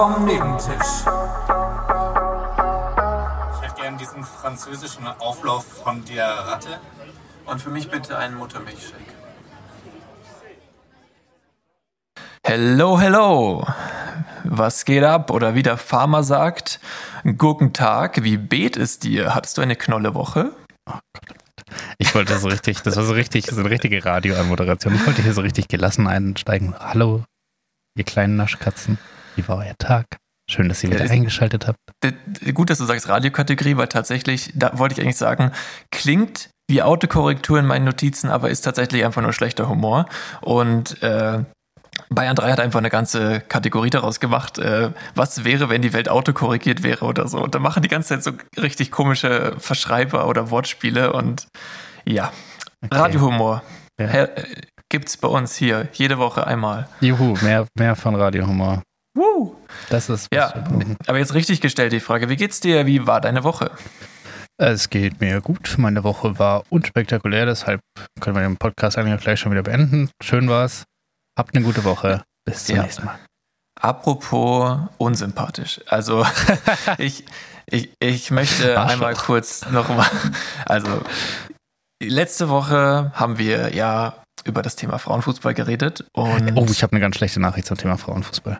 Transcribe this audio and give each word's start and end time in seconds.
vom 0.00 0.24
Nebentisch. 0.24 1.04
Ich 3.52 3.60
hätte 3.60 3.74
gern 3.82 3.98
diesen 3.98 4.24
französischen 4.24 5.06
Auflauf 5.06 5.66
von 5.84 6.02
der 6.06 6.26
Ratte. 6.26 6.80
Und 7.44 7.60
für 7.60 7.68
mich 7.68 7.90
bitte 7.90 8.16
einen 8.16 8.36
Muttermilchshake. 8.36 9.12
Hello, 12.46 12.98
hello. 12.98 13.66
Was 14.44 14.86
geht 14.86 15.04
ab? 15.04 15.30
Oder 15.30 15.54
wie 15.54 15.62
der 15.62 15.76
Farmer 15.76 16.22
sagt, 16.22 16.80
guten 17.36 17.74
Tag, 17.74 18.24
wie 18.24 18.38
bet 18.38 18.78
es 18.78 19.00
dir? 19.00 19.34
Hattest 19.34 19.58
du 19.58 19.60
eine 19.60 19.76
knolle 19.76 20.14
Woche? 20.14 20.52
Oh 20.88 20.94
Gott. 21.12 21.36
Ich 21.98 22.14
wollte 22.14 22.38
so 22.38 22.48
richtig, 22.48 22.80
das 22.80 22.96
war 22.96 23.04
so 23.04 23.12
richtig, 23.12 23.48
so 23.48 23.60
eine 23.60 23.68
richtige 23.68 24.02
Radioanmoderation. 24.02 24.94
Ich 24.94 25.06
wollte 25.06 25.20
hier 25.20 25.34
so 25.34 25.42
richtig 25.42 25.68
gelassen 25.68 26.06
einsteigen. 26.06 26.74
Hallo, 26.80 27.22
ihr 27.98 28.04
kleinen 28.04 28.36
Naschkatzen. 28.36 28.96
Wie 29.40 29.48
war 29.48 29.56
euer 29.56 29.74
Tag? 29.78 30.18
Schön, 30.50 30.68
dass 30.68 30.84
ihr 30.84 30.90
wieder 30.90 31.02
Ja, 31.06 31.10
eingeschaltet 31.10 31.66
habt. 31.66 31.78
Gut, 32.52 32.68
dass 32.68 32.76
du 32.76 32.84
sagst 32.84 33.08
Radiokategorie, 33.08 33.78
weil 33.78 33.88
tatsächlich, 33.88 34.52
da 34.54 34.78
wollte 34.78 34.94
ich 34.94 35.00
eigentlich 35.00 35.16
sagen, 35.16 35.52
klingt 35.90 36.50
wie 36.70 36.82
Autokorrektur 36.82 37.58
in 37.58 37.64
meinen 37.64 37.86
Notizen, 37.86 38.28
aber 38.28 38.50
ist 38.50 38.60
tatsächlich 38.60 39.02
einfach 39.02 39.22
nur 39.22 39.32
schlechter 39.32 39.66
Humor. 39.66 40.04
Und 40.42 41.02
äh, 41.02 41.42
Bayern 42.10 42.36
3 42.36 42.52
hat 42.52 42.60
einfach 42.60 42.80
eine 42.80 42.90
ganze 42.90 43.40
Kategorie 43.40 43.88
daraus 43.88 44.20
gemacht, 44.20 44.58
äh, 44.58 44.90
was 45.14 45.42
wäre, 45.44 45.70
wenn 45.70 45.80
die 45.80 45.94
Welt 45.94 46.10
autokorrigiert 46.10 46.82
wäre 46.82 47.06
oder 47.06 47.26
so. 47.26 47.38
Und 47.42 47.54
da 47.54 47.58
machen 47.60 47.82
die 47.82 47.88
ganze 47.88 48.10
Zeit 48.10 48.22
so 48.22 48.32
richtig 48.60 48.90
komische 48.90 49.54
Verschreiber 49.58 50.28
oder 50.28 50.50
Wortspiele 50.50 51.14
und 51.14 51.46
ja, 52.04 52.30
Okay. 52.82 52.96
Radiohumor. 52.96 53.62
Ja. 53.98 54.06
Äh, 54.06 54.44
Gibt's 54.90 55.16
bei 55.16 55.28
uns 55.28 55.54
hier 55.54 55.88
jede 55.92 56.18
Woche 56.18 56.46
einmal. 56.46 56.88
Juhu, 57.00 57.36
mehr, 57.42 57.66
mehr 57.78 57.94
von 57.94 58.16
Radiohumor. 58.16 58.82
Woo! 59.16 59.56
Das 59.88 60.08
ist 60.08 60.10
was 60.10 60.28
Ja, 60.32 60.54
aber 61.06 61.18
jetzt 61.18 61.34
richtig 61.34 61.60
gestellt 61.60 61.92
die 61.92 62.00
Frage, 62.00 62.28
wie 62.28 62.36
geht's 62.36 62.60
dir? 62.60 62.86
Wie 62.86 63.06
war 63.06 63.20
deine 63.20 63.42
Woche? 63.44 63.70
Es 64.56 64.90
geht 64.90 65.20
mir 65.20 65.40
gut. 65.40 65.76
Meine 65.78 66.04
Woche 66.04 66.38
war 66.38 66.64
unspektakulär, 66.68 67.46
deshalb 67.46 67.80
können 68.20 68.36
wir 68.36 68.42
den 68.42 68.56
Podcast 68.56 68.98
eigentlich 68.98 69.18
auch 69.18 69.22
gleich 69.22 69.40
schon 69.40 69.52
wieder 69.52 69.62
beenden. 69.62 70.10
Schön 70.22 70.48
war's. 70.48 70.84
Habt 71.38 71.54
eine 71.56 71.64
gute 71.64 71.84
Woche. 71.84 72.22
Bis 72.44 72.66
zum 72.66 72.76
Ja. 72.76 72.82
nächsten 72.82 73.06
Mal. 73.06 73.18
Apropos 73.80 74.78
unsympathisch. 74.98 75.80
Also 75.86 76.26
ich, 76.98 77.24
ich, 77.66 77.90
ich 77.98 78.30
möchte 78.30 78.78
Arschloch. 78.78 78.92
einmal 78.92 79.14
kurz 79.14 79.68
nochmal. 79.70 80.06
Also 80.66 81.00
letzte 82.02 82.48
Woche 82.50 83.10
haben 83.14 83.38
wir 83.38 83.74
ja 83.74 84.14
über 84.44 84.62
das 84.62 84.76
Thema 84.76 84.98
Frauenfußball 84.98 85.54
geredet 85.54 86.04
und 86.14 86.56
Oh, 86.56 86.66
ich 86.70 86.82
habe 86.82 86.92
eine 86.92 87.00
ganz 87.00 87.16
schlechte 87.16 87.40
Nachricht 87.40 87.66
zum 87.66 87.76
Thema 87.78 87.96
Frauenfußball. 87.96 88.58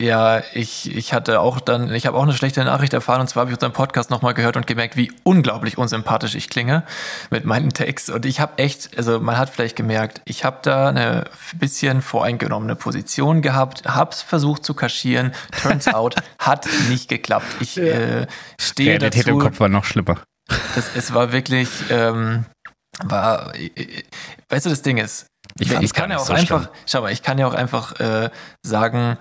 Ja, 0.00 0.42
ich, 0.54 0.96
ich 0.96 1.12
hatte 1.12 1.40
auch 1.40 1.58
dann, 1.58 1.92
ich 1.92 2.06
habe 2.06 2.16
auch 2.16 2.22
eine 2.22 2.32
schlechte 2.32 2.64
Nachricht 2.64 2.92
erfahren 2.92 3.20
und 3.20 3.26
zwar 3.28 3.40
habe 3.40 3.50
ich 3.50 3.56
unseren 3.56 3.72
Podcast 3.72 4.10
nochmal 4.10 4.32
gehört 4.32 4.56
und 4.56 4.68
gemerkt, 4.68 4.96
wie 4.96 5.10
unglaublich 5.24 5.76
unsympathisch 5.76 6.36
ich 6.36 6.48
klinge 6.48 6.84
mit 7.30 7.44
meinen 7.44 7.70
Takes 7.70 8.08
und 8.08 8.24
ich 8.24 8.38
habe 8.38 8.58
echt, 8.58 8.96
also 8.96 9.18
man 9.18 9.36
hat 9.36 9.50
vielleicht 9.50 9.74
gemerkt, 9.74 10.20
ich 10.24 10.44
habe 10.44 10.58
da 10.62 10.88
eine 10.88 11.24
bisschen 11.58 12.00
voreingenommene 12.00 12.76
Position 12.76 13.42
gehabt, 13.42 13.86
hab's 13.86 14.22
versucht 14.22 14.64
zu 14.64 14.72
kaschieren, 14.74 15.32
turns 15.60 15.88
out, 15.92 16.14
hat 16.38 16.68
nicht 16.88 17.08
geklappt. 17.08 17.48
Ich 17.58 17.76
äh, 17.76 18.28
stehe 18.60 18.90
Realität 18.90 19.26
dazu, 19.26 19.30
im 19.30 19.40
Kopf 19.40 19.58
war 19.58 19.68
noch 19.68 19.84
schlimmer. 19.84 20.22
das, 20.76 20.94
es 20.94 21.12
war 21.12 21.32
wirklich, 21.32 21.68
ähm, 21.90 22.46
war, 23.02 23.52
äh, 23.56 23.66
äh, 23.74 24.04
weißt 24.48 24.66
du, 24.66 24.70
das 24.70 24.82
Ding 24.82 24.98
ist, 24.98 25.26
Ich 25.58 25.72
ich, 25.72 25.92
kann 25.92 26.12
ja 26.12 26.18
auch 26.18 26.26
so 26.26 26.34
einfach, 26.34 26.62
schlimm. 26.62 26.74
schau 26.86 27.00
mal, 27.00 27.10
ich 27.10 27.22
kann 27.22 27.38
ja 27.38 27.48
auch 27.48 27.54
einfach 27.54 27.98
äh, 27.98 28.30
sagen, 28.64 29.18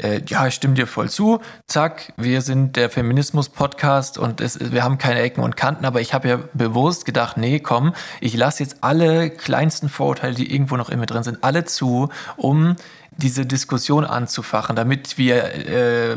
äh, 0.00 0.22
ja, 0.26 0.46
ich 0.46 0.54
stimme 0.54 0.74
dir 0.74 0.86
voll 0.86 1.10
zu, 1.10 1.40
zack, 1.66 2.14
wir 2.16 2.40
sind 2.40 2.76
der 2.76 2.88
Feminismus-Podcast 2.88 4.18
und 4.18 4.40
es, 4.40 4.72
wir 4.72 4.84
haben 4.84 4.98
keine 4.98 5.20
Ecken 5.20 5.42
und 5.42 5.56
Kanten, 5.56 5.84
aber 5.84 6.00
ich 6.00 6.14
habe 6.14 6.28
ja 6.28 6.38
bewusst 6.54 7.04
gedacht, 7.04 7.36
nee, 7.36 7.60
komm, 7.60 7.94
ich 8.20 8.34
lasse 8.34 8.62
jetzt 8.62 8.78
alle 8.80 9.28
kleinsten 9.30 9.88
Vorurteile, 9.88 10.34
die 10.34 10.52
irgendwo 10.52 10.76
noch 10.76 10.88
in 10.88 10.98
mir 10.98 11.06
drin 11.06 11.22
sind, 11.22 11.44
alle 11.44 11.64
zu, 11.64 12.08
um 12.36 12.76
diese 13.18 13.44
Diskussion 13.44 14.06
anzufachen, 14.06 14.74
damit 14.74 15.18
wir 15.18 15.54
äh, 15.54 16.16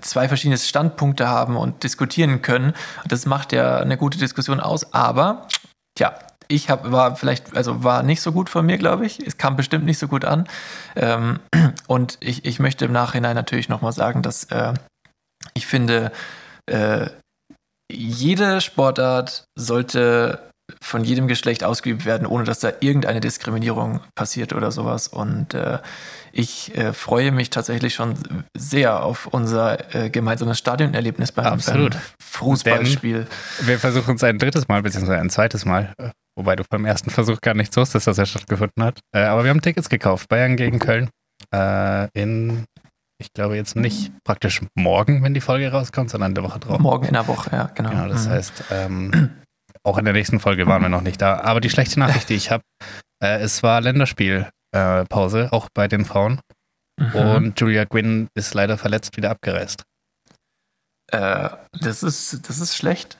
zwei 0.00 0.26
verschiedene 0.26 0.58
Standpunkte 0.58 1.28
haben 1.28 1.56
und 1.56 1.84
diskutieren 1.84 2.42
können. 2.42 2.74
Das 3.06 3.26
macht 3.26 3.52
ja 3.52 3.78
eine 3.78 3.96
gute 3.96 4.18
Diskussion 4.18 4.58
aus, 4.58 4.92
aber 4.92 5.46
tja, 5.94 6.14
ich 6.52 6.70
hab, 6.70 6.90
war 6.90 7.16
vielleicht, 7.16 7.56
also 7.56 7.82
war 7.82 8.02
nicht 8.02 8.20
so 8.20 8.32
gut 8.32 8.50
von 8.50 8.66
mir, 8.66 8.78
glaube 8.78 9.06
ich. 9.06 9.24
Es 9.26 9.38
kam 9.38 9.56
bestimmt 9.56 9.84
nicht 9.84 9.98
so 9.98 10.08
gut 10.08 10.24
an. 10.24 10.46
Ähm, 10.96 11.40
und 11.86 12.18
ich, 12.20 12.44
ich 12.44 12.58
möchte 12.58 12.84
im 12.84 12.92
Nachhinein 12.92 13.34
natürlich 13.34 13.68
nochmal 13.68 13.92
sagen, 13.92 14.22
dass 14.22 14.44
äh, 14.44 14.74
ich 15.54 15.66
finde, 15.66 16.12
äh, 16.70 17.06
jede 17.90 18.60
Sportart 18.60 19.44
sollte 19.58 20.50
von 20.80 21.04
jedem 21.04 21.28
Geschlecht 21.28 21.64
ausgeübt 21.64 22.06
werden, 22.06 22.26
ohne 22.26 22.44
dass 22.44 22.60
da 22.60 22.72
irgendeine 22.80 23.20
Diskriminierung 23.20 24.00
passiert 24.14 24.52
oder 24.52 24.70
sowas. 24.70 25.08
Und 25.08 25.54
äh, 25.54 25.78
ich 26.32 26.76
äh, 26.76 26.92
freue 26.92 27.32
mich 27.32 27.50
tatsächlich 27.50 27.94
schon 27.94 28.14
sehr 28.56 29.02
auf 29.02 29.26
unser 29.26 29.94
äh, 29.94 30.08
gemeinsames 30.08 30.58
Stadionerlebnis 30.58 31.32
beim, 31.32 31.46
Absolut. 31.46 31.92
beim 31.92 32.00
Fußballspiel. 32.22 33.26
Wir 33.60 33.78
versuchen 33.78 34.14
es 34.14 34.24
ein 34.24 34.38
drittes 34.38 34.68
Mal, 34.68 34.82
beziehungsweise 34.82 35.20
ein 35.20 35.30
zweites 35.30 35.64
Mal. 35.64 35.92
Wobei 36.36 36.56
du 36.56 36.64
beim 36.68 36.84
ersten 36.84 37.10
Versuch 37.10 37.40
gar 37.40 37.54
nicht 37.54 37.76
wusstest, 37.76 38.06
dass 38.06 38.18
er 38.18 38.26
stattgefunden 38.26 38.82
hat. 38.82 39.00
Äh, 39.14 39.20
aber 39.24 39.44
wir 39.44 39.50
haben 39.50 39.60
Tickets 39.60 39.88
gekauft. 39.88 40.28
Bayern 40.28 40.56
gegen 40.56 40.78
Köln. 40.78 41.10
Äh, 41.54 42.08
in, 42.18 42.64
ich 43.20 43.32
glaube 43.34 43.56
jetzt 43.56 43.76
nicht 43.76 44.12
praktisch 44.24 44.62
morgen, 44.74 45.22
wenn 45.22 45.34
die 45.34 45.40
Folge 45.40 45.70
rauskommt, 45.70 46.10
sondern 46.10 46.30
in 46.30 46.34
der 46.36 46.44
Woche 46.44 46.58
drauf. 46.60 46.78
Morgen 46.78 47.06
in 47.06 47.12
der 47.14 47.26
Woche, 47.26 47.50
ja, 47.54 47.64
genau. 47.74 47.90
Genau, 47.90 48.08
das 48.08 48.26
Mhm. 48.26 48.30
heißt, 48.30 48.64
ähm, 48.70 49.30
auch 49.84 49.98
in 49.98 50.04
der 50.04 50.14
nächsten 50.14 50.40
Folge 50.40 50.66
waren 50.66 50.80
wir 50.82 50.88
noch 50.88 51.02
nicht 51.02 51.20
da. 51.20 51.40
Aber 51.40 51.60
die 51.60 51.70
schlechte 51.70 51.98
Nachricht, 52.00 52.28
die 52.28 52.34
ich 52.34 52.50
habe, 52.50 52.62
äh, 53.22 53.40
es 53.40 53.62
war 53.62 53.80
Länderspielpause, 53.80 55.44
äh, 55.44 55.48
auch 55.50 55.68
bei 55.74 55.88
den 55.88 56.04
Frauen. 56.04 56.40
Mhm. 56.98 57.14
Und 57.14 57.60
Julia 57.60 57.84
Gwynn 57.84 58.28
ist 58.34 58.54
leider 58.54 58.78
verletzt 58.78 59.16
wieder 59.16 59.30
abgereist. 59.30 59.82
Äh, 61.10 61.50
das 61.80 62.02
ist, 62.02 62.48
das 62.48 62.58
ist 62.60 62.76
schlecht. 62.76 63.18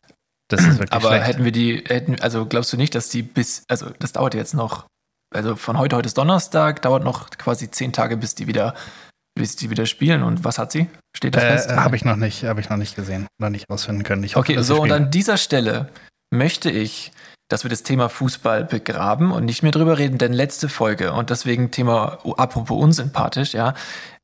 Das 0.53 0.61
ist 0.61 0.79
wirklich 0.79 0.93
Aber 0.93 1.09
schlecht. 1.09 1.27
hätten 1.27 1.45
wir 1.45 1.53
die, 1.53 1.83
hätten, 1.87 2.21
also 2.21 2.47
glaubst 2.47 2.73
du 2.73 2.77
nicht, 2.77 2.95
dass 2.95 3.09
die 3.09 3.23
bis, 3.23 3.65
also 3.69 3.87
das 3.99 4.13
dauert 4.13 4.35
jetzt 4.35 4.55
noch, 4.55 4.87
also 5.35 5.57
von 5.57 5.79
heute, 5.79 5.97
heute 5.97 6.07
ist 6.07 6.19
Donnerstag, 6.19 6.83
dauert 6.83 7.05
noch 7.05 7.31
quasi 7.31 7.71
zehn 7.71 7.93
Tage, 7.93 8.17
bis 8.17 8.35
die 8.35 8.47
wieder, 8.47 8.75
bis 9.35 9.57
die 9.57 9.71
wieder 9.71 9.87
spielen. 9.87 10.23
Und 10.23 10.45
was 10.45 10.59
hat 10.59 10.73
sie? 10.73 10.89
Steht 11.17 11.35
das 11.35 11.43
fest? 11.45 11.71
äh, 11.71 11.77
habe 11.77 11.97
ich 11.97 12.05
noch 12.05 12.17
nicht, 12.17 12.45
habe 12.45 12.61
ich 12.61 12.69
noch 12.69 12.77
nicht 12.77 12.97
gesehen, 12.97 13.27
noch 13.39 13.49
nicht 13.49 13.69
rausfinden 13.71 14.05
können. 14.05 14.23
Hoffe, 14.25 14.39
Okay, 14.39 14.63
so 14.63 14.83
und 14.83 14.93
an 14.93 15.11
dieser 15.11 15.39
Stelle 15.39 15.89
möchte 16.31 16.71
ich, 16.71 17.13
dass 17.49 17.65
wir 17.65 17.71
das 17.71 17.83
Thema 17.83 18.09
Fußball 18.09 18.65
begraben 18.65 19.31
und 19.33 19.45
nicht 19.45 19.63
mehr 19.63 19.73
drüber 19.73 19.99
reden, 19.99 20.19
denn 20.19 20.33
letzte 20.33 20.69
Folge 20.69 21.13
und 21.13 21.31
deswegen 21.31 21.71
Thema 21.71 22.19
apropos 22.37 22.83
unsympathisch, 22.83 23.53
ja. 23.55 23.75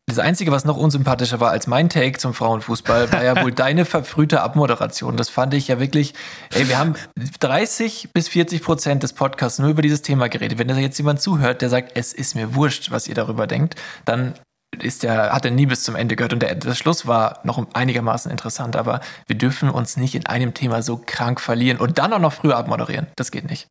Das 0.09 0.19
Einzige, 0.19 0.51
was 0.53 0.65
noch 0.65 0.79
unsympathischer 0.79 1.39
war 1.39 1.51
als 1.51 1.67
mein 1.67 1.91
Take 1.91 2.17
zum 2.17 2.33
Frauenfußball, 2.33 3.13
war 3.13 3.23
ja 3.23 3.43
wohl 3.43 3.53
deine 3.55 3.85
verfrühte 3.85 4.41
Abmoderation. 4.41 5.19
Das 5.19 5.29
fand 5.29 5.53
ich 5.53 5.69
ja 5.69 5.81
wirklich, 5.81 6.15
ey, 6.55 6.67
wir 6.67 6.79
haben 6.79 6.95
30 7.41 8.09
bis 8.15 8.29
40 8.29 8.63
Prozent 8.63 9.03
des 9.03 9.13
Podcasts 9.13 9.59
nur 9.59 9.69
über 9.69 9.83
dieses 9.83 10.01
Thema 10.01 10.31
geredet. 10.31 10.59
Wenn 10.59 10.67
da 10.67 10.77
jetzt 10.77 10.97
jemand 10.97 11.21
zuhört, 11.21 11.61
der 11.61 11.69
sagt, 11.69 11.93
es 11.95 12.15
ist 12.15 12.35
mir 12.37 12.55
wurscht, 12.55 12.91
was 12.91 13.07
ihr 13.07 13.15
darüber 13.15 13.47
denkt, 13.47 13.75
dann 14.07 14.33
ist 14.81 15.03
der, 15.03 15.35
hat 15.35 15.45
er 15.45 15.51
nie 15.51 15.67
bis 15.67 15.85
zum 15.85 15.95
Ende 15.95 16.17
gehört 16.17 16.33
und 16.33 16.41
der, 16.41 16.55
der 16.55 16.75
Schluss 16.75 17.07
war 17.07 17.41
noch 17.45 17.63
einigermaßen 17.75 18.31
interessant, 18.31 18.77
aber 18.77 19.01
wir 19.27 19.37
dürfen 19.37 19.69
uns 19.69 19.99
nicht 19.99 20.15
in 20.15 20.25
einem 20.25 20.55
Thema 20.55 20.81
so 20.81 21.03
krank 21.05 21.39
verlieren 21.39 21.79
und 21.79 21.99
dann 21.99 22.15
auch 22.15 22.19
noch 22.19 22.33
früher 22.33 22.57
abmoderieren. 22.57 23.09
Das 23.17 23.31
geht 23.31 23.49
nicht. 23.51 23.69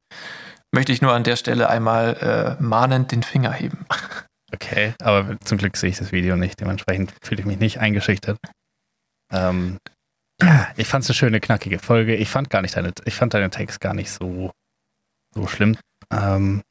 Möchte 0.72 0.92
ich 0.92 1.02
nur 1.02 1.14
an 1.14 1.24
der 1.24 1.36
Stelle 1.36 1.70
einmal 1.70 2.58
äh, 2.60 2.62
mahnend 2.62 3.12
den 3.12 3.24
Finger 3.24 3.54
heben. 3.54 3.88
Okay, 4.54 4.94
aber 5.02 5.38
zum 5.42 5.58
Glück 5.58 5.76
sehe 5.78 5.90
ich 5.90 5.98
das 5.98 6.12
Video 6.12 6.36
nicht. 6.38 6.60
Dementsprechend 6.60 7.14
fühle 7.22 7.42
ich 7.42 7.46
mich 7.46 7.60
nicht 7.60 7.80
eingeschüchtert. 7.80 8.38
Ähm, 9.32 9.78
ja, 10.42 10.68
ich 10.78 10.88
fand 10.88 11.04
es 11.04 11.10
eine 11.10 11.16
schöne, 11.16 11.40
knackige 11.40 11.80
Folge. 11.80 12.16
Ich 12.16 12.30
fand 12.30 12.50
gar 12.50 12.62
nicht 12.62 12.76
deine, 12.78 12.94
ich 13.06 13.16
fand 13.16 13.34
deine 13.34 13.50
Takes 13.50 13.80
gar 13.80 13.94
nicht 13.94 14.10
so, 14.12 14.52
so 15.36 15.48
schlimm. 15.48 15.78
Ähm, 16.14 16.62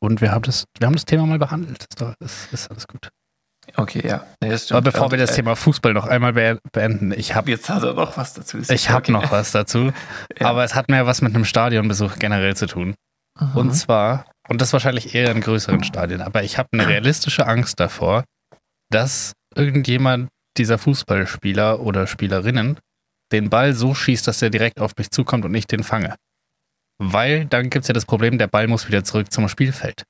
und 0.00 0.20
wir 0.20 0.32
haben 0.32 0.42
das, 0.42 0.64
wir 0.78 0.86
haben 0.86 0.94
das 0.94 1.04
Thema 1.04 1.26
mal 1.26 1.38
behandelt. 1.38 1.84
Ist, 1.90 2.00
doch, 2.00 2.14
ist, 2.20 2.52
ist 2.52 2.70
alles 2.70 2.88
gut. 2.88 3.08
Okay, 3.76 4.02
ja. 4.06 4.26
Nee. 4.42 4.56
Aber 4.70 4.82
bevor 4.82 5.10
wir 5.12 5.18
das 5.18 5.32
Äh, 5.32 5.36
Thema 5.36 5.54
Fußball 5.54 5.92
noch 5.92 6.06
einmal 6.06 6.32
be 6.32 6.58
beenden, 6.72 7.12
ich 7.12 7.34
habe 7.34 7.50
Jetzt 7.50 7.68
hat 7.68 7.82
er 7.84 7.94
noch 7.94 8.16
was 8.16 8.34
dazu. 8.34 8.58
ich 8.58 8.90
hab 8.90 9.08
noch 9.08 9.30
was 9.30 9.52
dazu, 9.52 9.92
Ja. 10.40 10.48
aber 10.48 10.64
es 10.64 10.74
hat 10.74 10.88
mehr 10.88 11.06
was 11.06 11.22
mit 11.22 11.34
einem 11.34 11.44
Stadionbesuch 11.44 12.18
generell 12.18 12.56
zu 12.56 12.66
tun. 12.66 12.94
Mhm. 13.40 13.56
Und 13.56 13.72
zwar, 13.72 14.26
und 14.48 14.60
das 14.60 14.72
wahrscheinlich 14.72 15.14
eher 15.14 15.30
in 15.30 15.40
größeren 15.40 15.84
Stadien, 15.84 16.20
aber 16.20 16.42
ich 16.42 16.58
habe 16.58 16.68
eine 16.72 16.86
realistische 16.86 17.46
Angst 17.46 17.80
davor, 17.80 18.24
dass 18.90 19.32
irgendjemand 19.54 20.28
dieser 20.58 20.78
Fußballspieler 20.78 21.80
oder 21.80 22.06
Spielerinnen 22.06 22.78
den 23.32 23.48
Ball 23.48 23.72
so 23.72 23.94
schießt, 23.94 24.26
dass 24.26 24.42
er 24.42 24.50
direkt 24.50 24.80
auf 24.80 24.92
mich 24.96 25.10
zukommt 25.10 25.44
und 25.44 25.54
ich 25.54 25.66
den 25.66 25.82
fange. 25.82 26.14
Weil 26.98 27.46
dann 27.46 27.70
gibt 27.70 27.84
es 27.84 27.88
ja 27.88 27.94
das 27.94 28.04
Problem, 28.04 28.38
der 28.38 28.46
Ball 28.46 28.68
muss 28.68 28.86
wieder 28.86 29.02
zurück 29.02 29.32
zum 29.32 29.48
Spielfeld. 29.48 30.04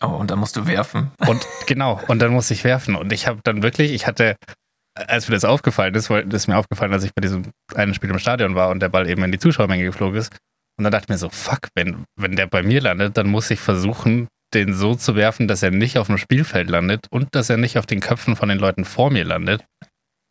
Oh, 0.00 0.06
und 0.06 0.30
dann 0.30 0.38
musst 0.38 0.56
du 0.56 0.66
werfen. 0.66 1.10
Und 1.26 1.44
genau, 1.66 2.00
und 2.06 2.20
dann 2.20 2.32
musste 2.32 2.54
ich 2.54 2.64
werfen. 2.64 2.94
Und 2.94 3.12
ich 3.12 3.26
habe 3.26 3.40
dann 3.42 3.62
wirklich, 3.62 3.92
ich 3.92 4.06
hatte, 4.06 4.36
als 4.94 5.28
mir 5.28 5.34
das 5.34 5.44
aufgefallen 5.44 5.94
ist, 5.94 6.08
weil 6.08 6.24
das 6.24 6.42
ist 6.42 6.48
mir 6.48 6.56
aufgefallen, 6.56 6.92
als 6.92 7.04
ich 7.04 7.12
bei 7.14 7.20
diesem 7.20 7.50
einen 7.74 7.94
Spiel 7.94 8.10
im 8.10 8.18
Stadion 8.18 8.54
war 8.54 8.70
und 8.70 8.80
der 8.80 8.88
Ball 8.88 9.08
eben 9.08 9.24
in 9.24 9.32
die 9.32 9.38
Zuschauermenge 9.38 9.84
geflogen 9.84 10.18
ist. 10.18 10.34
Und 10.78 10.84
dann 10.84 10.92
dachte 10.92 11.06
ich 11.06 11.08
mir 11.08 11.18
so, 11.18 11.28
fuck, 11.28 11.68
wenn, 11.74 12.04
wenn 12.16 12.36
der 12.36 12.46
bei 12.46 12.62
mir 12.62 12.80
landet, 12.80 13.16
dann 13.16 13.28
muss 13.28 13.50
ich 13.50 13.58
versuchen, 13.58 14.28
den 14.54 14.72
so 14.72 14.94
zu 14.94 15.16
werfen, 15.16 15.48
dass 15.48 15.62
er 15.62 15.70
nicht 15.70 15.98
auf 15.98 16.06
dem 16.06 16.18
Spielfeld 16.18 16.70
landet 16.70 17.06
und 17.10 17.34
dass 17.34 17.50
er 17.50 17.56
nicht 17.56 17.78
auf 17.78 17.86
den 17.86 18.00
Köpfen 18.00 18.36
von 18.36 18.48
den 18.48 18.58
Leuten 18.58 18.84
vor 18.84 19.10
mir 19.10 19.24
landet. 19.24 19.64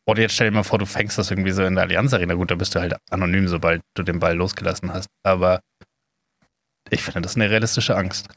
Oder 0.08 0.22
jetzt 0.22 0.36
stell 0.36 0.50
dir 0.50 0.56
mal 0.56 0.64
vor, 0.64 0.80
du 0.80 0.86
fängst 0.86 1.18
das 1.18 1.30
irgendwie 1.30 1.52
so 1.52 1.64
in 1.64 1.76
der 1.76 1.84
Allianz 1.84 2.14
Arena. 2.14 2.34
Gut, 2.34 2.50
da 2.50 2.56
bist 2.56 2.74
du 2.74 2.80
halt 2.80 2.96
anonym, 3.12 3.50
sobald 3.50 3.82
du 3.94 4.04
den 4.04 4.20
Ball 4.20 4.36
losgelassen 4.36 4.94
hast. 4.94 5.08
Aber 5.24 5.60
ich 6.90 7.04
finde, 7.04 7.22
das 7.22 7.34
ist 7.34 7.36
eine 7.36 7.50
realistische 7.50 7.98
Angst. 7.98 8.30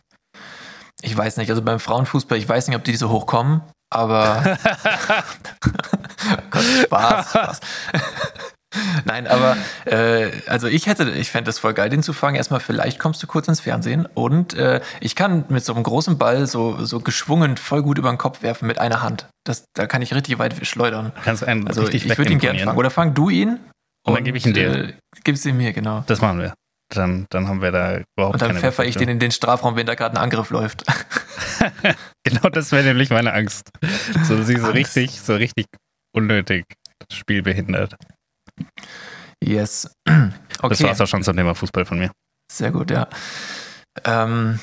Ich 1.02 1.16
weiß 1.16 1.36
nicht, 1.36 1.48
also 1.48 1.62
beim 1.62 1.78
Frauenfußball, 1.78 2.36
ich 2.36 2.48
weiß 2.48 2.66
nicht, 2.66 2.76
ob 2.76 2.84
die 2.84 2.96
so 2.96 3.08
hochkommen, 3.08 3.62
aber 3.88 4.42
Gott, 6.50 6.62
Spaß, 6.62 7.30
Spaß. 7.30 7.60
Nein, 9.04 9.26
aber 9.26 9.56
äh, 9.84 10.30
also 10.46 10.68
ich 10.68 10.86
hätte, 10.86 11.10
ich 11.10 11.30
fände 11.30 11.50
es 11.50 11.58
voll 11.58 11.74
geil, 11.74 11.90
den 11.90 12.02
zu 12.02 12.12
fangen. 12.12 12.36
Erstmal, 12.36 12.60
vielleicht 12.60 12.98
kommst 12.98 13.22
du 13.22 13.26
kurz 13.26 13.48
ins 13.48 13.60
Fernsehen 13.60 14.06
und 14.14 14.54
äh, 14.54 14.80
ich 15.00 15.16
kann 15.16 15.44
mit 15.48 15.64
so 15.64 15.74
einem 15.74 15.82
großen 15.82 16.18
Ball 16.18 16.46
so, 16.46 16.84
so 16.84 17.00
geschwungen 17.00 17.56
voll 17.56 17.82
gut 17.82 17.98
über 17.98 18.10
den 18.10 18.18
Kopf 18.18 18.42
werfen 18.42 18.66
mit 18.66 18.78
einer 18.78 19.02
Hand. 19.02 19.26
Das, 19.44 19.64
da 19.74 19.86
kann 19.86 20.02
ich 20.02 20.14
richtig 20.14 20.38
weit 20.38 20.66
schleudern. 20.66 21.12
Kannst 21.24 21.42
du 21.42 21.46
einen 21.46 21.66
Also 21.66 21.82
richtig 21.82 22.04
ich, 22.04 22.10
ich 22.12 22.18
würde 22.18 22.32
ihn 22.32 22.38
gerne 22.38 22.58
fangen. 22.60 22.78
Oder 22.78 22.90
fang 22.90 23.14
du 23.14 23.28
ihn. 23.28 23.58
Und 24.06 24.14
dann 24.14 24.24
gebe 24.24 24.38
ich 24.38 24.46
ihn 24.46 24.54
dir. 24.54 24.88
Äh, 24.88 24.92
gibst 25.24 25.44
ihn 25.46 25.56
mir, 25.56 25.72
genau. 25.72 26.04
Das 26.06 26.20
machen 26.20 26.38
wir. 26.38 26.54
Dann, 26.94 27.26
dann 27.30 27.46
haben 27.48 27.62
wir 27.62 27.70
da 27.70 28.00
überhaupt 28.16 28.34
Und 28.34 28.42
dann 28.42 28.48
keine 28.48 28.60
pfeffer 28.60 28.84
ich 28.84 28.96
den 28.96 29.08
in 29.08 29.18
den 29.20 29.30
Strafraum, 29.30 29.76
wenn 29.76 29.86
da 29.86 29.94
gerade 29.94 30.16
ein 30.16 30.22
Angriff 30.22 30.50
läuft. 30.50 30.84
Genau 32.22 32.48
das 32.50 32.70
wäre 32.72 32.84
nämlich 32.84 33.10
meine 33.10 33.32
Angst. 33.32 33.70
So, 34.24 34.36
dass 34.36 34.46
sie 34.46 34.56
so 34.56 34.66
Angst. 34.66 34.74
richtig, 34.74 35.20
so 35.20 35.34
richtig 35.34 35.66
unnötig 36.12 36.64
das 36.98 37.16
Spiel 37.16 37.42
behindert. 37.42 37.94
Yes. 39.42 39.90
Das 40.04 40.32
Okay. 40.62 40.84
war's 40.84 41.00
auch 41.00 41.06
schon 41.06 41.22
zum 41.22 41.36
Thema 41.36 41.54
Fußball 41.54 41.84
von 41.86 41.98
mir. 41.98 42.10
Sehr 42.52 42.70
gut, 42.70 42.90
ja. 42.90 43.08
Ähm, 44.04 44.60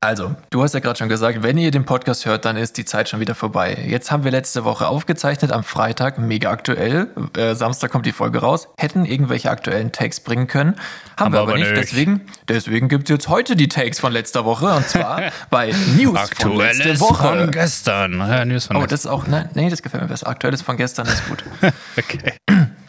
also, 0.00 0.34
du 0.48 0.62
hast 0.62 0.72
ja 0.72 0.80
gerade 0.80 0.96
schon 0.98 1.10
gesagt, 1.10 1.42
wenn 1.42 1.58
ihr 1.58 1.70
den 1.70 1.84
Podcast 1.84 2.24
hört, 2.24 2.46
dann 2.46 2.56
ist 2.56 2.78
die 2.78 2.86
Zeit 2.86 3.08
schon 3.10 3.20
wieder 3.20 3.34
vorbei. 3.34 3.84
Jetzt 3.86 4.10
haben 4.10 4.24
wir 4.24 4.30
letzte 4.30 4.64
Woche 4.64 4.86
aufgezeichnet, 4.86 5.52
am 5.52 5.62
Freitag, 5.62 6.18
mega 6.18 6.50
aktuell. 6.50 7.08
Äh, 7.36 7.54
Samstag 7.54 7.90
kommt 7.90 8.06
die 8.06 8.12
Folge 8.12 8.38
raus. 8.38 8.68
Hätten 8.78 9.04
irgendwelche 9.04 9.50
aktuellen 9.50 9.92
Takes 9.92 10.20
bringen 10.20 10.46
können. 10.46 10.76
Haben, 11.18 11.34
wir 11.34 11.40
aber 11.40 11.56
nicht. 11.56 11.70
Deswegen, 11.76 12.22
deswegen 12.48 12.88
gibt 12.88 13.10
es 13.10 13.14
jetzt 13.14 13.28
heute 13.28 13.56
die 13.56 13.68
Takes 13.68 14.00
von 14.00 14.12
letzter 14.12 14.46
Woche. 14.46 14.72
Und 14.72 14.88
zwar 14.88 15.20
bei 15.50 15.74
News 15.96 16.30
von 16.38 16.56
letzte 16.56 16.98
Woche. 17.00 17.22
von 17.40 17.50
gestern. 17.50 18.18
Ja, 18.20 18.44
News 18.46 18.66
von 18.66 18.76
oh, 18.76 18.86
das 18.86 19.00
ist 19.00 19.06
auch, 19.06 19.26
nein, 19.26 19.50
nee, 19.54 19.68
das 19.68 19.82
gefällt 19.82 20.02
mir 20.02 20.08
besser. 20.08 20.28
Aktuelles 20.28 20.62
von 20.62 20.76
gestern 20.78 21.06
ist 21.06 21.28
gut. 21.28 21.44
Okay. 21.98 22.34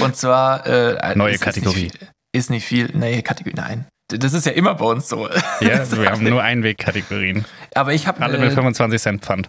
Und 0.00 0.16
zwar 0.16 0.66
äh, 0.66 1.14
Neue 1.16 1.34
ist- 1.34 1.40
Kategorie. 1.42 1.86
Ist 1.86 1.92
nicht, 2.00 2.12
ist 2.32 2.50
nicht 2.50 2.66
viel. 2.66 2.90
Neue 2.96 3.22
Kategorie, 3.22 3.54
nein. 3.56 3.86
Das 4.08 4.32
ist 4.34 4.44
ja 4.46 4.52
immer 4.52 4.74
bei 4.74 4.84
uns 4.84 5.08
so. 5.08 5.28
Ja, 5.60 5.90
wir 5.90 6.10
haben 6.10 6.24
nur 6.24 6.42
Einwegkategorien. 6.42 7.44
Aber 7.74 7.92
ich 7.94 8.06
habe 8.06 8.20
Alle 8.22 8.38
mit 8.38 8.50
äh, 8.50 8.54
25 8.54 9.00
Cent 9.00 9.24
Pfand. 9.24 9.48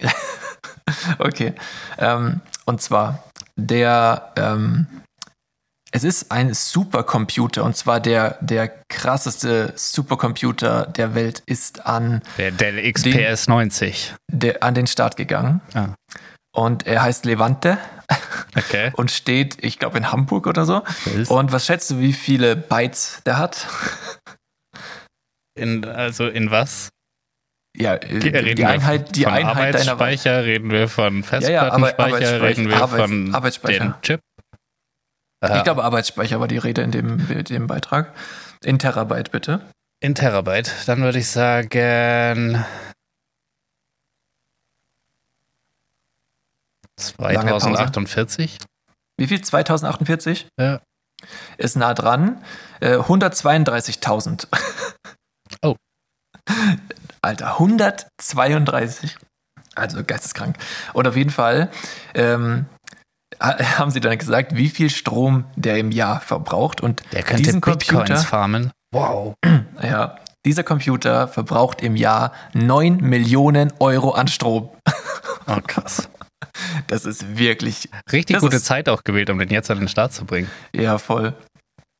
okay. 1.18 1.52
Ähm, 1.98 2.40
und 2.64 2.80
zwar 2.80 3.24
der 3.56 4.32
ähm, 4.36 4.86
es 5.94 6.04
ist 6.04 6.32
ein 6.32 6.54
Supercomputer 6.54 7.64
und 7.64 7.76
zwar 7.76 8.00
der 8.00 8.38
der 8.40 8.68
krasseste 8.88 9.72
Supercomputer 9.76 10.86
der 10.86 11.14
Welt 11.14 11.42
ist 11.46 11.84
an 11.86 12.22
Der 12.38 12.50
Dell 12.50 12.90
XPS 12.92 13.48
90. 13.48 14.14
der 14.30 14.62
an 14.62 14.74
den 14.74 14.86
Start 14.86 15.16
gegangen 15.16 15.60
Ah. 15.74 15.88
und 16.56 16.86
er 16.86 17.02
heißt 17.02 17.26
Levante 17.26 17.76
Okay. 18.56 18.92
und 18.96 19.10
steht, 19.10 19.62
ich 19.64 19.78
glaube 19.78 19.96
in 19.98 20.12
Hamburg 20.12 20.46
oder 20.46 20.64
so. 20.66 20.82
Ist- 21.16 21.30
Und 21.30 21.52
was 21.52 21.64
schätzt 21.66 21.90
du, 21.90 21.98
wie 22.00 22.12
viele 22.12 22.54
Bytes 22.56 23.22
der 23.24 23.38
hat? 23.38 23.66
In, 25.54 25.84
also 25.84 26.26
in 26.28 26.50
was? 26.50 26.88
Ja, 27.76 27.92
Reden 27.94 28.20
die 28.20 28.58
wir 28.58 28.68
Einheit, 28.68 29.16
die 29.16 29.22
von 29.24 29.32
Einheit 29.32 29.74
deiner 29.74 29.92
Arbeitsspeicher, 29.92 30.44
reden 30.44 30.70
wir 30.70 30.88
von 30.88 31.22
Ja, 31.22 31.40
ja, 31.48 31.70
Festplattenspeicher, 31.70 31.96
Arbeitsspeicher- 31.98 32.42
reden 32.42 32.68
wir 32.68 32.76
Arbeits- 32.76 33.02
von 33.02 33.34
Arbeitsspeicher. 33.34 33.84
dem 33.84 33.94
Chip. 34.02 34.20
Ich 35.44 35.50
Äh, 35.50 35.62
glaube, 35.62 35.82
Arbeitsspeicher 35.84 36.38
war 36.38 36.48
die 36.48 36.58
Rede 36.58 36.82
in 36.82 36.90
dem, 36.90 37.30
in 37.30 37.44
dem 37.44 37.66
Beitrag. 37.66 38.14
In 38.62 38.78
Terabyte 38.78 39.32
bitte. 39.32 39.60
in 40.00 40.14
Terabyte. 40.14 40.70
Dann 40.86 41.00
würde 41.02 41.18
ich 41.18 41.28
sagen 41.28 41.68
Lange 41.74 42.66
Pause. 46.84 46.91
2048. 47.16 48.58
Wie 49.18 49.26
viel? 49.26 49.40
2048? 49.40 50.46
Ja. 50.58 50.80
Ist 51.58 51.76
nah 51.76 51.94
dran. 51.94 52.42
Äh, 52.80 52.96
132.000. 52.96 54.46
Oh. 55.62 55.76
Alter, 57.22 57.52
132. 57.58 59.16
Also 59.74 60.02
geisteskrank. 60.04 60.56
Und 60.92 61.06
auf 61.06 61.16
jeden 61.16 61.30
Fall 61.30 61.70
ähm, 62.14 62.66
ha- 63.40 63.58
haben 63.78 63.90
sie 63.90 64.00
dann 64.00 64.18
gesagt, 64.18 64.54
wie 64.56 64.68
viel 64.68 64.90
Strom 64.90 65.44
der 65.56 65.78
im 65.78 65.92
Jahr 65.92 66.20
verbraucht. 66.20 66.80
Und 66.80 67.02
Der 67.12 67.22
könnte 67.22 67.44
diesen 67.44 67.60
Bitcoins 67.60 67.88
Computer, 67.88 68.16
farmen. 68.18 68.70
Wow. 68.92 69.34
ja, 69.82 70.16
dieser 70.44 70.64
Computer 70.64 71.28
verbraucht 71.28 71.80
im 71.82 71.94
Jahr 71.96 72.32
9 72.54 72.96
Millionen 72.96 73.72
Euro 73.78 74.10
an 74.10 74.26
Strom. 74.28 74.70
Oh, 75.46 75.58
krass. 75.66 76.08
Das 76.86 77.04
ist 77.04 77.38
wirklich 77.38 77.88
Richtig 78.12 78.38
gute 78.38 78.56
ist- 78.56 78.66
Zeit 78.66 78.88
auch 78.88 79.04
gewählt, 79.04 79.30
um 79.30 79.38
den 79.38 79.48
jetzt 79.50 79.70
an 79.70 79.78
den 79.78 79.88
Start 79.88 80.12
zu 80.12 80.24
bringen. 80.24 80.50
Ja, 80.74 80.98
voll. 80.98 81.34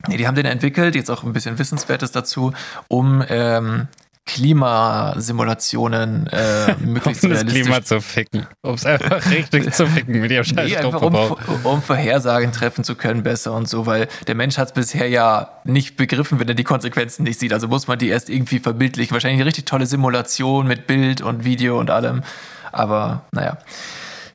Nee, 0.09 0.17
die 0.17 0.27
haben 0.27 0.35
den 0.35 0.47
entwickelt, 0.47 0.95
jetzt 0.97 1.11
auch 1.11 1.23
ein 1.23 1.33
bisschen 1.33 1.59
Wissenswertes 1.59 2.11
dazu, 2.11 2.53
um 2.89 3.25
ähm, 3.29 3.87
Klimasimulationen 4.27 6.27
äh, 6.29 6.75
möglichst 6.81 7.25
Um 7.25 7.31
das 7.31 7.45
Klima 7.45 7.83
zu 7.83 8.01
ficken. 8.01 8.47
Um 8.63 8.75
es 8.75 8.87
einfach 8.87 9.31
richtig 9.31 9.73
zu 9.73 9.87
ficken 9.87 10.21
mit 10.21 10.31
ihrem 10.31 10.45
scheiß 10.45 10.57
Nee, 10.71 10.77
einfach 10.77 11.03
um, 11.03 11.37
um 11.65 11.83
Vorhersagen 11.83 12.53
treffen 12.53 12.85
zu 12.85 12.95
können 12.95 13.23
besser 13.23 13.53
und 13.53 13.69
so, 13.69 13.87
weil 13.87 14.09
der 14.27 14.35
Mensch 14.35 14.59
hat 14.59 14.69
es 14.69 14.75
bisher 14.75 15.09
ja 15.09 15.61
nicht 15.65 15.97
begriffen, 15.97 16.39
wenn 16.41 16.49
er 16.49 16.55
die 16.55 16.65
Konsequenzen 16.65 17.25
nicht 17.25 17.41
sieht. 17.41 17.53
Also 17.53 17.69
muss 17.69 17.87
man 17.89 17.99
die 17.99 18.09
erst 18.09 18.31
irgendwie 18.31 18.59
verbildlichen. 18.59 19.13
Wahrscheinlich 19.15 19.41
eine 19.41 19.47
richtig 19.47 19.67
tolle 19.67 19.87
Simulation 19.87 20.67
mit 20.67 20.87
Bild 20.87 21.21
und 21.21 21.45
Video 21.45 21.79
und 21.79 21.91
allem. 21.91 22.23
Aber 22.71 23.23
naja. 23.33 23.59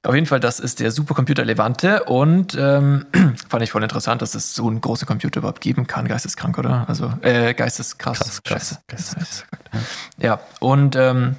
Auf 0.07 0.15
jeden 0.15 0.25
Fall, 0.25 0.39
das 0.39 0.61
ist 0.61 0.79
der 0.79 0.91
Supercomputer 0.91 1.43
Levante 1.43 2.05
und 2.05 2.55
ähm, 2.57 3.05
fand 3.49 3.61
ich 3.61 3.71
voll 3.71 3.83
interessant, 3.83 4.21
dass 4.21 4.35
es 4.35 4.55
so 4.55 4.65
einen 4.65 4.79
großen 4.79 5.05
Computer 5.05 5.39
überhaupt 5.39 5.59
geben 5.59 5.85
kann. 5.85 6.07
Geisteskrank, 6.07 6.57
oder? 6.57 6.85
Also, 6.87 7.11
äh, 7.23 7.53
geisteskrass. 7.53 8.19
Krass, 8.19 8.41
krass. 8.41 8.61
Scheiße. 8.61 8.77
Krass, 8.87 9.15
krass. 9.15 9.45
Ja, 10.17 10.39
und 10.61 10.95
ähm, 10.95 11.35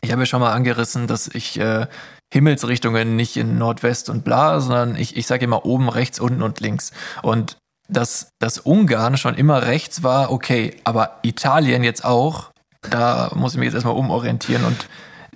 ich 0.00 0.12
habe 0.12 0.22
ja 0.22 0.26
schon 0.26 0.40
mal 0.40 0.54
angerissen, 0.54 1.08
dass 1.08 1.28
ich 1.28 1.60
äh, 1.60 1.88
Himmelsrichtungen 2.32 3.16
nicht 3.16 3.36
in 3.36 3.58
Nordwest 3.58 4.08
und 4.08 4.24
bla, 4.24 4.60
sondern 4.60 4.96
ich, 4.96 5.18
ich 5.18 5.26
sage 5.26 5.44
immer 5.44 5.66
oben, 5.66 5.90
rechts, 5.90 6.20
unten 6.20 6.40
und 6.40 6.58
links. 6.60 6.92
Und 7.20 7.58
dass 7.86 8.30
das 8.38 8.60
Ungarn 8.60 9.18
schon 9.18 9.34
immer 9.34 9.66
rechts 9.66 10.02
war, 10.02 10.32
okay, 10.32 10.74
aber 10.84 11.18
Italien 11.20 11.84
jetzt 11.84 12.06
auch, 12.06 12.50
da 12.80 13.30
muss 13.34 13.52
ich 13.52 13.58
mich 13.58 13.66
jetzt 13.66 13.74
erstmal 13.74 13.96
umorientieren 13.96 14.64
und 14.64 14.88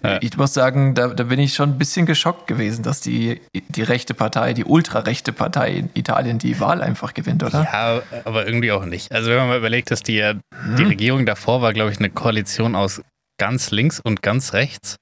Ja. 0.05 0.19
ich 0.21 0.37
muss 0.37 0.53
sagen, 0.55 0.95
da, 0.95 1.09
da 1.09 1.25
bin 1.25 1.39
ich 1.41 1.55
schon 1.55 1.71
ein 1.71 1.79
bisschen 1.79 2.05
geschockt 2.07 2.47
gewesen, 2.47 2.83
dass 2.83 3.01
die, 3.01 3.41
die 3.55 3.83
rechte 3.83 4.13
Partei, 4.15 4.53
die 4.53 4.65
ultrarechte 4.65 5.33
Partei 5.33 5.73
in 5.73 5.91
Italien 5.95 6.39
die 6.39 6.61
Wahl 6.61 6.83
einfach 6.83 7.15
gewinnt, 7.15 7.43
oder? 7.43 7.63
Ja, 7.65 8.03
aber 8.25 8.47
irgendwie 8.47 8.71
auch 8.73 8.85
nicht. 8.85 9.13
Also 9.13 9.31
wenn 9.31 9.39
man 9.39 9.49
mal 9.49 9.59
überlegt, 9.59 9.91
dass 9.91 10.03
die, 10.03 10.17
ja- 10.17 10.35
die 10.35 10.83
Hm? 10.83 10.87
Regierung 10.89 11.27
davor 11.27 11.63
war, 11.63 11.73
glaube 11.73 11.91
ich, 11.91 11.99
eine 11.99 12.11
Koalition 12.11 12.77
aus 12.77 13.03
ganz 13.41 13.71
links 13.71 13.99
und 14.01 14.23
ganz 14.23 14.53
rechts. 14.53 14.97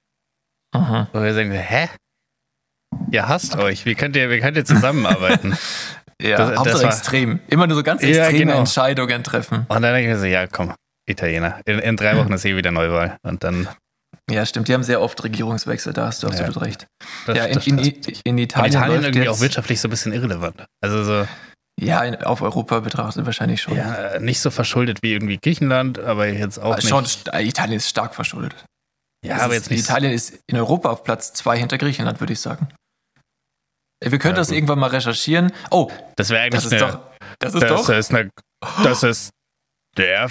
Aha. 0.75 1.09
Wo 1.13 1.21
wir 1.23 1.35
sagen, 1.35 1.51
hä? 1.53 1.89
Ihr 3.11 3.29
hasst 3.29 3.57
euch. 3.57 3.85
Wie 3.87 3.95
könnt 3.95 4.17
ihr, 4.17 4.31
wie 4.31 4.41
könnt 4.41 4.57
ihr 4.57 4.65
zusammenarbeiten? 4.65 5.57
Ja, 6.21 6.37
Das- 6.37 6.63
das 6.63 6.83
war- 6.85 6.91
extrem. 6.91 7.41
Immer 7.49 7.67
nur 7.67 7.77
so 7.77 7.83
ganz 7.83 8.01
Ja, 8.03 8.09
extreme 8.27 8.39
genau. 8.53 8.59
Entscheidungen 8.61 9.25
treffen. 9.25 9.67
Und 9.69 9.83
dann 9.83 9.83
denke 9.83 10.03
ich 10.03 10.07
mir 10.15 10.19
so, 10.21 10.27
ja, 10.27 10.47
komm, 10.47 10.73
Italiener. 11.05 11.59
In, 11.65 11.81
in 11.81 11.97
drei 11.97 12.17
Wochen 12.19 12.33
ist 12.33 12.45
eh 12.45 12.55
wieder 12.57 12.71
Neuwahl. 12.71 13.17
Und 13.23 13.43
dann. 13.43 13.67
Ja, 14.31 14.47
stimmt. 14.47 14.69
Die 14.69 14.75
haben 14.75 14.83
sehr 14.83 15.01
oft 15.01 15.23
Regierungswechsel, 15.25 15.93
da 15.93 16.07
hast 16.07 16.23
du 16.23 16.29
absolut 16.29 16.61
recht. 16.61 16.87
Das, 17.27 17.37
ja, 17.37 17.45
in, 17.47 17.55
das 17.55 17.67
in, 17.67 17.79
in, 18.25 18.39
Italien, 18.39 18.73
Italien 18.73 18.95
läuft 18.95 19.05
irgendwie 19.09 19.19
jetzt, 19.27 19.29
auch 19.37 19.41
wirtschaftlich 19.41 19.81
so 19.81 19.89
ein 19.89 19.91
bisschen 19.91 20.13
irrelevant. 20.13 20.65
Also 20.81 21.03
so, 21.05 21.27
Ja, 21.81 22.03
in, 22.05 22.17
auf 22.23 22.41
Europa 22.43 22.81
betrachtet 22.81 23.27
wahrscheinlich 23.27 23.61
schon. 23.63 23.77
ja, 23.77 24.19
nicht 24.21 24.41
so 24.41 24.51
verschuldet 24.51 24.99
wie 25.03 25.13
irgendwie 25.13 25.39
Griechenland, 25.39 25.99
aber 25.99 26.29
jetzt 26.29 26.59
auch 26.59 26.73
Aber 26.73 26.77
nicht. 26.77 26.89
schon, 26.89 27.05
Italien 27.35 27.77
ist 27.77 27.89
stark 27.89 28.15
verschuldet. 28.15 28.65
ja, 29.25 29.37
aber 29.39 29.55
ist, 29.55 29.63
jetzt 29.63 29.71
nicht. 29.71 29.81
Italien 29.85 30.13
ist 30.13 30.39
in 30.47 30.57
Europa 30.57 30.91
auf 30.91 31.03
Platz 31.05 31.33
zwei 31.33 31.59
hinter 31.59 31.79
Griechenland, 31.79 32.21
würde 32.21 32.33
ich 32.33 32.41
sagen. 32.41 32.69
Wir 34.05 34.19
können 34.19 34.35
Ja, 34.35 34.41
das 34.41 34.49
gut. 34.49 34.57
irgendwann 34.57 34.79
mal 34.81 34.89
recherchieren. 34.91 35.53
Oh, 35.71 35.91
Das 36.17 36.31
wäre 36.31 36.43
eigentlich 36.43 36.63
das 36.65 36.73
ist 36.73 36.83
eine, 36.83 36.93
doch. 36.93 37.01
Das 37.39 37.55
ist 37.55 37.63
das 37.63 37.71
doch. 37.71 37.89
ist 37.91 38.13
eine, 38.15 38.31
das 38.83 39.03
ist 39.03 39.31
Der 39.97 40.29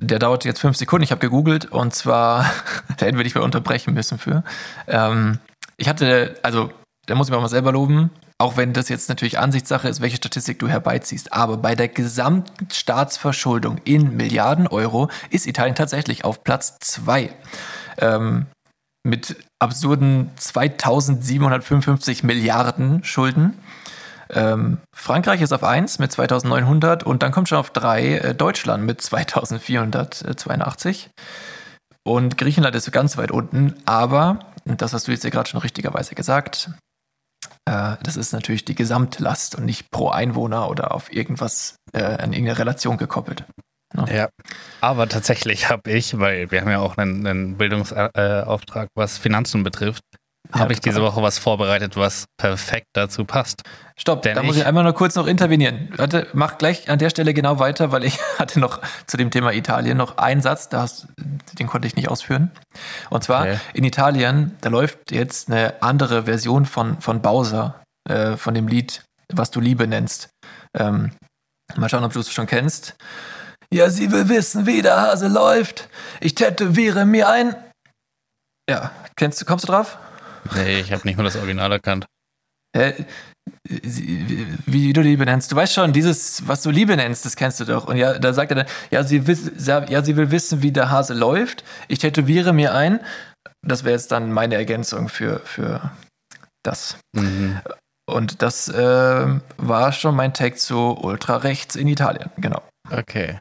Der 0.00 0.18
dauert 0.18 0.44
jetzt 0.44 0.60
fünf 0.60 0.76
Sekunden. 0.76 1.04
Ich 1.04 1.10
habe 1.10 1.20
gegoogelt 1.20 1.66
und 1.66 1.94
zwar, 1.94 2.50
da 2.98 3.06
hätten 3.06 3.18
dich 3.24 3.34
mal 3.34 3.42
unterbrechen 3.42 3.94
müssen 3.94 4.18
für. 4.18 4.44
Ähm, 4.86 5.38
ich 5.76 5.88
hatte, 5.88 6.36
also, 6.42 6.70
da 7.06 7.14
muss 7.14 7.28
ich 7.28 7.30
mir 7.30 7.38
auch 7.38 7.42
mal 7.42 7.48
selber 7.48 7.72
loben, 7.72 8.10
auch 8.38 8.56
wenn 8.56 8.72
das 8.72 8.88
jetzt 8.88 9.08
natürlich 9.08 9.38
Ansichtssache 9.38 9.88
ist, 9.88 10.00
welche 10.00 10.16
Statistik 10.16 10.58
du 10.58 10.68
herbeiziehst. 10.68 11.32
Aber 11.32 11.56
bei 11.56 11.74
der 11.74 11.88
gesamten 11.88 12.68
Staatsverschuldung 12.70 13.78
in 13.84 14.16
Milliarden 14.16 14.66
Euro 14.66 15.08
ist 15.30 15.46
Italien 15.46 15.74
tatsächlich 15.74 16.24
auf 16.24 16.44
Platz 16.44 16.76
zwei 16.80 17.30
ähm, 17.98 18.46
mit 19.04 19.36
absurden 19.58 20.30
2755 20.36 22.24
Milliarden 22.24 23.04
Schulden. 23.04 23.54
Ähm, 24.30 24.78
Frankreich 24.94 25.40
ist 25.40 25.52
auf 25.52 25.62
1 25.62 25.98
mit 25.98 26.12
2900 26.12 27.04
und 27.04 27.22
dann 27.22 27.32
kommt 27.32 27.48
schon 27.48 27.58
auf 27.58 27.70
3 27.70 28.02
äh, 28.02 28.34
Deutschland 28.34 28.84
mit 28.84 29.00
2482. 29.00 31.10
Und 32.04 32.38
Griechenland 32.38 32.76
ist 32.76 32.90
ganz 32.92 33.16
weit 33.16 33.30
unten, 33.30 33.74
aber, 33.84 34.38
und 34.64 34.80
das 34.80 34.92
hast 34.92 35.08
du 35.08 35.12
jetzt 35.12 35.24
ja 35.24 35.30
gerade 35.30 35.48
schon 35.48 35.60
richtigerweise 35.60 36.14
gesagt, 36.14 36.70
äh, 37.64 37.96
das 38.02 38.16
ist 38.16 38.32
natürlich 38.32 38.64
die 38.64 38.76
Gesamtlast 38.76 39.56
und 39.56 39.64
nicht 39.64 39.90
pro 39.90 40.10
Einwohner 40.10 40.70
oder 40.70 40.92
auf 40.92 41.12
irgendwas 41.12 41.76
äh, 41.92 42.02
an 42.02 42.32
irgendeine 42.32 42.58
Relation 42.58 42.96
gekoppelt. 42.96 43.44
Ja. 43.94 44.06
ja. 44.08 44.28
aber 44.80 45.08
tatsächlich 45.08 45.70
habe 45.70 45.90
ich, 45.90 46.18
weil 46.18 46.50
wir 46.50 46.60
haben 46.60 46.70
ja 46.70 46.80
auch 46.80 46.96
einen, 46.96 47.26
einen 47.26 47.56
Bildungsauftrag, 47.56 48.88
was 48.94 49.18
Finanzen 49.18 49.62
betrifft, 49.62 50.02
ja, 50.54 50.60
habe 50.60 50.72
ich 50.72 50.80
diese 50.80 51.02
Woche 51.02 51.22
was 51.22 51.38
vorbereitet, 51.38 51.96
was 51.96 52.26
perfekt 52.36 52.86
dazu 52.94 53.24
passt. 53.24 53.62
Stopp, 53.98 54.22
Denn 54.22 54.34
da 54.34 54.42
muss 54.42 54.56
ich 54.56 54.66
einmal 54.66 54.84
noch 54.84 54.94
kurz 54.94 55.14
noch 55.14 55.26
intervenieren. 55.26 55.88
Warte, 55.96 56.26
mach 56.34 56.58
gleich 56.58 56.90
an 56.90 56.98
der 56.98 57.10
Stelle 57.10 57.32
genau 57.32 57.58
weiter, 57.58 57.92
weil 57.92 58.04
ich 58.04 58.18
hatte 58.38 58.60
noch 58.60 58.80
zu 59.06 59.16
dem 59.16 59.30
Thema 59.30 59.52
Italien 59.52 59.96
noch 59.96 60.18
einen 60.18 60.42
Satz, 60.42 60.68
hast, 60.72 61.08
den 61.58 61.66
konnte 61.66 61.88
ich 61.88 61.96
nicht 61.96 62.08
ausführen. 62.08 62.50
Und 63.10 63.24
zwar 63.24 63.42
okay. 63.42 63.58
in 63.72 63.84
Italien, 63.84 64.56
da 64.60 64.68
läuft 64.68 65.10
jetzt 65.10 65.50
eine 65.50 65.82
andere 65.82 66.24
Version 66.24 66.66
von, 66.66 67.00
von 67.00 67.22
Bowser, 67.22 67.82
äh, 68.08 68.36
von 68.36 68.54
dem 68.54 68.68
Lied, 68.68 69.02
was 69.32 69.50
du 69.50 69.60
Liebe 69.60 69.86
nennst. 69.86 70.28
Ähm, 70.78 71.12
mal 71.76 71.88
schauen, 71.88 72.04
ob 72.04 72.12
du 72.12 72.20
es 72.20 72.32
schon 72.32 72.46
kennst. 72.46 72.96
Ja, 73.72 73.90
sie 73.90 74.12
will 74.12 74.28
wissen, 74.28 74.66
wie 74.66 74.82
der 74.82 75.00
Hase 75.00 75.28
läuft. 75.28 75.88
Ich 76.20 76.34
tätowiere 76.34 77.04
mir 77.04 77.28
ein. 77.28 77.56
Ja, 78.68 78.90
kennst 79.16 79.40
du, 79.40 79.44
kommst 79.44 79.66
du 79.66 79.72
drauf? 79.72 79.98
Nee, 80.54 80.80
ich 80.80 80.92
habe 80.92 81.06
nicht 81.06 81.16
mal 81.16 81.24
das 81.24 81.36
Original 81.36 81.72
erkannt. 81.72 82.06
Hä? 82.76 82.94
Wie, 83.68 84.46
wie 84.66 84.92
du 84.92 85.00
Liebe 85.00 85.24
nennst. 85.24 85.52
Du 85.52 85.56
weißt 85.56 85.72
schon, 85.72 85.92
dieses, 85.92 86.46
was 86.48 86.62
du 86.62 86.70
Liebe 86.70 86.96
nennst, 86.96 87.24
das 87.24 87.36
kennst 87.36 87.60
du 87.60 87.64
doch. 87.64 87.86
Und 87.86 87.96
ja, 87.96 88.18
da 88.18 88.32
sagt 88.32 88.50
er 88.50 88.56
dann, 88.56 88.66
ja, 88.90 89.04
sie, 89.04 89.26
wiss, 89.26 89.50
ja, 89.66 90.02
sie 90.02 90.16
will 90.16 90.30
wissen, 90.30 90.62
wie 90.62 90.72
der 90.72 90.90
Hase 90.90 91.14
läuft. 91.14 91.64
Ich 91.88 92.00
tätowiere 92.00 92.52
mir 92.52 92.74
ein. 92.74 93.00
Das 93.62 93.84
wäre 93.84 93.94
jetzt 93.94 94.12
dann 94.12 94.32
meine 94.32 94.56
Ergänzung 94.56 95.08
für, 95.08 95.40
für 95.40 95.92
das. 96.64 96.98
Mhm. 97.12 97.60
Und 98.08 98.42
das 98.42 98.68
äh, 98.68 99.26
war 99.56 99.92
schon 99.92 100.14
mein 100.14 100.32
Take 100.32 100.56
zu 100.56 100.96
Ultrarechts 100.96 101.74
in 101.76 101.88
Italien, 101.88 102.30
genau. 102.36 102.62
Okay. 102.90 103.38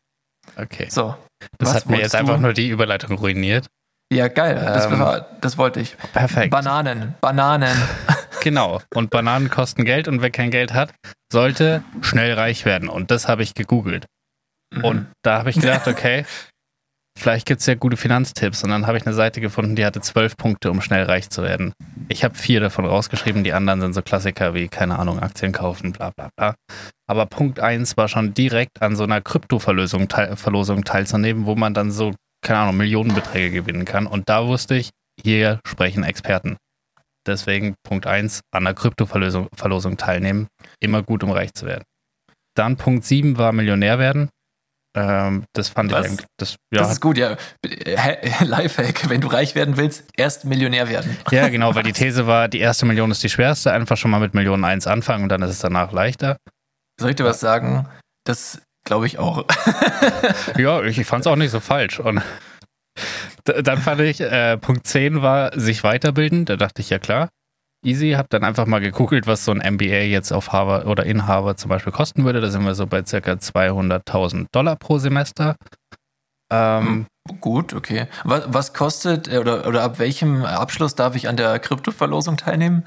Okay. 0.56 0.88
So. 0.90 1.16
Das 1.60 1.74
hat 1.74 1.88
mir 1.88 2.00
jetzt 2.00 2.14
du? 2.14 2.18
einfach 2.20 2.40
nur 2.40 2.54
die 2.54 2.70
Überleitung 2.70 3.18
ruiniert. 3.18 3.68
Ja, 4.12 4.28
geil. 4.28 4.56
Das, 4.56 4.86
ähm, 4.86 5.00
war, 5.00 5.26
das 5.42 5.58
wollte 5.58 5.80
ich. 5.80 5.98
Perfekt. 6.14 6.52
Bananen. 6.52 7.16
Bananen. 7.22 7.76
genau. 8.42 8.82
Und 8.94 9.10
Bananen 9.10 9.50
kosten 9.50 9.84
Geld 9.84 10.08
und 10.08 10.22
wer 10.22 10.30
kein 10.30 10.52
Geld 10.52 10.74
hat, 10.74 10.94
sollte 11.32 11.84
schnell 12.02 12.34
reich 12.34 12.66
werden. 12.66 12.88
Und 12.88 13.12
das 13.12 13.28
habe 13.28 13.44
ich 13.44 13.56
gegoogelt. 13.56 14.06
Mhm. 14.74 14.84
Und 14.84 15.08
da 15.24 15.40
habe 15.40 15.50
ich 15.50 15.56
gedacht, 15.60 15.88
okay, 15.88 16.26
vielleicht 17.18 17.48
gibt 17.48 17.62
es 17.62 17.68
ja 17.68 17.76
gute 17.76 17.98
Finanztipps. 17.98 18.64
Und 18.64 18.70
dann 18.70 18.88
habe 18.88 18.98
ich 18.98 19.06
eine 19.06 19.16
Seite 19.16 19.42
gefunden, 19.42 19.76
die 19.76 19.86
hatte 19.86 20.02
zwölf 20.02 20.38
Punkte, 20.38 20.70
um 20.70 20.82
schnell 20.82 21.04
reich 21.04 21.30
zu 21.30 21.42
werden. 21.42 21.74
Ich 22.08 22.24
habe 22.24 22.36
vier 22.36 22.60
davon 22.60 22.86
rausgeschrieben, 22.86 23.44
die 23.44 23.54
anderen 23.54 23.82
sind 23.82 23.94
so 23.94 24.02
Klassiker 24.02 24.54
wie, 24.54 24.68
keine 24.68 25.00
Ahnung, 25.00 25.20
Aktien 25.20 25.52
kaufen, 25.52 25.94
bla 25.94 26.12
bla 26.16 26.30
bla. 26.38 26.56
Aber 27.08 27.26
Punkt 27.26 27.60
eins 27.60 27.98
war 27.98 28.08
schon 28.08 28.34
direkt 28.34 28.82
an 28.82 28.96
so 28.96 29.04
einer 29.04 29.22
Kryptoverlosung 29.22 30.08
teil, 30.08 30.36
Verlosung 30.36 30.84
teilzunehmen, 30.84 31.46
wo 31.46 31.56
man 31.56 31.74
dann 31.74 31.92
so, 31.92 32.14
keine 32.46 32.60
Ahnung, 32.60 32.78
Millionenbeträge 32.78 33.52
gewinnen 33.52 33.84
kann. 33.84 34.08
Und 34.08 34.30
da 34.30 34.48
wusste 34.48 34.76
ich, 34.76 34.92
hier 35.22 35.60
sprechen 35.68 36.04
Experten. 36.04 36.58
Deswegen 37.28 37.76
Punkt 37.84 38.06
eins 38.06 38.42
an 38.52 38.66
der 38.66 38.76
Kryptoverlosung 38.76 39.98
teilnehmen. 39.98 40.48
Immer 40.80 41.02
gut, 41.02 41.24
um 41.24 41.32
reich 41.32 41.54
zu 41.54 41.66
werden. 41.66 41.84
Dann 42.56 42.78
Punkt 42.78 43.04
sieben 43.04 43.38
war 43.38 43.52
Millionär 43.52 44.00
werden. 44.00 44.30
Ähm, 44.96 45.44
das 45.54 45.68
fand 45.68 45.92
Was? 45.92 46.06
ich 46.06 46.12
eigentlich. 46.12 46.28
Das, 46.38 46.56
ja. 46.72 46.82
das 46.82 46.94
ist 46.94 47.02
gut, 47.02 47.18
ja. 47.18 47.36
Lifehack, 48.42 49.10
wenn 49.10 49.22
du 49.22 49.28
reich 49.28 49.56
werden 49.56 49.76
willst, 49.76 50.06
erst 50.16 50.46
Millionär 50.46 50.88
werden. 50.88 51.18
Ja, 51.32 51.50
genau, 51.50 51.76
weil 51.76 51.84
die 51.84 51.92
These 51.92 52.28
war, 52.28 52.48
die 52.48 52.60
erste 52.60 52.86
Million 52.86 53.12
ist 53.12 53.22
die 53.24 53.30
schwerste, 53.30 53.74
einfach 53.74 53.98
schon 53.98 54.12
mal 54.12 54.20
mit 54.20 54.34
Millionen 54.34 54.64
eins 54.64 54.88
anfangen 54.88 55.24
und 55.24 55.30
dann 55.30 55.42
ist 55.42 55.50
es 55.50 55.60
danach 55.60 55.92
leichter. 55.92 56.38
Soll 57.00 57.10
ich 57.10 57.16
dir 57.18 57.26
was 57.26 57.42
sagen? 57.42 57.90
Das 58.24 58.62
glaube 58.86 59.08
ich 59.08 59.20
auch. 59.20 59.46
ja, 60.58 60.82
ich, 60.84 60.98
ich 60.98 61.08
fand 61.08 61.22
es 61.22 61.28
auch 61.28 61.36
nicht 61.36 61.52
so 61.52 61.60
falsch. 61.60 62.00
Und 62.00 62.22
dann 63.44 63.78
fand 63.80 64.02
ich, 64.02 64.22
äh, 64.22 64.58
Punkt 64.58 64.88
10 64.88 65.22
war 65.22 65.58
sich 65.60 65.84
weiterbilden. 65.84 66.46
Da 66.46 66.56
dachte 66.56 66.82
ich, 66.82 66.90
ja 66.90 67.00
klar, 67.00 67.30
easy. 67.84 68.12
Hab 68.12 68.30
dann 68.30 68.44
einfach 68.44 68.66
mal 68.66 68.80
gegoogelt, 68.80 69.28
was 69.28 69.46
so 69.46 69.52
ein 69.52 69.74
MBA 69.74 70.04
jetzt 70.04 70.32
auf 70.32 70.52
Harvard 70.52 70.86
oder 70.86 71.06
in 71.06 71.28
Harvard 71.28 71.60
zum 71.60 71.70
Beispiel 71.70 71.92
kosten 71.92 72.24
würde. 72.24 72.42
Da 72.42 72.50
sind 72.50 72.64
wir 72.64 72.76
so 72.76 72.88
bei 72.88 73.04
circa 73.04 73.34
200.000 73.34 74.48
Dollar 74.52 74.76
pro 74.76 74.98
Semester. 74.98 75.56
Ähm, 76.52 76.86
hm, 76.86 77.06
Gut, 77.42 77.74
okay. 77.74 78.08
Was, 78.24 78.44
was 78.48 78.74
kostet 78.74 79.28
äh, 79.28 79.40
oder, 79.40 79.68
oder 79.68 79.84
ab 79.84 79.98
welchem 80.00 80.44
Abschluss 80.44 80.96
darf 80.96 81.16
ich 81.16 81.28
an 81.28 81.38
der 81.38 81.58
Kryptoverlosung 81.60 82.38
teilnehmen? 82.38 82.86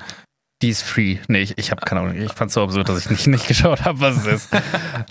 Die 0.60 0.70
ist 0.70 0.82
free. 0.82 1.18
Nee, 1.28 1.42
ich, 1.42 1.56
ich 1.56 1.70
habe 1.70 1.82
keine 1.82 2.00
Ahnung. 2.00 2.16
Ich 2.16 2.32
fand 2.32 2.48
es 2.48 2.54
so 2.54 2.62
absurd, 2.64 2.88
dass 2.88 2.98
ich 2.98 3.10
nicht, 3.10 3.26
nicht 3.28 3.46
geschaut 3.46 3.84
habe, 3.84 4.00
was 4.00 4.16
es 4.16 4.26
ist. 4.26 4.48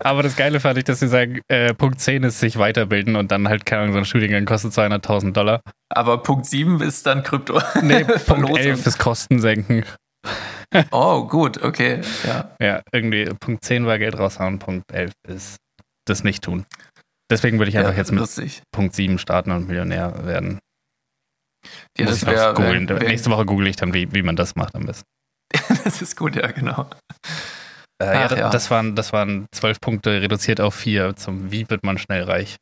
Aber 0.01 0.21
das 0.21 0.35
Geile 0.35 0.59
fand 0.59 0.77
ich, 0.77 0.83
dass 0.83 0.99
sie 0.99 1.07
sagen, 1.07 1.39
äh, 1.47 1.73
Punkt 1.73 2.01
10 2.01 2.23
ist 2.23 2.39
sich 2.41 2.57
weiterbilden 2.57 3.15
und 3.15 3.31
dann 3.31 3.47
halt, 3.47 3.65
keine 3.65 3.83
Ahnung, 3.83 3.93
so 3.93 3.99
ein 3.99 4.05
Studiengang 4.05 4.45
kostet 4.45 4.73
200.000 4.73 5.31
Dollar. 5.31 5.61
Aber 5.89 6.21
Punkt 6.21 6.45
7 6.45 6.81
ist 6.81 7.05
dann 7.05 7.23
Krypto. 7.23 7.61
Nee, 7.81 8.03
Punkt 8.25 8.57
11 8.57 8.85
ist 8.85 8.99
Kosten 8.99 9.39
senken. 9.39 9.85
oh, 10.91 11.25
gut, 11.25 11.63
okay. 11.63 12.01
Ja. 12.25 12.55
ja, 12.61 12.81
irgendwie 12.91 13.25
Punkt 13.39 13.63
10 13.63 13.85
war 13.85 13.97
Geld 13.99 14.19
raushauen, 14.19 14.59
Punkt 14.59 14.91
11 14.91 15.13
ist 15.29 15.55
das 16.05 16.25
nicht 16.25 16.43
tun. 16.43 16.65
Deswegen 17.31 17.57
würde 17.57 17.69
ich 17.69 17.77
einfach 17.77 17.91
ja, 17.91 17.97
jetzt 17.97 18.11
mit 18.11 18.19
lustig. 18.19 18.63
Punkt 18.73 18.95
7 18.95 19.17
starten 19.17 19.51
und 19.51 19.67
Millionär 19.67 20.25
werden. 20.25 20.59
Ja, 21.97 22.05
Muss 22.05 22.19
das 22.19 22.29
wär, 22.29 22.57
wär, 22.57 22.89
wär, 22.89 23.07
Nächste 23.07 23.29
Woche 23.29 23.45
google 23.45 23.67
ich 23.67 23.77
dann, 23.77 23.93
wie, 23.93 24.13
wie 24.13 24.21
man 24.21 24.35
das 24.35 24.55
macht 24.55 24.75
am 24.75 24.85
besten. 24.85 25.05
das 25.83 26.01
ist 26.01 26.15
gut, 26.15 26.35
ja, 26.35 26.47
genau. 26.51 26.89
Äh, 27.99 28.05
Ach, 28.05 28.31
ja, 28.31 28.37
ja, 28.37 28.49
Das, 28.49 28.69
waren, 28.69 28.95
das 28.95 29.13
waren 29.13 29.47
zwölf 29.51 29.79
Punkte 29.79 30.21
reduziert 30.21 30.61
auf 30.61 30.75
vier 30.75 31.15
zum 31.15 31.51
Wie 31.51 31.69
wird 31.69 31.83
man 31.83 31.97
schnell 31.97 32.23
reich. 32.23 32.57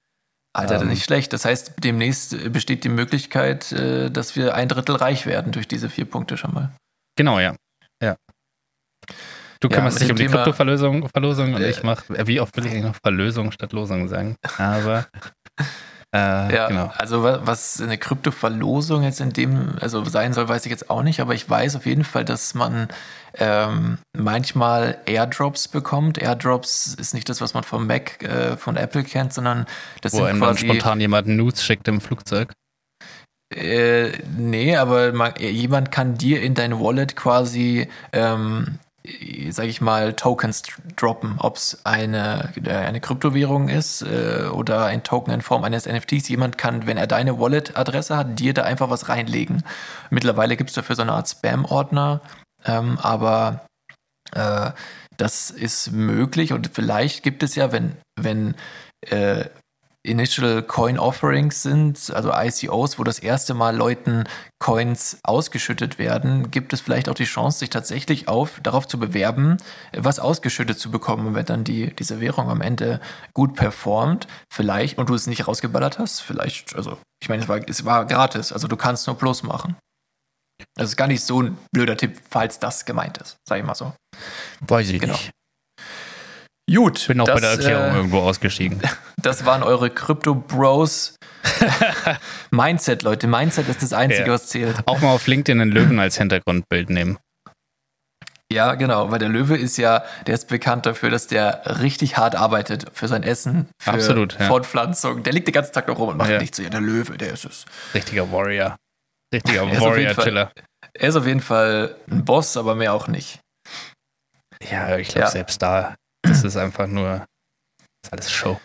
Alter, 0.56 0.82
ähm, 0.82 0.88
nicht 0.88 1.04
schlecht. 1.04 1.34
Das 1.34 1.44
heißt, 1.44 1.74
demnächst 1.84 2.54
besteht 2.54 2.86
die 2.86 2.90
Möglichkeit, 2.90 3.72
äh, 3.74 4.10
dass 4.10 4.36
wir 4.36 4.56
ein 4.56 4.70
Drittel 4.70 4.96
reich 4.96 5.26
werden 5.26 5.52
durch 5.52 5.68
diese 5.68 5.90
vier 5.90 6.06
Punkte 6.06 6.38
schon 6.38 6.54
mal. 6.54 6.72
Genau, 7.18 7.40
ja. 7.40 7.56
ja. 8.02 8.16
Du 9.60 9.70
kümmerst 9.70 10.00
dich 10.00 10.10
um 10.10 10.16
die 10.16 10.28
Kryptoverlosung 10.28 11.10
Verlosung 11.10 11.54
und 11.54 11.62
äh, 11.62 11.70
ich 11.70 11.84
mache, 11.84 12.04
wie 12.28 12.40
oft 12.40 12.56
will 12.56 12.66
ich 12.66 12.72
eigentlich 12.72 12.86
noch 12.86 12.96
Verlösung 13.02 13.52
statt 13.52 13.74
Losung 13.74 14.08
sagen? 14.08 14.36
Aber 14.58 15.08
äh, 16.16 16.56
ja, 16.56 16.68
genau. 16.70 16.94
also 16.98 17.24
was 17.24 17.82
eine 17.82 17.98
Kryptoverlosung 17.98 19.04
jetzt 19.04 19.20
in 19.20 19.34
dem, 19.34 19.76
also 19.82 20.06
sein 20.06 20.32
soll, 20.32 20.48
weiß 20.48 20.66
ich 20.66 20.72
jetzt 20.72 20.90
auch 20.90 21.04
nicht, 21.04 21.20
aber 21.20 21.34
ich 21.34 21.50
weiß 21.50 21.76
auf 21.76 21.86
jeden 21.86 22.06
Fall, 22.06 22.24
dass 22.24 22.54
man 22.54 22.88
ähm, 23.34 23.98
manchmal 24.18 24.98
Airdrops 25.08 25.68
bekommt. 25.68 26.18
Airdrops 26.18 26.94
ist 26.94 27.14
nicht 27.14 27.28
das, 27.28 27.42
was 27.42 27.54
man 27.54 27.64
vom 27.64 27.86
Mac, 27.86 28.24
äh, 28.24 28.56
von 28.56 28.78
Apple 28.78 29.04
kennt, 29.04 29.34
sondern 29.34 29.66
das 30.00 30.14
Wo 30.14 30.26
sind 30.26 30.40
quasi... 30.40 30.68
spontan 30.68 31.02
jemand 31.02 31.28
News 31.28 31.62
schickt 31.62 31.90
im 31.90 32.00
Flugzeug. 32.00 32.54
Äh, 33.54 34.12
nee, 34.38 34.78
aber 34.78 35.12
man, 35.12 35.34
jemand 35.38 35.92
kann 35.92 36.18
dir 36.18 36.42
in 36.42 36.54
dein 36.54 36.80
Wallet 36.80 37.18
quasi 37.18 37.90
ähm, 38.14 38.80
sage 39.50 39.70
ich 39.70 39.82
mal, 39.82 40.14
Tokens 40.14 40.64
droppen, 40.96 41.36
ob 41.40 41.58
es 41.58 41.80
eine, 41.84 42.54
äh, 42.64 42.72
eine 42.72 43.02
Kryptowährung 43.02 43.70
ist 43.70 44.02
äh, 44.02 44.48
oder 44.52 44.86
ein 44.86 45.04
Token 45.04 45.34
in 45.34 45.42
Form 45.42 45.64
eines 45.64 45.86
NFTs. 45.86 46.28
Jemand 46.30 46.58
kann, 46.58 46.88
wenn 46.88 46.98
er 46.98 47.08
deine 47.08 47.40
Wallet-Adresse 47.40 48.18
hat, 48.18 48.40
dir 48.40 48.54
da 48.54 48.64
einfach 48.64 48.90
was 48.90 49.10
reinlegen. 49.10 49.64
Mittlerweile 50.10 50.58
gibt 50.58 50.70
es 50.70 50.76
dafür 50.76 50.96
so 50.96 51.02
eine 51.02 51.14
Art 51.14 51.28
Spam-Ordner, 51.28 52.22
ähm, 52.66 52.98
aber 53.02 53.66
äh, 54.34 54.72
das 55.18 55.50
ist 55.50 55.92
möglich 55.92 56.54
und 56.54 56.72
vielleicht 56.74 57.24
gibt 57.24 57.44
es 57.44 57.56
ja, 57.56 57.72
wenn, 57.72 57.96
wenn 58.20 58.56
äh, 59.02 59.46
Initial 60.06 60.64
Coin 60.64 60.98
Offerings 61.00 61.64
sind, 61.64 62.12
also 62.14 62.32
ICOs, 62.34 62.98
wo 63.00 63.04
das 63.04 63.20
erste 63.20 63.54
Mal 63.54 63.76
Leuten 63.76 64.24
Coins 64.60 65.20
ausgeschüttet 65.24 65.98
werden, 66.00 66.52
gibt 66.52 66.74
es 66.74 66.82
vielleicht 66.82 67.10
auch 67.10 67.14
die 67.16 67.26
Chance, 67.26 67.60
sich 67.60 67.70
tatsächlich 67.70 68.28
auf, 68.28 68.60
darauf 68.62 68.88
zu 68.88 69.00
bewerben, 69.00 69.58
was 69.96 70.20
ausgeschüttet 70.20 70.80
zu 70.80 70.92
bekommen. 70.92 71.28
Und 71.28 71.36
wenn 71.36 71.46
dann 71.46 71.64
die, 71.64 71.96
diese 71.96 72.22
Währung 72.22 72.50
am 72.50 72.62
Ende 72.62 73.00
gut 73.34 73.56
performt, 73.56 74.28
vielleicht, 74.52 74.98
und 74.98 75.10
du 75.10 75.14
es 75.14 75.28
nicht 75.28 75.48
rausgeballert 75.48 76.00
hast, 76.00 76.22
vielleicht, 76.22 76.76
also 76.76 76.98
ich 77.22 77.30
meine, 77.30 77.44
es 77.44 77.50
war, 77.50 77.60
es 77.68 77.86
war 77.86 78.06
gratis, 78.06 78.52
also 78.52 78.68
du 78.68 78.78
kannst 78.78 79.08
nur 79.08 79.18
Plus 79.18 79.44
machen. 79.44 79.76
Das 80.76 80.90
ist 80.90 80.96
gar 80.96 81.08
nicht 81.08 81.24
so 81.24 81.42
ein 81.42 81.58
blöder 81.74 81.98
Tipp, 81.98 82.22
falls 82.30 82.60
das 82.60 82.86
gemeint 82.86 83.18
ist, 83.18 83.38
sag 83.48 83.60
ich 83.60 83.66
mal 83.66 83.76
so. 83.76 83.94
Weiß 84.62 84.90
ich 84.90 85.02
Genau. 85.02 85.14
nicht. 85.14 85.32
Gut. 86.74 87.08
Bin 87.08 87.22
auch 87.22 87.26
bei 87.28 87.40
der 87.40 87.56
das, 87.56 87.66
Erklärung 87.66 87.92
äh, 87.94 87.96
irgendwo 87.98 88.20
ausgestiegen. 88.20 88.80
Das 89.22 89.44
waren 89.44 89.64
eure 89.64 89.90
Crypto 89.90 90.36
Bros. 90.36 91.16
Mindset, 92.52 93.02
Leute. 93.02 93.26
Mindset 93.26 93.68
ist 93.70 93.82
das 93.82 93.92
Einzige, 93.92 94.28
Ja. 94.28 94.34
was 94.34 94.48
zählt. 94.48 94.76
Auch 94.88 95.02
mal 95.02 95.14
auf 95.14 95.26
LinkedIn 95.26 95.60
einen 95.62 95.72
Löwen 95.72 96.00
als 96.00 96.18
Hintergrundbild 96.20 96.92
nehmen. 96.92 97.18
Ja, 98.54 98.76
genau, 98.76 99.10
weil 99.10 99.18
der 99.18 99.30
Löwe 99.30 99.58
ist 99.58 99.78
ja, 99.78 100.04
der 100.28 100.36
ist 100.36 100.48
bekannt 100.48 100.86
dafür, 100.86 101.10
dass 101.10 101.26
der 101.26 101.80
richtig 101.82 102.18
hart 102.18 102.36
arbeitet 102.36 102.86
für 102.94 103.08
sein 103.08 103.24
Essen, 103.24 103.68
für 103.82 103.94
Absolut, 103.94 104.38
ja. 104.40 104.46
Fortpflanzung. 104.46 105.24
Der 105.24 105.34
liegt 105.34 105.48
den 105.48 105.54
ganzen 105.54 105.74
Tag 105.74 105.88
noch 105.88 105.98
rum 105.98 106.10
und 106.10 106.18
macht 106.18 106.30
Ja. 106.30 106.38
nichts. 106.40 106.60
Ja, 106.60 106.70
der 106.70 106.82
Löwe, 106.82 107.18
der 107.18 107.34
ist 107.34 107.46
es. 107.46 107.66
Richtiger 107.96 108.32
Warrior. 108.32 108.76
Richtiger 109.34 109.64
Er 109.72 109.82
Warrior-Chiller. 109.82 110.52
Er 110.94 111.10
ist 111.10 111.16
auf 111.16 111.26
jeden 111.26 111.42
Fall 111.42 111.96
ein 112.12 112.24
Boss, 112.24 112.56
aber 112.58 112.76
mehr 112.76 112.94
auch 112.94 113.08
nicht. 113.08 113.40
Ja, 114.70 114.98
ich 114.98 115.08
glaube, 115.08 115.22
Ja. 115.22 115.32
selbst 115.32 115.60
da, 115.64 115.96
das 116.28 116.44
ist 116.44 116.58
einfach 116.58 116.88
nur, 116.88 117.26
das 117.80 118.08
ist 118.08 118.14
alles 118.14 118.32
Show. 118.32 118.60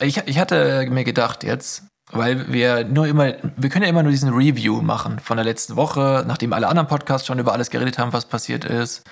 Ich, 0.00 0.16
ich 0.16 0.38
hatte 0.38 0.86
mir 0.90 1.04
gedacht 1.04 1.44
jetzt, 1.44 1.84
weil 2.12 2.52
wir 2.52 2.84
nur 2.84 3.06
immer, 3.06 3.34
wir 3.56 3.70
können 3.70 3.84
ja 3.84 3.90
immer 3.90 4.02
nur 4.02 4.12
diesen 4.12 4.32
Review 4.32 4.80
machen 4.82 5.18
von 5.18 5.36
der 5.36 5.44
letzten 5.44 5.76
Woche, 5.76 6.24
nachdem 6.26 6.52
alle 6.52 6.68
anderen 6.68 6.88
Podcasts 6.88 7.26
schon 7.26 7.38
über 7.38 7.52
alles 7.52 7.70
geredet 7.70 7.98
haben, 7.98 8.12
was 8.12 8.26
passiert 8.26 8.64
ist. 8.64 9.02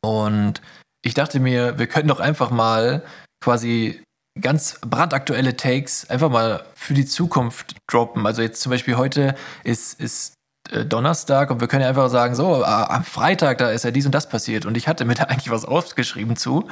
Und 0.00 0.62
ich 1.04 1.14
dachte 1.14 1.40
mir, 1.40 1.78
wir 1.78 1.86
könnten 1.86 2.08
doch 2.08 2.20
einfach 2.20 2.50
mal 2.50 3.04
quasi 3.42 4.02
ganz 4.40 4.78
brandaktuelle 4.80 5.56
Takes 5.56 6.08
einfach 6.08 6.30
mal 6.30 6.64
für 6.74 6.94
die 6.94 7.04
Zukunft 7.04 7.76
droppen. 7.90 8.26
Also 8.26 8.42
jetzt 8.42 8.62
zum 8.62 8.70
Beispiel 8.70 8.96
heute 8.96 9.34
ist, 9.64 10.00
ist 10.00 10.34
Donnerstag 10.70 11.50
und 11.50 11.60
wir 11.60 11.68
können 11.68 11.82
ja 11.82 11.88
einfach 11.88 12.08
sagen, 12.08 12.34
so, 12.34 12.64
ah, 12.64 12.84
am 12.84 13.04
Freitag, 13.04 13.58
da 13.58 13.70
ist 13.70 13.84
ja 13.84 13.90
dies 13.90 14.06
und 14.06 14.14
das 14.14 14.28
passiert. 14.28 14.64
Und 14.64 14.76
ich 14.76 14.88
hatte 14.88 15.04
mir 15.04 15.14
da 15.14 15.24
eigentlich 15.28 15.50
was 15.50 15.64
aufgeschrieben 15.64 16.36
zu. 16.36 16.68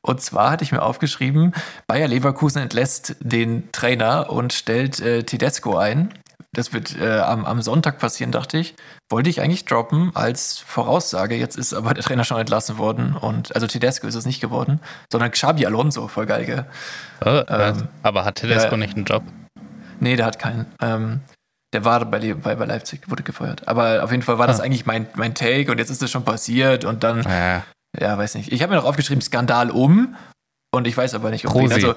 Und 0.00 0.20
zwar 0.20 0.50
hatte 0.50 0.64
ich 0.64 0.72
mir 0.72 0.82
aufgeschrieben, 0.82 1.52
Bayer 1.86 2.08
Leverkusen 2.08 2.62
entlässt 2.62 3.16
den 3.20 3.70
Trainer 3.72 4.30
und 4.30 4.52
stellt 4.52 5.00
äh, 5.00 5.24
Tedesco 5.24 5.76
ein. 5.76 6.14
Das 6.54 6.74
wird 6.74 7.00
äh, 7.00 7.18
am, 7.18 7.46
am 7.46 7.62
Sonntag 7.62 7.98
passieren, 7.98 8.30
dachte 8.30 8.58
ich. 8.58 8.74
Wollte 9.08 9.30
ich 9.30 9.40
eigentlich 9.40 9.64
droppen 9.64 10.10
als 10.14 10.58
Voraussage. 10.58 11.34
Jetzt 11.34 11.56
ist 11.56 11.72
aber 11.72 11.94
der 11.94 12.04
Trainer 12.04 12.24
schon 12.24 12.38
entlassen 12.38 12.76
worden. 12.76 13.16
Und 13.16 13.54
also 13.54 13.66
Tedesco 13.66 14.06
ist 14.06 14.14
es 14.14 14.26
nicht 14.26 14.40
geworden, 14.40 14.80
sondern 15.10 15.30
Xabi 15.30 15.64
Alonso, 15.64 16.08
voll 16.08 16.26
geil, 16.26 16.44
gell? 16.44 16.66
Äh, 17.24 17.44
Ähm, 17.48 17.88
aber 18.02 18.24
hat 18.24 18.36
Tedesco 18.36 18.72
ja. 18.72 18.76
nicht 18.76 18.96
einen 18.96 19.06
Job? 19.06 19.22
Nee, 20.00 20.16
der 20.16 20.26
hat 20.26 20.38
keinen. 20.38 20.66
Ähm, 20.82 21.20
der 21.72 21.84
war 21.84 22.04
bei, 22.04 22.34
bei, 22.34 22.54
bei 22.54 22.64
Leipzig, 22.64 23.08
wurde 23.10 23.22
gefeuert. 23.22 23.66
Aber 23.68 24.02
auf 24.04 24.10
jeden 24.10 24.22
Fall 24.22 24.38
war 24.38 24.46
das 24.46 24.60
Ah. 24.60 24.64
eigentlich 24.64 24.86
mein, 24.86 25.06
mein 25.14 25.34
Take 25.34 25.70
und 25.70 25.78
jetzt 25.78 25.90
ist 25.90 26.02
es 26.02 26.10
schon 26.10 26.24
passiert 26.24 26.84
und 26.84 27.02
dann, 27.04 27.22
Ja. 27.22 27.62
ja, 27.98 28.18
weiß 28.18 28.34
nicht. 28.34 28.52
Ich 28.52 28.62
habe 28.62 28.70
mir 28.74 28.76
noch 28.80 28.86
aufgeschrieben, 28.86 29.22
Skandal 29.22 29.70
um 29.70 30.14
und 30.74 30.86
ich 30.86 30.96
weiß 30.96 31.14
aber 31.14 31.30
nicht, 31.30 31.46
um 31.46 31.54
wen. 31.54 31.60
Rosi. 31.62 31.74
Also, 31.74 31.94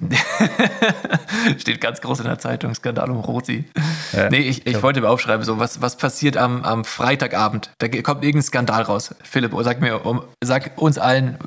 Steht 1.58 1.80
ganz 1.80 2.00
groß 2.00 2.20
in 2.20 2.24
der 2.26 2.38
Zeitung, 2.38 2.74
Skandal 2.74 3.10
um 3.10 3.18
Rosi. 3.20 3.64
Ja. 4.12 4.30
Nee, 4.30 4.38
ich, 4.38 4.66
ich 4.66 4.82
wollte 4.82 5.00
mir 5.02 5.08
aufschreiben, 5.10 5.44
so, 5.44 5.58
was, 5.58 5.82
was 5.82 5.96
passiert 5.96 6.36
am, 6.36 6.64
am 6.64 6.84
Freitagabend? 6.84 7.70
Da 7.78 7.88
kommt 7.88 8.24
irgendein 8.24 8.42
Skandal 8.42 8.82
raus. 8.82 9.14
Philipp, 9.22 9.52
sag 9.60 9.80
mir, 9.80 10.04
um, 10.06 10.22
sag 10.42 10.72
uns 10.80 10.96
allen, 10.98 11.38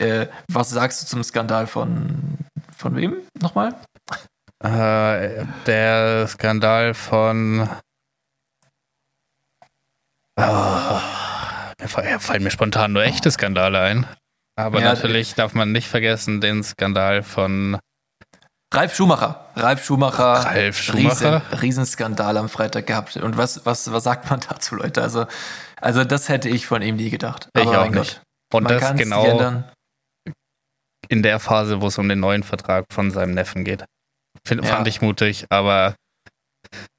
äh, 0.00 0.26
was 0.50 0.70
sagst 0.70 1.02
du 1.02 1.06
zum 1.06 1.22
Skandal 1.22 1.66
von, 1.66 2.38
von 2.76 2.96
wem 2.96 3.14
nochmal? 3.40 3.74
Äh, 4.64 5.44
der 5.66 6.26
Skandal 6.26 6.94
von. 6.94 7.68
Oh, 10.36 11.00
mir 11.78 12.18
fallen 12.18 12.42
mir 12.42 12.50
spontan 12.50 12.92
nur 12.92 13.04
echte 13.04 13.30
Skandale 13.30 13.80
ein. 13.80 14.06
Aber 14.56 14.80
Ja, 14.80 14.94
natürlich 14.94 15.34
darf 15.34 15.52
man 15.52 15.72
nicht 15.72 15.86
vergessen 15.88 16.40
den 16.40 16.64
Skandal 16.64 17.22
von 17.22 17.78
Ralf 18.72 18.96
Schumacher. 18.96 19.50
Ralf 19.54 19.84
Schumacher. 19.84 20.32
Ralf 20.46 20.80
Schumacher? 20.80 21.42
Riesen, 21.42 21.60
Riesenskandal 21.60 22.36
am 22.38 22.48
Freitag 22.48 22.86
gehabt. 22.86 23.16
Und 23.18 23.36
was, 23.36 23.64
was, 23.66 23.92
was 23.92 24.02
sagt 24.02 24.30
man 24.30 24.40
dazu, 24.48 24.76
Leute? 24.76 25.02
Also, 25.02 25.26
also 25.80 26.04
das 26.04 26.28
hätte 26.28 26.48
ich 26.48 26.66
von 26.66 26.80
ihm 26.82 26.96
nie 26.96 27.10
gedacht. 27.10 27.48
Ich 27.54 27.62
Aber 27.62 27.82
auch 27.82 27.90
nicht. 27.90 28.22
Gott, 28.50 28.62
Und 28.62 28.70
das 28.70 28.96
genau 28.96 29.62
in 31.08 31.22
der 31.22 31.38
Phase, 31.38 31.82
wo 31.82 31.88
es 31.88 31.98
um 31.98 32.08
den 32.08 32.20
neuen 32.20 32.42
Vertrag 32.42 32.86
von 32.90 33.10
seinem 33.10 33.34
Neffen 33.34 33.62
geht. 33.64 33.84
Find, 34.46 34.64
Ja. 34.64 34.70
Fand 34.76 34.88
ich 34.88 35.00
mutig, 35.00 35.46
aber 35.50 35.94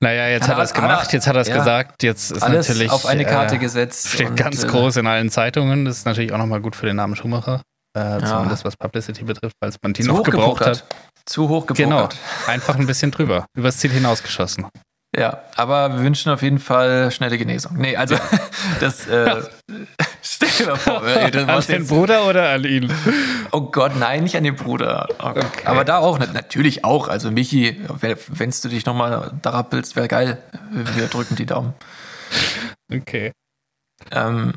naja, 0.01 0.27
jetzt 0.29 0.47
Hat 0.47 0.57
er- 0.57 0.63
es 0.63 0.73
gemacht, 0.73 1.11
jetzt 1.13 1.27
hat 1.27 1.35
er 1.35 1.41
es 1.41 1.47
ja. 1.47 1.57
gesagt, 1.57 2.01
jetzt 2.03 2.31
ist 2.31 2.41
Alles 2.43 2.67
natürlich. 2.69 2.91
auf 2.91 3.05
eine 3.05 3.25
Karte 3.25 3.55
äh, 3.55 3.57
gesetzt. 3.57 4.07
Steht 4.09 4.35
ganz 4.37 4.63
äh, 4.63 4.67
groß 4.67 4.97
in 4.97 5.07
allen 5.07 5.29
Zeitungen. 5.29 5.85
Das 5.85 5.97
ist 5.97 6.05
natürlich 6.05 6.31
auch 6.31 6.37
nochmal 6.37 6.61
gut 6.61 6.75
für 6.75 6.85
den 6.85 6.95
Namen 6.95 7.15
Schumacher. 7.15 7.61
Äh, 7.97 8.19
Zumindest 8.23 8.63
was 8.65 8.75
Publicity 8.77 9.23
betrifft, 9.23 9.55
falls 9.61 9.77
man 9.81 9.93
die 9.93 10.03
Zu 10.03 10.09
noch 10.13 10.23
gebraucht 10.23 10.65
hat. 10.65 10.85
Zu 11.25 11.49
hoch 11.49 11.65
Genau. 11.65 11.97
gepokert. 12.07 12.17
Einfach 12.47 12.75
ein 12.75 12.85
bisschen 12.87 13.11
drüber. 13.11 13.45
Übers 13.57 13.77
Ziel 13.77 13.91
hinausgeschossen. 13.91 14.67
Ja, 15.17 15.43
aber 15.55 15.93
wir 15.93 16.03
wünschen 16.03 16.31
auf 16.31 16.41
jeden 16.41 16.59
Fall 16.59 17.09
schnelle 17.11 17.37
Genesung. 17.37 17.77
Nee, 17.77 17.95
also 17.95 18.15
das 18.81 19.07
äh, 19.07 19.43
stell 20.21 20.49
dir 20.49 20.67
mal 20.67 20.75
vor, 20.75 21.07
ey, 21.07 21.31
das 21.31 21.47
An 21.47 21.61
den 21.61 21.81
jetzt, 21.81 21.89
Bruder 21.89 22.27
oder 22.27 22.49
an 22.49 22.65
ihn? 22.65 22.91
Oh 23.51 23.61
Gott, 23.61 23.95
nein, 23.97 24.23
nicht 24.23 24.35
an 24.35 24.43
den 24.43 24.55
Bruder. 24.55 25.07
Oh 25.23 25.33
Gott. 25.33 25.45
Aber 25.65 25.85
da 25.85 25.99
auch, 25.99 26.19
natürlich 26.19 26.83
auch. 26.83 27.07
Also 27.07 27.31
Michi, 27.31 27.81
wenn 28.01 28.51
du 28.61 28.67
dich 28.67 28.85
nochmal 28.85 29.31
da 29.41 29.51
rappelst, 29.51 29.95
wäre 29.95 30.07
geil. 30.07 30.37
Wir 30.71 31.07
drücken 31.07 31.35
die 31.35 31.45
Daumen. 31.45 31.73
Okay. 32.91 33.31
Ähm, 34.11 34.53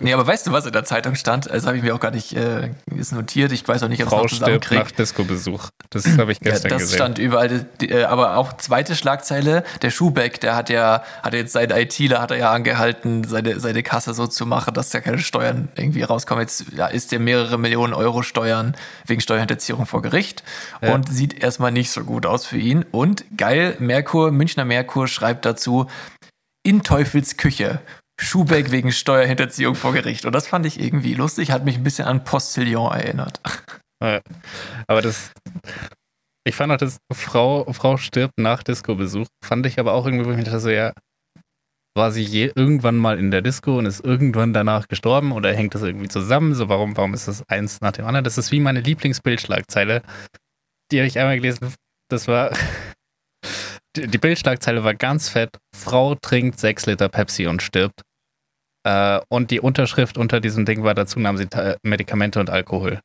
nee, 0.00 0.12
aber 0.12 0.26
weißt 0.26 0.46
du, 0.46 0.52
was 0.52 0.66
in 0.66 0.72
der 0.72 0.84
Zeitung 0.84 1.14
stand? 1.16 1.50
Also 1.50 1.66
habe 1.66 1.76
ich 1.76 1.82
mir 1.82 1.94
auch 1.94 2.00
gar 2.00 2.12
nicht 2.12 2.32
äh, 2.36 2.70
ist 2.96 3.12
notiert. 3.12 3.50
Ich 3.52 3.66
weiß 3.66 3.82
auch 3.82 3.88
nicht, 3.88 4.00
ob 4.02 4.06
ich 4.06 4.10
Frau 4.10 4.24
es 4.24 4.32
noch 4.32 4.46
stirbt 4.46 4.70
nach 4.70 4.90
Disco-Besuch. 4.90 5.68
Das 5.90 6.06
habe 6.18 6.32
ich 6.32 6.38
Ja, 6.42 6.52
gestern 6.52 6.70
das 6.70 6.82
gesehen. 6.82 6.96
stand 6.96 7.18
überall. 7.18 7.66
Die, 7.80 7.90
äh, 7.90 8.04
aber 8.04 8.36
auch 8.36 8.52
zweite 8.58 8.94
Schlagzeile, 8.94 9.64
der 9.82 9.90
Schubeck, 9.90 10.40
der 10.40 10.54
hat 10.54 10.70
ja, 10.70 11.02
hat 11.22 11.34
jetzt 11.34 11.52
seinen 11.52 11.76
ITler, 11.76 12.22
hat 12.22 12.30
er 12.30 12.36
ja 12.36 12.52
angehalten, 12.52 13.24
seine, 13.24 13.58
seine 13.58 13.82
Kasse 13.82 14.14
so 14.14 14.26
zu 14.28 14.46
machen, 14.46 14.74
dass 14.74 14.90
da 14.90 15.00
keine 15.00 15.18
Steuern 15.18 15.68
irgendwie 15.74 16.02
rauskommen. 16.02 16.42
Jetzt 16.42 16.66
ja, 16.76 16.86
ist 16.86 17.10
der 17.10 17.18
mehrere 17.18 17.58
Millionen 17.58 17.92
Euro 17.92 18.22
Steuern 18.22 18.76
wegen 19.06 19.20
Steuerhinterziehung 19.20 19.86
vor 19.86 20.02
Gericht 20.02 20.44
Ja. 20.80 20.94
und 20.94 21.08
sieht 21.12 21.42
erstmal 21.42 21.72
nicht 21.72 21.90
so 21.90 22.04
gut 22.04 22.26
aus 22.26 22.46
für 22.46 22.58
ihn. 22.58 22.84
Und 22.92 23.24
geil, 23.36 23.76
Merkur, 23.80 24.30
Münchner 24.30 24.64
Merkur 24.64 25.08
schreibt 25.08 25.44
dazu, 25.44 25.88
in 26.62 26.82
Teufels 26.82 27.36
Küche. 27.36 27.80
Schubeck 28.20 28.70
wegen 28.70 28.92
Steuerhinterziehung 28.92 29.74
vor 29.74 29.92
Gericht. 29.94 30.26
Und 30.26 30.34
das 30.34 30.46
fand 30.46 30.66
ich 30.66 30.78
irgendwie 30.78 31.14
lustig, 31.14 31.50
hat 31.50 31.64
mich 31.64 31.76
ein 31.76 31.82
bisschen 31.82 32.06
an 32.06 32.22
Postillon 32.22 32.92
erinnert. 32.92 33.40
Aber 34.00 35.02
das. 35.02 35.32
Ich 36.46 36.54
fand 36.54 36.72
auch, 36.72 36.76
dass 36.76 36.98
Frau, 37.12 37.70
Frau 37.72 37.96
stirbt 37.96 38.38
nach 38.38 38.62
Disco-Besuch. 38.62 39.26
Fand 39.44 39.66
ich 39.66 39.78
aber 39.78 39.92
auch 39.92 40.06
irgendwie, 40.06 40.26
wo 40.26 40.30
ich 40.30 40.36
mir 40.36 40.44
dachte, 40.44 40.60
so, 40.60 40.70
ja, 40.70 40.92
war 41.96 42.12
sie 42.12 42.22
je 42.22 42.52
irgendwann 42.54 42.96
mal 42.96 43.18
in 43.18 43.30
der 43.30 43.42
Disco 43.42 43.78
und 43.78 43.86
ist 43.86 44.04
irgendwann 44.04 44.52
danach 44.52 44.88
gestorben 44.88 45.32
oder 45.32 45.52
hängt 45.52 45.74
das 45.74 45.82
irgendwie 45.82 46.08
zusammen? 46.08 46.54
So, 46.54 46.68
warum, 46.68 46.96
warum 46.96 47.14
ist 47.14 47.28
das 47.28 47.42
eins 47.48 47.80
nach 47.80 47.92
dem 47.92 48.06
anderen? 48.06 48.24
Das 48.24 48.38
ist 48.38 48.52
wie 48.52 48.60
meine 48.60 48.80
Lieblingsbildschlagzeile. 48.80 50.02
Die 50.92 50.98
habe 50.98 51.06
ich 51.06 51.18
einmal 51.18 51.36
gelesen. 51.36 51.74
Das 52.10 52.28
war. 52.28 52.52
Die 53.96 54.18
Bildschlagzeile 54.18 54.84
war 54.84 54.94
ganz 54.94 55.28
fett. 55.28 55.58
Frau 55.76 56.14
trinkt 56.14 56.60
sechs 56.60 56.86
Liter 56.86 57.08
Pepsi 57.08 57.46
und 57.46 57.60
stirbt. 57.60 58.02
Äh, 58.84 59.20
und 59.28 59.50
die 59.50 59.60
Unterschrift 59.60 60.18
unter 60.18 60.40
diesem 60.40 60.64
Ding 60.64 60.82
war, 60.82 60.94
dazu 60.94 61.20
nahm 61.20 61.36
sie 61.36 61.46
Medikamente 61.82 62.40
und 62.40 62.50
Alkohol. 62.50 63.00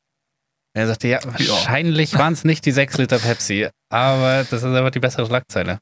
Er 0.74 0.86
sagte, 0.86 1.08
ja, 1.08 1.20
wahrscheinlich 1.24 2.18
waren 2.18 2.34
es 2.34 2.44
nicht 2.44 2.66
die 2.66 2.72
sechs 2.72 2.98
Liter 2.98 3.18
Pepsi, 3.18 3.68
aber 3.90 4.44
das 4.44 4.62
ist 4.62 4.64
einfach 4.64 4.90
die 4.90 5.00
bessere 5.00 5.26
Schlagzeile. 5.26 5.78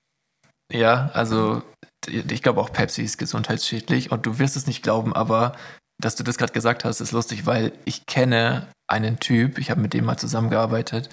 Ja, 0.73 1.11
also 1.15 1.63
ich 2.07 2.43
glaube 2.43 2.61
auch 2.61 2.73
Pepsi 2.73 3.03
ist 3.03 3.19
gesundheitsschädlich 3.19 4.13
und 4.13 4.25
du 4.25 4.39
wirst 4.39 4.57
es 4.57 4.67
nicht 4.67 4.83
glauben, 4.83 5.13
aber 5.13 5.57
dass 6.01 6.17
du 6.17 6.23
das 6.23 6.39
gerade 6.39 6.53
gesagt 6.53 6.85
hast, 6.85 7.01
ist 7.01 7.13
lustig, 7.13 7.47
weil 7.47 7.73
ich 7.85 8.07
kenne 8.07 8.69
einen 8.89 9.19
Typ, 9.19 9.59
ich 9.59 9.71
habe 9.71 9.81
mit 9.81 9.95
dem 9.95 10.05
mal 10.05 10.17
zusammengearbeitet, 10.17 11.09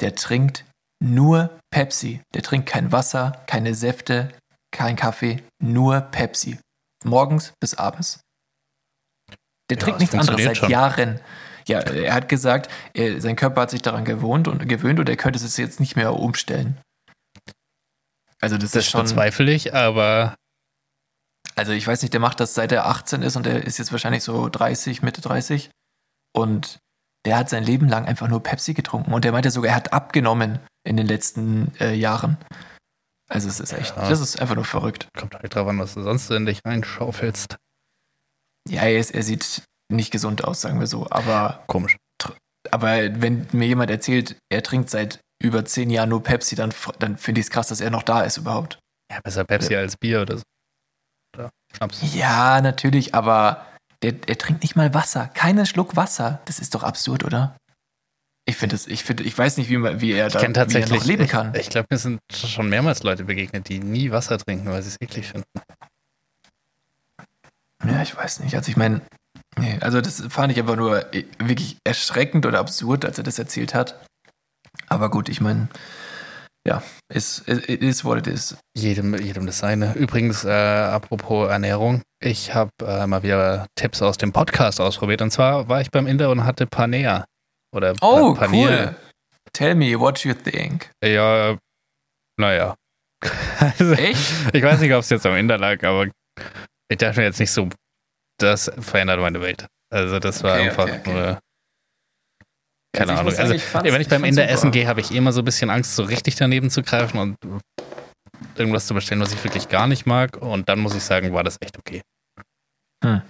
der 0.00 0.14
trinkt 0.14 0.64
nur 1.02 1.50
Pepsi. 1.70 2.20
Der 2.34 2.42
trinkt 2.42 2.68
kein 2.68 2.92
Wasser, 2.92 3.42
keine 3.46 3.74
Säfte, 3.74 4.28
kein 4.70 4.96
Kaffee, 4.96 5.42
nur 5.62 6.00
Pepsi. 6.00 6.58
Morgens 7.04 7.52
bis 7.60 7.74
abends. 7.74 8.20
Der 9.70 9.78
trinkt 9.78 10.00
nichts 10.00 10.14
anderes 10.14 10.42
seit 10.42 10.56
schon. 10.58 10.70
Jahren. 10.70 11.20
Ja, 11.66 11.80
er 11.80 12.12
hat 12.12 12.28
gesagt, 12.28 12.70
er, 12.92 13.20
sein 13.22 13.36
Körper 13.36 13.62
hat 13.62 13.70
sich 13.70 13.80
daran 13.80 14.04
gewohnt 14.04 14.48
und 14.48 14.68
gewöhnt 14.68 15.00
und 15.00 15.08
er 15.08 15.16
könnte 15.16 15.38
es 15.42 15.56
jetzt 15.56 15.80
nicht 15.80 15.96
mehr 15.96 16.12
umstellen. 16.14 16.78
Also 18.40 18.58
das, 18.58 18.72
Das 18.72 18.84
ist 18.84 18.90
schon. 18.90 19.02
bezweifle 19.02 19.50
ich, 19.50 19.74
aber 19.74 20.34
Also 21.56 21.72
ich 21.72 21.86
weiß 21.86 22.02
nicht, 22.02 22.12
der 22.12 22.20
macht 22.20 22.40
das 22.40 22.52
seit 22.54 22.72
er 22.72 22.86
18 22.86 23.22
ist 23.22 23.36
und 23.36 23.46
er 23.46 23.64
ist 23.64 23.78
jetzt 23.78 23.92
wahrscheinlich 23.92 24.22
so 24.24 24.48
30, 24.50 25.00
Mitte 25.02 25.22
30. 25.22 25.70
Und 26.36 26.78
der 27.24 27.38
hat 27.38 27.48
sein 27.48 27.64
Leben 27.64 27.88
lang 27.88 28.04
einfach 28.04 28.28
nur 28.28 28.42
Pepsi 28.42 28.74
getrunken. 28.74 29.14
Und 29.14 29.24
der 29.24 29.32
meinte 29.32 29.50
sogar, 29.50 29.70
er 29.70 29.76
hat 29.76 29.94
abgenommen 29.94 30.58
in 30.86 30.98
den 30.98 31.06
letzten 31.06 31.72
äh, 31.80 31.94
Jahren. 31.94 32.36
Also 33.28 33.48
es 33.48 33.58
ist 33.60 33.72
echt, 33.72 33.96
Ja. 33.96 34.08
das 34.08 34.20
ist 34.20 34.40
einfach 34.40 34.54
nur 34.54 34.64
verrückt. 34.64 35.08
kommt 35.18 35.34
halt 35.34 35.54
drauf 35.54 35.66
an, 35.68 35.78
was 35.78 35.94
du 35.94 36.02
sonst 36.02 36.30
in 36.30 36.46
dich 36.46 36.60
reinschaufelst. 36.64 37.56
Ja, 38.68 38.82
er, 38.82 38.98
ist, 38.98 39.10
er 39.14 39.22
sieht 39.22 39.62
nicht 39.90 40.10
gesund 40.10 40.44
aus, 40.44 40.60
sagen 40.60 40.80
wir 40.80 40.86
so. 40.86 41.06
Aber, 41.10 41.62
Komisch. 41.66 41.96
aber 42.70 43.20
wenn 43.20 43.46
mir 43.52 43.66
jemand 43.66 43.90
erzählt, 43.90 44.36
er 44.50 44.62
trinkt 44.62 44.90
seit 44.90 45.20
über 45.42 45.64
zehn 45.64 45.90
Jahren 45.90 46.08
nur 46.10 46.22
Pepsi, 46.22 46.54
dann, 46.56 46.72
dann 46.98 47.16
finde 47.18 47.40
ich 47.40 47.46
es 47.46 47.50
krass, 47.50 47.68
dass 47.68 47.80
er 47.80 47.90
noch 47.90 48.02
da 48.02 48.22
ist 48.22 48.36
überhaupt. 48.38 48.78
Ja, 49.10 49.20
besser 49.22 49.44
Pepsi 49.44 49.74
als 49.76 49.96
Bier 49.96 50.22
oder 50.22 50.38
so. 50.38 50.42
Oder 51.36 51.50
Schnaps. 51.76 52.14
Ja, 52.14 52.60
natürlich, 52.62 53.14
aber 53.14 53.66
der, 54.02 54.14
er 54.26 54.38
trinkt 54.38 54.62
nicht 54.62 54.76
mal 54.76 54.94
Wasser. 54.94 55.28
Keinen 55.28 55.66
Schluck 55.66 55.96
Wasser. 55.96 56.40
Das 56.46 56.58
ist 56.58 56.74
doch 56.74 56.82
absurd, 56.82 57.24
oder? 57.24 57.56
Ich 58.46 58.56
finde 58.56 58.76
es, 58.76 58.86
ich 58.86 59.04
finde, 59.04 59.22
ich 59.22 59.36
weiß 59.36 59.56
nicht, 59.56 59.70
wie, 59.70 59.78
man, 59.78 60.00
wie 60.00 60.12
er 60.12 60.26
Ich 60.26 60.34
da 60.34 60.40
kenne 60.40 60.54
wie 60.54 60.58
er 60.58 60.64
tatsächlich, 60.64 61.00
noch 61.00 61.06
leben 61.06 61.24
ich, 61.24 61.30
kann. 61.30 61.54
ich 61.54 61.70
glaube, 61.70 61.86
mir 61.90 61.98
sind 61.98 62.20
schon 62.32 62.68
mehrmals 62.68 63.02
Leute 63.02 63.24
begegnet, 63.24 63.68
die 63.68 63.78
nie 63.78 64.10
Wasser 64.10 64.36
trinken, 64.38 64.70
weil 64.70 64.82
sie 64.82 64.88
es 64.88 65.00
eklig 65.00 65.28
finden. 65.28 65.48
Ja, 67.86 68.02
ich 68.02 68.16
weiß 68.16 68.40
nicht. 68.40 68.54
Also 68.54 68.70
ich 68.70 68.76
meine, 68.76 69.00
nee, 69.58 69.78
also 69.80 70.00
das 70.00 70.22
fand 70.28 70.52
ich 70.52 70.58
einfach 70.58 70.76
nur 70.76 71.14
äh, 71.14 71.24
wirklich 71.38 71.78
erschreckend 71.84 72.44
oder 72.46 72.58
absurd, 72.58 73.04
als 73.04 73.18
er 73.18 73.24
das 73.24 73.38
erzählt 73.38 73.74
hat. 73.74 74.04
Aber 74.88 75.10
gut, 75.10 75.28
ich 75.28 75.40
meine, 75.40 75.68
ja, 76.66 76.82
es 77.08 77.40
ist, 77.40 77.66
ist 77.66 78.04
what 78.04 78.18
it 78.18 78.26
is. 78.26 78.56
Jedem, 78.76 79.14
jedem 79.14 79.46
das 79.46 79.58
seine. 79.58 79.94
Übrigens, 79.94 80.44
äh, 80.44 80.50
apropos 80.50 81.48
Ernährung, 81.50 82.02
ich 82.22 82.54
habe 82.54 82.70
äh, 82.82 83.06
mal 83.06 83.22
wieder 83.22 83.66
Tipps 83.74 84.00
aus 84.00 84.16
dem 84.16 84.32
Podcast 84.32 84.80
ausprobiert. 84.80 85.20
Und 85.20 85.30
zwar 85.30 85.68
war 85.68 85.80
ich 85.82 85.90
beim 85.90 86.06
Inder 86.06 86.30
und 86.30 86.44
hatte 86.44 86.66
Panea. 86.66 87.26
Oder 87.74 87.94
Pa- 87.94 88.06
Oh, 88.06 88.34
Panier. 88.34 88.68
cool. 88.68 88.96
Tell 89.52 89.74
me 89.74 89.98
what 89.98 90.24
you 90.24 90.32
think. 90.34 90.90
Ja, 91.04 91.56
naja. 92.38 92.74
also, 93.60 93.92
Echt? 93.94 94.20
ich 94.54 94.62
weiß 94.62 94.80
nicht, 94.80 94.92
ob 94.92 95.00
es 95.00 95.10
jetzt 95.10 95.26
am 95.26 95.36
Inder 95.36 95.58
lag, 95.58 95.82
aber 95.84 96.06
ich 96.88 96.98
dachte 96.98 97.20
mir 97.20 97.26
jetzt 97.26 97.40
nicht 97.40 97.50
so, 97.50 97.68
das 98.38 98.70
verändert 98.78 99.20
meine 99.20 99.40
Welt. 99.40 99.66
Also 99.92 100.18
das 100.18 100.42
war 100.42 100.54
Okay, 100.58 100.68
einfach 100.68 100.84
okay, 100.84 100.98
okay. 101.00 101.12
nur. 101.12 101.38
Keine 102.96 103.10
Also 103.12 103.20
Ahnung. 103.20 103.32
sagen, 103.32 103.42
also 103.42 103.54
ich 103.54 103.74
wenn 103.92 104.00
ich 104.00 104.08
beim 104.08 104.24
super. 104.24 104.48
essen 104.48 104.70
gehe, 104.70 104.86
habe 104.86 105.00
ich 105.00 105.10
immer 105.12 105.32
so 105.32 105.40
ein 105.40 105.44
bisschen 105.44 105.70
Angst, 105.70 105.94
so 105.96 106.02
richtig 106.04 106.36
daneben 106.36 106.70
zu 106.70 106.82
greifen 106.82 107.18
und 107.18 107.36
irgendwas 108.56 108.86
zu 108.86 108.94
bestellen, 108.94 109.20
was 109.20 109.32
ich 109.32 109.42
wirklich 109.42 109.68
gar 109.68 109.86
nicht 109.86 110.06
mag. 110.06 110.36
Und 110.36 110.68
dann 110.68 110.78
muss 110.80 110.94
ich 110.94 111.02
sagen, 111.02 111.32
war 111.32 111.42
das 111.44 111.56
echt 111.60 111.78
okay. 111.78 112.02
Ja, 113.04 113.22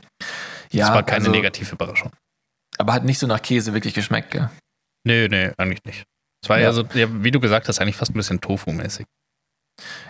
das 0.71 0.89
war 0.91 1.03
keine 1.03 1.21
also, 1.21 1.31
negative 1.31 1.73
Überraschung. 1.75 2.13
Aber 2.79 2.93
hat 2.93 3.05
nicht 3.05 3.19
so 3.19 3.27
nach 3.27 3.43
Käse 3.43 3.73
wirklich 3.75 3.95
geschmeckt, 3.95 4.31
gell? 4.33 4.51
Nee, 5.07 5.29
nee, 5.29 5.53
eigentlich 5.57 5.85
nicht. 5.85 6.05
Es 6.43 6.49
war 6.49 6.59
Ja. 6.59 6.73
so, 6.73 6.83
ja, 6.95 7.07
wie 7.23 7.31
du 7.31 7.41
gesagt 7.41 7.69
hast, 7.69 7.81
eigentlich 7.81 7.97
fast 7.97 8.11
ein 8.11 8.15
bisschen 8.19 8.41
Tofu-mäßig. 8.41 9.07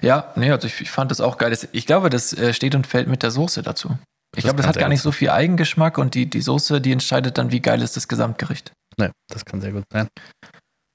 Ja, 0.02 0.32
nee, 0.36 0.50
also 0.50 0.66
ich, 0.66 0.80
ich 0.80 0.90
fand 0.90 1.10
das 1.10 1.20
auch 1.20 1.38
geil. 1.38 1.56
Ich 1.72 1.86
glaube, 1.86 2.10
das 2.10 2.32
äh, 2.32 2.52
steht 2.52 2.74
und 2.74 2.86
fällt 2.86 3.08
mit 3.08 3.22
der 3.22 3.30
Soße 3.30 3.62
dazu. 3.62 3.96
Ich 4.36 4.42
glaube, 4.44 4.56
das 4.58 4.66
hat 4.66 4.78
gar 4.78 4.88
nicht 4.88 5.00
so 5.02 5.12
viel 5.12 5.30
Eigengeschmack 5.30 5.96
und 5.96 6.14
die, 6.14 6.26
die 6.26 6.40
Soße, 6.42 6.80
die 6.80 6.92
entscheidet 6.92 7.38
dann, 7.38 7.52
wie 7.52 7.60
geil 7.60 7.80
ist 7.82 7.96
das 7.96 8.08
Gesamtgericht. 8.08 8.72
Nee, 8.98 9.10
das 9.32 9.44
kann 9.44 9.60
sehr 9.60 9.72
gut 9.72 9.84
sein. 9.92 10.08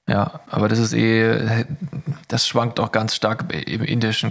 Ja, 0.08 0.40
aber 0.48 0.68
das 0.68 0.78
ist 0.78 0.92
eh, 0.92 1.64
das 2.28 2.46
schwankt 2.46 2.80
auch 2.80 2.92
ganz 2.92 3.14
stark 3.14 3.52
im 3.52 3.82
indischen 3.82 4.30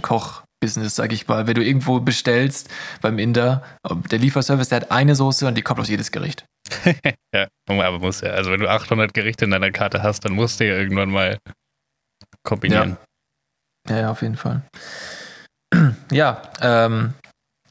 Kochbusiness, 0.60 0.94
sag 0.94 1.12
ich 1.12 1.26
mal. 1.26 1.46
Wenn 1.46 1.54
du 1.54 1.64
irgendwo 1.64 2.00
bestellst 2.00 2.68
beim 3.00 3.18
Inder, 3.18 3.62
der 4.10 4.18
Lieferservice, 4.18 4.68
der 4.68 4.82
hat 4.82 4.90
eine 4.90 5.14
Soße 5.14 5.46
und 5.46 5.54
die 5.56 5.62
kommt 5.62 5.80
aus 5.80 5.88
jedes 5.88 6.12
Gericht. 6.12 6.44
Ja, 7.32 7.46
aber 7.68 8.00
muss 8.00 8.22
ja. 8.22 8.30
Also 8.30 8.50
wenn 8.50 8.58
du 8.58 8.68
800 8.68 9.14
Gerichte 9.14 9.44
in 9.44 9.52
deiner 9.52 9.70
Karte 9.70 10.02
hast, 10.02 10.24
dann 10.24 10.32
musst 10.32 10.58
du 10.58 10.66
ja 10.66 10.74
irgendwann 10.74 11.10
mal 11.10 11.38
kombinieren. 12.42 12.96
Ja, 13.88 14.00
ja, 14.00 14.10
auf 14.10 14.22
jeden 14.22 14.36
Fall. 14.36 14.62
Ja, 16.10 16.42
ähm, 16.60 17.14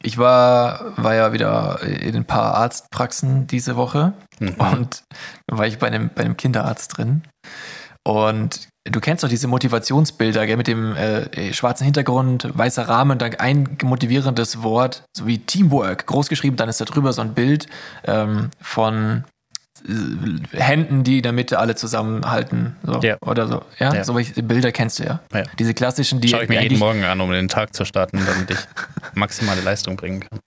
ich 0.02 0.16
war, 0.16 0.96
war 0.96 1.14
ja 1.14 1.34
wieder 1.34 1.82
in 1.82 2.16
ein 2.16 2.24
paar 2.24 2.54
Arztpraxen 2.54 3.46
diese 3.46 3.76
Woche 3.76 4.14
Mhm. 4.38 4.54
und 4.54 5.02
war 5.46 5.66
ich 5.66 5.78
bei 5.78 5.88
einem, 5.88 6.08
bei 6.08 6.22
einem 6.22 6.38
Kinderarzt 6.38 6.96
drin. 6.96 7.24
Und 8.08 8.69
du 8.88 9.00
kennst 9.00 9.24
doch 9.24 9.28
diese 9.28 9.48
Motivationsbilder, 9.48 10.46
gell, 10.46 10.56
mit 10.56 10.66
dem 10.66 10.94
äh, 10.96 11.52
schwarzen 11.52 11.84
Hintergrund, 11.84 12.48
weißer 12.56 12.88
Rahmen, 12.88 13.18
dann 13.18 13.34
ein 13.34 13.78
motivierendes 13.82 14.62
Wort, 14.62 15.04
so 15.16 15.26
wie 15.26 15.38
Teamwork, 15.38 16.06
groß 16.06 16.28
geschrieben, 16.28 16.56
dann 16.56 16.68
ist 16.68 16.80
da 16.80 16.84
drüber 16.84 17.12
so 17.12 17.20
ein 17.22 17.34
Bild 17.34 17.66
ähm, 18.04 18.50
von 18.60 19.24
äh, 19.86 20.56
Händen, 20.56 21.04
die 21.04 21.18
in 21.18 21.22
der 21.22 21.32
Mitte 21.32 21.58
alle 21.58 21.74
zusammenhalten. 21.74 22.76
So, 22.82 23.00
Ja. 23.00 23.16
Oder 23.20 23.48
so. 23.48 23.62
Ja, 23.78 23.94
Ja. 23.94 24.04
so 24.04 24.14
welche 24.14 24.42
Bilder 24.42 24.72
kennst 24.72 24.98
du 24.98 25.04
ja. 25.04 25.20
Ja. 25.32 25.44
Diese 25.58 25.74
klassischen, 25.74 26.20
die 26.20 26.28
Schaue 26.28 26.44
ich 26.44 26.48
mir 26.48 26.62
jeden 26.62 26.78
Morgen 26.78 27.04
an, 27.04 27.20
um 27.20 27.30
den 27.30 27.48
Tag 27.48 27.74
zu 27.74 27.84
starten, 27.84 28.20
damit 28.24 28.50
ich 28.50 28.58
maximale 29.14 29.60
Leistung 29.60 29.96
bringen 29.96 30.20
kann. 30.20 30.40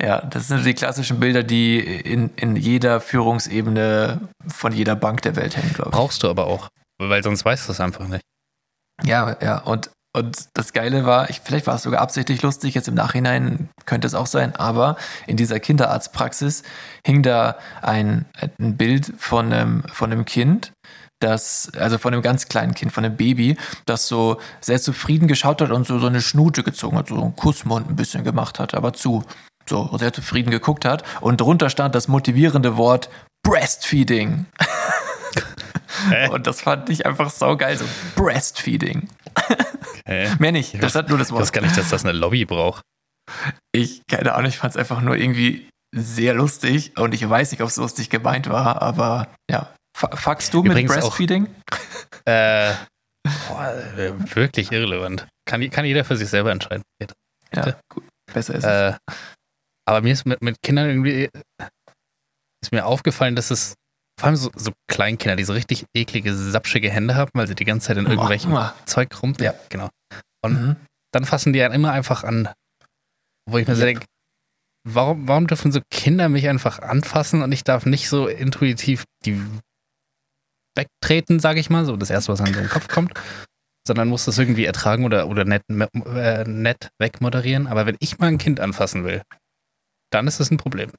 Ja, 0.00 0.20
das 0.20 0.46
sind 0.46 0.64
die 0.64 0.74
klassischen 0.74 1.18
Bilder, 1.18 1.42
die 1.42 1.80
in, 1.80 2.30
in 2.36 2.54
jeder 2.54 3.00
Führungsebene 3.00 4.20
von 4.46 4.72
jeder 4.72 4.94
Bank 4.94 5.22
der 5.22 5.34
Welt 5.34 5.56
hängen, 5.56 5.72
glaube 5.74 5.90
ich. 5.90 5.96
Brauchst 5.96 6.22
du 6.22 6.30
aber 6.30 6.46
auch, 6.46 6.68
weil 6.98 7.22
sonst 7.22 7.44
weißt 7.44 7.68
du 7.68 7.72
es 7.72 7.80
einfach 7.80 8.06
nicht. 8.08 8.22
Ja, 9.04 9.36
ja, 9.40 9.58
und, 9.58 9.90
und 10.16 10.48
das 10.54 10.72
Geile 10.72 11.06
war, 11.06 11.30
ich, 11.30 11.40
vielleicht 11.44 11.66
war 11.66 11.76
es 11.76 11.84
sogar 11.84 12.00
absichtlich 12.00 12.42
lustig, 12.42 12.74
jetzt 12.74 12.88
im 12.88 12.94
Nachhinein 12.94 13.68
könnte 13.86 14.06
es 14.06 14.14
auch 14.14 14.26
sein, 14.26 14.56
aber 14.56 14.96
in 15.26 15.36
dieser 15.36 15.60
Kinderarztpraxis 15.60 16.64
hing 17.06 17.22
da 17.22 17.56
ein, 17.80 18.26
ein 18.58 18.76
Bild 18.76 19.12
von 19.18 19.52
einem, 19.52 19.84
von 19.92 20.10
einem 20.10 20.24
Kind, 20.24 20.72
das, 21.20 21.72
also 21.76 21.98
von 21.98 22.12
einem 22.12 22.22
ganz 22.22 22.48
kleinen 22.48 22.74
Kind, 22.74 22.92
von 22.92 23.04
einem 23.04 23.16
Baby, 23.16 23.56
das 23.86 24.08
so 24.08 24.38
sehr 24.60 24.80
zufrieden 24.80 25.28
geschaut 25.28 25.60
hat 25.60 25.70
und 25.70 25.86
so, 25.86 25.98
so 25.98 26.06
eine 26.06 26.20
Schnute 26.20 26.62
gezogen 26.62 26.96
hat, 26.96 27.08
so 27.08 27.20
einen 27.20 27.36
Kussmund 27.36 27.88
ein 27.88 27.96
bisschen 27.96 28.24
gemacht 28.24 28.58
hat, 28.58 28.74
aber 28.74 28.92
zu, 28.92 29.24
so 29.66 29.96
sehr 29.98 30.12
zufrieden 30.12 30.50
geguckt 30.50 30.84
hat. 30.84 31.02
Und 31.20 31.40
drunter 31.40 31.70
stand 31.70 31.94
das 31.94 32.08
motivierende 32.08 32.76
Wort 32.76 33.10
Breastfeeding. 33.42 34.46
Hä? 36.10 36.28
Und 36.28 36.46
das 36.46 36.60
fand 36.60 36.88
ich 36.90 37.06
einfach 37.06 37.30
saugeil, 37.30 37.76
so 37.78 37.84
Breastfeeding. 38.16 39.08
Hä? 40.06 40.30
Mehr 40.38 40.52
nicht, 40.52 40.82
das 40.82 40.94
hat 40.94 41.08
nur 41.08 41.18
das 41.18 41.28
Ich 41.28 41.34
weiß 41.34 41.40
Wort. 41.40 41.52
gar 41.52 41.62
nicht, 41.62 41.76
dass 41.76 41.88
das 41.90 42.04
eine 42.04 42.12
Lobby 42.16 42.44
braucht. 42.44 42.82
Ich, 43.72 44.02
keine 44.10 44.34
Ahnung, 44.34 44.48
ich 44.48 44.58
fand 44.58 44.72
es 44.74 44.76
einfach 44.76 45.00
nur 45.00 45.16
irgendwie 45.16 45.68
sehr 45.94 46.34
lustig 46.34 46.96
und 46.98 47.14
ich 47.14 47.28
weiß 47.28 47.50
nicht, 47.50 47.62
ob 47.62 47.68
es 47.68 47.76
lustig 47.76 48.10
gemeint 48.10 48.48
war, 48.48 48.82
aber 48.82 49.28
ja. 49.50 49.72
Fuckst 49.96 50.54
du 50.54 50.62
mit 50.62 50.72
Übrigens 50.72 50.92
auch- 50.92 51.00
Breastfeeding? 51.00 51.48
Äh, 52.24 52.72
boah, 53.48 53.74
äh, 53.96 54.12
wirklich 54.36 54.70
irrelevant. 54.70 55.26
Kann, 55.46 55.68
kann 55.70 55.84
jeder 55.84 56.04
für 56.04 56.16
sich 56.16 56.28
selber 56.28 56.52
entscheiden. 56.52 56.82
Ja, 57.54 57.76
gut. 57.92 58.04
Besser 58.32 58.54
ist 58.54 58.64
es. 58.64 58.94
Äh, 58.94 58.96
aber 59.88 60.02
mir 60.02 60.12
ist 60.12 60.26
mit, 60.26 60.40
mit 60.42 60.56
Kindern 60.62 60.88
irgendwie 60.88 61.30
ist 62.62 62.72
mir 62.72 62.84
aufgefallen, 62.84 63.34
dass 63.34 63.50
es 63.50 63.74
vor 64.18 64.26
allem 64.26 64.36
so, 64.36 64.50
so 64.56 64.72
Kleinkinder, 64.88 65.36
die 65.36 65.44
so 65.44 65.52
richtig 65.52 65.86
eklige, 65.94 66.34
sapschige 66.34 66.90
Hände 66.90 67.14
haben, 67.14 67.30
weil 67.34 67.46
sie 67.46 67.54
die 67.54 67.64
ganze 67.64 67.86
Zeit 67.88 67.96
in 67.96 68.06
irgendwelchem 68.06 68.50
Mua. 68.50 68.74
Zeug 68.84 69.08
rum. 69.22 69.34
Ja. 69.40 69.54
genau. 69.68 69.88
Und 70.44 70.52
Mhm. 70.60 70.76
dann 71.12 71.24
fassen 71.24 71.52
die 71.52 71.62
einen 71.62 71.74
immer 71.74 71.92
einfach 71.92 72.24
an. 72.24 72.48
Wo 73.48 73.58
ich 73.58 73.66
mir 73.66 73.74
so 73.76 73.82
Yep. 73.84 73.88
denke, 73.94 74.06
warum, 74.86 75.26
warum 75.28 75.46
dürfen 75.46 75.72
so 75.72 75.80
Kinder 75.90 76.28
mich 76.28 76.48
einfach 76.48 76.80
anfassen 76.80 77.42
und 77.42 77.52
ich 77.52 77.64
darf 77.64 77.86
nicht 77.86 78.08
so 78.08 78.26
intuitiv 78.26 79.04
die 79.24 79.40
wegtreten, 80.76 81.40
sage 81.40 81.60
ich 81.60 81.70
mal, 81.70 81.84
so 81.84 81.96
das 81.96 82.10
erste, 82.10 82.32
was 82.32 82.40
an 82.40 82.52
den 82.52 82.68
Kopf 82.68 82.88
kommt, 82.88 83.12
sondern 83.86 84.08
muss 84.08 84.24
das 84.26 84.38
irgendwie 84.38 84.64
ertragen 84.64 85.04
oder, 85.04 85.28
oder 85.28 85.44
nett, 85.44 85.62
äh, 85.68 86.44
nett 86.44 86.90
wegmoderieren. 87.00 87.66
Aber 87.66 87.86
wenn 87.86 87.96
ich 88.00 88.18
mal 88.18 88.26
ein 88.28 88.38
Kind 88.38 88.60
anfassen 88.60 89.04
will, 89.04 89.22
dann 90.12 90.26
ist 90.26 90.40
das 90.40 90.50
ein 90.50 90.56
Problem. 90.56 90.90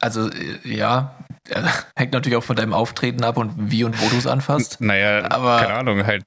Also, 0.00 0.30
äh, 0.30 0.58
ja, 0.64 1.18
hängt 1.96 2.12
natürlich 2.12 2.36
auch 2.36 2.44
von 2.44 2.56
deinem 2.56 2.72
Auftreten 2.74 3.24
ab 3.24 3.36
und 3.36 3.70
wie 3.70 3.84
und 3.84 4.00
wo 4.00 4.08
du 4.08 4.16
es 4.16 4.26
anfasst. 4.26 4.80
Naja, 4.80 5.30
Aber- 5.30 5.58
keine 5.60 5.74
Ahnung, 5.74 6.06
halt 6.06 6.22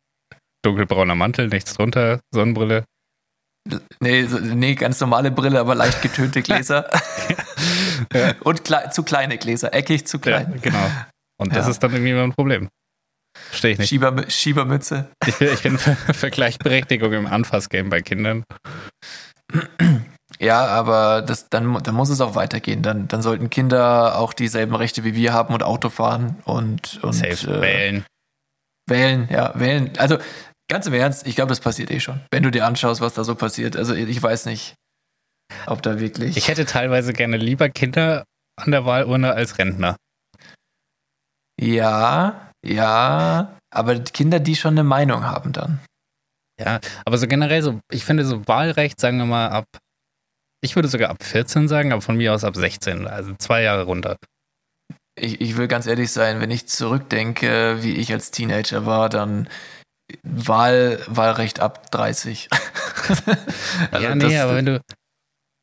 dunkelbrauner 0.65 1.15
Mantel, 1.15 1.47
nichts 1.47 1.73
drunter, 1.73 2.19
Sonnenbrille. 2.33 2.85
Nee, 4.01 4.23
nee, 4.41 4.75
ganz 4.75 4.99
normale 4.99 5.31
Brille, 5.31 5.59
aber 5.59 5.75
leicht 5.75 6.01
getönte 6.01 6.41
Gläser. 6.41 6.89
Und 8.43 8.63
klei- 8.65 8.89
zu 8.89 9.03
kleine 9.03 9.37
Gläser, 9.37 9.73
eckig 9.73 10.05
zu 10.05 10.17
Ja, 10.17 10.21
klein. 10.43 10.59
genau. 10.61 10.89
Und 11.39 11.55
das 11.55 11.65
Ja. 11.65 11.71
ist 11.71 11.79
dann 11.83 11.91
irgendwie 11.93 12.11
immer 12.11 12.23
ein 12.23 12.33
Problem. 12.33 12.69
Verstehe 13.35 13.71
ich 13.71 13.77
nicht. 13.79 13.89
Schiebermü 13.89 14.29
Schiebermütze. 14.29 15.09
Ich 15.25 15.37
bin, 15.37 15.75
ich 15.75 15.81
für, 15.81 15.95
für 15.95 16.29
Gleichberechtigung 16.29 17.13
im 17.13 17.25
Anfassgame 17.25 17.89
bei 17.89 18.01
Kindern. 18.01 18.43
Ja, 20.43 20.65
aber 20.65 21.21
das, 21.21 21.47
dann, 21.49 21.81
dann 21.83 21.95
muss 21.95 22.09
es 22.09 22.19
auch 22.19 22.35
weitergehen. 22.35 22.81
Dann, 22.81 23.07
dann 23.07 23.21
sollten 23.21 23.49
Kinder 23.49 24.19
auch 24.19 24.33
dieselben 24.33 24.75
Rechte 24.75 25.05
wie 25.05 25.15
wir 25.15 25.31
haben 25.31 25.53
und 25.53 25.63
Auto 25.63 25.89
fahren 25.89 26.41
und, 26.43 27.01
und 27.01 27.13
Safe 27.13 27.49
äh, 27.49 27.61
wählen. 27.61 28.05
wählen, 28.89 29.29
ja, 29.31 29.57
wählen. 29.57 29.93
Also 29.97 30.17
ganz 30.69 30.85
im 30.85 30.93
Ernst, 30.93 31.25
ich 31.27 31.35
glaube, 31.35 31.47
das 31.47 31.61
passiert 31.61 31.91
eh 31.91 32.01
schon. 32.01 32.19
Wenn 32.29 32.43
du 32.43 32.51
dir 32.51 32.65
anschaust, 32.65 32.99
was 32.99 33.13
da 33.13 33.23
so 33.23 33.35
passiert. 33.35 33.77
Also 33.77 33.93
ich 33.93 34.21
weiß 34.21 34.45
nicht, 34.45 34.75
ob 35.65 35.81
da 35.81 36.01
wirklich. 36.01 36.35
Ich 36.35 36.49
hätte 36.49 36.65
teilweise 36.65 37.13
gerne 37.13 37.37
lieber 37.37 37.69
Kinder 37.69 38.25
an 38.61 38.71
der 38.71 38.85
Wahlurne 38.85 39.31
als 39.31 39.57
Rentner. 39.57 39.95
ja, 41.59 42.51
ja, 42.65 43.57
aber 43.73 43.99
Kinder, 43.99 44.41
die 44.41 44.55
schon 44.57 44.73
eine 44.73 44.83
Meinung 44.83 45.23
haben 45.23 45.53
dann. 45.53 45.79
Ja, 46.59 46.79
aber 47.05 47.17
so 47.17 47.27
generell 47.27 47.61
so, 47.61 47.79
ich 47.91 48.03
finde 48.05 48.25
so 48.25 48.45
Wahlrecht, 48.47 48.99
sagen 48.99 49.17
wir 49.17 49.25
mal 49.25 49.47
ab, 49.49 49.65
ich 50.63 50.75
würde 50.75 50.87
sogar 50.87 51.09
ab 51.09 51.23
14 51.23 51.67
sagen, 51.67 51.91
aber 51.91 52.01
von 52.01 52.15
mir 52.17 52.33
aus 52.33 52.43
ab 52.43 52.55
16, 52.55 53.07
also 53.07 53.33
zwei 53.37 53.61
Jahre 53.63 53.83
runter. 53.83 54.15
Ich, 55.19 55.41
ich 55.41 55.57
will 55.57 55.67
ganz 55.67 55.85
ehrlich 55.85 56.11
sein, 56.11 56.41
wenn 56.41 56.49
ich 56.51 56.65
zurückdenke, 56.67 57.83
wie 57.83 57.95
ich 57.97 58.11
als 58.11 58.31
Teenager 58.31 58.85
war, 58.85 59.09
dann 59.09 59.47
Wahl, 60.23 60.99
Wahlrecht 61.07 61.59
ab 61.59 61.91
30. 61.91 62.49
Also 63.91 64.05
ja, 64.07 64.15
nee, 64.15 64.23
das- 64.33 64.43
aber 64.43 64.55
wenn 64.55 64.65
du, 64.65 64.81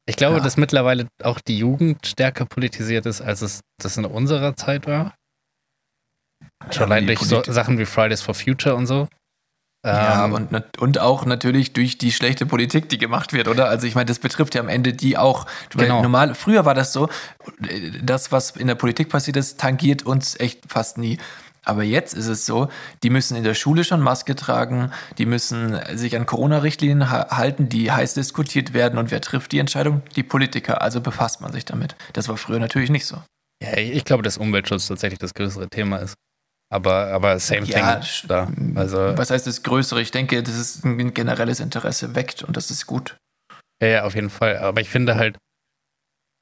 ich 0.06 0.16
glaube, 0.16 0.36
Ja. 0.38 0.42
dass 0.42 0.58
mittlerweile 0.58 1.08
auch 1.22 1.40
die 1.40 1.56
Jugend 1.58 2.06
stärker 2.06 2.44
politisiert 2.44 3.06
ist, 3.06 3.22
als 3.22 3.40
es 3.40 3.60
das 3.82 3.96
in 3.96 4.04
unserer 4.04 4.54
Zeit 4.56 4.86
war. 4.86 5.14
Schon 6.70 6.84
allein 6.84 7.06
durch 7.06 7.20
so 7.20 7.42
Sachen 7.44 7.78
wie 7.78 7.86
Fridays 7.86 8.20
for 8.20 8.34
Future 8.34 8.74
und 8.74 8.86
so. 8.86 9.08
Ja, 9.84 10.26
Ähm, 10.26 10.32
und, 10.34 10.80
und 10.80 10.98
auch 10.98 11.24
natürlich 11.24 11.72
durch 11.72 11.96
die 11.96 12.12
schlechte 12.12 12.44
Politik, 12.44 12.88
die 12.88 12.98
gemacht 12.98 13.32
wird, 13.32 13.48
oder? 13.48 13.68
Also 13.68 13.86
ich 13.86 13.94
meine, 13.94 14.06
das 14.06 14.18
betrifft 14.18 14.54
ja 14.54 14.60
am 14.60 14.68
Ende 14.68 14.92
die 14.92 15.16
auch. 15.16 15.46
Genau. 15.70 16.02
normal, 16.02 16.34
früher 16.34 16.64
war 16.64 16.74
das 16.74 16.92
so, 16.92 17.08
das, 18.02 18.30
was 18.30 18.50
in 18.52 18.66
der 18.66 18.74
Politik 18.74 19.08
passiert 19.08 19.36
ist, 19.36 19.58
tangiert 19.58 20.04
uns 20.04 20.38
echt 20.38 20.70
fast 20.70 20.98
nie. 20.98 21.18
Aber 21.64 21.82
jetzt 21.82 22.14
ist 22.14 22.26
es 22.26 22.46
so, 22.46 22.68
die 23.02 23.10
müssen 23.10 23.36
in 23.36 23.44
der 23.44 23.54
Schule 23.54 23.84
schon 23.84 24.00
Maske 24.00 24.34
tragen, 24.34 24.90
die 25.18 25.26
müssen 25.26 25.78
sich 25.94 26.16
an 26.16 26.26
Corona-Richtlinien 26.26 27.10
ha 27.10 27.36
halten, 27.36 27.68
die 27.68 27.92
heiß 27.92 28.14
diskutiert 28.14 28.72
werden. 28.72 28.98
Und 28.98 29.10
wer 29.10 29.20
trifft 29.20 29.52
die 29.52 29.58
Entscheidung? 29.58 30.02
Die 30.16 30.22
Politiker. 30.22 30.82
Also 30.82 31.00
befasst 31.00 31.40
man 31.40 31.52
sich 31.52 31.64
damit. 31.64 31.96
Das 32.14 32.28
war 32.28 32.36
früher 32.36 32.58
natürlich 32.58 32.90
nicht 32.90 33.06
so. 33.06 33.16
ja, 33.62 33.76
ich 33.76 34.04
glaube, 34.04 34.22
dass 34.22 34.38
Umweltschutz 34.38 34.88
tatsächlich 34.88 35.18
das 35.18 35.34
größere 35.34 35.68
Thema 35.68 35.98
ist. 35.98 36.14
Aber, 36.72 37.08
aber 37.08 37.38
same 37.40 37.66
Ja, 37.66 37.96
thing 37.96 38.28
da. 38.28 38.50
Also, 38.76 39.16
Was 39.16 39.30
heißt 39.30 39.46
das 39.46 39.62
Größere? 39.62 40.00
Ich 40.00 40.12
denke, 40.12 40.42
dass 40.42 40.54
es 40.54 40.84
ein 40.84 41.12
generelles 41.14 41.58
Interesse 41.60 42.14
weckt 42.14 42.42
und 42.44 42.56
das 42.56 42.70
ist 42.70 42.86
gut. 42.86 43.16
ja, 43.82 43.88
ja, 43.88 44.04
auf 44.04 44.14
jeden 44.14 44.30
Fall. 44.30 44.58
Aber 44.58 44.80
ich 44.80 44.88
finde 44.88 45.16
halt, 45.16 45.36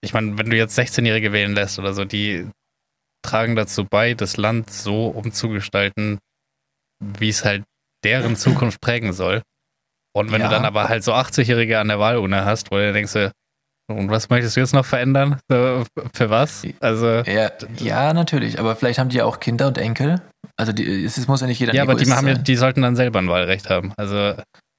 ich 0.05 0.13
meine, 0.13 0.37
wenn 0.39 0.51
du 0.51 0.57
jetzt 0.57 0.79
16-Jährige 0.79 1.33
wählen 1.33 1.55
lässt 1.55 1.79
oder 1.79 1.95
so, 1.95 2.05
die 2.05 2.49
tragen 3.25 3.57
dazu 3.57 3.85
bei, 3.85 4.15
das 4.15 4.37
Land 4.37 4.71
so 4.71 5.09
umzugestalten, 5.09 6.19
wie 7.03 7.31
es 7.31 7.45
halt 7.45 7.65
deren 8.05 8.37
Zukunft 8.45 8.81
prägen 8.81 9.13
soll. 9.13 9.43
Und 10.15 10.31
wenn 10.31 10.41
Ja. 10.43 10.49
du 10.49 10.55
dann 10.55 10.65
aber 10.65 10.89
halt 10.89 11.05
so 11.05 11.15
80-Jährige 11.15 11.79
an 11.79 11.89
der 11.89 11.99
Wahlurne 11.99 12.45
hast, 12.45 12.71
wo 12.71 12.77
du 12.77 12.93
denkst, 12.93 13.15
und 13.89 14.11
was 14.11 14.29
möchtest 14.29 14.57
du 14.57 14.61
jetzt 14.61 14.75
noch 14.75 14.85
verändern? 14.85 15.41
Für 15.49 16.31
was? 16.31 16.63
Also, 16.81 17.07
Ja, 17.27 17.51
ja, 17.79 18.13
natürlich. 18.13 18.59
Aber 18.59 18.77
vielleicht 18.77 18.99
haben 18.99 19.09
die 19.09 19.17
ja 19.17 19.25
auch 19.25 19.41
Kinder 19.41 19.67
und 19.69 19.79
Enkel. 19.79 20.21
Also 20.57 20.73
die, 20.73 21.05
es 21.05 21.27
muss 21.29 21.41
ja 21.41 21.47
nicht 21.47 21.59
jeder 21.59 21.73
ja, 21.75 21.83
aber 21.83 21.95
die, 21.95 22.11
haben 22.11 22.29
ja, 22.29 22.35
die 22.35 22.57
sollten 22.57 22.83
dann 22.83 22.97
selber 22.97 23.19
ein 23.21 23.29
Wahlrecht 23.29 23.71
haben. 23.71 23.93
Also 23.97 24.35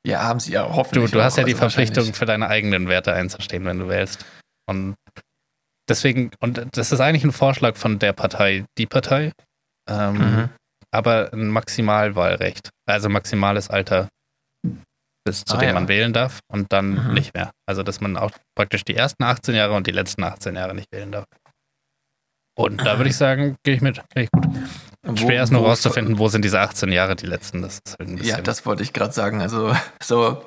Ja, 0.05 0.23
haben 0.23 0.39
sie 0.39 0.53
ja 0.53 0.63
du, 0.67 0.73
hoffentlich. 0.73 1.11
du 1.11 1.21
hast 1.23 1.33
auch, 1.33 1.37
ja 1.39 1.43
die 1.45 1.51
also 1.53 1.59
Verpflichtung, 1.61 2.13
für 2.13 2.25
deine 2.25 2.47
eigenen 2.47 2.87
Werte 2.87 3.13
einzustehen, 3.13 3.65
wenn 3.65 3.79
du 3.79 3.87
wählst. 3.89 4.25
Und 4.69 4.95
deswegen, 5.89 6.31
und 6.39 6.65
das 6.73 6.91
ist 6.91 6.99
eigentlich 6.99 7.23
ein 7.23 7.31
Vorschlag 7.31 7.75
von 7.77 7.97
der 7.99 8.13
Partei, 8.13 8.65
die 8.77 8.85
Partei, 8.85 9.31
ähm, 9.89 10.13
Mhm. 10.17 10.49
aber 10.91 11.31
ein 11.33 11.47
Maximalwahlrecht, 11.47 12.69
also 12.87 13.09
maximales 13.09 13.69
Alter, 13.69 14.07
bis 15.29 15.45
zu 15.45 15.55
Ah, 15.55 15.59
dem 15.59 15.67
ja. 15.69 15.73
man 15.75 15.87
wählen 15.87 16.11
darf 16.13 16.39
und 16.51 16.73
dann 16.73 17.07
Mhm. 17.09 17.13
nicht 17.13 17.33
mehr. 17.35 17.51
Also 17.67 17.83
dass 17.83 18.01
man 18.01 18.17
auch 18.17 18.31
praktisch 18.55 18.83
die 18.83 18.95
ersten 18.95 19.23
18 19.23 19.53
Jahre 19.55 19.73
und 19.75 19.85
die 19.87 19.91
letzten 19.91 20.23
18 20.23 20.55
Jahre 20.55 20.73
nicht 20.73 20.87
wählen 20.91 21.11
darf. 21.11 21.25
Und 22.57 22.81
da 22.85 22.97
würde 22.97 23.09
ich 23.09 23.15
sagen, 23.15 23.55
gehe 23.63 23.75
ich 23.75 23.81
mit. 23.81 24.01
Ich 24.15 24.29
gut. 24.31 24.47
Schwer 25.17 25.43
ist 25.43 25.51
nur 25.51 25.61
rauszufinden, 25.65 26.17
wo 26.17 26.27
sind 26.27 26.43
diese 26.43 26.59
18 26.59 26.91
Jahre 26.91 27.15
die 27.15 27.25
letzten. 27.25 27.61
Das 27.61 27.75
ist 27.85 27.95
halt 27.97 28.09
ein 28.09 28.15
bisschen. 28.17 28.35
Ja, 28.35 28.41
das 28.41 28.65
wollte 28.65 28.83
ich 28.83 28.91
gerade 28.91 29.13
sagen. 29.13 29.41
Also 29.41 29.73
so, 30.03 30.43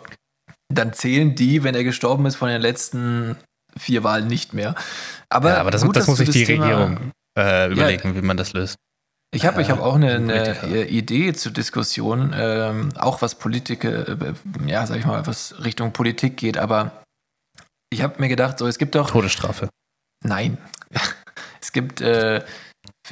dann 0.69 0.93
zählen 0.93 1.35
die, 1.35 1.63
wenn 1.65 1.75
er 1.75 1.85
gestorben 1.85 2.27
ist, 2.27 2.37
von 2.37 2.49
den 2.49 2.61
letzten 2.61 3.37
vier 3.79 4.05
Wahlen 4.05 4.27
nicht 4.27 4.53
mehr. 4.53 4.75
Aber, 5.31 5.51
ja, 5.51 5.61
aber 5.61 5.71
das, 5.71 5.85
gut, 5.85 5.97
das 5.97 6.07
muss 6.07 6.19
sich 6.19 6.29
die 6.31 6.45
Thema- 6.45 6.65
Regierung 6.67 7.13
äh, 7.39 7.73
überlegen, 7.73 8.15
wie 8.15 8.21
man 8.21 8.37
das 8.37 8.53
löst. 8.53 8.77
Ich 9.35 9.47
habe 9.47 9.63
ich 9.63 9.71
hab 9.71 9.81
auch 9.81 9.95
eine, 9.95 10.15
eine 10.17 10.63
äh, 10.65 10.83
Idee 10.85 11.33
zur 11.33 11.53
Diskussion, 11.53 12.35
ähm, 12.37 12.91
auch 12.99 13.23
was 13.23 13.35
Politiker, 13.37 14.07
äh, 14.09 14.35
ja, 14.67 14.87
sag 14.87 14.99
ich 14.99 15.07
mal, 15.07 15.27
was 15.27 15.55
Richtung 15.65 15.93
Politik 15.93 16.37
geht, 16.37 16.59
aber 16.59 17.03
ich 17.91 18.03
habe 18.03 18.15
mir 18.19 18.29
gedacht, 18.29 18.59
so, 18.59 18.67
es 18.67 18.77
gibt 18.79 18.95
doch, 18.95 19.11
Todesstrafe. 19.11 19.69
nein, 20.25 20.59
es 21.63 21.73
gibt, 21.73 22.03
äh, 22.03 22.43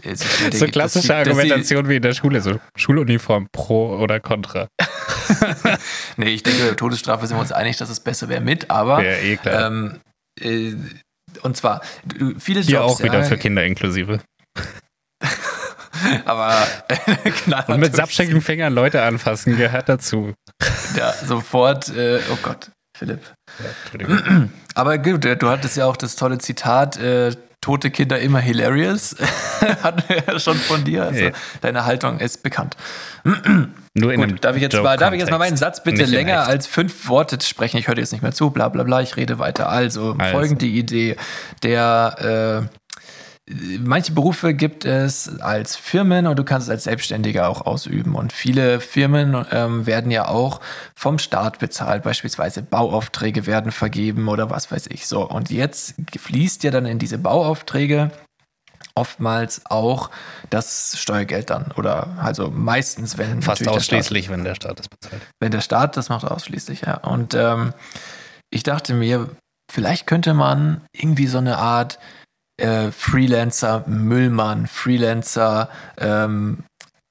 es- 0.02 0.20
So 0.20 0.66
dass 0.66 0.70
klassische 0.72 1.08
dass 1.08 1.24
die- 1.24 1.30
Argumentation 1.30 1.88
wie 1.88 1.96
in 1.96 2.02
der 2.02 2.12
Schule, 2.14 2.42
so 2.42 2.60
Schuluniform 2.76 3.46
pro 3.52 3.96
oder 3.98 4.20
contra. 4.20 4.68
Nee, 6.16 6.30
ich 6.30 6.42
denke, 6.42 6.74
Todesstrafe 6.76 7.26
sind 7.26 7.36
wir 7.36 7.40
uns 7.40 7.52
einig, 7.52 7.76
dass 7.76 7.88
es 7.88 8.00
besser 8.00 8.28
wäre 8.28 8.40
mit, 8.40 8.68
aber 8.70 9.02
Ja, 9.04 9.12
eh 9.16 9.36
klar. 9.36 9.66
ähm, 9.68 10.00
äh, 10.40 10.74
und 11.42 11.56
zwar, 11.56 11.80
viele 12.38 12.60
Hier 12.60 12.80
Jobs, 12.80 12.94
auch 12.94 13.02
wieder 13.02 13.20
ja, 13.20 13.24
für 13.24 13.38
Kinder 13.38 13.64
inklusive. 13.64 14.20
aber 16.24 16.54
knallhart 17.44 17.68
Und 17.68 17.80
mit 17.80 17.94
sapschigen 17.96 18.40
Fingern 18.40 18.72
Leute 18.72 19.02
anfassen 19.02 19.56
gehört 19.56 19.88
dazu. 19.88 20.32
Ja, 20.96 21.12
sofort, 21.26 21.88
äh, 21.94 22.20
oh 22.32 22.38
Gott, 22.42 22.70
Philipp. 22.96 23.20
Ja, 23.58 23.70
Entschuldigung. 23.82 24.50
Aber 24.74 24.98
gut, 24.98 25.24
äh, 25.24 25.36
du 25.36 25.48
hattest 25.48 25.76
ja 25.76 25.86
auch 25.86 25.96
das 25.96 26.16
tolle 26.16 26.38
Zitat, 26.38 26.96
äh, 26.98 27.34
tote 27.60 27.90
Kinder 27.90 28.18
immer 28.20 28.38
hilarious. 28.38 29.16
Hatten 29.82 30.02
wir 30.08 30.22
ja 30.26 30.38
schon 30.40 30.56
von 30.56 30.84
dir. 30.84 31.04
Also 31.04 31.24
Ja. 31.24 31.30
deine 31.60 31.84
Haltung 31.84 32.18
ist 32.20 32.42
bekannt. 32.42 32.76
Nur 33.94 34.12
in 34.14 34.20
Gut, 34.20 34.44
darf 34.44 34.54
ich, 34.54 34.62
jetzt 34.62 34.80
mal, 34.80 34.96
darf 34.96 35.12
ich 35.12 35.18
jetzt 35.18 35.30
mal 35.32 35.38
meinen 35.38 35.56
Satz 35.56 35.82
bitte 35.82 36.04
länger 36.04 36.42
echt. 36.42 36.48
als 36.48 36.66
fünf 36.68 37.08
Worte 37.08 37.38
sprechen? 37.44 37.76
Ich 37.76 37.88
höre 37.88 37.96
dir 37.96 38.02
jetzt 38.02 38.12
nicht 38.12 38.22
mehr 38.22 38.32
zu, 38.32 38.50
bla 38.50 38.68
bla 38.68 38.84
bla, 38.84 39.00
ich 39.02 39.16
rede 39.16 39.38
weiter. 39.40 39.68
Also, 39.68 40.14
Also. 40.16 40.32
folgende 40.32 40.66
Idee. 40.66 41.16
Der 41.64 42.62
äh, 42.70 42.76
manche 43.78 44.12
Berufe 44.12 44.54
gibt 44.54 44.84
es 44.84 45.40
als 45.40 45.76
Firmen 45.76 46.26
und 46.26 46.38
du 46.38 46.44
kannst 46.44 46.68
es 46.68 46.70
als 46.70 46.84
Selbstständiger 46.84 47.48
auch 47.48 47.62
ausüben. 47.62 48.14
Und 48.14 48.32
viele 48.32 48.80
Firmen 48.80 49.44
ähm, 49.50 49.86
werden 49.86 50.10
ja 50.10 50.28
auch 50.28 50.60
vom 50.94 51.18
Staat 51.18 51.58
bezahlt, 51.58 52.02
beispielsweise 52.02 52.62
Bauaufträge 52.62 53.46
werden 53.46 53.72
vergeben 53.72 54.28
oder 54.28 54.50
was 54.50 54.70
weiß 54.70 54.86
ich. 54.88 55.06
So, 55.06 55.28
und 55.28 55.50
jetzt 55.50 55.94
fließt 56.16 56.62
ja 56.64 56.70
dann 56.70 56.86
in 56.86 56.98
diese 56.98 57.18
Bauaufträge 57.18 58.10
oftmals 58.94 59.62
auch 59.66 60.10
das 60.50 60.98
Steuergeld 60.98 61.50
dann. 61.50 61.72
Oder 61.76 62.08
also 62.20 62.50
meistens, 62.50 63.18
wenn 63.18 63.42
Fast 63.42 63.60
der 63.60 63.64
Staat- 63.66 63.76
ausschließlich, 63.76 64.30
wenn 64.30 64.44
der 64.44 64.54
Staat 64.54 64.78
das 64.78 64.88
bezahlt. 64.88 65.22
wenn 65.40 65.52
der 65.52 65.60
Staat 65.60 65.96
das 65.96 66.08
macht, 66.08 66.24
ausschließlich, 66.24 66.82
ja. 66.82 66.98
Und 66.98 67.34
ähm, 67.34 67.72
ich 68.50 68.62
dachte 68.62 68.94
mir, 68.94 69.30
vielleicht 69.70 70.06
könnte 70.06 70.34
man 70.34 70.82
irgendwie 70.92 71.26
so 71.26 71.38
eine 71.38 71.58
Art 71.58 71.98
äh, 72.60 72.92
Freelancer 72.92 73.84
Müllmann, 73.86 74.66
Freelancer 74.66 75.68
ähm, 75.98 76.64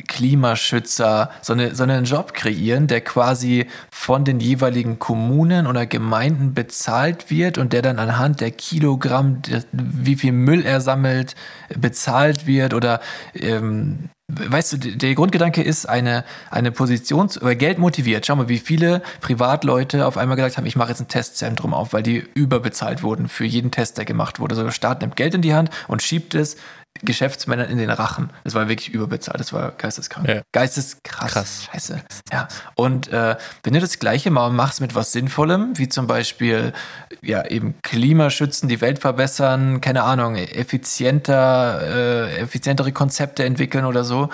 Klimaschützer, 0.10 1.30
so, 1.42 1.54
eine, 1.54 1.76
so 1.76 1.84
einen 1.84 2.04
Job 2.04 2.34
kreieren, 2.34 2.88
der 2.88 3.02
quasi 3.02 3.68
von 3.92 4.26
den 4.26 4.40
jeweiligen 4.40 4.98
Kommunen 4.98 5.68
oder 5.68 5.86
Gemeinden 5.86 6.54
bezahlt 6.56 7.30
wird 7.30 7.60
und 7.60 7.74
der 7.74 7.84
dann 7.84 8.00
anhand 8.00 8.42
der 8.42 8.52
Kilogramm, 8.52 9.42
wie 9.72 10.16
viel 10.16 10.32
Müll 10.32 10.66
er 10.66 10.82
sammelt, 10.82 11.36
bezahlt 11.78 12.48
wird 12.48 12.74
oder 12.74 13.02
ähm, 13.36 14.10
Weißt 14.32 14.74
du, 14.74 14.78
der 14.78 15.16
Grundgedanke 15.16 15.64
ist 15.64 15.90
eine, 15.90 16.24
eine 16.52 16.72
Position, 16.72 17.30
oder 17.42 17.56
Geld 17.56 17.80
motiviert. 17.80 18.28
Schau 18.28 18.36
mal, 18.36 18.48
wie 18.48 18.60
viele 18.60 19.02
Privatleute 19.22 20.06
auf 20.06 20.18
einmal 20.18 20.38
gesagt 20.38 20.58
haben, 20.58 20.68
ich 20.68 20.76
mache 20.76 20.90
jetzt 20.90 21.02
ein 21.02 21.08
Testzentrum 21.08 21.74
auf, 21.74 21.94
weil 21.94 22.04
die 22.04 22.24
überbezahlt 22.36 23.02
wurden 23.02 23.28
für 23.28 23.46
jeden 23.46 23.72
Test, 23.72 23.98
der 23.98 24.06
gemacht 24.06 24.40
wurde. 24.40 24.54
Also 24.54 24.66
der 24.66 24.72
Staat 24.72 25.02
nimmt 25.02 25.16
Geld 25.16 25.34
in 25.34 25.42
die 25.42 25.56
Hand 25.56 25.72
und 25.88 26.04
schiebt 26.04 26.36
es 26.36 26.58
Geschäftsmännern 27.02 27.70
in 27.70 27.78
den 27.78 27.90
Rachen. 27.90 28.32
Das 28.44 28.56
war 28.56 28.68
wirklich 28.68 28.94
überbezahlt, 28.94 29.40
das 29.40 29.54
war 29.54 29.72
geisteskrank. 29.72 30.28
Ja. 30.28 30.42
Geisteskrass. 30.52 31.32
Krass. 31.32 31.64
Scheiße. 31.72 32.02
Ja. 32.32 32.48
Und 32.76 33.08
äh, 33.10 33.38
wenn 33.64 33.74
du 33.74 33.80
das 33.80 34.00
Gleiche 34.00 34.32
mal 34.32 34.50
machst 34.50 34.82
mit 34.82 34.96
was 34.96 35.12
Sinnvollem, 35.12 35.78
wie 35.78 35.88
zum 35.88 36.08
Beispiel 36.08 36.74
ja 37.22 37.46
eben 37.46 37.76
Klima 37.84 38.30
schützen, 38.30 38.68
die 38.68 38.82
Welt 38.82 39.00
verbessern, 39.00 39.82
keine 39.82 40.04
Ahnung, 40.04 40.36
effizienter, 40.36 41.82
äh, 41.82 42.38
effizientere 42.40 42.92
Konzepte 42.92 43.46
entwickeln 43.46 43.86
oder 43.86 44.04
so, 44.04 44.30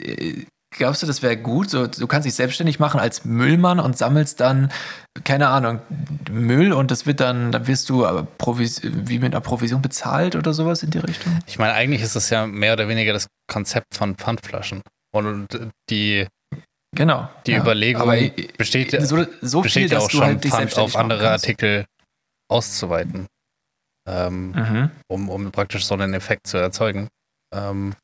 äh, 0.00 0.44
glaubst 0.76 1.02
du, 1.02 1.06
das 1.06 1.22
wäre 1.22 1.36
gut? 1.36 1.70
So, 1.70 1.86
du 1.86 2.06
kannst 2.06 2.26
dich 2.26 2.34
selbstständig 2.34 2.78
machen 2.78 3.00
als 3.00 3.24
Müllmann 3.24 3.80
und 3.80 3.96
sammelst 3.96 4.40
dann, 4.40 4.70
keine 5.24 5.48
Ahnung, 5.48 5.80
Müll 6.30 6.72
und 6.72 6.90
das 6.90 7.06
wird 7.06 7.20
dann, 7.20 7.52
dann 7.52 7.66
wirst 7.66 7.88
du 7.88 8.04
Provis 8.38 8.80
wie 8.82 9.18
mit 9.18 9.32
einer 9.32 9.40
Provision 9.40 9.80
bezahlt 9.82 10.36
oder 10.36 10.52
sowas 10.52 10.82
in 10.82 10.90
die 10.90 10.98
Richtung? 10.98 11.38
Ich 11.46 11.58
meine, 11.58 11.74
eigentlich 11.74 12.02
ist 12.02 12.16
es 12.16 12.30
ja 12.30 12.46
mehr 12.46 12.72
oder 12.74 12.88
weniger 12.88 13.12
das 13.12 13.26
Konzept 13.50 13.94
von 13.94 14.16
Pfandflaschen. 14.16 14.82
Und 15.14 15.46
die, 15.90 16.26
Genau. 16.96 17.28
die 17.46 17.52
ja. 17.52 17.60
Überlegung 17.60 18.02
Aber 18.02 18.16
besteht, 18.58 18.92
ja- 18.92 19.00
so, 19.04 19.24
so 19.40 19.62
besteht 19.62 19.90
viel, 19.90 19.98
auch 19.98 20.08
du 20.08 20.16
schon, 20.18 20.26
halt 20.26 20.44
Pfand 20.44 20.76
auf 20.78 20.96
andere. 20.96 21.30
Artikel 21.30 21.84
auszuweiten. 22.50 23.26
Ähm, 24.06 24.50
Mhm. 24.50 24.90
um, 25.08 25.28
um 25.30 25.50
praktisch 25.50 25.86
so 25.86 25.94
einen 25.94 26.12
Effekt 26.14 26.46
zu 26.46 26.58
erzeugen. 26.58 27.08
Ähm, 27.54 27.94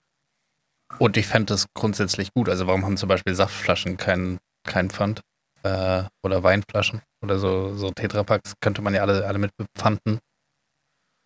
und 0.99 1.17
ich 1.17 1.27
fände 1.27 1.47
das 1.47 1.67
grundsätzlich 1.75 2.33
gut. 2.35 2.49
Also 2.49 2.67
warum 2.67 2.85
haben 2.85 2.97
zum 2.97 3.09
Beispiel 3.09 3.35
Saftflaschen 3.35 3.97
keinen 3.97 4.39
kein 4.67 4.91
Pfand? 4.91 5.21
Äh, 5.63 6.05
oder 6.25 6.43
Weinflaschen 6.43 7.03
oder 7.23 7.39
so, 7.39 7.75
so 7.75 7.91
Tetrapacks 7.91 8.55
könnte 8.61 8.81
man 8.81 8.95
ja 8.95 9.03
alle, 9.03 9.27
alle 9.27 9.39
mit 9.39 9.51
bepfanden. 9.57 10.21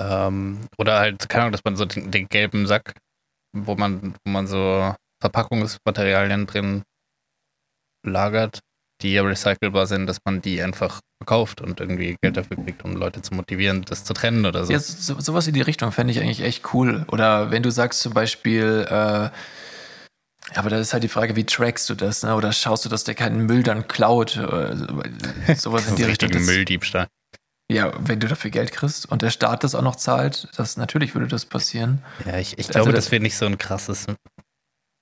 Ähm, 0.01 0.67
oder 0.77 0.99
halt, 0.99 1.29
keine 1.29 1.43
Ahnung, 1.43 1.53
dass 1.53 1.65
man 1.65 1.77
so 1.77 1.85
den, 1.85 2.11
den 2.11 2.29
gelben 2.29 2.67
Sack, 2.67 2.95
wo 3.57 3.77
man, 3.77 4.15
wo 4.25 4.31
man 4.31 4.49
so 4.49 4.93
Verpackungsmaterialien 5.21 6.47
drin 6.47 6.83
lagert, 8.05 8.61
die 9.05 9.13
ja 9.13 9.23
recycelbar 9.23 9.87
sind, 9.87 10.07
dass 10.07 10.19
man 10.25 10.43
die 10.43 10.61
einfach 10.63 11.01
verkauft 11.23 11.61
und 11.61 11.79
irgendwie 11.79 12.17
Geld 12.23 12.37
dafür 12.37 12.57
kriegt, 12.57 12.85
um 12.85 12.97
Leute 12.97 13.23
zu 13.23 13.35
motivieren, 13.35 13.83
das 13.83 14.03
zu 14.05 14.13
trennen 14.15 14.45
oder 14.47 14.65
so. 14.65 14.73
Ja, 14.73 14.79
so, 14.81 15.21
sowas 15.21 15.47
in 15.47 15.55
die 15.55 15.61
Richtung 15.61 15.93
fände 15.93 16.13
ich 16.13 16.21
eigentlich 16.21 16.41
echt 16.41 16.75
cool. 16.75 17.05
Oder 17.13 17.51
wenn 17.53 17.63
du 17.63 17.71
sagst 17.71 18.01
zum 18.01 18.13
Beispiel, 18.15 18.87
äh, 18.89 19.29
aber 20.57 20.71
da 20.71 20.79
ist 20.79 20.93
halt 20.93 21.03
die 21.05 21.09
Frage, 21.09 21.37
wie 21.37 21.45
trackst 21.45 21.89
du 21.89 21.95
das, 21.95 22.23
ne? 22.23 22.35
Oder 22.35 22.53
schaust 22.53 22.85
du, 22.85 22.89
dass 22.89 23.05
der 23.05 23.15
keinen 23.15 23.47
Müll 23.47 23.63
dann 23.63 23.89
klaut? 23.89 24.31
So- 24.31 25.03
sowas 25.57 25.87
in 25.89 25.97
die 25.97 26.03
Richtung. 26.05 26.31
Das- 26.31 26.43
Mülldiebstahl. 26.43 27.07
Ja, 27.73 27.93
wenn 27.99 28.21
du 28.21 28.29
dafür 28.29 28.51
Geld 28.51 28.73
kriegst 28.73 29.11
und 29.11 29.23
der 29.23 29.31
Staat 29.31 29.65
das 29.65 29.75
auch 29.75 29.81
noch 29.83 29.97
zahlt, 29.97 30.49
das 30.57 30.77
natürlich 30.77 31.15
würde 31.15 31.29
das 31.29 31.47
passieren. 31.47 32.03
Ja, 32.27 32.37
ich, 32.39 32.53
ich 32.59 32.67
Also 32.67 32.73
glaube, 32.73 32.93
das- 32.93 33.07
dass 33.07 33.13
wir 33.13 33.21
nicht 33.21 33.37
so 33.39 33.47
ein 33.47 33.57
krasses, 33.57 34.07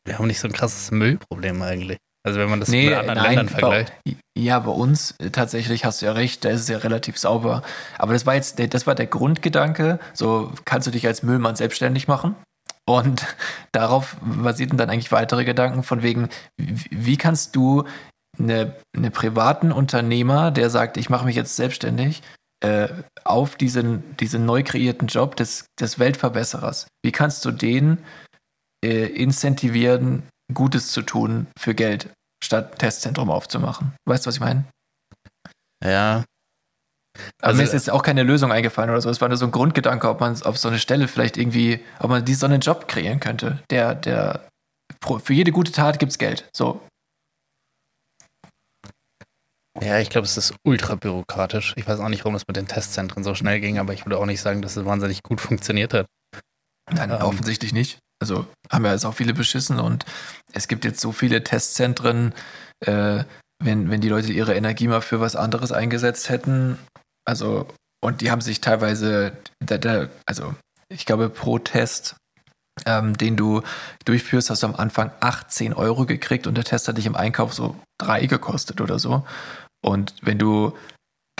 wir 0.04 0.18
haben 0.18 0.28
nicht 0.28 0.38
so 0.38 0.46
ein 0.46 0.52
krasses 0.52 0.90
Müllproblem 0.92 1.60
eigentlich. 1.62 1.98
Also 2.24 2.38
wenn 2.38 2.50
man 2.50 2.60
das 2.60 2.68
nee, 2.68 2.90
mit 2.90 2.98
anderen 2.98 3.18
nein, 3.18 3.26
Ländern 3.26 3.46
bei, 3.46 3.60
vergleicht. 3.60 3.92
ja, 4.38 4.58
bei 4.60 4.70
uns 4.70 5.12
äh, 5.18 5.30
tatsächlich 5.30 5.84
hast 5.84 6.02
du 6.02 6.06
ja 6.06 6.12
recht, 6.12 6.44
da 6.44 6.50
ist 6.50 6.60
es 6.60 6.68
ja 6.68 6.78
relativ 6.78 7.18
sauber. 7.18 7.62
Aber 7.98 8.12
das 8.12 8.26
war 8.26 8.34
jetzt, 8.34 8.58
der, 8.58 8.68
das 8.68 8.86
war 8.86 8.94
der 8.94 9.06
Grundgedanke. 9.06 9.98
So 10.14 10.52
kannst 10.64 10.86
du 10.86 10.92
dich 10.92 11.06
als 11.06 11.22
Müllmann 11.22 11.56
selbstständig 11.56 12.06
machen. 12.06 12.36
Und 12.86 13.26
darauf 13.72 14.16
basierten 14.20 14.78
dann 14.78 14.90
eigentlich 14.90 15.12
weitere 15.12 15.44
Gedanken 15.44 15.82
von 15.82 16.02
wegen, 16.02 16.28
wie, 16.58 17.16
kannst 17.16 17.56
du 17.56 17.84
eine, 18.38 18.76
eine 18.96 19.10
privaten 19.10 19.72
Unternehmer, 19.72 20.52
der 20.52 20.70
sagt, 20.70 20.96
ich 20.96 21.10
mache 21.10 21.24
mich 21.24 21.36
jetzt 21.36 21.56
selbstständig, 21.56 22.22
äh, 22.62 22.88
auf 23.24 23.56
diesen, 23.56 24.16
diesen 24.16 24.46
neu 24.46 24.62
kreierten 24.62 25.08
Job 25.08 25.34
des, 25.34 25.66
des 25.80 25.98
Weltverbesserers, 25.98 26.86
wie 27.04 27.12
kannst 27.12 27.44
du 27.44 27.50
den 27.50 27.98
äh, 28.84 29.06
incentivieren, 29.06 30.22
Gutes 30.52 30.92
zu 30.92 31.02
tun 31.02 31.46
für 31.58 31.74
Geld, 31.74 32.10
statt 32.42 32.72
ein 32.72 32.78
Testzentrum 32.78 33.30
aufzumachen? 33.30 33.92
Weißt 34.06 34.24
du, 34.26 34.28
was 34.28 34.34
ich 34.36 34.40
meine? 34.40 34.64
Ja, 35.84 36.24
Aber 37.40 37.48
Also- 37.48 37.58
mir 37.58 37.64
ist 37.64 37.72
jetzt 37.74 37.90
auch 37.90 38.02
keine 38.02 38.22
Lösung 38.22 38.52
eingefallen 38.52 38.88
oder 38.90 39.00
so. 39.00 39.10
Es 39.10 39.20
war 39.20 39.28
nur 39.28 39.36
so 39.36 39.44
ein 39.44 39.50
Grundgedanke, 39.52 40.08
ob 40.08 40.20
man, 40.20 40.40
ob 40.42 40.56
so 40.56 40.68
eine 40.68 40.78
Stelle 40.78 41.08
vielleicht 41.08 41.36
irgendwie, 41.36 41.84
ob 41.98 42.08
man 42.10 42.24
die 42.24 42.34
so 42.34 42.46
einen 42.46 42.60
Job 42.60 42.88
kreieren 42.88 43.20
könnte, 43.20 43.62
der, 43.70 43.94
der 43.94 44.48
für 45.22 45.32
jede 45.34 45.52
gute 45.52 45.72
Tat 45.72 45.98
gibt's 45.98 46.16
Geld. 46.18 46.48
So. 46.54 46.80
ja, 49.80 49.98
ich 49.98 50.10
glaube, 50.10 50.26
es 50.26 50.36
ist 50.36 50.54
ultra 50.64 50.94
bürokratisch. 50.94 51.74
Ich 51.76 51.86
weiß 51.86 51.98
auch 52.00 52.08
nicht, 52.08 52.20
warum 52.24 52.34
das 52.34 52.46
mit 52.46 52.56
den 52.56 52.68
Testzentren 52.68 53.24
so 53.24 53.34
schnell 53.34 53.60
ging, 53.60 53.78
aber 53.78 53.92
ich 53.92 54.04
würde 54.06 54.18
auch 54.18 54.26
nicht 54.26 54.40
sagen, 54.40 54.62
dass 54.62 54.76
es 54.76 54.84
wahnsinnig 54.84 55.22
gut 55.22 55.40
funktioniert 55.40 55.92
hat. 55.94 56.06
Nein, 56.90 57.10
Ähm. 57.10 57.16
offensichtlich 57.22 57.72
nicht. 57.72 57.98
Also 58.22 58.46
haben 58.70 58.84
ja 58.84 58.92
jetzt 58.92 59.04
auch 59.04 59.14
viele 59.14 59.34
beschissen 59.34 59.80
und 59.80 60.06
es 60.52 60.68
gibt 60.68 60.84
jetzt 60.84 61.00
so 61.00 61.10
viele 61.10 61.42
Testzentren, 61.42 62.32
äh, 62.86 63.24
wenn, 63.62 63.90
wenn 63.90 64.00
die 64.00 64.08
Leute 64.08 64.32
ihre 64.32 64.54
Energie 64.54 64.86
mal 64.86 65.00
für 65.00 65.20
was 65.20 65.34
anderes 65.34 65.72
eingesetzt 65.72 66.28
hätten. 66.28 66.78
Also, 67.24 67.66
und 68.00 68.20
die 68.20 68.30
haben 68.30 68.40
sich 68.40 68.60
teilweise, 68.60 69.32
also 70.24 70.54
ich 70.88 71.04
glaube, 71.04 71.28
pro 71.30 71.58
Test, 71.58 72.14
ähm, 72.86 73.18
den 73.18 73.36
du 73.36 73.62
durchführst, 74.04 74.50
hast 74.50 74.62
du 74.62 74.68
am 74.68 74.76
Anfang 74.76 75.10
18 75.18 75.74
Euro 75.74 76.06
gekriegt 76.06 76.46
und 76.46 76.54
der 76.54 76.64
Test 76.64 76.86
hat 76.86 76.98
dich 76.98 77.06
im 77.06 77.16
Einkauf 77.16 77.52
so 77.52 77.74
drei 77.98 78.26
gekostet 78.26 78.80
oder 78.80 79.00
so. 79.00 79.26
Und 79.84 80.14
wenn 80.22 80.38
du 80.38 80.76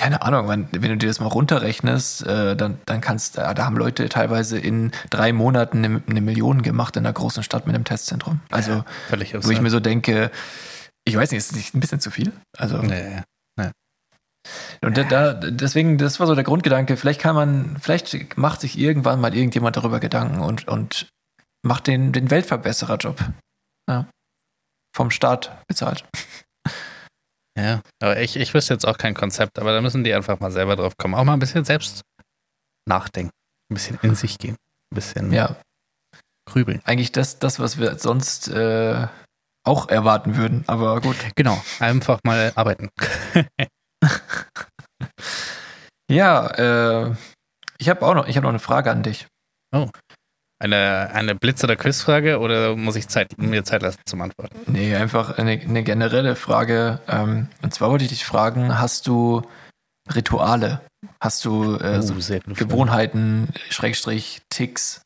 keine 0.03 0.23
Ahnung, 0.23 0.49
wenn, 0.49 0.67
wenn 0.73 0.91
du 0.91 0.97
dir 0.97 1.07
das 1.07 1.21
mal 1.21 1.29
runterrechnest, 1.29 2.27
äh, 2.27 2.57
dann, 2.57 2.81
dann 2.87 3.01
kannst 3.01 3.39
äh, 3.39 3.55
da 3.55 3.65
haben 3.65 3.77
Leute 3.77 4.09
teilweise 4.09 4.59
in 4.59 4.91
drei 5.11 5.33
Monaten 5.33 5.85
eine, 5.85 6.03
eine 6.09 6.21
Million 6.21 6.63
gemacht 6.63 6.97
in 6.97 7.07
einer 7.07 7.13
großen 7.13 7.45
Stadt 7.45 7.69
mit 7.69 7.77
einem 7.77 7.85
Testzentrum. 7.85 8.41
Also, 8.51 8.83
Völlig 9.09 9.33
wo 9.33 9.49
ich 9.53 9.61
mir 9.61 9.71
so 9.71 9.79
denke, 9.79 10.33
ich 11.05 11.17
weiß 11.17 11.31
nicht, 11.31 11.39
ist 11.39 11.53
das 11.53 11.57
nicht 11.57 11.77
ein 11.77 11.79
bisschen 11.79 12.01
zu 12.01 12.11
viel? 12.11 12.33
Also, 12.59 12.79
nee. 12.79 13.23
und 14.85 14.99
da, 14.99 15.05
da, 15.05 15.35
deswegen, 15.35 15.99
das 15.99 16.19
war 16.19 16.27
so 16.27 16.35
der 16.35 16.43
Grundgedanke, 16.43 16.97
vielleicht 16.97 17.21
kann 17.21 17.37
man, 17.37 17.77
vielleicht 17.81 18.37
macht 18.37 18.61
sich 18.61 18.77
irgendwann 18.77 19.21
mal 19.21 19.37
irgendjemand 19.37 19.77
darüber 19.77 20.01
Gedanken 20.01 20.41
und, 20.41 20.67
und 20.67 21.07
macht 21.65 21.87
den, 21.87 22.13
den 22.13 22.29
Weltverbessererjob. 22.29 23.23
Ja. 23.89 24.09
Vom 24.97 25.13
Staat 25.13 25.63
bezahlt. 25.69 26.05
Ja, 27.59 27.83
aber 28.01 28.19
ich, 28.21 28.37
ich 28.37 28.55
wüsste 28.55 28.75
jetzt 28.75 28.87
auch 28.87 28.97
kein 28.99 29.15
Konzept, 29.15 29.59
aber 29.59 29.73
da 29.73 29.81
müssen 29.81 30.05
die 30.05 30.15
einfach 30.15 30.41
mal 30.41 30.51
selber 30.51 30.75
drauf 30.77 30.97
kommen. 30.97 31.15
Auch 31.15 31.25
mal 31.25 31.35
ein 31.35 31.39
bisschen 31.39 31.65
selbst 31.65 32.03
nachdenken, 32.89 33.31
ein 33.71 33.75
bisschen 33.75 33.99
in 34.03 34.15
sich 34.15 34.39
gehen, 34.39 34.57
ein 34.91 34.95
bisschen 34.95 35.33
Ja, 35.33 35.57
grübeln. 36.49 36.81
eigentlich 36.85 37.13
das, 37.13 37.39
das 37.39 37.61
was 37.61 37.79
wir 37.79 37.99
sonst 37.99 38.49
äh, 38.49 39.07
auch 39.65 39.89
erwarten 39.89 40.37
würden, 40.37 40.65
aber 40.67 41.01
gut. 41.01 41.17
Genau, 41.37 41.63
einfach 41.79 42.21
mal 42.25 42.53
arbeiten. 42.55 42.89
Ja, 46.11 46.47
äh, 47.09 47.15
ich 47.79 47.89
habe 47.89 48.03
auch 48.07 48.15
noch, 48.15 48.27
ich 48.29 48.37
habe 48.37 48.45
noch 48.45 48.51
eine 48.51 48.59
Frage 48.59 48.91
an 48.91 49.03
dich. 49.03 49.27
Eine, 50.63 51.11
eine 51.13 51.35
Blitz- 51.35 51.65
oder 51.65 51.75
Quizfrage 51.75 52.39
oder 52.39 52.77
muss 52.77 52.95
ich 52.95 53.09
Zeit, 53.09 53.37
mir 53.37 53.65
Zeit 53.65 53.83
lassen 53.83 53.99
zum 54.07 54.23
Antworten? 54.23 54.61
Nee, 54.71 54.95
einfach 54.95 55.37
eine, 55.37 55.61
eine 55.61 55.83
generelle 55.83 56.37
Frage. 56.37 57.01
Ähm, 57.09 57.49
und 57.63 57.75
zwar 57.75 57.91
wollte 57.91 58.05
ich 58.05 58.11
dich 58.11 58.25
fragen, 58.25 58.79
hast 58.79 59.09
du 59.09 59.43
Rituale? 60.15 60.81
Hast 61.21 61.45
du 61.45 61.75
äh, 61.79 62.01
so 62.01 62.15
Oh, 62.15 62.21
Frage. 62.21 62.55
Gewohnheiten, 62.55 63.49
Schrägstrich, 63.71 64.43
Ticks, 64.51 65.03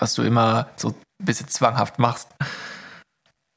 was 0.00 0.14
du 0.14 0.22
immer 0.22 0.70
so 0.74 0.88
ein 0.88 0.94
bisschen 1.24 1.46
zwanghaft 1.46 2.00
machst? 2.00 2.30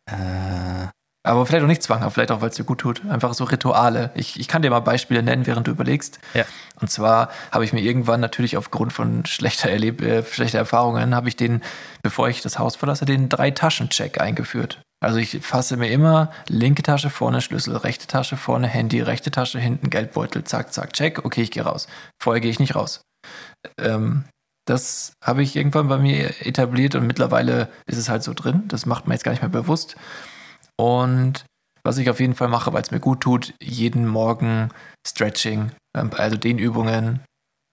Äh, 0.06 0.90
Aber 1.24 1.46
vielleicht 1.46 1.64
auch 1.64 1.68
nicht 1.68 1.84
zwanghaft, 1.84 2.16
vielleicht 2.16 2.32
auch, 2.32 2.42
weil 2.42 2.50
es 2.50 2.56
dir 2.56 2.64
gut 2.64 2.80
tut. 2.80 3.06
Einfach 3.08 3.34
so 3.36 3.44
Rituale. 3.44 4.10
Ich, 4.16 4.40
ich 4.40 4.48
kann 4.48 4.64
dir 4.64 4.72
mal 4.72 4.80
Beispiele 4.80 5.22
nennen, 5.22 5.46
während 5.46 5.68
du 5.68 5.72
überlegst. 5.72 6.20
Ja. 6.34 6.46
Und 6.80 6.90
zwar 6.90 7.30
habe 7.52 7.64
ich 7.64 7.74
mir 7.74 7.82
irgendwann 7.82 8.20
natürlich 8.20 8.58
aufgrund 8.58 8.92
von 8.92 9.26
schlechter, 9.28 9.70
Erleb 9.70 10.02
äh, 10.02 10.24
schlechter 10.24 10.58
Erfahrungen, 10.58 11.14
habe 11.14 11.30
ich 11.30 11.36
den, 11.36 11.62
bevor 12.02 12.28
ich 12.28 12.42
das 12.42 12.58
Haus 12.58 12.76
verlasse, 12.76 13.06
den 13.06 13.30
Drei-Taschen-Check 13.30 14.20
eingeführt. 14.20 14.82
Also 15.00 15.18
ich 15.18 15.40
fasse 15.42 15.78
mir 15.78 15.92
immer 15.92 16.32
linke 16.48 16.82
Tasche 16.82 17.12
vorne 17.12 17.42
Schlüssel, 17.42 17.76
rechte 17.78 18.08
Tasche 18.08 18.38
vorne 18.38 18.68
Handy, 18.68 19.02
rechte 19.02 19.30
Tasche 19.30 19.60
hinten 19.60 19.90
Geldbeutel, 19.90 20.44
zack, 20.44 20.74
zack, 20.74 20.94
check, 20.94 21.24
okay, 21.24 21.42
ich 21.42 21.52
gehe 21.52 21.64
raus. 21.64 21.88
Vorher 22.22 22.42
gehe 22.42 22.52
ich 22.52 22.60
nicht 22.60 22.76
raus. 22.76 23.02
Ähm, 23.80 24.26
das 24.66 25.14
habe 25.24 25.42
ich 25.42 25.56
irgendwann 25.56 25.88
bei 25.88 25.98
mir 25.98 26.46
etabliert 26.46 26.96
und 26.96 27.08
mittlerweile 27.08 27.68
ist 27.88 27.98
es 27.98 28.10
halt 28.10 28.24
so 28.24 28.34
drin. 28.34 28.64
Das 28.68 28.86
macht 28.86 29.08
man 29.08 29.14
jetzt 29.14 29.24
gar 29.24 29.32
nicht 29.32 29.42
mehr 29.42 29.50
bewusst. 29.50 29.96
Und 30.82 31.46
was 31.84 32.00
ich 32.00 32.10
auf 32.10 32.20
jeden 32.20 32.34
Fall 32.34 32.48
mache, 32.48 32.74
weil 32.74 32.82
es 32.82 32.89
mir 32.89 33.00
gut 33.00 33.22
tut, 33.22 33.54
jeden 33.62 34.08
Morgen 34.08 34.70
Stretching, 35.08 35.72
ähm, 35.96 36.10
also 36.17 36.38
Dehnübungen 36.38 37.24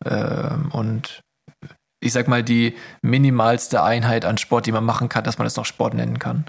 ähm, 0.05 0.71
und 0.73 1.23
ich 2.01 2.13
sag 2.13 2.29
mal 2.29 2.43
die 2.43 2.77
minimalste 3.01 3.83
Einheit 3.83 4.27
an 4.27 4.37
Sport, 4.37 4.67
die 4.67 4.73
man 4.73 4.85
machen 4.85 5.09
kann, 5.09 5.25
dass 5.25 5.39
man 5.39 5.47
das 5.47 5.57
noch 5.57 5.65
Sport 5.65 5.95
nennen 5.95 6.19
kann. 6.19 6.45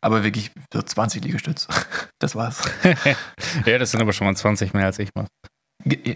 Aber 0.00 0.24
wirklich 0.24 0.50
so 0.72 0.80
20 0.80 1.22
Liegestütz. 1.24 1.68
Das 2.20 2.34
war's. 2.34 2.68
ja, 3.64 3.78
das 3.78 3.92
sind 3.92 4.00
aber 4.00 4.12
schon 4.12 4.26
mal 4.26 4.34
20 4.34 4.74
mehr 4.74 4.86
als 4.86 4.98
ich 4.98 5.10
mache. 5.14 5.28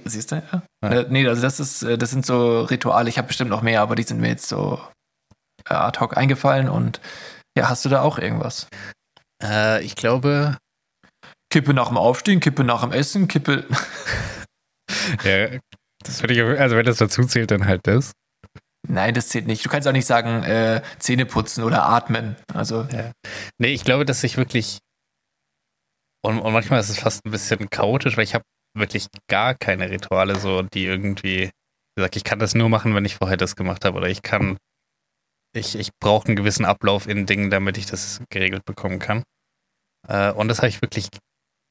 Siehst 0.05 0.33
du? 0.33 0.43
Ja. 0.53 0.63
Ja. 0.83 0.91
Äh, 0.91 1.07
nee, 1.11 1.25
also 1.29 1.41
das 1.41 1.61
ist, 1.61 1.85
äh, 1.85 1.97
das 1.97 2.11
sind 2.11 2.27
so 2.27 2.63
Rituale. 2.63 3.09
Ich 3.09 3.19
habe 3.19 3.29
bestimmt 3.29 3.51
noch 3.51 3.63
mehr, 3.63 3.83
aber 3.83 3.95
die 3.95 4.03
sind 4.03 4.21
mir 4.21 4.27
jetzt 4.27 4.49
so 4.49 4.81
äh, 5.71 5.75
ad 5.75 6.01
hoc 6.01 6.17
eingefallen. 6.17 6.69
Und 6.69 7.01
ja, 7.57 7.69
hast 7.69 7.85
du 7.85 7.89
da 7.89 8.03
auch 8.03 8.19
irgendwas? 8.19 8.67
Äh, 9.43 9.85
ich 9.85 9.97
glaube, 9.97 10.59
Kippe 11.51 11.75
nach 11.75 11.89
dem 11.89 11.99
Aufstehen, 11.99 12.41
Kippe 12.41 12.65
nach 12.65 12.83
dem 12.83 12.93
Essen, 12.93 13.29
Kippe. 13.29 13.67
ja, 15.25 15.59
das 16.03 16.23
würde 16.23 16.35
ich, 16.35 16.61
also 16.61 16.77
wenn 16.77 16.87
das 16.87 16.99
dazu 16.99 17.25
zählt, 17.25 17.51
dann 17.51 17.67
halt 17.67 17.87
das. 17.87 18.13
Nein, 18.89 19.15
das 19.15 19.29
zählt 19.29 19.47
nicht. 19.47 19.65
Du 19.65 19.69
kannst 19.69 19.87
auch 19.87 19.93
nicht 19.93 20.07
sagen, 20.07 20.43
äh, 20.43 20.83
Zähne 20.99 21.27
putzen 21.27 21.63
oder 21.63 21.85
atmen. 21.85 22.37
Also. 22.53 22.87
Ja. 22.91 23.13
Nee, 23.59 23.73
ich 23.73 23.85
glaube, 23.85 24.05
dass 24.05 24.25
ich 24.25 24.37
wirklich. 24.37 24.79
Und, 26.25 26.41
und 26.41 26.53
manchmal 26.53 26.81
ist 26.81 26.89
es 26.89 26.99
fast 26.99 27.25
ein 27.25 27.31
bisschen 27.31 27.69
chaotisch, 27.71 28.17
weil 28.17 28.25
ich 28.25 28.35
habe 28.35 28.45
wirklich 28.77 29.07
gar 29.29 29.55
keine 29.55 29.91
Rituale, 29.91 30.39
so 30.39 30.63
die 30.63 30.87
irgendwie. 30.87 31.51
Wie 31.95 32.01
gesagt, 32.01 32.17
ich 32.17 32.25
kann 32.25 32.39
das 32.39 32.55
nur 32.55 32.69
machen, 32.69 32.95
wenn 32.95 33.05
ich 33.05 33.17
vorher 33.17 33.37
das 33.37 33.55
gemacht 33.55 33.85
habe. 33.85 33.99
Oder 33.99 34.09
ich 34.09 34.23
kann. 34.23 34.57
Ich, 35.55 35.77
ich 35.79 35.91
brauche 36.01 36.29
einen 36.29 36.37
gewissen 36.37 36.65
Ablauf 36.65 37.07
in 37.07 37.27
Dingen, 37.27 37.51
damit 37.51 37.77
ich 37.77 37.87
das 37.87 38.23
geregelt 38.31 38.65
bekommen 38.65 38.99
kann. 38.99 39.23
Äh, 40.09 40.33
und 40.33 40.49
das 40.49 40.59
habe 40.59 40.69
ich 40.69 40.83
wirklich 40.83 41.09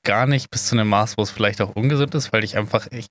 gar 0.04 0.26
nicht 0.26 0.50
bis 0.50 0.68
zu 0.68 0.76
einem 0.76 0.90
Maß, 0.90 1.18
wo 1.18 1.22
es 1.22 1.32
vielleicht 1.32 1.62
auch 1.62 1.76
ungesund 1.76 2.16
ist, 2.16 2.34
weil 2.34 2.44
ich 2.44 2.58
einfach. 2.58 2.88
Ich, 2.92 3.08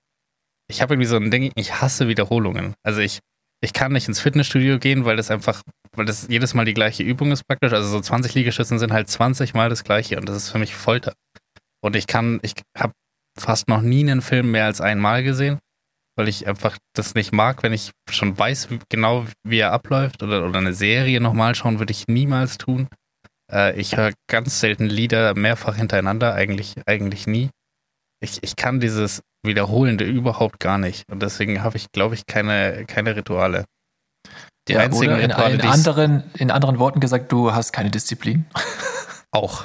ich 0.69 0.81
habe 0.81 0.93
irgendwie 0.93 1.07
so 1.07 1.17
ein 1.17 1.31
Ding, 1.31 1.51
ich 1.55 1.81
hasse 1.81 2.07
Wiederholungen. 2.07 2.73
Also 2.83 3.01
ich 3.01 3.19
ich 3.63 3.73
kann 3.73 3.93
nicht 3.93 4.07
ins 4.07 4.19
Fitnessstudio 4.19 4.79
gehen, 4.79 5.05
weil 5.05 5.15
das 5.15 5.29
einfach, 5.29 5.61
weil 5.95 6.05
das 6.05 6.27
jedes 6.27 6.53
Mal 6.53 6.65
die 6.65 6.73
gleiche 6.73 7.03
Übung 7.03 7.31
ist 7.31 7.43
praktisch. 7.47 7.73
Also 7.73 7.87
so 7.87 8.01
20 8.01 8.33
Liegestützen 8.33 8.79
sind 8.79 8.91
halt 8.91 9.07
20 9.07 9.53
Mal 9.53 9.69
das 9.69 9.83
gleiche 9.83 10.17
und 10.17 10.27
das 10.27 10.35
ist 10.35 10.49
für 10.49 10.57
mich 10.57 10.75
Folter. 10.75 11.13
Und 11.81 11.95
ich 11.95 12.07
kann, 12.07 12.39
ich 12.41 12.53
habe 12.75 12.93
fast 13.39 13.67
noch 13.67 13.81
nie 13.81 14.01
einen 14.01 14.21
Film 14.21 14.51
mehr 14.51 14.65
als 14.65 14.81
einmal 14.81 15.23
gesehen, 15.23 15.59
weil 16.17 16.27
ich 16.27 16.47
einfach 16.47 16.77
das 16.93 17.13
nicht 17.13 17.31
mag, 17.31 17.61
wenn 17.61 17.71
ich 17.71 17.91
schon 18.09 18.37
weiß 18.37 18.69
genau, 18.89 19.27
wie 19.43 19.59
er 19.59 19.71
abläuft 19.71 20.23
oder, 20.23 20.47
oder 20.47 20.57
eine 20.57 20.73
Serie 20.73 21.21
nochmal 21.21 21.53
schauen, 21.53 21.79
würde 21.79 21.91
ich 21.91 22.07
niemals 22.07 22.57
tun. 22.57 22.87
Äh, 23.51 23.79
ich 23.79 23.97
höre 23.97 24.13
ganz 24.29 24.59
selten 24.59 24.85
Lieder 24.85 25.35
mehrfach 25.35 25.75
hintereinander, 25.75 26.33
eigentlich, 26.33 26.75
eigentlich 26.85 27.27
nie. 27.27 27.49
Ich, 28.23 28.43
ich 28.43 28.55
kann 28.55 28.79
dieses 28.79 29.21
Wiederholende 29.43 30.05
überhaupt 30.05 30.59
gar 30.59 30.77
nicht. 30.77 31.03
Und 31.11 31.21
deswegen 31.21 31.63
habe 31.63 31.77
ich, 31.77 31.91
glaube 31.91 32.15
ich, 32.15 32.25
keine, 32.27 32.85
keine 32.85 33.15
Rituale. 33.15 33.65
Die 34.67 34.73
ja, 34.73 34.81
einzigen 34.81 35.15
in, 35.15 35.31
Rituale, 35.31 35.55
in, 35.55 35.61
anderen, 35.61 36.23
in 36.37 36.51
anderen 36.51 36.77
Worten 36.77 36.99
gesagt, 36.99 37.31
du 37.31 37.53
hast 37.53 37.71
keine 37.71 37.89
Disziplin. 37.89 38.45
Auch. 39.33 39.63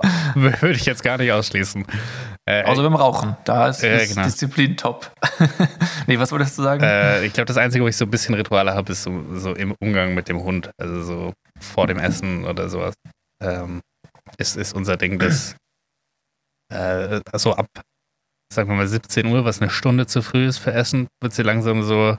Würde 0.34 0.74
ich 0.74 0.84
jetzt 0.84 1.02
gar 1.02 1.16
nicht 1.16 1.32
ausschließen. 1.32 1.86
Äh, 2.44 2.64
Außer 2.64 2.82
beim 2.82 2.94
Rauchen. 2.94 3.36
Da 3.44 3.68
ist, 3.68 3.82
äh, 3.82 4.06
genau. 4.06 4.24
Disziplin 4.24 4.76
top. 4.76 5.10
nee, 6.06 6.18
was 6.18 6.30
wolltest 6.30 6.58
du 6.58 6.62
sagen? 6.62 6.82
Äh, 6.84 7.24
ich 7.24 7.32
glaube, 7.32 7.46
das 7.46 7.56
Einzige, 7.56 7.84
wo 7.84 7.88
ich 7.88 7.96
so 7.96 8.04
ein 8.04 8.10
bisschen 8.10 8.34
Rituale 8.34 8.74
habe, 8.74 8.92
ist 8.92 9.02
so, 9.02 9.24
so, 9.34 9.54
im 9.54 9.74
Umgang 9.80 10.14
mit 10.14 10.28
dem 10.28 10.42
Hund. 10.42 10.70
Also 10.76 11.02
so 11.02 11.32
vor 11.58 11.86
dem 11.86 11.98
Essen 11.98 12.44
oder 12.44 12.68
sowas. 12.68 12.94
Ähm, 13.42 13.80
ist, 14.38 14.56
ist 14.56 14.74
unser 14.74 14.96
Ding, 14.96 15.18
das 15.18 15.56
äh, 16.72 17.20
so 17.34 17.54
ab 17.54 17.66
sagen 18.52 18.70
wir 18.70 18.76
mal 18.76 18.88
17 18.88 19.26
Uhr, 19.26 19.44
was 19.44 19.60
eine 19.60 19.70
Stunde 19.70 20.06
zu 20.06 20.22
früh 20.22 20.46
ist 20.46 20.58
für 20.58 20.72
Essen, 20.72 21.08
wird 21.20 21.34
sie 21.34 21.42
langsam 21.42 21.82
so 21.82 22.16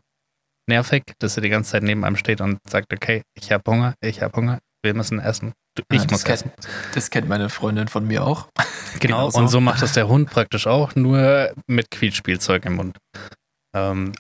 nervig, 0.70 1.04
dass 1.20 1.34
sie 1.34 1.42
die 1.42 1.50
ganze 1.50 1.72
Zeit 1.72 1.84
neben 1.84 2.06
einem 2.06 2.16
steht 2.16 2.42
und 2.42 2.60
sagt, 2.68 2.94
okay, 2.94 3.24
ich 3.36 3.52
habe 3.52 3.64
Hunger, 3.70 3.96
ich 4.02 4.22
habe 4.22 4.36
Hunger, 4.38 4.60
wir 4.84 4.94
müssen 4.94 5.20
essen. 5.20 5.54
Ich 5.92 6.02
ja, 6.02 6.08
muss 6.10 6.24
essen. 6.24 6.52
Kennt, 6.52 6.68
das 6.96 7.10
kennt 7.10 7.28
meine 7.28 7.50
Freundin 7.50 7.88
von 7.88 8.06
mir 8.08 8.26
auch. 8.26 8.48
Genau, 9.00 9.18
genau 9.18 9.30
so. 9.30 9.38
und 9.38 9.48
so 9.50 9.62
macht 9.62 9.84
das 9.84 9.94
der 9.94 10.08
Hund 10.08 10.32
praktisch 10.32 10.66
auch, 10.66 10.96
nur 10.96 11.54
mit 11.68 11.92
Quietspielzeug 11.92 12.66
im 12.66 12.74
Mund. 12.74 12.98
Ähm, 13.76 14.14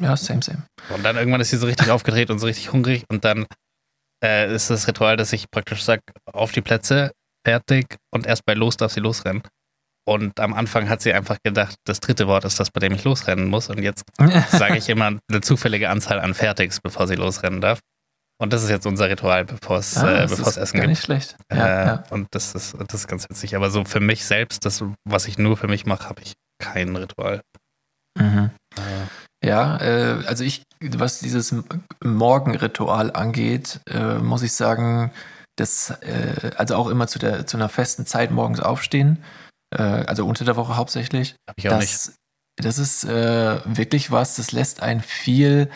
ja, 0.00 0.16
same, 0.16 0.42
same. 0.42 0.62
Und 0.88 1.04
dann 1.04 1.16
irgendwann 1.16 1.42
ist 1.42 1.50
sie 1.50 1.58
so 1.58 1.66
richtig 1.66 1.90
aufgedreht 1.90 2.30
und 2.30 2.38
so 2.38 2.46
richtig 2.46 2.72
hungrig 2.72 3.04
und 3.10 3.26
dann 3.26 3.44
äh, 4.24 4.54
ist 4.54 4.70
das 4.70 4.88
Ritual, 4.88 5.16
dass 5.16 5.32
ich 5.32 5.50
praktisch 5.50 5.82
sage, 5.82 6.02
auf 6.32 6.52
die 6.52 6.62
Plätze, 6.62 7.12
fertig 7.46 7.96
und 8.10 8.26
erst 8.26 8.44
bei 8.46 8.54
los 8.54 8.76
darf 8.76 8.92
sie 8.92 9.00
losrennen. 9.00 9.42
Und 10.06 10.38
am 10.38 10.52
Anfang 10.52 10.88
hat 10.88 11.00
sie 11.00 11.14
einfach 11.14 11.38
gedacht, 11.42 11.76
das 11.84 12.00
dritte 12.00 12.26
Wort 12.26 12.44
ist 12.44 12.60
das, 12.60 12.70
bei 12.70 12.80
dem 12.80 12.92
ich 12.92 13.04
losrennen 13.04 13.48
muss. 13.48 13.70
Und 13.70 13.82
jetzt 13.82 14.04
sage 14.50 14.76
ich 14.76 14.88
immer 14.88 15.18
eine 15.30 15.40
zufällige 15.40 15.88
Anzahl 15.88 16.20
an 16.20 16.34
Fertigs, 16.34 16.80
bevor 16.80 17.06
sie 17.06 17.14
losrennen 17.14 17.60
darf. 17.60 17.80
Und 18.38 18.52
das 18.52 18.62
ist 18.64 18.70
jetzt 18.70 18.86
unser 18.86 19.08
Ritual, 19.08 19.44
bevor 19.44 19.78
es 19.78 19.96
ah, 19.96 20.24
äh, 20.24 20.26
bevor 20.26 20.48
es 20.48 20.56
Essen 20.56 20.76
gar 20.76 20.82
gibt. 20.82 20.90
nicht 20.90 21.04
schlecht. 21.04 21.36
Ja, 21.50 21.56
äh, 21.56 21.86
ja. 21.86 22.04
Und 22.10 22.28
das 22.32 22.54
ist, 22.54 22.74
das 22.78 23.00
ist 23.00 23.08
ganz 23.08 23.28
witzig. 23.30 23.56
Aber 23.56 23.70
so 23.70 23.84
für 23.84 24.00
mich 24.00 24.24
selbst, 24.24 24.66
das, 24.66 24.84
was 25.04 25.26
ich 25.26 25.38
nur 25.38 25.56
für 25.56 25.68
mich 25.68 25.86
mache, 25.86 26.08
habe 26.08 26.20
ich 26.22 26.32
kein 26.58 26.94
Ritual. 26.96 27.40
Mhm. 28.18 28.50
Äh. 28.76 29.23
Ja, 29.44 29.78
äh, 29.80 30.24
also 30.26 30.42
ich, 30.42 30.62
was 30.80 31.18
dieses 31.18 31.54
Morgenritual 32.02 33.12
angeht, 33.12 33.80
äh, 33.90 34.14
muss 34.14 34.42
ich 34.42 34.52
sagen, 34.52 35.12
dass 35.56 35.90
äh, 35.90 36.50
also 36.56 36.76
auch 36.76 36.88
immer 36.88 37.06
zu 37.06 37.18
der 37.18 37.46
zu 37.46 37.56
einer 37.56 37.68
festen 37.68 38.06
Zeit 38.06 38.30
morgens 38.30 38.60
aufstehen 38.60 39.22
äh, 39.74 39.82
also 39.82 40.26
unter 40.26 40.44
der 40.44 40.56
Woche 40.56 40.76
hauptsächlich. 40.76 41.36
Hab 41.48 41.58
ich 41.58 41.68
auch 41.68 41.72
das, 41.72 41.80
nicht. 41.80 42.18
Das 42.56 42.78
ist 42.78 43.04
äh, 43.04 43.60
wirklich 43.64 44.10
was, 44.10 44.36
das 44.36 44.52
lässt 44.52 44.82
einen 44.82 45.00
viel 45.00 45.68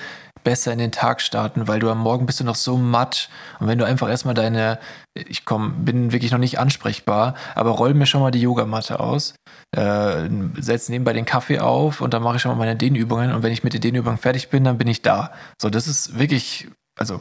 besser 0.45 0.73
in 0.73 0.79
den 0.79 0.93
Tag 0.93 1.21
starten, 1.21 1.67
weil 1.67 1.81
du 1.81 1.91
am 1.91 1.99
Morgen 1.99 2.25
bist 2.25 2.39
du 2.39 2.45
noch 2.45 2.55
so 2.55 2.77
matt 2.77 3.29
und 3.59 3.67
wenn 3.67 3.79
du 3.79 3.85
einfach 3.85 4.09
erstmal 4.09 4.35
deine, 4.35 4.79
ich 5.15 5.45
komm, 5.45 5.85
bin 5.85 6.13
wirklich 6.13 6.31
noch 6.31 6.39
nicht 6.39 6.61
ansprechbar, 6.61 7.35
aber 7.57 7.71
roll 7.71 7.93
mir 7.93 8.07
schon 8.07 8.21
mal 8.21 8.31
die 8.31 8.41
Yogamatte 8.41 9.01
aus, 9.01 9.35
äh, 9.77 10.29
setz 10.59 10.89
nebenbei 10.89 11.13
den 11.13 11.25
Kaffee 11.25 11.59
auf 11.59 12.01
und 12.01 12.15
dann 12.15 12.23
mache 12.23 12.37
ich 12.37 12.43
schon 12.43 12.53
mal 12.53 12.59
meine 12.59 12.77
Dehnübungen 12.77 13.33
und 13.33 13.43
wenn 13.43 13.53
ich 13.53 13.65
mit 13.65 13.75
den 13.75 13.81
Dehnübungen 13.81 14.19
fertig 14.19 14.49
bin, 14.49 14.65
dann 14.65 14.79
bin 14.79 14.89
ich 14.89 15.03
da. 15.03 15.33
So, 15.61 15.69
das 15.71 15.87
ist 15.87 16.19
wirklich, 16.19 16.69
also 16.99 17.21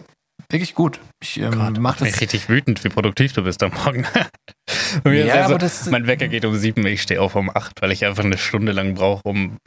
wirklich 0.50 0.76
gut. 0.76 1.00
Ich 1.22 1.40
ähm, 1.40 1.76
mache 1.80 2.06
das. 2.06 2.22
richtig 2.22 2.48
wütend, 2.48 2.84
wie 2.84 2.90
produktiv 2.90 3.34
du 3.34 3.44
bist 3.44 3.62
am 3.64 3.72
Morgen. 3.74 4.06
ja, 5.06 5.34
also, 5.34 5.50
aber 5.50 5.58
das, 5.58 5.90
mein 5.90 6.08
Wecker 6.08 6.28
geht 6.28 6.46
um 6.46 6.56
sieben, 6.56 6.86
ich 6.86 7.02
stehe 7.02 7.22
auf 7.22 7.36
um 7.36 7.50
acht, 7.50 7.82
weil 7.82 7.92
ich 7.92 8.06
einfach 8.06 8.24
eine 8.24 8.38
Stunde 8.38 8.72
lang 8.72 8.96
brauche, 8.96 9.22
um 9.26 9.58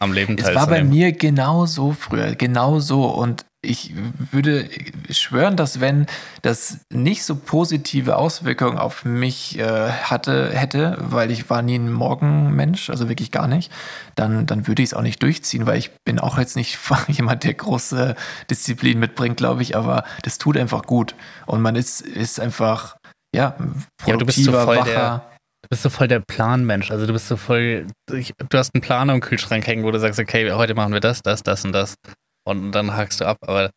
am 0.00 0.12
Leben 0.12 0.36
teilzunehmen. 0.36 0.62
Es 0.62 0.68
war 0.68 0.74
bei 0.74 0.82
mir 0.82 1.12
genau 1.12 1.66
so 1.66 1.92
früher, 1.92 2.34
genau 2.34 2.80
so. 2.80 3.04
Und 3.04 3.44
ich 3.62 3.92
würde 4.32 4.70
schwören, 5.10 5.56
dass 5.56 5.80
wenn 5.80 6.06
das 6.40 6.80
nicht 6.90 7.24
so 7.24 7.36
positive 7.36 8.16
Auswirkungen 8.16 8.78
auf 8.78 9.04
mich 9.04 9.58
äh, 9.58 9.90
hatte, 9.90 10.50
hätte, 10.50 10.96
weil 10.98 11.30
ich 11.30 11.50
war 11.50 11.60
nie 11.60 11.78
ein 11.78 11.92
Morgenmensch, 11.92 12.88
also 12.88 13.10
wirklich 13.10 13.30
gar 13.30 13.48
nicht, 13.48 13.70
dann, 14.14 14.46
dann 14.46 14.66
würde 14.66 14.82
ich 14.82 14.90
es 14.90 14.94
auch 14.94 15.02
nicht 15.02 15.22
durchziehen, 15.22 15.66
weil 15.66 15.78
ich 15.78 15.90
bin 16.04 16.18
auch 16.18 16.38
jetzt 16.38 16.56
nicht 16.56 16.78
jemand, 17.08 17.44
der 17.44 17.54
große 17.54 18.16
Disziplin 18.50 18.98
mitbringt, 18.98 19.36
glaube 19.36 19.62
ich, 19.62 19.76
aber 19.76 20.04
das 20.22 20.38
tut 20.38 20.56
einfach 20.56 20.84
gut. 20.84 21.14
Und 21.44 21.60
man 21.60 21.76
ist, 21.76 22.00
ist 22.00 22.40
einfach, 22.40 22.96
ja, 23.36 23.56
produktiver, 23.98 24.06
ja, 24.06 24.16
du 24.16 24.24
bist 24.26 24.44
so 24.44 24.52
voll 24.52 24.76
wacher. 24.76 24.90
Der 24.90 25.30
Du 25.62 25.68
bist 25.68 25.82
so 25.82 25.90
voll 25.90 26.08
der 26.08 26.20
Planmensch. 26.20 26.90
Also 26.90 27.06
du 27.06 27.12
bist 27.12 27.28
so 27.28 27.36
voll. 27.36 27.86
Du 28.08 28.58
hast 28.58 28.74
einen 28.74 28.80
Plan 28.80 29.10
am 29.10 29.20
Kühlschrank 29.20 29.66
hängen, 29.66 29.84
wo 29.84 29.90
du 29.90 30.00
sagst, 30.00 30.18
okay, 30.18 30.50
heute 30.52 30.74
machen 30.74 30.94
wir 30.94 31.00
das, 31.00 31.20
das, 31.20 31.42
das 31.42 31.66
und 31.66 31.72
das 31.72 31.96
und 32.44 32.72
dann 32.72 32.96
hakst 32.96 33.20
du 33.20 33.26
ab. 33.26 33.38
Aber 33.42 33.70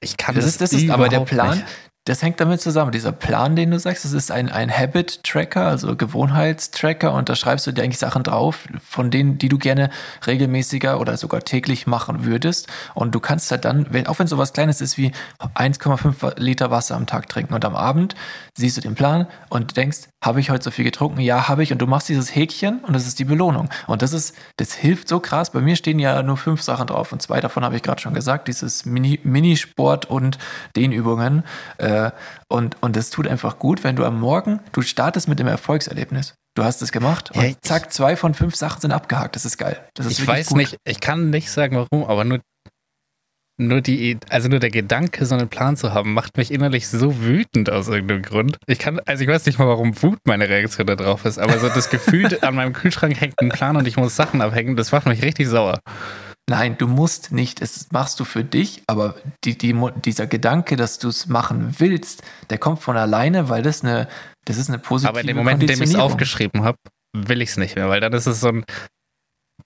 ich 0.00 0.16
kann 0.16 0.34
das, 0.34 0.44
das, 0.44 0.70
das 0.70 0.72
ist 0.72 0.90
aber 0.90 1.08
der 1.08 1.20
Plan. 1.20 1.58
Nicht 1.58 1.66
das 2.04 2.22
hängt 2.22 2.38
damit 2.38 2.60
zusammen. 2.60 2.92
Dieser 2.92 3.12
Plan, 3.12 3.56
den 3.56 3.70
du 3.70 3.78
sagst, 3.78 4.04
das 4.04 4.12
ist 4.12 4.30
ein, 4.30 4.50
ein 4.50 4.70
Habit-Tracker, 4.70 5.66
also 5.66 5.96
Gewohnheitstracker 5.96 7.12
und 7.12 7.30
da 7.30 7.34
schreibst 7.34 7.66
du 7.66 7.72
dir 7.72 7.82
eigentlich 7.82 7.98
Sachen 7.98 8.22
drauf, 8.22 8.68
von 8.86 9.10
denen, 9.10 9.38
die 9.38 9.48
du 9.48 9.56
gerne 9.56 9.88
regelmäßiger 10.26 11.00
oder 11.00 11.16
sogar 11.16 11.40
täglich 11.40 11.86
machen 11.86 12.26
würdest. 12.26 12.68
Und 12.94 13.14
du 13.14 13.20
kannst 13.20 13.50
halt 13.50 13.64
dann, 13.64 13.86
auch 14.06 14.18
wenn 14.18 14.26
sowas 14.26 14.52
Kleines 14.52 14.82
ist 14.82 14.98
wie 14.98 15.12
1,5 15.54 16.38
Liter 16.38 16.70
Wasser 16.70 16.94
am 16.94 17.06
Tag 17.06 17.28
trinken 17.30 17.54
und 17.54 17.64
am 17.64 17.74
Abend 17.74 18.14
siehst 18.54 18.76
du 18.76 18.82
den 18.82 18.94
Plan 18.94 19.26
und 19.48 19.78
denkst, 19.78 20.08
habe 20.20 20.40
ich 20.40 20.50
heute 20.50 20.64
so 20.64 20.70
viel 20.70 20.84
getrunken? 20.84 21.20
Ja, 21.20 21.48
habe 21.48 21.62
ich. 21.62 21.72
Und 21.72 21.78
du 21.78 21.86
machst 21.86 22.08
dieses 22.08 22.34
Häkchen 22.34 22.80
und 22.80 22.94
das 22.94 23.06
ist 23.06 23.18
die 23.18 23.24
Belohnung. 23.24 23.68
Und 23.86 24.02
das 24.02 24.12
ist, 24.12 24.34
das 24.56 24.72
hilft 24.72 25.08
so 25.08 25.20
krass. 25.20 25.50
Bei 25.50 25.60
mir 25.60 25.76
stehen 25.76 25.98
ja 25.98 26.22
nur 26.22 26.36
fünf 26.36 26.62
Sachen 26.62 26.86
drauf 26.86 27.12
und 27.12 27.20
zwei 27.20 27.40
davon 27.40 27.64
habe 27.64 27.76
ich 27.76 27.82
gerade 27.82 28.00
schon 28.00 28.14
gesagt. 28.14 28.48
Dieses 28.48 28.84
Mini, 28.84 29.20
Minisport 29.22 30.06
und 30.06 30.38
Dehnübungen. 30.76 31.44
Äh, 31.78 31.93
und, 32.48 32.76
und 32.80 32.96
das 32.96 33.10
tut 33.10 33.26
einfach 33.28 33.58
gut, 33.58 33.84
wenn 33.84 33.96
du 33.96 34.04
am 34.04 34.20
Morgen, 34.20 34.60
du 34.72 34.82
startest 34.82 35.28
mit 35.28 35.38
dem 35.38 35.46
Erfolgserlebnis. 35.46 36.34
Du 36.56 36.62
hast 36.62 36.82
es 36.82 36.92
gemacht 36.92 37.32
und 37.32 37.42
ja, 37.42 37.52
zack, 37.62 37.92
zwei 37.92 38.14
von 38.14 38.32
fünf 38.32 38.54
Sachen 38.54 38.80
sind 38.80 38.92
abgehakt. 38.92 39.34
Das 39.34 39.44
ist 39.44 39.58
geil. 39.58 39.76
Das 39.94 40.06
ist 40.06 40.20
ich 40.20 40.26
weiß 40.26 40.48
gut. 40.48 40.58
nicht, 40.58 40.76
ich 40.84 41.00
kann 41.00 41.30
nicht 41.30 41.50
sagen 41.50 41.76
warum, 41.76 42.08
aber 42.08 42.24
nur, 42.24 42.40
nur 43.56 43.80
die, 43.80 44.18
also 44.30 44.48
nur 44.48 44.60
der 44.60 44.70
Gedanke, 44.70 45.26
so 45.26 45.34
einen 45.34 45.48
Plan 45.48 45.76
zu 45.76 45.92
haben, 45.92 46.14
macht 46.14 46.36
mich 46.36 46.52
innerlich 46.52 46.86
so 46.86 47.20
wütend 47.22 47.70
aus 47.70 47.88
irgendeinem 47.88 48.22
Grund. 48.22 48.56
Ich 48.66 48.78
kann, 48.78 49.00
also 49.00 49.24
ich 49.24 49.28
weiß 49.28 49.46
nicht 49.46 49.58
mal, 49.58 49.66
warum 49.66 50.00
Wut 50.00 50.18
meine 50.26 50.48
Reaktion 50.48 50.86
da 50.86 50.94
drauf 50.94 51.24
ist, 51.24 51.38
aber 51.38 51.58
so 51.58 51.68
das 51.68 51.90
Gefühl, 51.90 52.38
an 52.42 52.54
meinem 52.54 52.72
Kühlschrank 52.72 53.20
hängt 53.20 53.40
ein 53.40 53.48
Plan 53.48 53.76
und 53.76 53.88
ich 53.88 53.96
muss 53.96 54.14
Sachen 54.14 54.40
abhängen, 54.40 54.76
das 54.76 54.92
macht 54.92 55.06
mich 55.06 55.22
richtig 55.22 55.48
sauer. 55.48 55.80
Nein, 56.48 56.76
du 56.76 56.86
musst 56.86 57.32
nicht, 57.32 57.62
es 57.62 57.90
machst 57.90 58.20
du 58.20 58.24
für 58.24 58.44
dich, 58.44 58.82
aber 58.86 59.14
die, 59.44 59.56
die, 59.56 59.74
dieser 60.04 60.26
Gedanke, 60.26 60.76
dass 60.76 60.98
du 60.98 61.08
es 61.08 61.26
machen 61.26 61.76
willst, 61.78 62.22
der 62.50 62.58
kommt 62.58 62.80
von 62.80 62.98
alleine, 62.98 63.48
weil 63.48 63.62
das 63.62 63.82
eine, 63.82 64.08
das 64.44 64.58
ist 64.58 64.68
eine 64.68 64.78
positive 64.78 65.08
Aber 65.08 65.20
in 65.22 65.28
dem 65.28 65.36
Moment, 65.38 65.62
in 65.62 65.68
dem 65.68 65.82
ich 65.82 65.90
es 65.90 65.96
aufgeschrieben 65.96 66.62
habe, 66.64 66.76
will 67.16 67.40
ich 67.40 67.50
es 67.50 67.56
nicht 67.56 67.76
mehr, 67.76 67.88
weil 67.88 68.00
dann 68.00 68.12
ist 68.12 68.26
es 68.26 68.40
so 68.40 68.48
ein, 68.48 68.64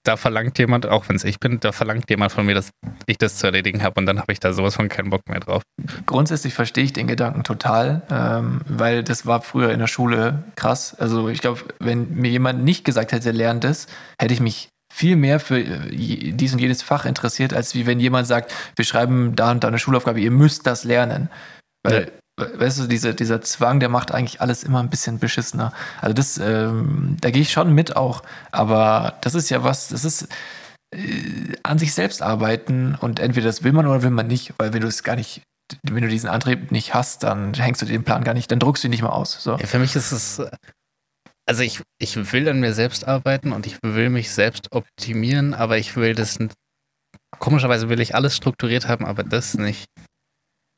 da 0.03 0.15
verlangt 0.15 0.57
jemand, 0.57 0.85
auch 0.85 1.09
wenn 1.09 1.17
es 1.17 1.25
ich 1.25 1.41
bin, 1.41 1.59
da 1.59 1.73
verlangt 1.73 2.09
jemand 2.09 2.31
von 2.31 2.45
mir, 2.45 2.55
dass 2.55 2.69
ich 3.07 3.17
das 3.17 3.35
zu 3.35 3.47
erledigen 3.47 3.83
habe 3.83 3.99
und 3.99 4.05
dann 4.05 4.19
habe 4.19 4.31
ich 4.31 4.39
da 4.39 4.53
sowas 4.53 4.75
von 4.75 4.87
keinen 4.87 5.09
Bock 5.09 5.27
mehr 5.27 5.41
drauf. 5.41 5.63
Grundsätzlich 6.05 6.53
verstehe 6.53 6.85
ich 6.85 6.93
den 6.93 7.07
Gedanken 7.07 7.43
total, 7.43 8.03
ähm, 8.09 8.61
weil 8.67 9.03
das 9.03 9.25
war 9.25 9.41
früher 9.41 9.71
in 9.71 9.79
der 9.79 9.87
Schule 9.87 10.45
krass. 10.55 10.95
Also 10.97 11.27
ich 11.27 11.41
glaube, 11.41 11.61
wenn 11.79 12.15
mir 12.15 12.31
jemand 12.31 12.63
nicht 12.63 12.85
gesagt 12.85 13.11
hätte, 13.11 13.31
lernt 13.31 13.65
es, 13.65 13.87
hätte 14.17 14.33
ich 14.33 14.39
mich 14.39 14.69
viel 14.99 15.15
mehr 15.15 15.39
für 15.39 15.59
äh, 15.59 15.91
dies 15.91 16.51
und 16.51 16.59
jedes 16.59 16.83
Fach 16.83 17.05
interessiert, 17.05 17.53
als 17.53 17.73
wie 17.73 17.85
wenn 17.85 18.01
jemand 18.01 18.27
sagt, 18.27 18.53
wir 18.75 18.83
schreiben 18.83 19.33
da 19.35 19.51
und 19.51 19.63
da 19.63 19.69
eine 19.69 19.79
Schulaufgabe, 19.79 20.19
ihr 20.19 20.31
müsst 20.31 20.67
das 20.67 20.83
lernen. 20.83 21.29
Weil, 21.83 22.11
weißt 22.37 22.79
du, 22.79 22.87
diese, 22.87 23.15
dieser 23.15 23.41
Zwang, 23.41 23.79
der 23.79 23.87
macht 23.87 24.11
eigentlich 24.11 24.41
alles 24.41 24.65
immer 24.65 24.81
ein 24.81 24.89
bisschen 24.89 25.17
beschissener. 25.19 25.71
Also 26.01 26.13
das, 26.13 26.37
ähm, 26.37 27.15
da 27.21 27.31
gehe 27.31 27.41
ich 27.41 27.51
schon 27.51 27.73
mit 27.73 27.95
auch. 27.95 28.23
Aber 28.51 29.17
das 29.21 29.35
ist 29.35 29.49
ja 29.49 29.63
was, 29.63 29.87
das 29.87 30.03
ist 30.03 30.27
äh, 30.93 31.55
an 31.63 31.79
sich 31.79 31.93
selbst 31.93 32.21
arbeiten 32.21 32.95
und 32.99 33.21
entweder 33.21 33.47
das 33.47 33.63
will 33.63 33.71
man 33.71 33.87
oder 33.87 34.03
will 34.03 34.09
man 34.09 34.27
nicht, 34.27 34.53
weil 34.57 34.73
wenn 34.73 34.81
du 34.81 34.87
es 34.87 35.03
gar 35.03 35.15
nicht 35.15 35.41
wenn 35.83 36.01
du 36.01 36.09
diesen 36.09 36.29
Antrieb 36.29 36.71
nicht 36.71 36.95
hast, 36.95 37.21
dann 37.21 37.53
hängst 37.53 37.81
du 37.83 37.85
den 37.85 38.03
Plan 38.03 38.23
gar 38.23 38.33
nicht, 38.33 38.51
dann 38.51 38.57
druckst 38.57 38.83
du 38.83 38.87
ihn 38.87 38.91
nicht 38.91 39.03
mal 39.03 39.09
aus. 39.09 39.37
So. 39.39 39.51
Ja, 39.51 39.67
für 39.67 39.77
mich 39.77 39.95
ist 39.95 40.11
es, 40.11 40.41
also 41.49 41.63
ich, 41.63 41.81
ich 41.97 42.31
will 42.31 42.47
an 42.47 42.59
mir 42.59 42.73
selbst 42.73 43.07
arbeiten 43.07 43.53
und 43.53 43.65
ich 43.65 43.79
will 43.81 44.11
mich 44.11 44.29
selbst 44.29 44.71
optimieren, 44.71 45.55
aber 45.55 45.79
ich 45.79 45.95
will 45.95 46.13
das, 46.13 46.37
komischerweise 47.39 47.89
will 47.89 47.99
ich 48.01 48.13
alles 48.13 48.37
strukturiert 48.37 48.87
haben, 48.87 49.03
aber 49.03 49.23
das 49.23 49.55
nicht. 49.55 49.87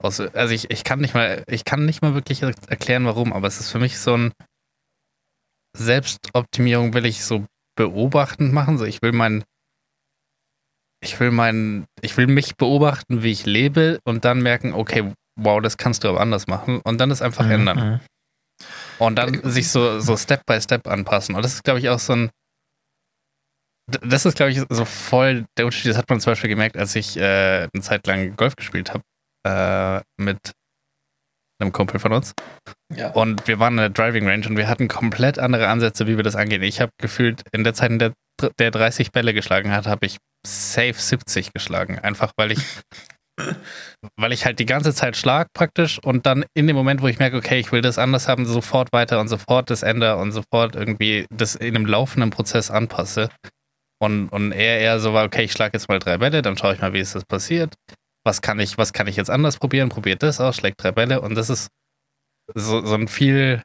Also 0.01 0.30
ich, 0.49 0.72
ich 0.72 0.86
kann 0.86 0.99
nicht 0.99 1.13
mal, 1.13 1.43
ich 1.47 1.65
kann 1.65 1.86
nicht 1.86 2.01
mal 2.01 2.13
wirklich 2.13 2.41
erklären, 2.41 3.03
warum, 3.03 3.34
aber 3.34 3.49
es 3.49 3.59
ist 3.59 3.69
für 3.69 3.80
mich 3.80 3.99
so 3.99 4.15
ein 4.15 4.32
Selbstoptimierung 5.78 6.93
will 6.93 7.05
ich 7.05 7.26
so 7.26 7.45
beobachtend 7.76 8.53
machen. 8.53 8.78
So, 8.78 8.86
ich 8.86 9.01
will 9.01 9.11
mein, 9.11 9.43
ich 11.03 11.19
will 11.19 11.32
mein, 11.32 11.86
ich 12.01 12.15
will 12.15 12.28
mich 12.28 12.55
beobachten, 12.55 13.24
wie 13.24 13.32
ich 13.32 13.45
lebe 13.45 13.99
und 14.05 14.24
dann 14.24 14.41
merken, 14.41 14.74
okay, 14.74 15.13
wow, 15.36 15.61
das 15.61 15.76
kannst 15.76 16.05
du 16.05 16.07
aber 16.07 16.22
anders 16.22 16.47
machen 16.47 16.80
und 16.86 16.97
dann 17.01 17.11
es 17.11 17.22
einfach 17.22 17.45
mhm. 17.45 17.51
ändern. 17.51 18.01
Und 19.02 19.16
dann 19.16 19.41
sich 19.49 19.70
so, 19.70 19.99
so 19.99 20.16
Step 20.16 20.45
by 20.45 20.62
Step 20.62 20.88
anpassen. 20.88 21.34
Und 21.34 21.43
das 21.43 21.56
ist, 21.56 21.64
glaube 21.64 21.80
ich, 21.80 21.89
auch 21.89 21.97
so 21.97 22.14
ein, 22.14 22.30
das 24.04 24.28
ist, 24.28 24.36
glaube 24.36 24.52
ich, 24.52 24.62
so 24.70 24.86
voll 24.86 25.45
der 25.58 25.66
Unterschied. 25.66 25.89
Das 25.89 25.97
hat 25.97 26.08
man 26.08 26.20
zum 26.20 26.32
Beispiel 26.32 26.52
gemerkt, 26.52 26.78
als 26.78 26.95
ich 26.95 27.18
äh, 27.18 27.68
eine 27.74 27.82
Zeit 27.82 28.06
lang 28.06 28.36
Golf 28.36 28.56
gespielt 28.56 28.93
habe 28.93 29.04
äh, 29.43 30.04
mit 30.22 30.52
einem 31.60 31.72
Kumpel 31.72 31.99
von 31.99 32.14
uns. 32.14 32.34
Ja. 32.93 33.10
Und 33.12 33.47
wir 33.47 33.58
waren 33.60 33.74
in 33.74 33.78
der 33.78 33.89
Driving 33.89 34.28
Range 34.28 34.47
und 34.47 34.56
wir 34.56 34.68
hatten 34.68 34.88
komplett 34.88 35.39
andere 35.39 35.68
Ansätze, 35.68 36.06
wie 36.06 36.18
wir 36.18 36.24
das 36.24 36.36
angehen. 36.36 36.62
Ich 36.62 36.80
habe 36.80 36.91
gefühlt, 36.99 37.43
in 37.52 37.64
der 37.64 37.74
Zeit, 37.74 37.89
in 37.89 37.99
der 37.99 38.14
der 38.60 38.72
30 38.72 39.12
Bälle 39.12 39.34
geschlagen 39.34 39.72
hat, 39.72 39.88
habe 39.88 40.06
ich 40.06 40.18
safe 40.45 40.95
70 40.95 41.54
geschlagen. 41.54 41.99
Einfach 41.99 42.32
weil 42.38 42.52
ich, 42.52 42.60
weil 44.18 44.32
ich 44.32 44.46
halt 44.46 44.60
die 44.60 44.66
ganze 44.66 44.94
Zeit 44.94 45.16
schlag 45.16 45.48
praktisch 45.54 46.00
und 46.04 46.26
dann 46.26 46.46
in 46.54 46.68
dem 46.68 46.76
Moment, 46.76 47.02
wo 47.02 47.08
ich 47.08 47.20
merke, 47.20 47.38
okay, 47.38 47.60
ich 47.60 47.72
will 47.72 47.82
das 47.82 47.98
anders 47.98 48.28
haben, 48.28 48.46
sofort 48.46 48.92
weiter 48.94 49.20
und 49.20 49.28
sofort 49.28 49.70
das 49.70 49.84
ändere 49.84 50.18
und 50.18 50.32
sofort 50.32 50.76
irgendwie 50.76 51.26
das 51.30 51.56
in 51.56 51.76
einem 51.76 51.86
laufenden 51.86 52.30
Prozess 52.30 52.72
anpasse. 52.72 53.30
Und, 54.02 54.30
und 54.30 54.52
er 54.52 54.80
eher 54.80 55.00
so 55.00 55.14
war, 55.14 55.26
okay, 55.26 55.44
ich 55.44 55.52
schlage 55.52 55.78
jetzt 55.78 55.88
mal 55.88 56.00
drei 56.00 56.18
Bälle, 56.18 56.42
dann 56.42 56.58
schaue 56.58 56.74
ich 56.74 56.82
mal, 56.82 56.94
wie 56.94 57.00
ist 57.00 57.14
das 57.14 57.26
passiert. 57.26 57.76
Was 58.26 58.42
kann 58.42 58.60
ich, 58.60 58.78
was 58.78 58.94
kann 58.94 59.08
ich 59.08 59.16
jetzt 59.16 59.30
anders 59.30 59.58
probieren? 59.58 59.89
Probiert 59.89 60.24
das 60.24 60.42
aus, 60.42 60.56
schlägt 60.56 60.84
drei 60.84 60.92
Bälle 60.92 61.22
und 61.22 61.36
das 61.36 61.50
ist 61.50 61.68
so, 62.56 62.84
so 62.86 62.96
ein 62.96 63.08
viel 63.08 63.62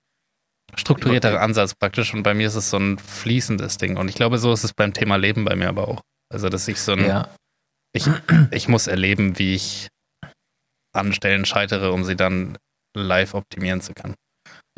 strukturierterer 0.74 1.40
Ansatz 1.40 1.74
praktisch 1.74 2.12
und 2.12 2.22
bei 2.22 2.34
mir 2.34 2.48
ist 2.48 2.54
es 2.54 2.70
so 2.70 2.76
ein 2.76 2.98
fließendes 2.98 3.78
Ding 3.78 3.96
und 3.96 4.08
ich 4.08 4.14
glaube, 4.14 4.38
so 4.38 4.52
ist 4.52 4.64
es 4.64 4.74
beim 4.74 4.92
Thema 4.92 5.16
Leben 5.16 5.44
bei 5.44 5.56
mir 5.56 5.68
aber 5.68 5.88
auch. 5.88 6.02
Also, 6.32 6.48
dass 6.48 6.66
ich 6.68 6.80
so 6.80 6.92
ein, 6.92 7.06
ja. 7.06 7.28
Ich, 7.96 8.08
ich 8.50 8.68
muss 8.68 8.86
erleben, 8.86 9.38
wie 9.38 9.54
ich 9.54 9.88
an 10.94 11.12
Stellen 11.12 11.44
scheitere, 11.44 11.92
um 11.92 12.04
sie 12.04 12.16
dann 12.16 12.56
live 12.96 13.34
optimieren 13.34 13.80
zu 13.80 13.92
können. 13.92 14.14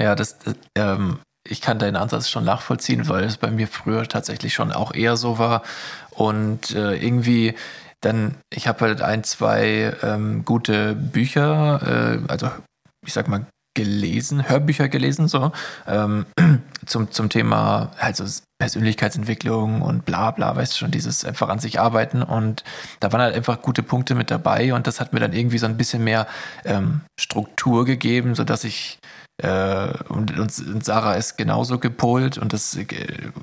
Ja, 0.00 0.14
das, 0.14 0.38
das 0.38 0.54
ähm, 0.76 1.18
ich 1.46 1.60
kann 1.60 1.78
deinen 1.78 1.96
Ansatz 1.96 2.28
schon 2.28 2.44
nachvollziehen, 2.44 3.08
weil 3.08 3.24
es 3.24 3.36
bei 3.36 3.50
mir 3.50 3.68
früher 3.68 4.06
tatsächlich 4.06 4.52
schon 4.54 4.72
auch 4.72 4.92
eher 4.92 5.16
so 5.16 5.38
war 5.38 5.62
und 6.10 6.72
äh, 6.72 6.96
irgendwie 6.96 7.54
dann, 8.00 8.36
ich 8.52 8.68
habe 8.68 8.80
halt 8.82 9.02
ein, 9.02 9.24
zwei 9.24 9.96
ähm, 10.02 10.44
gute 10.44 10.94
Bücher, 10.94 12.20
äh, 12.26 12.30
also 12.30 12.50
ich 13.04 13.12
sag 13.12 13.28
mal 13.28 13.46
gelesen, 13.78 14.48
Hörbücher 14.48 14.88
gelesen, 14.88 15.28
so, 15.28 15.52
ähm, 15.86 16.26
zum, 16.86 17.12
zum 17.12 17.28
Thema 17.28 17.92
also 18.00 18.24
Persönlichkeitsentwicklung 18.58 19.82
und 19.82 20.04
bla 20.04 20.32
bla, 20.32 20.56
weißt 20.56 20.72
du 20.72 20.76
schon, 20.78 20.90
dieses 20.90 21.24
einfach 21.24 21.48
an 21.48 21.60
sich 21.60 21.78
arbeiten 21.78 22.24
und 22.24 22.64
da 22.98 23.12
waren 23.12 23.20
halt 23.20 23.36
einfach 23.36 23.62
gute 23.62 23.84
Punkte 23.84 24.16
mit 24.16 24.32
dabei 24.32 24.74
und 24.74 24.88
das 24.88 25.00
hat 25.00 25.12
mir 25.12 25.20
dann 25.20 25.32
irgendwie 25.32 25.58
so 25.58 25.66
ein 25.66 25.76
bisschen 25.76 26.02
mehr 26.02 26.26
ähm, 26.64 27.02
Struktur 27.20 27.84
gegeben, 27.84 28.34
sodass 28.34 28.64
ich 28.64 28.98
äh, 29.40 29.92
und, 30.08 30.36
und, 30.36 30.84
Sarah 30.84 31.14
ist 31.14 31.38
genauso 31.38 31.78
gepolt 31.78 32.36
und 32.36 32.52
das, 32.52 32.74
äh, 32.74 32.86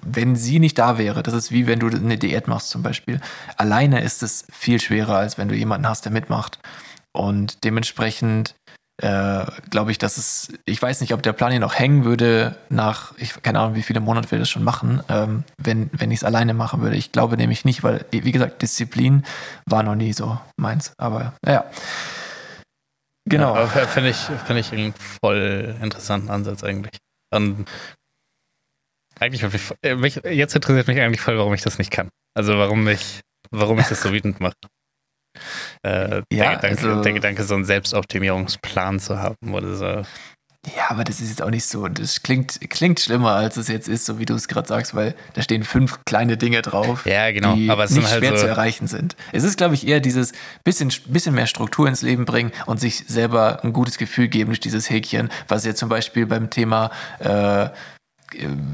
wenn 0.01 0.35
sie 0.35 0.59
nicht 0.59 0.77
da 0.77 0.97
wäre, 0.97 1.23
das 1.23 1.33
ist 1.33 1.51
wie 1.53 1.65
wenn 1.65 1.79
du 1.79 1.87
eine 1.87 2.17
Diät 2.17 2.49
machst 2.49 2.71
zum 2.71 2.83
Beispiel. 2.83 3.21
Alleine 3.55 4.01
ist 4.01 4.21
es 4.21 4.45
viel 4.51 4.81
schwerer, 4.81 5.15
als 5.15 5.37
wenn 5.37 5.47
du 5.47 5.55
jemanden 5.55 5.87
hast, 5.87 6.03
der 6.03 6.11
mitmacht. 6.11 6.59
Und 7.13 7.63
dementsprechend 7.63 8.55
äh, 9.01 9.45
glaube 9.69 9.91
ich, 9.91 9.97
dass 9.97 10.17
es, 10.17 10.53
ich 10.65 10.81
weiß 10.81 11.01
nicht, 11.01 11.13
ob 11.13 11.21
der 11.21 11.33
Plan 11.33 11.51
hier 11.51 11.59
noch 11.59 11.77
hängen 11.77 12.05
würde 12.05 12.55
nach, 12.69 13.13
ich 13.17 13.41
keine 13.41 13.59
Ahnung, 13.59 13.75
wie 13.75 13.83
viele 13.83 13.99
Monate 13.99 14.31
wir 14.31 14.39
das 14.39 14.49
schon 14.49 14.63
machen, 14.63 15.01
ähm, 15.09 15.43
wenn, 15.57 15.89
wenn 15.93 16.11
ich 16.11 16.19
es 16.19 16.23
alleine 16.23 16.53
machen 16.53 16.81
würde. 16.81 16.95
Ich 16.95 17.11
glaube 17.11 17.35
nämlich 17.35 17.65
nicht, 17.65 17.83
weil, 17.83 18.05
wie 18.11 18.31
gesagt, 18.31 18.61
Disziplin 18.61 19.25
war 19.65 19.83
noch 19.83 19.95
nie 19.95 20.13
so 20.13 20.39
meins. 20.55 20.93
Aber 20.97 21.33
naja. 21.43 21.65
Genau. 23.27 23.55
Ja, 23.55 23.67
Finde 23.67 24.11
ich, 24.11 24.17
find 24.17 24.59
ich 24.59 24.71
einen 24.71 24.93
voll 24.93 25.75
interessanten 25.81 26.29
Ansatz 26.29 26.63
eigentlich. 26.63 26.97
Und 27.33 27.65
eigentlich, 29.19 29.43
äh, 29.81 29.95
mich, 29.95 30.21
jetzt 30.23 30.55
interessiert 30.55 30.87
mich 30.87 31.01
eigentlich 31.01 31.21
voll, 31.21 31.37
warum 31.37 31.53
ich 31.53 31.61
das 31.61 31.77
nicht 31.79 31.91
kann. 31.91 32.09
Also 32.33 32.57
warum 32.57 32.83
mich, 32.83 33.21
warum 33.49 33.79
ich 33.79 33.87
das 33.87 34.01
so 34.01 34.11
wütend 34.11 34.39
mache. 34.39 34.55
Äh, 35.83 35.89
ja, 35.89 36.21
der, 36.31 36.55
Gedanke, 36.55 36.67
also, 36.67 37.01
der 37.01 37.13
Gedanke, 37.13 37.43
so 37.43 37.55
einen 37.55 37.65
Selbstoptimierungsplan 37.65 38.99
zu 38.99 39.19
haben 39.19 39.53
oder 39.53 39.75
so. 39.75 40.03
Ja, 40.75 40.89
aber 40.89 41.03
das 41.03 41.21
ist 41.21 41.29
jetzt 41.29 41.41
auch 41.41 41.49
nicht 41.49 41.65
so. 41.65 41.87
Das 41.87 42.23
klingt, 42.23 42.59
klingt 42.69 42.99
schlimmer, 42.99 43.31
als 43.33 43.57
es 43.57 43.67
jetzt 43.67 43.87
ist, 43.87 44.05
so 44.05 44.19
wie 44.19 44.25
du 44.25 44.33
es 44.33 44.47
gerade 44.47 44.67
sagst, 44.67 44.95
weil 44.95 45.15
da 45.33 45.41
stehen 45.41 45.63
fünf 45.63 45.99
kleine 46.05 46.37
Dinge 46.37 46.61
drauf, 46.61 47.05
ja, 47.05 47.31
genau. 47.31 47.55
die 47.55 47.69
aber 47.69 47.83
es 47.83 47.91
nicht 47.91 48.09
halt 48.09 48.19
schwer 48.19 48.31
so 48.31 48.43
zu 48.43 48.47
erreichen 48.47 48.87
sind. 48.87 49.15
Es 49.31 49.43
ist, 49.43 49.57
glaube 49.57 49.75
ich, 49.75 49.87
eher 49.87 49.99
dieses 49.99 50.33
bisschen, 50.63 50.91
bisschen 51.07 51.35
mehr 51.35 51.47
Struktur 51.47 51.87
ins 51.87 52.01
Leben 52.01 52.25
bringen 52.25 52.51
und 52.65 52.79
sich 52.79 53.05
selber 53.07 53.63
ein 53.63 53.73
gutes 53.73 53.97
Gefühl 53.97 54.27
geben 54.27 54.49
durch 54.49 54.59
dieses 54.59 54.89
Häkchen, 54.89 55.29
was 55.47 55.65
jetzt 55.65 55.79
zum 55.79 55.89
Beispiel 55.89 56.25
beim 56.25 56.49
Thema 56.49 56.91
äh, 57.19 57.69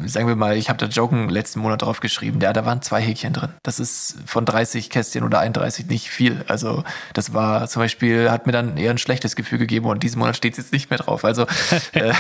sagen 0.06 0.28
wir 0.28 0.36
mal, 0.36 0.58
ich 0.58 0.70
habe 0.70 0.78
da 0.78 0.86
Joggen 0.88 1.30
letzten 1.30 1.60
Monat 1.60 1.82
drauf 1.82 2.00
geschrieben, 2.00 2.40
ja, 2.42 2.54
da 2.54 2.66
waren 2.66 2.82
zwei 2.82 3.02
Häkchen 3.02 3.34
drin. 3.34 3.50
Das 3.64 3.80
ist 3.80 4.18
von 4.26 4.46
30 4.46 4.90
Kästchen 4.90 5.24
oder 5.24 5.40
31 5.40 5.88
nicht 5.88 6.10
viel. 6.10 6.44
Also 6.48 6.84
das 7.14 7.34
war 7.34 7.68
zum 7.68 7.82
Beispiel, 7.82 8.30
hat 8.32 8.46
mir 8.46 8.52
dann 8.52 8.78
eher 8.78 8.92
ein 8.92 8.98
schlechtes 8.98 9.36
Gefühl 9.36 9.60
gegeben 9.60 9.86
und 9.86 10.04
diesen 10.04 10.20
Monat 10.20 10.36
steht 10.36 10.54
es 10.54 10.58
jetzt 10.58 10.74
nicht 10.74 10.90
mehr 10.90 11.00
drauf. 11.00 11.26
Also 11.26 11.46
äh, 11.94 12.14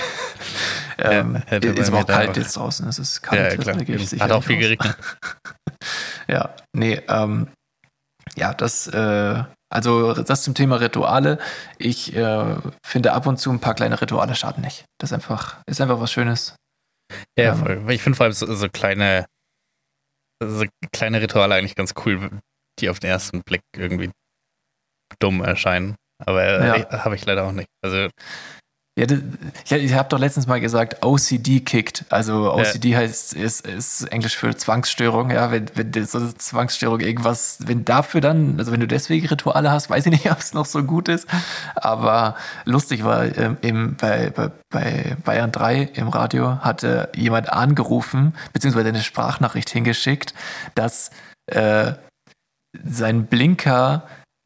ähm, 0.97 1.41
ja, 1.49 1.57
ist 1.57 1.89
aber 1.89 1.99
auch 1.99 2.07
kalt 2.07 2.37
jetzt 2.37 2.55
draußen. 2.55 2.87
Es 2.87 2.99
ist 2.99 3.21
kalt. 3.21 3.53
Ja, 3.53 3.57
klar. 3.57 4.19
Hat 4.19 4.31
auch 4.31 4.43
viel 4.43 4.57
geregnet. 4.57 4.95
ja, 6.27 6.49
nee, 6.73 7.01
ähm, 7.07 7.47
ja, 8.35 8.53
das, 8.53 8.87
äh, 8.87 9.43
also 9.69 10.13
das 10.13 10.43
zum 10.43 10.53
Thema 10.53 10.77
Rituale. 10.77 11.39
Ich 11.77 12.15
äh, 12.15 12.55
finde 12.85 13.13
ab 13.13 13.25
und 13.25 13.37
zu 13.37 13.51
ein 13.51 13.59
paar 13.59 13.73
kleine 13.73 13.99
Rituale 13.99 14.35
schaden 14.35 14.63
nicht. 14.63 14.85
Das 14.99 15.11
ist 15.11 15.13
einfach, 15.13 15.57
ist 15.65 15.81
einfach 15.81 15.99
was 15.99 16.11
Schönes. 16.11 16.55
Ja, 17.38 17.55
voll. 17.55 17.84
Ich 17.89 18.01
finde 18.01 18.18
vor 18.18 18.26
allem 18.26 18.34
so, 18.34 18.53
so, 18.53 18.68
kleine, 18.70 19.26
so 20.43 20.66
kleine 20.91 21.22
Rituale 21.22 21.55
eigentlich 21.55 21.76
ganz 21.76 21.93
cool, 22.05 22.41
die 22.80 22.89
auf 22.89 22.99
den 22.99 23.09
ersten 23.09 23.41
Blick 23.43 23.62
irgendwie 23.76 24.12
dumm 25.20 25.43
erscheinen. 25.43 25.95
Aber 26.26 26.43
äh, 26.43 26.82
ja. 26.82 27.03
habe 27.03 27.16
ich 27.16 27.26
leider 27.26 27.45
auch 27.45 27.51
nicht. 27.51 27.70
Also 27.84 28.09
ja, 29.10 29.78
ich, 29.78 29.86
ich 29.86 29.93
habe 29.93 30.10
doch 30.10 30.20
letztens 30.20 30.47
mal 30.47 30.60
gesagt, 30.60 31.04
OCD 31.04 31.62
kickt. 31.62 32.06
Also 32.10 32.54
OCD 32.54 32.89
ja. 32.89 32.97
heißt, 32.99 33.34
ist, 33.34 33.66
ist 33.66 34.04
Englisch 34.12 34.38
für 34.38 34.56
Zwangsstörung. 34.56 35.32
Ja, 35.32 35.52
wenn, 35.52 35.66
wenn 35.76 36.06
so 36.06 36.20
eine 36.20 36.36
Zwangsstörung 36.36 36.99
irgendwas, 36.99 37.58
wenn 37.66 37.86
dafür 37.86 38.22
dann, 38.22 38.56
also 38.60 38.72
wenn 38.72 38.80
du 38.80 38.88
deswegen 38.88 39.28
Rituale 39.28 39.72
hast, 39.72 39.89
weiß 39.89 40.06
ich 40.06 40.12
nicht, 40.12 40.32
ob 40.32 40.39
es 40.39 40.54
noch 40.54 40.66
so 40.66 40.84
gut 40.84 41.10
ist. 41.10 41.28
Aber 41.76 42.36
lustig 42.66 43.04
war, 43.04 43.26
ähm, 43.38 43.58
im, 43.62 43.95
bei, 43.95 44.30
bei, 44.30 44.52
bei 44.70 45.18
Bayern 45.24 45.52
3 45.52 45.89
im 45.93 46.10
Radio 46.10 46.60
hatte 46.60 47.10
jemand 47.16 47.52
angerufen, 47.52 48.34
beziehungsweise 48.54 48.89
eine 48.89 49.02
Sprachnachricht 49.02 49.70
hingeschickt, 49.70 50.34
dass 50.76 51.12
äh, 51.47 51.93
sein 52.84 53.26
Blinker 53.26 54.04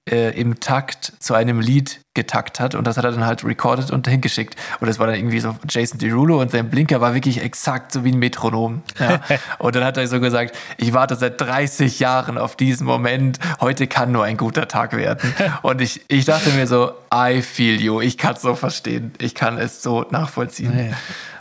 äh, 0.10 0.40
im 0.40 0.60
Takt 0.60 1.14
zu 1.20 1.34
einem 1.34 1.60
Lied 1.60 2.02
getakt 2.14 2.60
hat 2.60 2.76
und 2.76 2.86
das 2.86 2.98
hat 2.98 3.04
er 3.06 3.12
dann 3.12 3.26
halt 3.26 3.44
recorded 3.44 3.92
und 3.92 4.08
hingeschickt. 4.08 4.56
Und 4.80 4.88
das 4.88 5.00
war 5.00 5.08
dann 5.08 5.16
irgendwie 5.16 5.40
so 5.40 5.56
Jason 5.68 6.00
Derulo 6.00 6.40
und 6.40 6.52
sein 6.52 6.70
Blinker 6.70 7.02
war 7.02 7.14
wirklich 7.14 7.42
exakt 7.42 7.92
so 7.92 8.04
wie 8.04 8.12
ein 8.12 8.20
Metronom. 8.20 8.84
Ja. 9.00 9.20
und 9.60 9.76
dann 9.76 9.84
hat 9.84 9.98
er 9.98 10.08
so 10.08 10.20
gesagt, 10.20 10.56
ich 10.78 10.94
warte 10.94 11.16
seit 11.16 11.42
30 11.42 12.00
Jahren 12.00 12.38
auf 12.38 12.56
diesen 12.56 12.86
Moment, 12.86 13.40
heute 13.60 13.88
kann 13.88 14.12
nur 14.12 14.24
ein 14.24 14.38
guter 14.38 14.68
Tag 14.68 14.96
werden. 14.96 15.34
Und 15.62 15.82
ich, 15.82 16.02
ich 16.08 16.26
dachte 16.26 16.52
mir 16.52 16.68
so, 16.68 16.92
I 17.14 17.42
feel 17.42 17.82
you, 17.82 18.00
ich 18.00 18.18
kann 18.18 18.36
es 18.36 18.42
so 18.42 18.56
verstehen, 18.56 19.14
ich 19.18 19.36
kann 19.36 19.58
es 19.58 19.82
so 19.84 20.06
nachvollziehen. 20.10 20.96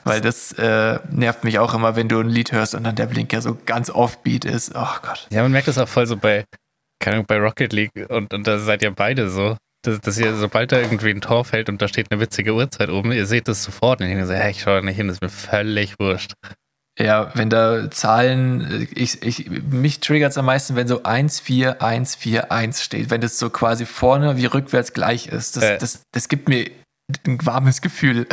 Weil 0.04 0.20
das 0.20 0.52
äh, 0.52 0.98
nervt 1.10 1.44
mich 1.44 1.58
auch 1.58 1.74
immer, 1.74 1.96
wenn 1.96 2.08
du 2.08 2.20
ein 2.20 2.28
Lied 2.28 2.52
hörst 2.52 2.74
und 2.74 2.84
dann 2.84 2.94
der 2.94 3.06
Blinker 3.06 3.40
so 3.40 3.56
ganz 3.64 3.90
offbeat 3.90 4.44
ist. 4.44 4.72
Oh 4.74 4.86
Gott. 5.02 5.26
Ja, 5.30 5.42
man 5.42 5.52
merkt 5.52 5.68
das 5.68 5.78
auch 5.78 5.88
voll 5.88 6.06
so 6.06 6.16
bei, 6.16 6.44
keine 7.00 7.16
Ahnung, 7.16 7.26
bei 7.26 7.38
Rocket 7.38 7.72
League 7.72 7.92
und, 8.08 8.32
und 8.32 8.46
da 8.46 8.58
seid 8.58 8.82
ihr 8.82 8.90
beide 8.90 9.28
so. 9.28 9.56
Dass, 9.84 10.00
dass 10.00 10.18
ihr, 10.18 10.34
sobald 10.36 10.72
da 10.72 10.78
irgendwie 10.78 11.10
ein 11.10 11.20
Tor 11.20 11.44
fällt 11.44 11.68
und 11.68 11.82
da 11.82 11.88
steht 11.88 12.10
eine 12.10 12.18
witzige 12.18 12.54
Uhrzeit 12.54 12.88
oben, 12.88 13.12
ihr 13.12 13.26
seht 13.26 13.48
das 13.48 13.62
sofort 13.62 14.00
und 14.00 14.06
ich 14.06 14.12
denke 14.12 14.26
so, 14.26 14.32
hey, 14.32 14.50
ich 14.50 14.62
schaue 14.62 14.76
da 14.76 14.80
nicht 14.80 14.96
hin, 14.96 15.08
das 15.08 15.18
ist 15.18 15.22
mir 15.22 15.28
völlig 15.28 15.98
wurscht. 15.98 16.32
Ja, 16.98 17.30
wenn 17.34 17.50
da 17.50 17.90
Zahlen, 17.90 18.88
ich, 18.94 19.22
ich, 19.22 19.50
mich 19.50 20.00
triggert 20.00 20.30
es 20.30 20.38
am 20.38 20.46
meisten, 20.46 20.74
wenn 20.76 20.88
so 20.88 21.02
1, 21.02 21.40
4, 21.40 21.82
1, 21.82 22.14
4, 22.14 22.50
1 22.50 22.82
steht, 22.82 23.10
wenn 23.10 23.20
das 23.20 23.38
so 23.38 23.50
quasi 23.50 23.84
vorne 23.84 24.36
wie 24.38 24.46
rückwärts 24.46 24.94
gleich 24.94 25.26
ist. 25.26 25.56
Das, 25.56 25.64
Äh. 25.64 25.76
das, 25.78 26.02
das 26.12 26.28
gibt 26.28 26.48
mir 26.48 26.70
ein 27.26 27.44
warmes 27.44 27.82
Gefühl. 27.82 28.26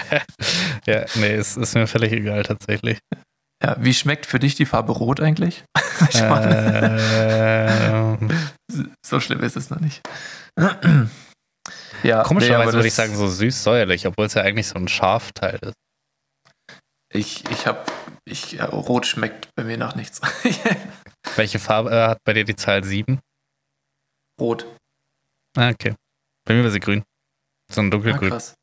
ja, 0.86 1.04
nee, 1.14 1.32
es 1.34 1.56
ist 1.56 1.74
mir 1.74 1.86
völlig 1.86 2.12
egal 2.12 2.42
tatsächlich. 2.42 2.98
Ja, 3.62 3.76
wie 3.78 3.94
schmeckt 3.94 4.26
für 4.26 4.38
dich 4.38 4.54
die 4.56 4.66
Farbe 4.66 4.92
Rot 4.92 5.20
eigentlich? 5.20 5.64
Ähm, 6.22 8.28
so 9.06 9.20
schlimm 9.20 9.40
ist 9.44 9.56
es 9.56 9.70
noch 9.70 9.78
nicht. 9.78 10.00
ja, 12.02 12.24
komischerweise 12.24 12.70
nee, 12.70 12.74
würde 12.74 12.88
ich 12.88 12.94
sagen, 12.94 13.14
so 13.14 13.28
süß-säuerlich, 13.28 14.06
obwohl 14.08 14.26
es 14.26 14.34
ja 14.34 14.42
eigentlich 14.42 14.66
so 14.66 14.74
ein 14.76 14.88
Scharfteil 14.88 15.60
ist. 15.62 15.74
Ich, 17.12 17.48
ich 17.50 17.66
hab, 17.68 17.92
ich, 18.24 18.52
ja, 18.52 18.64
Rot 18.64 19.06
schmeckt 19.06 19.48
bei 19.54 19.62
mir 19.64 19.78
nach 19.78 19.94
nichts. 19.94 20.20
Welche 21.36 21.60
Farbe 21.60 21.90
äh, 21.90 22.08
hat 22.08 22.18
bei 22.24 22.32
dir 22.32 22.44
die 22.44 22.56
Zahl 22.56 22.82
7? 22.82 23.20
Rot. 24.40 24.66
Ah, 25.56 25.70
okay. 25.70 25.94
Bei 26.44 26.54
mir 26.54 26.64
war 26.64 26.70
sie 26.70 26.80
grün. 26.80 27.04
So 27.70 27.80
ein 27.80 27.86
Ah, 27.86 27.90
dunkelgrün. 27.90 28.30
krass. 28.30 28.54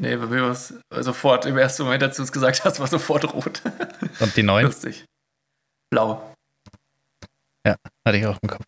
Nee, 0.00 0.16
bei 0.16 0.26
mir 0.26 0.42
war 0.42 0.50
es 0.50 0.74
sofort, 0.90 1.46
im 1.46 1.56
ersten 1.56 1.84
Moment, 1.84 2.02
als 2.02 2.16
du 2.16 2.22
es 2.24 2.32
gesagt 2.32 2.64
hast, 2.64 2.80
war 2.80 2.86
sofort 2.88 3.32
rot. 3.32 3.62
Und 4.20 4.36
die 4.36 4.42
9 4.42 4.64
Lustig. 4.66 5.04
Blau. 5.90 6.34
hatte 7.64 8.18
ich 8.18 8.26
auch 8.26 8.38
im 8.42 8.48
Kopf. 8.48 8.64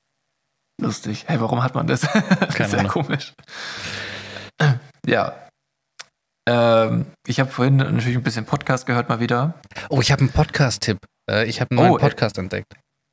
Lustig. 0.81 1.25
Hey, 1.27 1.41
warum 1.41 1.63
hat 1.63 1.75
man 1.75 1.87
das? 1.87 2.03
Keine 2.55 2.69
Sehr 2.69 2.79
Ahnung. 2.81 2.93
komisch. 2.93 3.33
Ja. 5.07 5.37
Ähm, 6.49 7.07
ich 7.29 7.39
habe 7.39 7.49
vorhin 7.51 7.77
natürlich 7.77 8.17
ein 8.17 8.25
bisschen 8.25 8.45
Podcast 8.45 8.87
gehört 8.87 9.09
mal 9.09 9.21
wieder. 9.21 9.55
Oh, 9.89 10.01
ich 10.01 10.11
habe 10.11 10.21
einen 10.21 10.31
Podcast-Tipp. 10.33 10.99
Äh, 11.31 11.45
ich 11.47 11.61
habe 11.61 11.71
einen 11.71 11.79
neuen 11.79 11.93
Oh, 11.93 11.97
äh, 11.99 12.01
Podcast 12.01 12.39
entdeckt. 12.39 12.73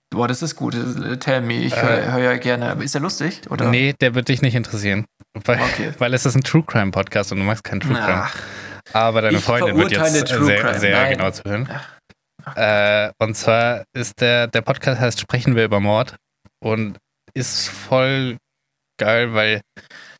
Boah, 0.10 0.28
das 0.28 0.42
ist 0.42 0.56
gut. 0.56 0.74
Äh, 0.74 1.18
Tell 1.18 1.42
me. 1.42 1.54
Ich 1.62 1.74
Äh. 1.74 1.82
höre 1.84 2.12
hör 2.14 2.18
ja 2.20 2.38
gerne. 2.38 2.72
Aber 2.72 2.84
ist 2.84 2.96
der 2.96 3.02
lustig? 3.02 3.42
Oder? 3.52 3.70
Nee, 3.70 3.94
der 4.02 4.16
wird 4.16 4.28
dich 4.30 4.42
nicht 4.42 4.56
interessieren. 4.56 5.06
Weil, 5.46 5.60
Okay. 5.62 5.94
weil 6.00 6.14
es 6.14 6.26
ist 6.26 6.36
ein 6.36 6.44
True 6.44 6.64
Crime 6.66 6.92
Podcast 6.92 7.32
und 7.32 7.40
du 7.40 7.44
magst 7.44 7.64
keinen 7.64 7.80
True 7.82 7.94
Crime. 7.96 8.24
Ach, 8.26 8.36
Aber 8.94 9.22
deine 9.22 9.40
Freundin 9.40 9.78
wird 9.78 9.92
jetzt 9.92 10.28
True 10.28 10.46
sehr, 10.46 10.60
Crime. 10.62 10.80
sehr 10.80 10.96
Nein. 11.02 11.18
genau 11.18 11.32
zuhören. 11.32 11.70
Äh, 12.56 13.12
und 13.20 13.36
zwar 13.36 13.84
ist 13.96 14.20
der, 14.20 14.48
der 14.48 14.62
Podcast 14.62 15.00
heißt 15.00 15.20
Sprechen 15.22 15.56
wir 15.56 15.64
über 15.66 15.80
Mord 15.80 16.16
und 16.64 16.98
ist 17.34 17.70
voll 17.70 18.38
geil, 19.00 19.34
weil 19.34 19.62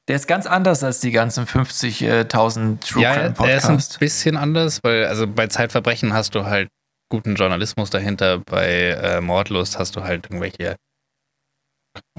der 0.08 0.16
ist 0.16 0.28
ganz 0.28 0.46
anders 0.48 0.84
als 0.84 1.00
die 1.00 1.12
ganzen 1.12 1.46
50.000 1.46 2.80
True 2.82 3.02
ja, 3.04 3.14
Crime 3.14 3.24
er 3.24 3.58
ist 3.58 3.66
ein 3.66 3.76
Podcasts. 3.76 3.98
bisschen 4.00 4.38
anders, 4.38 4.80
weil 4.84 5.06
also 5.06 5.28
bei 5.28 5.48
Zeitverbrechen 5.48 6.14
hast 6.14 6.34
du 6.36 6.46
halt 6.46 6.70
guten 7.12 7.36
Journalismus 7.36 7.90
dahinter, 7.90 8.40
bei 8.40 8.90
äh, 8.90 9.22
Mordlust 9.22 9.78
hast 9.78 9.96
du 9.96 10.04
halt 10.04 10.26
irgendwelche 10.26 10.76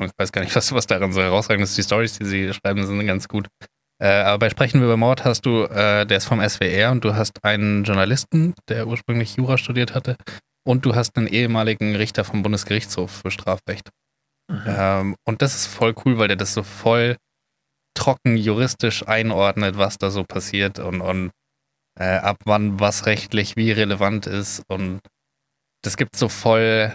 ich 0.01 0.11
weiß 0.17 0.33
gar 0.33 0.43
nicht, 0.43 0.55
was, 0.55 0.73
was 0.73 0.87
daran 0.87 1.13
so 1.13 1.23
herausragend 1.23 1.65
ist. 1.65 1.77
Die 1.77 1.83
Stories, 1.83 2.19
die 2.19 2.25
sie 2.25 2.53
schreiben, 2.53 2.87
sind 2.87 3.07
ganz 3.07 3.29
gut. 3.29 3.49
Äh, 4.01 4.23
aber 4.23 4.39
bei 4.39 4.51
Sprechen 4.51 4.81
wir 4.81 4.87
über 4.87 4.97
Mord 4.97 5.25
hast 5.25 5.47
du, 5.47 5.65
äh, 5.65 6.05
der 6.07 6.17
ist 6.19 6.25
vom 6.27 6.47
SWR 6.47 6.91
und 6.91 7.05
du 7.05 7.15
hast 7.15 7.45
einen 7.45 7.85
Journalisten, 7.85 8.55
der 8.69 8.87
ursprünglich 8.87 9.37
Jura 9.37 9.57
studiert 9.57 9.95
hatte, 9.95 10.17
und 10.67 10.85
du 10.85 10.95
hast 10.95 11.17
einen 11.17 11.27
ehemaligen 11.27 11.95
Richter 11.95 12.25
vom 12.25 12.43
Bundesgerichtshof 12.43 13.11
für 13.11 13.31
Strafrecht. 13.31 13.91
Mhm. 14.51 14.63
Ähm, 14.67 15.17
und 15.27 15.43
das 15.43 15.55
ist 15.55 15.67
voll 15.67 15.95
cool, 16.05 16.19
weil 16.19 16.29
der 16.29 16.37
das 16.37 16.55
so 16.55 16.63
voll 16.63 17.17
trocken 17.97 18.37
juristisch 18.37 19.07
einordnet, 19.07 19.79
was 19.79 19.99
da 19.99 20.11
so 20.11 20.25
passiert 20.25 20.79
und, 20.79 21.01
und 21.01 21.31
äh, 21.99 22.17
ab 22.17 22.39
wann 22.45 22.81
was 22.81 23.07
rechtlich 23.07 23.57
wie 23.57 23.71
relevant 23.71 24.27
ist. 24.27 24.63
Und 24.69 25.01
das 25.83 25.97
gibt 25.97 26.17
so 26.17 26.29
voll 26.29 26.95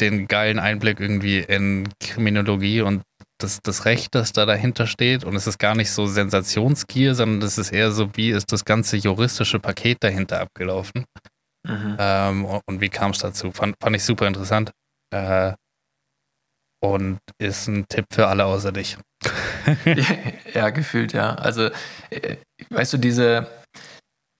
den 0.00 0.28
geilen 0.28 0.58
Einblick 0.58 1.00
irgendwie 1.00 1.38
in 1.38 1.88
Kriminologie 2.00 2.82
und 2.82 3.02
das, 3.40 3.60
das 3.62 3.84
Recht, 3.84 4.14
das 4.14 4.32
da 4.32 4.46
dahinter 4.46 4.86
steht. 4.86 5.24
Und 5.24 5.36
es 5.36 5.46
ist 5.46 5.58
gar 5.58 5.74
nicht 5.74 5.90
so 5.90 6.06
Sensationsgier, 6.06 7.14
sondern 7.14 7.40
das 7.40 7.58
ist 7.58 7.70
eher 7.70 7.92
so, 7.92 8.16
wie 8.16 8.30
ist 8.30 8.52
das 8.52 8.64
ganze 8.64 8.96
juristische 8.96 9.60
Paket 9.60 9.98
dahinter 10.00 10.40
abgelaufen. 10.40 11.04
Mhm. 11.66 11.96
Ähm, 11.98 12.44
und 12.44 12.80
wie 12.80 12.88
kam 12.88 13.12
es 13.12 13.18
dazu? 13.18 13.52
Fand, 13.52 13.76
fand 13.80 13.96
ich 13.96 14.04
super 14.04 14.26
interessant. 14.26 14.72
Äh, 15.14 15.52
und 16.80 17.18
ist 17.38 17.66
ein 17.68 17.86
Tipp 17.88 18.06
für 18.12 18.26
alle 18.28 18.44
außer 18.44 18.72
dich. 18.72 18.96
ja, 20.54 20.70
gefühlt, 20.70 21.12
ja. 21.12 21.34
Also, 21.34 21.70
äh, 22.10 22.36
weißt 22.70 22.94
du, 22.94 22.98
diese, 22.98 23.48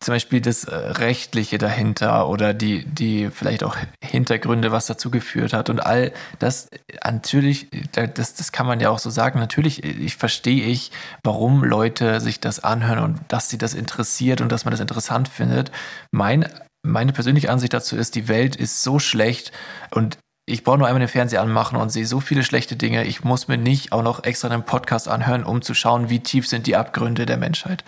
zum 0.01 0.15
Beispiel 0.15 0.41
das 0.41 0.65
äh, 0.65 0.75
Rechtliche 0.75 1.59
dahinter 1.59 2.29
oder 2.29 2.55
die, 2.55 2.85
die 2.85 3.31
vielleicht 3.31 3.65
auch 3.65 3.77
Hintergründe, 4.03 4.71
was 4.71 4.87
dazu 4.87 5.11
geführt 5.11 5.53
hat 5.53 5.71
und 5.71 5.81
all 5.81 6.13
das, 6.39 6.67
äh, 6.67 6.79
natürlich, 7.05 7.69
da- 7.93 8.07
das, 8.07 8.35
das 8.35 8.53
kann 8.53 8.67
man 8.67 8.81
ja 8.81 8.91
auch 8.91 9.01
so 9.01 9.11
sagen, 9.11 9.39
natürlich, 9.41 9.83
äh, 9.85 9.89
ich 9.89 10.17
verstehe 10.17 10.65
ich, 10.67 10.93
warum 11.25 11.65
Leute 11.65 12.21
sich 12.21 12.39
das 12.41 12.63
anhören 12.63 13.01
und 13.01 13.21
dass 13.29 13.49
sie 13.49 13.59
das 13.59 13.75
interessiert 13.75 14.41
und 14.41 14.53
dass 14.53 14.65
man 14.65 14.71
das 14.73 14.81
interessant 14.81 15.29
findet. 15.29 15.73
Mein, 16.13 16.49
meine 16.87 17.13
persönliche 17.13 17.51
Ansicht 17.51 17.73
dazu 17.75 17.97
ist, 17.97 18.15
die 18.15 18.29
Welt 18.29 18.55
ist 18.57 18.83
so 18.83 18.99
schlecht 19.01 19.51
und 19.91 20.19
ich 20.49 20.65
brauche 20.65 20.79
nur 20.79 20.87
einmal 20.87 21.01
den 21.01 21.09
Fernseher 21.09 21.43
anmachen 21.43 21.77
und 21.77 21.91
sehe 21.91 22.07
so 22.07 22.21
viele 22.21 22.43
schlechte 22.43 22.75
Dinge. 22.75 23.05
Ich 23.05 23.23
muss 23.23 23.49
mir 23.49 23.59
nicht 23.59 23.93
auch 23.93 24.03
noch 24.03 24.25
extra 24.25 24.49
einen 24.49 24.63
Podcast 24.63 25.07
anhören, 25.07 25.45
um 25.45 25.61
zu 25.61 25.75
schauen, 25.75 26.09
wie 26.09 26.21
tief 26.21 26.49
sind 26.49 26.67
die 26.67 26.75
Abgründe 26.77 27.27
der 27.27 27.37
Menschheit. 27.37 27.85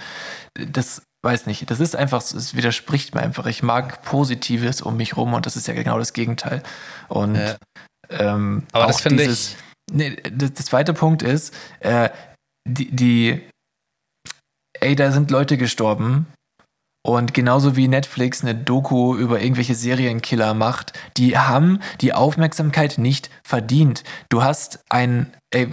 Das 0.55 1.01
weiß 1.23 1.47
nicht. 1.47 1.71
Das 1.71 1.81
ist 1.81 1.95
einfach, 1.97 2.23
es 2.23 2.55
widerspricht 2.55 3.15
mir 3.15 3.21
einfach. 3.23 3.47
Ich 3.47 3.63
mag 3.63 4.03
Positives 4.03 4.81
um 4.83 4.97
mich 4.97 5.17
rum 5.17 5.35
und 5.35 5.47
das 5.47 5.57
ist 5.57 5.67
ja 5.69 5.75
genau 5.75 5.99
das 5.99 6.13
Gegenteil. 6.13 6.63
Und 7.09 7.35
Ja. 7.37 7.57
ähm, 8.11 8.67
Aber 8.73 8.87
das 8.87 9.01
finde 9.01 9.25
ich. 9.25 9.57
Nee, 9.93 10.17
das, 10.17 10.53
der 10.55 10.65
zweite 10.65 10.95
Punkt 10.95 11.23
ist, 11.23 11.55
äh, 11.81 12.11
die, 12.67 12.91
die, 12.95 13.49
ey, 14.81 14.95
da 14.97 15.11
sind 15.13 15.31
Leute 15.31 15.57
gestorben. 15.57 16.27
Und 17.03 17.33
genauso 17.33 17.77
wie 17.77 17.89
Netflix 17.89 18.43
eine 18.43 18.55
Doku 18.55 19.17
über 19.17 19.41
irgendwelche 19.41 19.75
Serienkiller 19.75 20.53
macht, 20.53 20.93
die 21.17 21.39
haben 21.39 21.81
die 22.03 22.13
Aufmerksamkeit 22.13 22.99
nicht 22.99 23.31
verdient. 23.43 24.05
Du 24.29 24.43
hast 24.43 24.85
ein, 24.91 25.33
ey, 25.51 25.67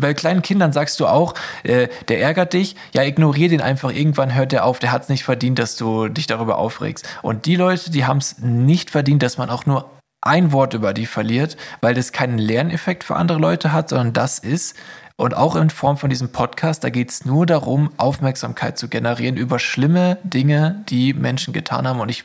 bei 0.00 0.14
kleinen 0.14 0.42
Kindern 0.42 0.72
sagst 0.72 1.00
du 1.00 1.08
auch, 1.08 1.34
äh, 1.64 1.88
der 2.06 2.20
ärgert 2.20 2.52
dich, 2.52 2.76
ja, 2.94 3.02
ignorier 3.02 3.48
den 3.48 3.60
einfach, 3.60 3.92
irgendwann 3.92 4.34
hört 4.34 4.52
der 4.52 4.64
auf, 4.64 4.78
der 4.78 4.92
hat 4.92 5.02
es 5.02 5.08
nicht 5.08 5.24
verdient, 5.24 5.58
dass 5.58 5.74
du 5.74 6.08
dich 6.08 6.28
darüber 6.28 6.58
aufregst. 6.58 7.08
Und 7.22 7.46
die 7.46 7.56
Leute, 7.56 7.90
die 7.90 8.04
haben 8.04 8.18
es 8.18 8.38
nicht 8.38 8.90
verdient, 8.90 9.24
dass 9.24 9.36
man 9.36 9.50
auch 9.50 9.66
nur 9.66 9.90
ein 10.20 10.52
Wort 10.52 10.74
über 10.74 10.94
die 10.94 11.06
verliert, 11.06 11.56
weil 11.80 11.94
das 11.94 12.12
keinen 12.12 12.38
Lerneffekt 12.38 13.02
für 13.02 13.16
andere 13.16 13.38
Leute 13.38 13.72
hat, 13.72 13.88
sondern 13.88 14.12
das 14.12 14.38
ist, 14.38 14.76
und 15.18 15.34
auch 15.34 15.56
in 15.56 15.68
Form 15.68 15.96
von 15.96 16.10
diesem 16.10 16.30
Podcast, 16.30 16.84
da 16.84 16.90
geht 16.90 17.10
es 17.10 17.24
nur 17.24 17.44
darum, 17.44 17.92
Aufmerksamkeit 17.96 18.78
zu 18.78 18.88
generieren 18.88 19.36
über 19.36 19.58
schlimme 19.58 20.18
Dinge, 20.22 20.84
die 20.88 21.12
Menschen 21.12 21.52
getan 21.52 21.88
haben. 21.88 21.98
Und 22.00 22.08
ich, 22.08 22.24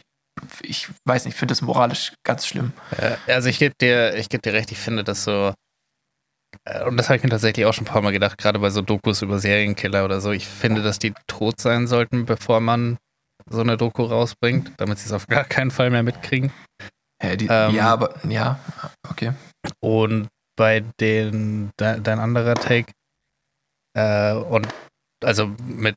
ich 0.61 0.89
weiß 1.05 1.25
nicht, 1.25 1.33
ich 1.33 1.39
finde 1.39 1.53
das 1.53 1.63
moralisch 1.63 2.13
ganz 2.23 2.45
schlimm. 2.45 2.71
Äh, 2.97 3.15
Also 3.31 3.49
ich 3.49 3.57
gebe 3.57 3.73
dir, 3.81 4.15
ich 4.15 4.29
gebe 4.29 4.41
dir 4.41 4.53
recht, 4.53 4.71
ich 4.71 4.77
finde 4.77 5.03
das 5.03 5.23
so, 5.23 5.53
äh, 6.65 6.83
und 6.85 6.97
das 6.97 7.09
habe 7.09 7.17
ich 7.17 7.23
mir 7.23 7.29
tatsächlich 7.29 7.65
auch 7.65 7.73
schon 7.73 7.85
ein 7.85 7.91
paar 7.91 8.03
Mal 8.03 8.11
gedacht, 8.11 8.37
gerade 8.37 8.59
bei 8.59 8.69
so 8.69 8.83
Dokus 8.83 9.23
über 9.23 9.39
Serienkiller 9.39 10.05
oder 10.05 10.21
so, 10.21 10.31
ich 10.31 10.47
finde, 10.47 10.83
dass 10.83 10.99
die 10.99 11.13
tot 11.25 11.59
sein 11.59 11.87
sollten, 11.87 12.25
bevor 12.25 12.59
man 12.59 12.97
so 13.49 13.61
eine 13.61 13.75
Doku 13.75 14.03
rausbringt, 14.03 14.71
damit 14.77 14.99
sie 14.99 15.07
es 15.07 15.13
auf 15.13 15.25
gar 15.25 15.45
keinen 15.45 15.71
Fall 15.71 15.89
mehr 15.89 16.03
mitkriegen. 16.03 16.53
Ja, 17.23 17.35
die, 17.35 17.47
Ähm, 17.47 17.73
ja 17.73 17.87
aber 17.87 18.13
ja, 18.27 18.59
okay. 19.09 19.33
Und 19.79 20.27
bei 20.55 20.81
den, 20.99 21.71
de, 21.79 21.99
dein 22.01 22.19
anderer 22.19 22.55
Take, 22.55 22.91
äh, 23.95 24.33
und 24.33 24.67
also 25.23 25.47
mit, 25.63 25.95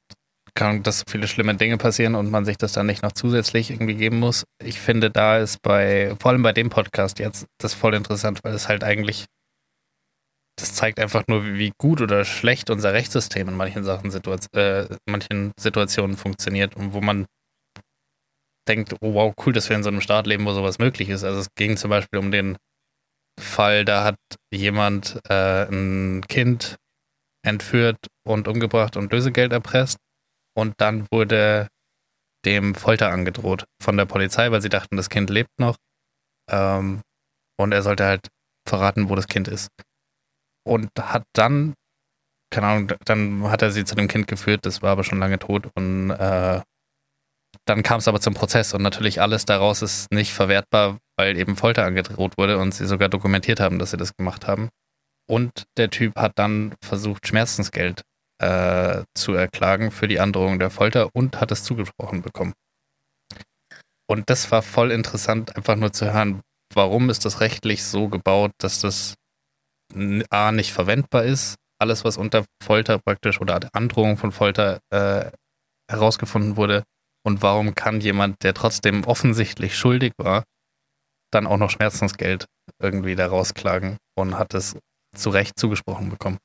Ahnung, 0.60 0.82
dass 0.82 1.04
viele 1.08 1.28
schlimme 1.28 1.54
Dinge 1.54 1.76
passieren 1.76 2.14
und 2.14 2.30
man 2.30 2.44
sich 2.44 2.56
das 2.56 2.72
dann 2.72 2.86
nicht 2.86 3.02
noch 3.02 3.12
zusätzlich 3.12 3.70
irgendwie 3.70 3.94
geben 3.94 4.18
muss. 4.18 4.44
Ich 4.62 4.80
finde, 4.80 5.10
da 5.10 5.38
ist 5.38 5.60
bei, 5.62 6.16
vor 6.18 6.30
allem 6.30 6.42
bei 6.42 6.52
dem 6.52 6.70
Podcast 6.70 7.18
jetzt, 7.18 7.46
das 7.58 7.74
voll 7.74 7.94
interessant, 7.94 8.40
weil 8.42 8.54
es 8.54 8.68
halt 8.68 8.82
eigentlich, 8.82 9.26
das 10.58 10.74
zeigt 10.74 10.98
einfach 10.98 11.24
nur, 11.28 11.44
wie, 11.44 11.72
gut 11.78 12.00
oder 12.00 12.24
schlecht 12.24 12.70
unser 12.70 12.94
Rechtssystem 12.94 13.48
in 13.48 13.54
manchen 13.54 13.84
Sachen, 13.84 14.10
Situation, 14.10 14.58
äh, 14.58 14.86
in 14.86 14.98
manchen 15.06 15.52
Situationen 15.58 16.16
funktioniert 16.16 16.74
und 16.76 16.94
wo 16.94 17.00
man 17.00 17.26
denkt, 18.66 18.94
oh 19.00 19.14
wow, 19.14 19.34
cool, 19.44 19.52
dass 19.52 19.68
wir 19.68 19.76
in 19.76 19.82
so 19.82 19.90
einem 19.90 20.00
Staat 20.00 20.26
leben, 20.26 20.46
wo 20.46 20.52
sowas 20.52 20.78
möglich 20.78 21.08
ist. 21.08 21.22
Also 21.22 21.40
es 21.40 21.48
ging 21.56 21.76
zum 21.76 21.90
Beispiel 21.90 22.18
um 22.18 22.30
den 22.30 22.56
Fall, 23.38 23.84
da 23.84 24.04
hat 24.04 24.16
jemand 24.52 25.20
äh, 25.28 25.64
ein 25.68 26.22
Kind 26.28 26.76
entführt 27.44 27.98
und 28.26 28.48
umgebracht 28.48 28.96
und 28.96 29.12
Lösegeld 29.12 29.52
erpresst. 29.52 29.98
Und 30.56 30.74
dann 30.78 31.06
wurde 31.12 31.68
dem 32.44 32.74
Folter 32.74 33.10
angedroht 33.10 33.66
von 33.82 33.96
der 33.96 34.06
Polizei, 34.06 34.50
weil 34.50 34.62
sie 34.62 34.68
dachten, 34.68 34.96
das 34.96 35.10
Kind 35.10 35.30
lebt 35.30 35.50
noch. 35.58 35.76
Ähm, 36.50 37.02
und 37.58 37.72
er 37.72 37.82
sollte 37.82 38.04
halt 38.04 38.28
verraten, 38.66 39.08
wo 39.08 39.14
das 39.14 39.28
Kind 39.28 39.48
ist. 39.48 39.68
Und 40.66 40.88
hat 40.98 41.24
dann, 41.34 41.74
keine 42.50 42.66
Ahnung, 42.66 42.92
dann 43.04 43.50
hat 43.50 43.62
er 43.62 43.70
sie 43.70 43.84
zu 43.84 43.94
dem 43.94 44.08
Kind 44.08 44.26
geführt, 44.28 44.66
das 44.66 44.82
war 44.82 44.92
aber 44.92 45.04
schon 45.04 45.18
lange 45.18 45.38
tot. 45.38 45.68
Und 45.74 46.10
äh, 46.10 46.60
dann 47.66 47.82
kam 47.82 47.98
es 47.98 48.08
aber 48.08 48.20
zum 48.20 48.34
Prozess 48.34 48.74
und 48.74 48.82
natürlich 48.82 49.20
alles 49.20 49.44
daraus 49.44 49.82
ist 49.82 50.10
nicht 50.12 50.32
verwertbar, 50.32 50.98
weil 51.16 51.36
eben 51.38 51.56
Folter 51.56 51.84
angedroht 51.84 52.36
wurde 52.36 52.58
und 52.58 52.72
sie 52.74 52.86
sogar 52.86 53.08
dokumentiert 53.08 53.60
haben, 53.60 53.78
dass 53.78 53.90
sie 53.90 53.96
das 53.96 54.16
gemacht 54.16 54.46
haben. 54.46 54.68
Und 55.28 55.64
der 55.76 55.90
Typ 55.90 56.16
hat 56.16 56.32
dann 56.36 56.74
versucht, 56.82 57.26
Schmerzensgeld 57.26 58.02
äh, 58.38 59.02
zu 59.14 59.32
erklagen 59.32 59.90
für 59.90 60.08
die 60.08 60.20
Androhung 60.20 60.58
der 60.58 60.70
Folter 60.70 61.08
und 61.14 61.40
hat 61.40 61.50
es 61.50 61.64
zugesprochen 61.64 62.22
bekommen. 62.22 62.52
Und 64.08 64.30
das 64.30 64.50
war 64.52 64.62
voll 64.62 64.92
interessant, 64.92 65.56
einfach 65.56 65.74
nur 65.74 65.92
zu 65.92 66.12
hören, 66.12 66.42
warum 66.74 67.10
ist 67.10 67.24
das 67.24 67.40
rechtlich 67.40 67.82
so 67.84 68.08
gebaut, 68.08 68.52
dass 68.58 68.80
das 68.80 69.14
A 70.30 70.52
nicht 70.52 70.72
verwendbar 70.72 71.24
ist, 71.24 71.56
alles 71.80 72.04
was 72.04 72.16
unter 72.16 72.44
Folter 72.62 72.98
praktisch 72.98 73.40
oder 73.40 73.68
Androhung 73.72 74.16
von 74.16 74.32
Folter 74.32 74.80
äh, 74.90 75.30
herausgefunden 75.90 76.56
wurde 76.56 76.84
und 77.24 77.42
warum 77.42 77.74
kann 77.74 78.00
jemand, 78.00 78.42
der 78.42 78.54
trotzdem 78.54 79.04
offensichtlich 79.04 79.76
schuldig 79.76 80.12
war, 80.16 80.44
dann 81.36 81.46
auch 81.46 81.58
noch 81.58 81.70
Schmerzensgeld 81.70 82.46
irgendwie 82.82 83.14
da 83.14 83.26
rausklagen 83.26 83.98
und 84.18 84.38
hat 84.38 84.54
es 84.54 84.76
zu 85.14 85.30
Recht 85.30 85.58
zugesprochen 85.58 86.08
bekommen. 86.08 86.38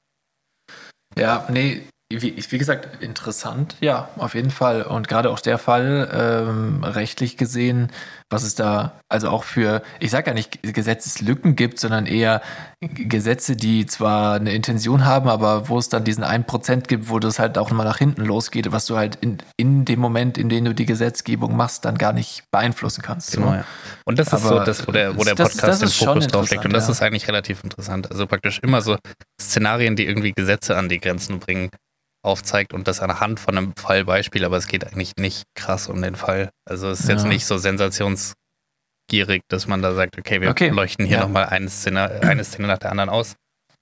Ja, 1.17 1.47
nee, 1.49 1.87
wie, 2.11 2.35
wie, 2.37 2.57
gesagt, 2.57 3.01
interessant, 3.03 3.75
ja, 3.79 4.09
auf 4.17 4.35
jeden 4.35 4.51
Fall. 4.51 4.83
Und 4.83 5.07
gerade 5.07 5.29
auch 5.29 5.39
der 5.39 5.57
Fall, 5.57 6.09
ähm, 6.13 6.83
rechtlich 6.83 7.37
gesehen, 7.37 7.91
was 8.31 8.43
es 8.43 8.55
da 8.55 8.93
also 9.09 9.29
auch 9.29 9.43
für, 9.43 9.83
ich 9.99 10.09
sage 10.09 10.29
ja 10.29 10.33
nicht 10.33 10.63
Gesetzeslücken 10.63 11.55
gibt, 11.55 11.79
sondern 11.79 12.05
eher 12.05 12.41
Gesetze, 12.79 13.55
die 13.55 13.85
zwar 13.85 14.35
eine 14.35 14.53
Intention 14.53 15.05
haben, 15.05 15.29
aber 15.29 15.67
wo 15.67 15.77
es 15.77 15.89
dann 15.89 16.03
diesen 16.05 16.23
1% 16.23 16.87
gibt, 16.87 17.09
wo 17.09 17.19
das 17.19 17.39
halt 17.39 17.57
auch 17.57 17.71
mal 17.71 17.83
nach 17.83 17.97
hinten 17.97 18.23
losgeht, 18.23 18.71
was 18.71 18.85
du 18.85 18.97
halt 18.97 19.17
in, 19.21 19.39
in 19.57 19.85
dem 19.85 19.99
Moment, 19.99 20.37
in 20.37 20.49
dem 20.49 20.65
du 20.65 20.73
die 20.73 20.85
Gesetzgebung 20.85 21.55
machst, 21.55 21.83
dann 21.83 21.97
gar 21.97 22.13
nicht 22.13 22.43
beeinflussen 22.51 23.01
kannst. 23.01 23.33
Genau, 23.33 23.53
ja. 23.53 23.65
Und 24.05 24.17
das 24.17 24.27
ist 24.27 24.33
aber 24.33 24.59
so 24.59 24.59
das, 24.63 24.87
wo 24.87 24.91
der, 24.93 25.17
wo 25.17 25.23
der 25.23 25.35
Podcast 25.35 25.61
das, 25.61 25.79
das 25.79 25.97
den 25.97 26.07
Fokus 26.07 26.27
drauf 26.27 26.49
legt. 26.49 26.65
Und 26.65 26.73
das 26.73 26.87
ja. 26.87 26.93
ist 26.93 27.01
eigentlich 27.01 27.27
relativ 27.27 27.63
interessant. 27.63 28.09
Also 28.09 28.25
praktisch 28.27 28.59
immer 28.59 28.81
so 28.81 28.97
Szenarien, 29.39 29.95
die 29.95 30.05
irgendwie 30.05 30.31
Gesetze 30.31 30.77
an 30.77 30.87
die 30.87 30.99
Grenzen 30.99 31.39
bringen 31.39 31.69
aufzeigt 32.23 32.73
und 32.73 32.87
das 32.87 32.99
anhand 32.99 33.39
von 33.39 33.57
einem 33.57 33.73
Fallbeispiel, 33.75 34.45
aber 34.45 34.57
es 34.57 34.67
geht 34.67 34.85
eigentlich 34.85 35.13
nicht 35.17 35.43
krass 35.55 35.87
um 35.87 36.01
den 36.01 36.15
Fall. 36.15 36.49
Also 36.65 36.89
es 36.89 37.01
ist 37.01 37.09
ja. 37.09 37.15
jetzt 37.15 37.25
nicht 37.25 37.45
so 37.45 37.57
sensationsgierig, 37.57 39.41
dass 39.49 39.67
man 39.67 39.81
da 39.81 39.93
sagt, 39.93 40.17
okay, 40.17 40.41
wir 40.41 40.49
okay. 40.49 40.69
leuchten 40.69 41.05
hier 41.05 41.17
ja. 41.17 41.23
nochmal 41.23 41.45
eine 41.45 41.69
Szene, 41.69 42.21
eine 42.21 42.43
Szene 42.43 42.67
nach 42.67 42.77
der 42.77 42.91
anderen 42.91 43.09
aus, 43.09 43.35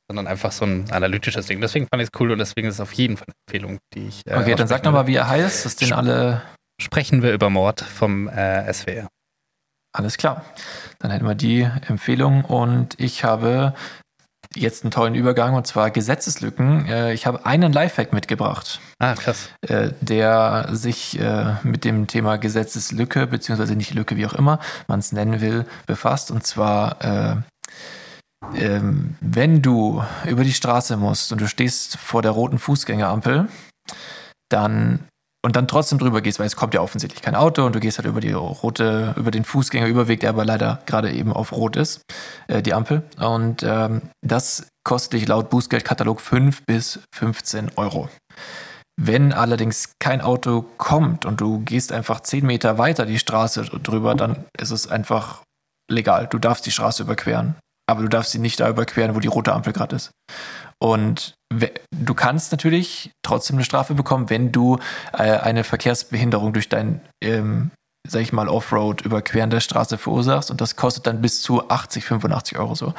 sondern 0.09 0.27
einfach 0.27 0.51
so 0.51 0.65
ein 0.65 0.89
analytisches 0.91 1.47
Ding. 1.47 1.61
Deswegen 1.61 1.87
fand 1.87 2.01
ich 2.01 2.09
es 2.13 2.19
cool 2.19 2.31
und 2.31 2.39
deswegen 2.39 2.67
ist 2.67 2.75
es 2.75 2.81
auf 2.81 2.93
jeden 2.93 3.17
Fall 3.17 3.27
eine 3.27 3.35
Empfehlung, 3.47 3.79
die 3.93 4.07
ich. 4.07 4.25
Äh, 4.25 4.37
okay, 4.37 4.55
dann 4.55 4.67
sag 4.67 4.83
nochmal, 4.83 5.07
wie 5.07 5.15
er 5.15 5.27
heißt, 5.27 5.65
dass 5.65 5.75
den 5.75 5.93
alle. 5.93 6.41
Sprechen 6.81 7.21
wir 7.21 7.33
über 7.33 7.49
Mord 7.49 7.81
vom 7.81 8.29
äh, 8.29 8.71
SWR. 8.73 9.09
Alles 9.91 10.17
klar. 10.17 10.45
Dann 10.99 11.11
hätten 11.11 11.25
wir 11.25 11.35
die 11.35 11.61
Empfehlung 11.87 12.45
und 12.45 12.97
ich 12.99 13.23
habe 13.23 13.73
jetzt 14.55 14.83
einen 14.83 14.91
tollen 14.91 15.15
Übergang 15.15 15.53
und 15.53 15.67
zwar 15.67 15.91
Gesetzeslücken. 15.91 16.85
Äh, 16.87 17.13
ich 17.13 17.25
habe 17.25 17.45
einen 17.45 17.71
Lifehack 17.71 18.13
mitgebracht. 18.13 18.79
Ah, 18.99 19.13
krass. 19.13 19.49
Äh, 19.61 19.91
der 20.01 20.69
sich 20.71 21.19
äh, 21.19 21.55
mit 21.63 21.85
dem 21.85 22.07
Thema 22.07 22.37
Gesetzeslücke, 22.37 23.27
beziehungsweise 23.27 23.75
nicht 23.75 23.93
Lücke, 23.93 24.17
wie 24.17 24.25
auch 24.25 24.33
immer 24.33 24.59
man 24.87 24.99
es 24.99 25.11
nennen 25.11 25.41
will, 25.41 25.65
befasst. 25.85 26.31
Und 26.31 26.45
zwar, 26.45 27.43
ähm, 28.55 29.15
wenn 29.21 29.61
du 29.61 30.03
über 30.25 30.43
die 30.43 30.53
Straße 30.53 30.97
musst 30.97 31.31
und 31.31 31.41
du 31.41 31.47
stehst 31.47 31.97
vor 31.97 32.21
der 32.21 32.31
roten 32.31 32.57
Fußgängerampel, 32.57 33.47
dann 34.49 35.08
und 35.43 35.55
dann 35.55 35.67
trotzdem 35.67 35.99
drüber 35.99 36.21
gehst, 36.21 36.39
weil 36.39 36.47
es 36.47 36.55
kommt 36.55 36.73
ja 36.73 36.81
offensichtlich 36.81 37.21
kein 37.21 37.35
Auto 37.35 37.65
und 37.65 37.73
du 37.73 37.79
gehst 37.79 37.97
halt 37.97 38.07
über 38.07 38.19
die 38.19 38.33
rote, 38.33 39.13
über 39.17 39.31
den 39.31 39.45
Fußgängerüberweg, 39.45 40.19
der 40.19 40.29
aber 40.29 40.45
leider 40.45 40.81
gerade 40.85 41.11
eben 41.11 41.31
auf 41.31 41.53
Rot 41.53 41.75
ist, 41.75 42.01
äh, 42.47 42.61
die 42.61 42.73
Ampel. 42.73 43.03
Und 43.17 43.63
ähm, 43.63 44.01
das 44.21 44.67
kostet 44.83 45.13
dich 45.13 45.27
laut 45.27 45.49
Bußgeldkatalog 45.49 46.19
5 46.19 46.65
bis 46.65 46.99
15 47.15 47.71
Euro. 47.77 48.09
Wenn 49.01 49.31
allerdings 49.31 49.93
kein 49.99 50.19
Auto 50.19 50.65
kommt 50.77 51.25
und 51.25 51.39
du 51.39 51.59
gehst 51.59 51.93
einfach 51.93 52.19
10 52.19 52.45
Meter 52.45 52.77
weiter 52.77 53.05
die 53.05 53.19
Straße 53.19 53.63
drüber, 53.81 54.15
dann 54.15 54.45
ist 54.59 54.71
es 54.71 54.87
einfach 54.87 55.43
legal. 55.89 56.27
Du 56.27 56.37
darfst 56.37 56.65
die 56.65 56.71
Straße 56.71 57.03
überqueren. 57.03 57.55
Aber 57.89 58.03
du 58.03 58.07
darfst 58.07 58.33
sie 58.33 58.39
nicht 58.39 58.59
da 58.59 58.69
überqueren, 58.69 59.15
wo 59.15 59.19
die 59.19 59.29
rote 59.29 59.53
Ampel 59.53 59.73
gerade 59.73 59.95
ist. 59.95 60.11
Und 60.79 61.33
du 61.49 62.13
kannst 62.13 62.51
natürlich 62.51 63.11
trotzdem 63.23 63.57
eine 63.57 63.65
Strafe 63.65 63.93
bekommen, 63.93 64.29
wenn 64.29 64.51
du 64.51 64.77
äh, 65.13 65.23
eine 65.23 65.63
Verkehrsbehinderung 65.63 66.53
durch 66.53 66.69
dein, 66.69 67.01
ähm, 67.21 67.71
sag 68.07 68.21
ich 68.21 68.33
mal, 68.33 68.47
Offroad 68.47 69.01
überqueren 69.01 69.49
der 69.49 69.59
Straße 69.59 69.97
verursachst. 69.97 70.51
Und 70.51 70.61
das 70.61 70.75
kostet 70.75 71.07
dann 71.07 71.21
bis 71.21 71.41
zu 71.41 71.69
80, 71.69 72.05
85 72.05 72.59
Euro 72.59 72.75
so. 72.75 72.93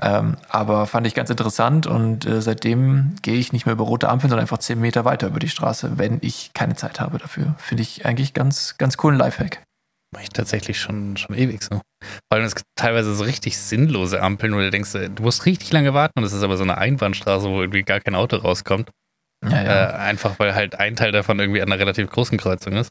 Ähm, 0.00 0.36
aber 0.48 0.86
fand 0.86 1.06
ich 1.06 1.14
ganz 1.14 1.30
interessant 1.30 1.86
und 1.86 2.26
äh, 2.26 2.40
seitdem 2.40 3.14
gehe 3.22 3.36
ich 3.36 3.52
nicht 3.52 3.66
mehr 3.66 3.74
über 3.74 3.84
rote 3.84 4.08
Ampeln, 4.08 4.30
sondern 4.30 4.44
einfach 4.44 4.58
10 4.58 4.80
Meter 4.80 5.04
weiter 5.04 5.28
über 5.28 5.38
die 5.38 5.48
Straße, 5.48 5.98
wenn 5.98 6.18
ich 6.22 6.52
keine 6.54 6.76
Zeit 6.76 7.00
habe 7.00 7.18
dafür. 7.18 7.54
Finde 7.58 7.82
ich 7.82 8.06
eigentlich 8.06 8.34
ganz, 8.34 8.76
ganz 8.78 8.96
coolen 8.96 9.18
Lifehack. 9.18 9.62
Mache 10.12 10.24
ich 10.24 10.28
tatsächlich 10.30 10.78
schon, 10.78 11.16
schon 11.16 11.36
ewig 11.36 11.62
so. 11.62 11.76
Vor 11.76 11.82
allem 12.30 12.44
es 12.44 12.54
gibt 12.54 12.66
teilweise 12.76 13.14
so 13.14 13.24
richtig 13.24 13.56
sinnlose 13.56 14.20
Ampeln, 14.22 14.54
wo 14.54 14.58
du 14.58 14.70
denkst, 14.70 14.92
du 14.92 15.22
musst 15.22 15.46
richtig 15.46 15.72
lange 15.72 15.94
warten 15.94 16.18
und 16.18 16.24
es 16.24 16.32
ist 16.32 16.42
aber 16.42 16.56
so 16.56 16.64
eine 16.64 16.76
Einbahnstraße, 16.76 17.48
wo 17.48 17.60
irgendwie 17.60 17.82
gar 17.82 18.00
kein 18.00 18.14
Auto 18.14 18.36
rauskommt. 18.36 18.90
Ja, 19.44 19.62
ja. 19.62 19.90
Äh, 19.90 19.92
einfach 19.94 20.38
weil 20.38 20.54
halt 20.54 20.78
ein 20.78 20.96
Teil 20.96 21.12
davon 21.12 21.38
irgendwie 21.38 21.62
an 21.62 21.72
einer 21.72 21.80
relativ 21.80 22.10
großen 22.10 22.38
Kreuzung 22.38 22.74
ist. 22.74 22.90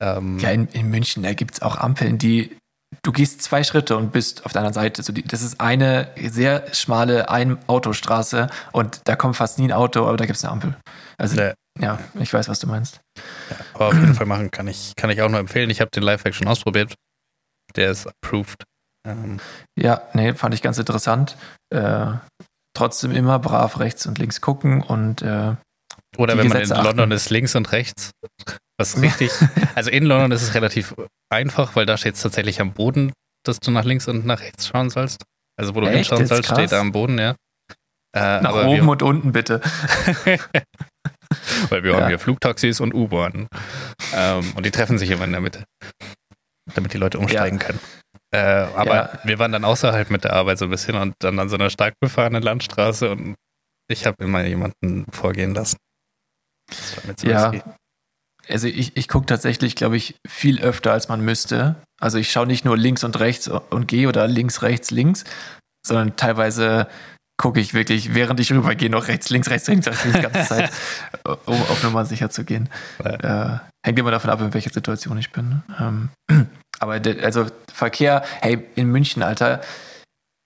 Ähm, 0.00 0.38
ja, 0.38 0.50
in, 0.50 0.68
in 0.68 0.88
München, 0.88 1.22
da 1.22 1.34
gibt 1.34 1.54
es 1.54 1.62
auch 1.62 1.76
Ampeln, 1.76 2.18
die 2.18 2.56
du 3.02 3.12
gehst 3.12 3.42
zwei 3.42 3.64
Schritte 3.64 3.96
und 3.96 4.12
bist 4.12 4.44
auf 4.44 4.52
der 4.52 4.60
anderen 4.60 4.74
Seite. 4.74 5.00
Also 5.00 5.12
die, 5.12 5.22
das 5.22 5.42
ist 5.42 5.60
eine 5.60 6.08
sehr 6.20 6.72
schmale 6.74 7.30
Ein-Autostraße 7.30 8.48
und 8.72 9.00
da 9.04 9.16
kommt 9.16 9.36
fast 9.36 9.58
nie 9.58 9.64
ein 9.64 9.72
Auto, 9.72 10.06
aber 10.06 10.16
da 10.16 10.26
gibt 10.26 10.36
es 10.36 10.44
eine 10.44 10.52
Ampel. 10.52 10.76
Also 11.18 11.36
nee. 11.36 11.52
Ja, 11.80 11.98
ich 12.18 12.32
weiß, 12.32 12.48
was 12.48 12.58
du 12.58 12.66
meinst. 12.66 13.00
Ja, 13.50 13.56
aber 13.74 13.88
auf 13.88 13.94
jeden 13.94 14.14
Fall 14.14 14.26
machen 14.26 14.50
kann 14.50 14.68
ich, 14.68 14.92
kann 14.96 15.10
ich 15.10 15.22
auch 15.22 15.28
nur 15.28 15.40
empfehlen. 15.40 15.70
Ich 15.70 15.80
habe 15.80 15.90
den 15.90 16.02
Lifehack 16.02 16.34
schon 16.34 16.48
ausprobiert. 16.48 16.94
Der 17.76 17.90
ist 17.90 18.06
approved. 18.06 18.64
Ähm. 19.06 19.40
Ja, 19.78 20.02
nee, 20.12 20.34
fand 20.34 20.54
ich 20.54 20.62
ganz 20.62 20.78
interessant. 20.78 21.36
Äh, 21.70 22.12
trotzdem 22.76 23.12
immer 23.12 23.38
brav 23.38 23.78
rechts 23.80 24.06
und 24.06 24.18
links 24.18 24.40
gucken 24.40 24.82
und 24.82 25.22
äh, 25.22 25.54
oder 26.18 26.36
wenn 26.36 26.48
Gesetze 26.48 26.74
man 26.74 26.80
in 26.80 26.86
London 26.86 27.10
ist, 27.10 27.30
links 27.30 27.54
und 27.54 27.72
rechts. 27.72 28.10
Was 28.78 29.00
richtig. 29.02 29.30
also 29.74 29.90
in 29.90 30.04
London 30.04 30.32
ist 30.32 30.42
es 30.42 30.54
relativ 30.54 30.94
einfach, 31.30 31.74
weil 31.74 31.86
da 31.86 31.96
steht 31.96 32.14
es 32.14 32.22
tatsächlich 32.22 32.60
am 32.60 32.72
Boden, 32.72 33.12
dass 33.44 33.60
du 33.60 33.70
nach 33.70 33.84
links 33.84 34.08
und 34.08 34.26
nach 34.26 34.40
rechts 34.40 34.66
schauen 34.66 34.90
sollst. 34.90 35.22
Also 35.58 35.74
wo 35.74 35.80
du 35.80 35.86
Echt? 35.86 35.96
hinschauen 35.96 36.26
sollst, 36.26 36.50
steht 36.50 36.72
da 36.72 36.80
am 36.80 36.92
Boden, 36.92 37.18
ja. 37.18 37.34
Äh, 38.14 38.42
nach 38.42 38.66
oben 38.66 38.88
und 38.88 39.02
unten 39.02 39.32
bitte. 39.32 39.60
Weil 41.68 41.82
wir 41.82 41.92
ja. 41.92 42.00
haben 42.00 42.08
hier 42.08 42.18
Flugtaxis 42.18 42.80
und 42.80 42.94
U-Bahnen. 42.94 43.48
Ähm, 44.14 44.52
und 44.56 44.66
die 44.66 44.70
treffen 44.70 44.98
sich 44.98 45.10
immer 45.10 45.24
in 45.24 45.32
der 45.32 45.40
Mitte, 45.40 45.64
damit 46.74 46.92
die 46.92 46.98
Leute 46.98 47.18
umsteigen 47.18 47.58
ja. 47.58 47.66
können. 47.66 47.80
Äh, 48.34 48.38
aber 48.38 48.94
ja. 48.94 49.18
wir 49.24 49.38
waren 49.38 49.52
dann 49.52 49.64
außerhalb 49.64 50.10
mit 50.10 50.24
der 50.24 50.32
Arbeit 50.32 50.58
so 50.58 50.64
ein 50.64 50.70
bisschen 50.70 50.94
und 50.96 51.14
dann 51.18 51.38
an 51.38 51.48
so 51.48 51.56
einer 51.56 51.68
stark 51.68 51.94
befahrenen 52.00 52.42
Landstraße 52.42 53.10
und 53.10 53.34
ich 53.90 54.06
habe 54.06 54.24
immer 54.24 54.42
jemanden 54.44 55.04
vorgehen 55.12 55.54
lassen. 55.54 55.76
So 57.16 57.28
ja. 57.28 57.52
Also 58.48 58.66
ich, 58.66 58.96
ich 58.96 59.08
gucke 59.08 59.26
tatsächlich, 59.26 59.76
glaube 59.76 59.96
ich, 59.96 60.16
viel 60.26 60.60
öfter, 60.62 60.92
als 60.92 61.08
man 61.08 61.20
müsste. 61.20 61.76
Also 62.00 62.18
ich 62.18 62.32
schaue 62.32 62.46
nicht 62.46 62.64
nur 62.64 62.76
links 62.76 63.04
und 63.04 63.20
rechts 63.20 63.48
und 63.48 63.86
gehe 63.86 64.08
oder 64.08 64.26
links, 64.26 64.62
rechts, 64.62 64.90
links, 64.90 65.24
sondern 65.86 66.16
teilweise 66.16 66.88
gucke 67.42 67.58
ich 67.58 67.74
wirklich, 67.74 68.14
während 68.14 68.38
ich 68.38 68.52
rübergehe, 68.52 68.88
noch 68.88 69.08
rechts, 69.08 69.28
links, 69.28 69.50
rechts, 69.50 69.66
links, 69.66 69.88
rechts 69.88 70.04
die 70.04 70.12
ganze 70.12 70.44
Zeit, 70.44 70.70
um 71.24 71.60
auf 71.60 71.82
Nummer 71.82 72.04
sicher 72.04 72.30
zu 72.30 72.44
gehen. 72.44 72.68
Ja. 73.04 73.54
Äh, 73.54 73.58
hängt 73.84 73.98
immer 73.98 74.12
davon 74.12 74.30
ab, 74.30 74.40
in 74.40 74.54
welcher 74.54 74.70
Situation 74.70 75.18
ich 75.18 75.32
bin. 75.32 75.60
Ähm, 75.80 76.10
aber 76.78 77.00
de, 77.00 77.20
also 77.24 77.46
Verkehr, 77.72 78.22
hey, 78.40 78.64
in 78.76 78.86
München, 78.86 79.24
Alter, 79.24 79.60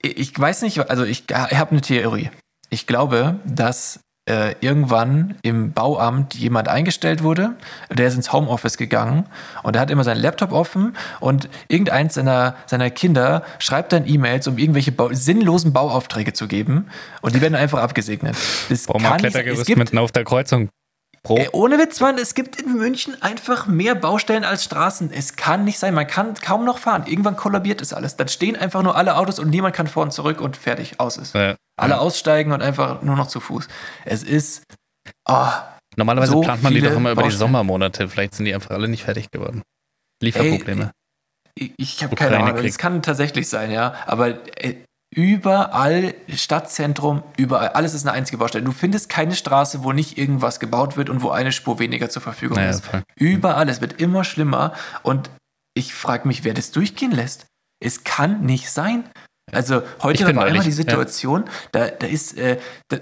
ich, 0.00 0.16
ich 0.16 0.40
weiß 0.40 0.62
nicht, 0.62 0.88
also 0.88 1.04
ich, 1.04 1.24
ich 1.28 1.36
habe 1.36 1.72
eine 1.72 1.82
Theorie. 1.82 2.30
Ich 2.70 2.86
glaube, 2.86 3.40
dass 3.44 4.00
äh, 4.26 4.54
irgendwann 4.60 5.36
im 5.42 5.72
Bauamt 5.72 6.34
jemand 6.34 6.68
eingestellt 6.68 7.22
wurde, 7.22 7.54
der 7.90 8.08
ist 8.08 8.16
ins 8.16 8.32
Homeoffice 8.32 8.76
gegangen 8.76 9.26
und 9.62 9.74
der 9.74 9.82
hat 9.82 9.90
immer 9.90 10.04
seinen 10.04 10.20
Laptop 10.20 10.52
offen 10.52 10.96
und 11.20 11.48
irgendeins 11.68 12.14
seiner, 12.14 12.56
seiner 12.66 12.90
Kinder 12.90 13.44
schreibt 13.58 13.92
dann 13.92 14.06
E-Mails, 14.06 14.48
um 14.48 14.58
irgendwelche 14.58 14.92
Bau 14.92 15.10
sinnlosen 15.12 15.72
Bauaufträge 15.72 16.32
zu 16.32 16.48
geben 16.48 16.86
und 17.20 17.34
die 17.34 17.40
werden 17.40 17.54
einfach 17.54 17.80
abgesegnet. 17.80 18.36
Das 18.68 18.88
Warum 18.88 19.02
kann 19.02 19.18
Klettergerüst 19.18 19.76
mitten 19.76 19.98
auf 19.98 20.10
der 20.10 20.24
Kreuzung? 20.24 20.70
Pro. 21.26 21.38
Ey, 21.38 21.48
ohne 21.50 21.76
Witz, 21.78 21.98
Mann, 21.98 22.18
es 22.18 22.34
gibt 22.34 22.54
in 22.60 22.72
München 22.76 23.20
einfach 23.20 23.66
mehr 23.66 23.96
Baustellen 23.96 24.44
als 24.44 24.62
Straßen. 24.62 25.12
Es 25.12 25.34
kann 25.34 25.64
nicht 25.64 25.80
sein, 25.80 25.92
man 25.92 26.06
kann 26.06 26.34
kaum 26.34 26.64
noch 26.64 26.78
fahren. 26.78 27.02
Irgendwann 27.06 27.34
kollabiert 27.34 27.82
es 27.82 27.92
alles. 27.92 28.14
Dann 28.14 28.28
stehen 28.28 28.54
einfach 28.54 28.84
nur 28.84 28.94
alle 28.94 29.16
Autos 29.16 29.40
und 29.40 29.50
niemand 29.50 29.74
kann 29.74 29.88
vor 29.88 30.04
und 30.04 30.12
zurück 30.12 30.40
und 30.40 30.56
fertig, 30.56 31.00
aus 31.00 31.16
ist. 31.16 31.34
Ja. 31.34 31.56
Alle 31.76 31.98
aussteigen 31.98 32.52
und 32.52 32.62
einfach 32.62 33.02
nur 33.02 33.16
noch 33.16 33.26
zu 33.26 33.40
Fuß. 33.40 33.66
Es 34.04 34.22
ist. 34.22 34.62
Oh, 35.28 35.48
Normalerweise 35.96 36.30
so 36.30 36.42
plant 36.42 36.62
man 36.62 36.72
die 36.72 36.80
doch 36.80 36.92
immer 36.92 37.10
über 37.10 37.24
die. 37.24 37.32
Sommermonate. 37.32 38.08
Vielleicht 38.08 38.36
sind 38.36 38.44
die 38.44 38.54
einfach 38.54 38.70
alle 38.70 38.86
nicht 38.86 39.02
fertig 39.02 39.32
geworden. 39.32 39.62
Lieferprobleme. 40.22 40.92
ich, 41.58 41.72
ich 41.76 42.04
habe 42.04 42.14
keine 42.14 42.38
Ahnung. 42.38 42.64
Es 42.64 42.78
kann 42.78 43.02
tatsächlich 43.02 43.48
sein, 43.48 43.72
ja. 43.72 43.96
Aber 44.06 44.28
äh, 44.62 44.76
überall, 45.16 46.14
Stadtzentrum, 46.28 47.22
überall, 47.38 47.70
alles 47.70 47.94
ist 47.94 48.06
eine 48.06 48.14
einzige 48.14 48.36
Baustelle. 48.36 48.64
Du 48.64 48.72
findest 48.72 49.08
keine 49.08 49.34
Straße, 49.34 49.82
wo 49.82 49.92
nicht 49.92 50.18
irgendwas 50.18 50.60
gebaut 50.60 50.98
wird 50.98 51.08
und 51.08 51.22
wo 51.22 51.30
eine 51.30 51.52
Spur 51.52 51.78
weniger 51.78 52.10
zur 52.10 52.20
Verfügung 52.20 52.58
Naja, 52.58 52.70
ist. 52.70 52.84
voll. 52.84 53.02
Überall, 53.16 53.68
es 53.70 53.80
wird 53.80 54.00
immer 54.00 54.24
schlimmer 54.24 54.74
und 55.02 55.30
ich 55.74 55.94
frage 55.94 56.28
mich, 56.28 56.44
wer 56.44 56.52
das 56.52 56.70
durchgehen 56.70 57.12
lässt. 57.12 57.46
Es 57.82 58.04
kann 58.04 58.42
nicht 58.42 58.70
sein. 58.70 59.04
Also 59.52 59.82
heute 60.02 60.24
war 60.24 60.28
einmal 60.28 60.48
neulich, 60.50 60.64
die 60.64 60.72
Situation, 60.72 61.44
da, 61.72 61.88
da 61.88 62.06
ist 62.06 62.36
äh, 62.36 62.58
da, 62.88 62.98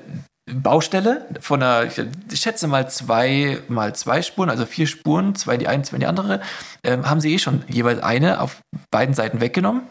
Baustelle 0.52 1.26
von 1.40 1.62
einer, 1.62 1.86
ich 1.86 2.40
schätze 2.40 2.68
mal 2.68 2.88
zwei 2.90 3.58
mal 3.68 3.94
zwei 3.94 4.22
Spuren, 4.22 4.50
also 4.50 4.66
vier 4.66 4.86
Spuren, 4.86 5.34
zwei 5.34 5.56
die 5.56 5.66
eine, 5.66 5.82
zwei 5.84 5.98
die 5.98 6.06
andere, 6.06 6.42
ähm, 6.84 7.08
haben 7.08 7.20
sie 7.20 7.32
eh 7.32 7.38
schon 7.38 7.64
jeweils 7.66 8.02
eine 8.02 8.40
auf 8.40 8.60
beiden 8.90 9.14
Seiten 9.14 9.40
weggenommen. 9.40 9.84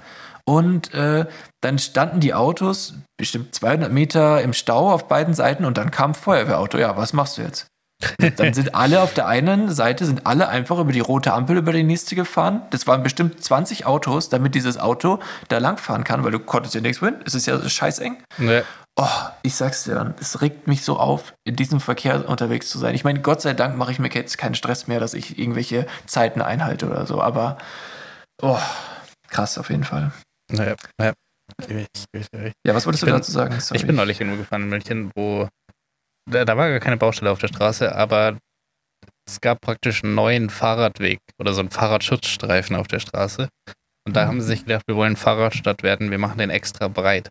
Und 0.45 0.93
äh, 0.93 1.25
dann 1.61 1.79
standen 1.79 2.19
die 2.19 2.33
Autos 2.33 2.95
bestimmt 3.17 3.55
200 3.55 3.91
Meter 3.91 4.41
im 4.41 4.53
Stau 4.53 4.91
auf 4.91 5.07
beiden 5.07 5.33
Seiten 5.33 5.63
und 5.63 5.77
dann 5.77 5.91
kam 5.91 6.13
Feuerwehrauto. 6.13 6.77
Ja, 6.77 6.97
was 6.97 7.13
machst 7.13 7.37
du 7.37 7.43
jetzt? 7.43 7.67
Dann 8.35 8.53
sind 8.53 8.75
alle 8.75 9.01
auf 9.01 9.13
der 9.13 9.27
einen 9.27 9.71
Seite, 9.71 10.05
sind 10.05 10.25
alle 10.25 10.49
einfach 10.49 10.79
über 10.79 10.91
die 10.91 10.99
rote 10.99 11.33
Ampel 11.33 11.57
über 11.57 11.71
die 11.71 11.83
nächste 11.83 12.15
gefahren. 12.15 12.61
Das 12.71 12.87
waren 12.87 13.03
bestimmt 13.03 13.43
20 13.43 13.85
Autos, 13.85 14.29
damit 14.29 14.55
dieses 14.55 14.77
Auto 14.77 15.19
da 15.47 15.57
langfahren 15.59 16.03
kann, 16.03 16.23
weil 16.23 16.31
du 16.31 16.39
konntest 16.39 16.75
ja 16.75 16.81
nichts 16.81 16.99
hin. 16.99 17.15
Es 17.25 17.33
ist 17.33 17.45
ja 17.45 17.57
scheißeng. 17.67 18.17
Ja. 18.39 18.63
Oh, 18.95 19.07
ich 19.41 19.55
sag's 19.55 19.85
dir, 19.85 20.13
es 20.19 20.41
regt 20.41 20.67
mich 20.67 20.83
so 20.83 20.97
auf, 20.97 21.33
in 21.45 21.55
diesem 21.55 21.79
Verkehr 21.79 22.29
unterwegs 22.29 22.69
zu 22.69 22.77
sein. 22.77 22.93
Ich 22.93 23.03
meine, 23.03 23.21
Gott 23.21 23.41
sei 23.41 23.53
Dank 23.53 23.75
mache 23.75 23.91
ich 23.91 23.97
mir 23.97 24.09
jetzt 24.09 24.37
keinen 24.37 24.53
Stress 24.53 24.87
mehr, 24.87 24.99
dass 24.99 25.15
ich 25.15 25.39
irgendwelche 25.39 25.87
Zeiten 26.05 26.41
einhalte 26.41 26.87
oder 26.87 27.07
so, 27.07 27.19
aber 27.19 27.57
oh, 28.41 28.59
krass 29.29 29.57
auf 29.57 29.71
jeden 29.71 29.83
Fall. 29.83 30.11
Ja, 30.53 30.75
ja. 31.01 31.13
Gebe 31.67 31.81
ich, 31.81 31.87
gebe 32.11 32.21
ich 32.23 32.27
dir 32.33 32.39
recht. 32.41 32.55
Ja, 32.65 32.73
was 32.73 32.85
wolltest 32.85 33.03
Ich 33.03 33.07
du 33.07 33.13
bin- 33.13 33.19
dazu 33.19 33.31
sagen? 33.31 33.59
Sorry. 33.59 33.79
Ich 33.79 33.85
bin 33.87 33.95
neulich 33.95 34.19
irgendwo 34.19 34.37
gefahren 34.39 34.63
in 34.63 34.69
München, 34.69 35.11
wo 35.15 35.47
da, 36.29 36.45
da 36.45 36.55
war 36.57 36.69
gar 36.69 36.79
keine 36.79 36.97
Baustelle 36.97 37.31
auf 37.31 37.39
der 37.39 37.49
Straße, 37.49 37.93
aber 37.93 38.37
es 39.27 39.41
gab 39.41 39.59
praktisch 39.61 40.03
einen 40.03 40.15
neuen 40.15 40.49
Fahrradweg 40.49 41.19
oder 41.39 41.53
so 41.53 41.59
einen 41.59 41.69
Fahrradschutzstreifen 41.69 42.75
auf 42.75 42.87
der 42.87 42.99
Straße. 42.99 43.49
Und 44.07 44.15
da 44.15 44.23
Mhm. 44.25 44.27
haben 44.29 44.41
sie 44.41 44.47
sich 44.47 44.65
gedacht, 44.65 44.83
wir 44.87 44.95
wollen 44.95 45.15
Fahrradstadt 45.15 45.83
werden, 45.83 46.11
wir 46.11 46.17
machen 46.17 46.37
den 46.37 46.49
extra 46.49 46.87
breit. 46.87 47.29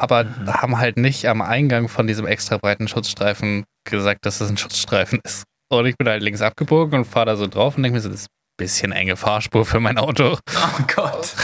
Aber 0.00 0.24
Mhm. 0.24 0.52
haben 0.52 0.78
halt 0.78 0.96
nicht 0.96 1.26
am 1.26 1.42
Eingang 1.42 1.88
von 1.88 2.06
diesem 2.06 2.26
extra 2.26 2.56
breiten 2.58 2.86
Schutzstreifen 2.88 3.64
gesagt, 3.88 4.24
dass 4.26 4.40
es 4.40 4.48
ein 4.50 4.56
Schutzstreifen 4.56 5.20
ist. 5.24 5.44
Und 5.70 5.86
ich 5.86 5.96
bin 5.96 6.08
halt 6.08 6.22
links 6.22 6.40
abgebogen 6.40 7.00
und 7.00 7.04
fahre 7.04 7.26
da 7.26 7.36
so 7.36 7.46
drauf 7.46 7.76
und 7.76 7.82
denke 7.82 7.96
mir 7.96 8.00
so, 8.00 8.08
das 8.10 8.22
ist 8.22 8.28
bisschen 8.58 8.92
enge 8.92 9.16
Fahrspur 9.16 9.64
für 9.64 9.80
mein 9.80 9.96
Auto. 9.96 10.38
oh 10.56 10.82
Gott. 10.94 11.34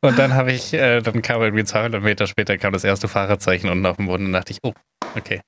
Und 0.00 0.18
dann 0.18 0.34
habe 0.34 0.52
ich, 0.52 0.72
äh, 0.72 1.00
dann 1.00 1.22
kam 1.22 1.42
irgendwie 1.42 1.64
200 1.64 2.02
Meter 2.02 2.26
später 2.26 2.58
kam 2.58 2.72
das 2.72 2.84
erste 2.84 3.08
Fahrerzeichen 3.08 3.70
unten 3.70 3.86
auf 3.86 3.96
dem 3.96 4.06
Boden 4.06 4.26
und 4.26 4.32
dachte 4.32 4.52
ich, 4.52 4.58
oh, 4.62 4.72
okay, 5.16 5.40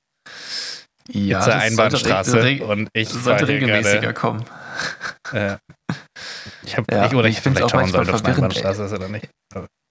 Ja, 1.08 1.38
jetzt 1.38 1.48
eine 1.48 1.54
das 1.54 1.62
Einbahnstraße 1.64 2.30
sollte, 2.30 2.64
und 2.64 2.88
ich 2.92 3.08
sollte 3.08 3.48
regelmäßiger 3.48 4.00
gerade, 4.00 4.14
kommen. 4.14 4.44
äh, 5.32 5.56
ich 6.64 6.76
habe 6.76 6.86
Ja, 6.94 7.10
oder 7.12 7.28
ich, 7.28 7.36
ich 7.36 7.42
vielleicht 7.42 7.70
schauen 7.70 7.80
manchmal 7.80 8.08
ob 8.08 8.14
es 8.14 8.24
eine 8.24 8.34
Einbahnstraße 8.34 8.84
ist 8.84 8.92
oder 8.92 9.08
nicht. 9.08 9.28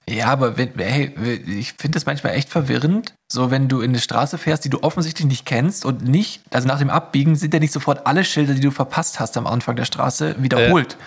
Ja, 0.10 0.28
aber 0.28 0.58
wenn, 0.58 0.74
hey, 0.78 1.14
ich 1.48 1.74
finde 1.74 1.98
es 1.98 2.06
manchmal 2.06 2.34
echt 2.36 2.50
verwirrend, 2.50 3.14
so 3.32 3.52
wenn 3.52 3.68
du 3.68 3.82
in 3.82 3.92
eine 3.92 4.00
Straße 4.00 4.38
fährst, 4.38 4.64
die 4.66 4.70
du 4.70 4.84
offensichtlich 4.84 5.28
nicht 5.28 5.46
kennst 5.46 5.86
und 5.86 6.04
nicht, 6.04 6.42
also 6.52 6.68
nach 6.68 6.80
dem 6.80 6.90
Abbiegen 6.90 7.36
sind 7.36 7.54
ja 7.54 7.60
nicht 7.60 7.74
sofort 7.74 8.08
alle 8.08 8.24
Schilder, 8.24 8.54
die 8.54 8.62
du 8.62 8.72
verpasst 8.72 9.20
hast 9.20 9.38
am 9.38 9.48
Anfang 9.48 9.76
der 9.76 9.86
Straße, 9.86 10.36
wiederholt. 10.40 10.98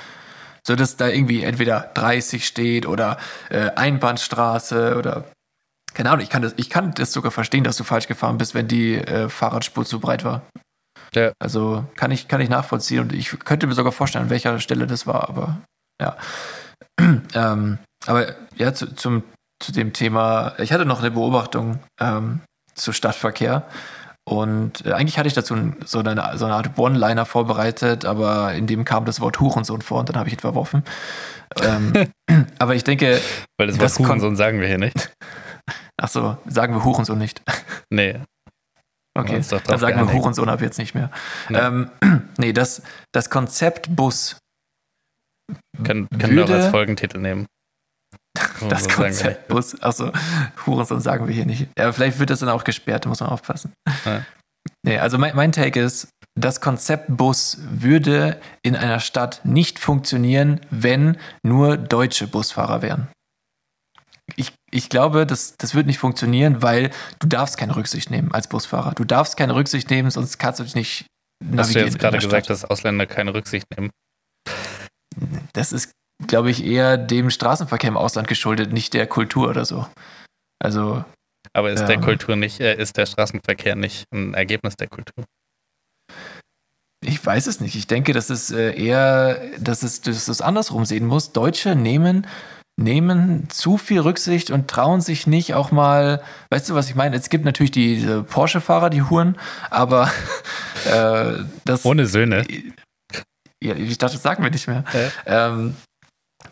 So 0.66 0.76
dass 0.76 0.96
da 0.96 1.08
irgendwie 1.08 1.42
entweder 1.42 1.90
30 1.94 2.46
steht 2.46 2.86
oder 2.86 3.16
äh, 3.48 3.70
Einbahnstraße 3.70 4.96
oder 4.98 5.24
keine 5.94 6.10
Ahnung, 6.10 6.22
ich 6.22 6.30
kann 6.30 6.42
das, 6.42 6.54
ich 6.56 6.70
kann 6.70 6.92
das 6.94 7.12
sogar 7.12 7.32
verstehen, 7.32 7.64
dass 7.64 7.76
du 7.76 7.84
falsch 7.84 8.06
gefahren 8.06 8.38
bist, 8.38 8.54
wenn 8.54 8.68
die 8.68 8.94
äh, 8.94 9.28
Fahrradspur 9.28 9.84
zu 9.84 9.98
breit 9.98 10.24
war. 10.24 10.42
Ja. 11.14 11.32
Also 11.40 11.84
kann 11.96 12.10
ich, 12.10 12.28
kann 12.28 12.40
ich 12.40 12.48
nachvollziehen 12.48 13.00
und 13.00 13.12
ich 13.12 13.30
könnte 13.40 13.66
mir 13.66 13.74
sogar 13.74 13.92
vorstellen, 13.92 14.24
an 14.24 14.30
welcher 14.30 14.60
Stelle 14.60 14.86
das 14.86 15.06
war, 15.06 15.28
aber 15.28 15.58
ja. 16.00 16.16
ähm, 17.34 17.78
aber 18.06 18.34
ja, 18.56 18.72
zu, 18.72 18.94
zum, 18.94 19.24
zu 19.60 19.72
dem 19.72 19.92
Thema, 19.92 20.54
ich 20.58 20.72
hatte 20.72 20.84
noch 20.86 21.00
eine 21.00 21.10
Beobachtung 21.10 21.78
ähm, 22.00 22.40
zu 22.74 22.92
Stadtverkehr. 22.92 23.64
Und 24.28 24.84
äh, 24.86 24.92
eigentlich 24.92 25.18
hatte 25.18 25.28
ich 25.28 25.34
dazu 25.34 25.56
so, 25.84 25.98
eine, 26.00 26.32
so 26.38 26.44
eine 26.44 26.54
Art 26.54 26.78
One-Liner 26.78 27.24
vorbereitet, 27.26 28.04
aber 28.04 28.52
in 28.54 28.66
dem 28.66 28.84
kam 28.84 29.04
das 29.04 29.20
Wort 29.20 29.40
Hurensohn 29.40 29.82
vor 29.82 30.00
und 30.00 30.08
dann 30.08 30.16
habe 30.16 30.28
ich 30.28 30.34
ihn 30.34 30.40
verworfen. 30.40 30.84
ähm, 31.62 31.92
aber 32.58 32.74
ich 32.74 32.84
denke, 32.84 33.20
Weil 33.58 33.66
das, 33.68 33.76
Das 33.78 33.92
Wort 33.92 33.96
kon- 33.96 34.06
Hurensohn 34.08 34.36
sagen 34.36 34.60
wir 34.60 34.68
hier 34.68 34.78
nicht. 34.78 35.12
ach 36.00 36.08
so, 36.08 36.36
sagen 36.46 36.74
wir 36.74 36.84
Hurensohn 36.84 37.18
nicht. 37.18 37.42
Nee. 37.90 38.20
Okay, 39.18 39.42
dann 39.66 39.78
sagen 39.80 39.98
wir. 40.06 40.12
Hurensohn 40.12 40.48
ab 40.48 40.60
jetzt 40.60 40.78
nicht 40.78 40.94
mehr. 40.94 41.10
Nee. 41.48 41.58
Ähm, 41.58 41.90
nee, 42.38 42.52
das, 42.52 42.82
das 43.12 43.28
Konzept 43.30 43.94
Bus. 43.96 44.38
Können, 45.82 46.08
können 46.10 46.36
wir 46.36 46.44
auch 46.44 46.48
Würde- 46.48 46.62
als 46.62 46.70
Folgentitel 46.70 47.18
nehmen. 47.18 47.46
Das 48.34 48.60
So 48.60 48.68
sagen 48.68 48.88
wir 48.88 48.94
Konzept 48.94 49.48
Bus. 49.48 49.82
Achso, 49.82 50.12
Hurensohn 50.66 51.00
sagen 51.00 51.26
wir 51.26 51.34
hier 51.34 51.46
nicht. 51.46 51.68
Ja, 51.76 51.92
vielleicht 51.92 52.18
wird 52.18 52.30
das 52.30 52.40
dann 52.40 52.48
auch 52.48 52.64
gesperrt, 52.64 53.04
da 53.04 53.08
muss 53.08 53.20
man 53.20 53.30
aufpassen. 53.30 53.72
Ja. 54.04 54.24
Nee, 54.84 54.98
also 54.98 55.18
mein, 55.18 55.34
mein 55.34 55.52
Take 55.52 55.80
ist, 55.80 56.08
das 56.38 56.60
Konzept 56.60 57.06
Bus 57.08 57.58
würde 57.70 58.40
in 58.62 58.76
einer 58.76 59.00
Stadt 59.00 59.40
nicht 59.44 59.78
funktionieren, 59.78 60.60
wenn 60.70 61.16
nur 61.42 61.76
deutsche 61.76 62.26
Busfahrer 62.26 62.82
wären. 62.82 63.08
Ich, 64.36 64.52
ich 64.70 64.88
glaube, 64.88 65.26
das, 65.26 65.56
das 65.56 65.74
wird 65.74 65.86
nicht 65.86 65.98
funktionieren, 65.98 66.62
weil 66.62 66.90
du 67.18 67.26
darfst 67.26 67.56
keine 67.56 67.74
Rücksicht 67.74 68.10
nehmen 68.10 68.32
als 68.32 68.48
Busfahrer. 68.48 68.92
Du 68.92 69.04
darst 69.04 69.36
keine 69.36 69.54
Rücksicht 69.54 69.90
nehmen, 69.90 70.10
sonst 70.10 70.38
kannst 70.38 70.60
du 70.60 70.64
dich 70.64 70.74
nicht 70.74 71.06
Hast 71.56 71.74
du 71.74 71.80
jetzt 71.80 71.98
gerade 71.98 72.18
gesagt, 72.18 72.50
dass 72.50 72.64
Ausländer 72.64 73.06
keine 73.06 73.32
Rücksicht 73.34 73.66
nehmen? 73.74 73.90
Das 75.52 75.72
ist, 75.72 75.92
glaube 76.26 76.50
ich, 76.50 76.64
eher 76.64 76.96
dem 76.98 77.30
Straßenverkehr 77.30 77.88
im 77.88 77.96
Ausland 77.96 78.28
geschuldet, 78.28 78.72
nicht 78.72 78.94
der 78.94 79.06
Kultur 79.06 79.48
oder 79.48 79.64
so. 79.64 79.86
Also, 80.62 81.04
Aber 81.52 81.70
ist 81.70 81.86
der 81.86 81.96
Ja. 81.96 82.02
Kultur 82.02 82.36
nicht, 82.36 82.60
äh, 82.60 82.76
ist 82.76 82.96
der 82.96 83.06
Straßenverkehr 83.06 83.74
nicht 83.76 84.04
ein 84.12 84.34
Ergebnis 84.34 84.76
der 84.76 84.88
Kultur? 84.88 85.24
ich 87.02 87.24
weiß 87.24 87.46
es 87.46 87.60
nicht. 87.60 87.76
Ich 87.76 87.86
denke, 87.86 88.12
dass 88.12 88.28
es 88.30 88.50
äh, 88.50 88.74
eher, 88.74 89.40
dass 89.58 89.82
es, 89.82 90.02
dass 90.02 90.28
es 90.28 90.42
andersrum 90.42 90.84
sehen 90.84 91.06
muss. 91.06 91.32
Deutsche 91.32 91.74
nehmen, 91.74 92.26
nehmen 92.76 93.48
zu 93.48 93.78
viel 93.78 94.00
Rücksicht 94.00 94.50
und 94.50 94.68
trauen 94.68 95.00
sich 95.00 95.26
nicht 95.26 95.54
auch 95.54 95.72
mal, 95.72 96.22
weißt 96.50 96.68
du, 96.68 96.74
was 96.74 96.88
ich 96.90 96.94
meine? 96.94 97.16
Es 97.16 97.30
gibt 97.30 97.44
natürlich 97.46 97.70
die 97.70 97.96
diese 97.96 98.22
Porsche-Fahrer, 98.22 98.90
die 98.90 99.02
Huren, 99.02 99.38
aber 99.70 100.10
äh, 100.84 101.42
das. 101.64 101.84
Ohne 101.86 102.06
Söhne. 102.06 102.44
Ja, 103.62 103.74
ich 103.74 103.96
dachte, 103.98 104.14
das 104.14 104.22
sagen 104.22 104.42
wir 104.42 104.50
nicht 104.50 104.68
mehr. 104.68 104.84
Äh? 104.92 105.10
Ähm, 105.26 105.76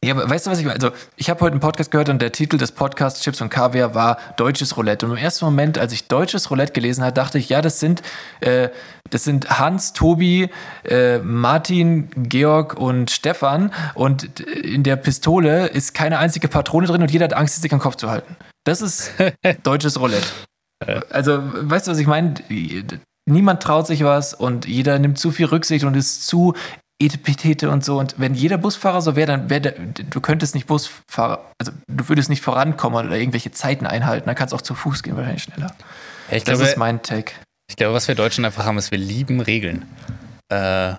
ja, 0.04 0.14
aber 0.14 0.30
weißt 0.30 0.46
du, 0.46 0.50
was 0.50 0.58
ich 0.58 0.64
meine? 0.64 0.76
Also, 0.76 0.90
ich 1.16 1.28
habe 1.28 1.40
heute 1.40 1.52
einen 1.52 1.60
Podcast 1.60 1.90
gehört 1.90 2.08
und 2.08 2.22
der 2.22 2.30
Titel 2.30 2.56
des 2.56 2.70
Podcasts 2.70 3.20
Chips 3.20 3.40
und 3.40 3.48
Kaviar 3.48 3.94
war 3.94 4.18
Deutsches 4.36 4.76
Roulette. 4.76 5.06
Und 5.06 5.12
im 5.12 5.18
ersten 5.18 5.44
Moment, 5.44 5.76
als 5.76 5.92
ich 5.92 6.06
Deutsches 6.06 6.50
Roulette 6.50 6.72
gelesen 6.72 7.02
habe, 7.02 7.12
dachte 7.12 7.38
ich, 7.38 7.48
ja, 7.48 7.62
das 7.62 7.80
sind, 7.80 8.02
äh, 8.40 8.68
das 9.10 9.24
sind 9.24 9.58
Hans, 9.58 9.94
Tobi, 9.94 10.50
äh, 10.84 11.18
Martin, 11.18 12.10
Georg 12.16 12.74
und 12.74 13.10
Stefan. 13.10 13.72
Und 13.94 14.40
in 14.40 14.84
der 14.84 14.96
Pistole 14.96 15.66
ist 15.66 15.94
keine 15.94 16.18
einzige 16.18 16.46
Patrone 16.46 16.86
drin 16.86 17.02
und 17.02 17.10
jeder 17.10 17.24
hat 17.24 17.34
Angst, 17.34 17.60
sich 17.60 17.72
am 17.72 17.80
Kopf 17.80 17.96
zu 17.96 18.08
halten. 18.08 18.36
Das 18.64 18.80
ist 18.80 19.12
Deutsches 19.64 19.98
Roulette. 19.98 20.28
Also, 21.10 21.40
weißt 21.42 21.88
du, 21.88 21.90
was 21.90 21.98
ich 21.98 22.06
meine? 22.06 22.34
Niemand 23.26 23.62
traut 23.62 23.86
sich 23.88 24.04
was 24.04 24.32
und 24.32 24.66
jeder 24.66 24.98
nimmt 24.98 25.18
zu 25.18 25.32
viel 25.32 25.46
Rücksicht 25.46 25.84
und 25.84 25.96
ist 25.96 26.26
zu 26.26 26.54
Etepetete 27.00 27.70
und 27.70 27.84
so. 27.84 27.98
Und 27.98 28.14
wenn 28.18 28.34
jeder 28.34 28.58
Busfahrer 28.58 29.00
so 29.02 29.14
wäre, 29.14 29.26
dann 29.28 29.50
wäre 29.50 29.72
du 29.72 30.20
könntest 30.20 30.54
nicht 30.54 30.66
Busfahrer, 30.66 31.44
also 31.60 31.72
du 31.86 32.08
würdest 32.08 32.28
nicht 32.28 32.42
vorankommen 32.42 33.06
oder 33.06 33.16
irgendwelche 33.16 33.52
Zeiten 33.52 33.86
einhalten. 33.86 34.26
Dann 34.26 34.34
kannst 34.34 34.52
du 34.52 34.56
auch 34.56 34.62
zu 34.62 34.74
Fuß 34.74 35.02
gehen, 35.02 35.16
wahrscheinlich 35.16 35.44
schneller. 35.44 35.74
Ja, 36.30 36.36
ich, 36.36 36.44
Das 36.44 36.58
glaube, 36.58 36.70
ist 36.70 36.76
mein 36.76 37.02
Take. 37.02 37.32
ich 37.70 37.76
glaube, 37.76 37.94
was 37.94 38.08
wir 38.08 38.14
Deutschen 38.14 38.44
einfach 38.44 38.64
haben, 38.64 38.78
ist, 38.78 38.90
wir 38.90 38.98
lieben 38.98 39.40
Regeln. 39.40 39.86
Äh, 40.52 40.94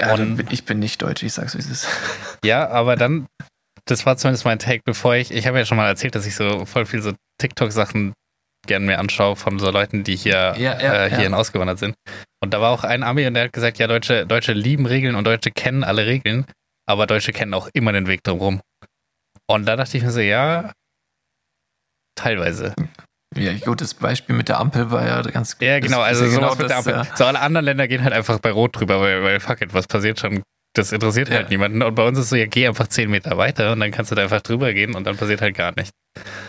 Ja, 0.00 0.14
bin, 0.16 0.46
ich 0.50 0.64
bin 0.64 0.78
nicht 0.78 1.02
deutsch, 1.02 1.22
ich 1.24 1.32
sag's 1.32 1.54
wie 1.54 1.58
es 1.58 1.68
ist. 1.68 1.88
ja, 2.44 2.68
aber 2.68 2.94
dann, 2.94 3.26
das 3.86 4.06
war 4.06 4.16
zumindest 4.16 4.44
mein 4.44 4.60
Take, 4.60 4.82
bevor 4.84 5.16
ich, 5.16 5.32
ich 5.32 5.46
habe 5.48 5.58
ja 5.58 5.64
schon 5.64 5.76
mal 5.76 5.88
erzählt, 5.88 6.14
dass 6.14 6.26
ich 6.26 6.36
so 6.36 6.64
voll 6.66 6.86
viel 6.86 7.02
so 7.02 7.12
TikTok-Sachen 7.40 8.12
gern 8.68 8.84
mir 8.84 8.98
anschaue 9.00 9.34
von 9.36 9.58
so 9.58 9.70
Leuten, 9.70 10.04
die 10.04 10.14
hier, 10.16 10.54
Ja, 10.56 10.80
ja, 10.80 11.04
äh, 11.06 11.08
hierhin 11.10 11.32
ja. 11.32 11.38
ausgewandert 11.38 11.78
sind. 11.80 11.94
Und 12.40 12.54
da 12.54 12.60
war 12.60 12.70
auch 12.70 12.84
ein 12.84 13.02
Ami 13.02 13.26
und 13.26 13.34
der 13.34 13.44
hat 13.44 13.52
gesagt, 13.52 13.78
ja, 13.78 13.88
Deutsche, 13.88 14.24
Deutsche 14.26 14.52
lieben 14.52 14.86
Regeln 14.86 15.16
und 15.16 15.24
Deutsche 15.26 15.50
kennen 15.50 15.82
alle 15.82 16.06
Regeln, 16.06 16.46
aber 16.86 17.06
Deutsche 17.08 17.32
kennen 17.32 17.52
auch 17.54 17.68
immer 17.72 17.90
den 17.92 18.06
Weg 18.06 18.22
drumherum. 18.22 18.60
Und 19.50 19.66
da 19.66 19.74
dachte 19.76 19.96
ich 19.96 20.04
mir 20.04 20.10
so, 20.12 20.20
ja, 20.20 20.72
teilweise. 22.14 22.74
Ja, 23.36 23.52
gutes 23.58 23.94
Beispiel 23.94 24.34
mit 24.34 24.48
der 24.48 24.58
Ampel 24.58 24.90
war 24.90 25.06
ja 25.06 25.20
ganz 25.22 25.56
Ja, 25.60 25.78
genau, 25.80 25.98
das- 25.98 26.06
also 26.08 26.24
das 26.24 26.34
sowas 26.34 26.58
mit 26.58 26.70
der 26.70 26.76
das, 26.76 26.86
Ampel. 26.86 27.16
So 27.16 27.24
alle 27.26 27.40
anderen 27.40 27.64
Länder 27.66 27.86
gehen 27.88 28.02
halt 28.02 28.14
einfach 28.14 28.38
bei 28.40 28.50
Rot 28.50 28.78
drüber, 28.78 29.00
weil, 29.00 29.22
weil 29.22 29.40
fuck 29.40 29.60
it, 29.60 29.74
was 29.74 29.86
passiert 29.86 30.18
schon? 30.18 30.42
Das 30.74 30.92
interessiert 30.92 31.30
halt 31.30 31.44
Ja. 31.44 31.48
niemanden. 31.48 31.82
Und 31.82 31.94
bei 31.94 32.06
uns 32.06 32.18
ist 32.18 32.28
so, 32.28 32.36
ja, 32.36 32.46
geh 32.46 32.66
einfach 32.68 32.86
zehn 32.88 33.10
Meter 33.10 33.36
weiter 33.36 33.72
und 33.72 33.80
dann 33.80 33.90
kannst 33.90 34.10
du 34.10 34.14
da 34.14 34.22
einfach 34.22 34.42
drüber 34.42 34.72
gehen 34.74 34.94
und 34.94 35.04
dann 35.04 35.16
passiert 35.16 35.40
halt 35.40 35.56
gar 35.56 35.72
nichts. 35.76 35.90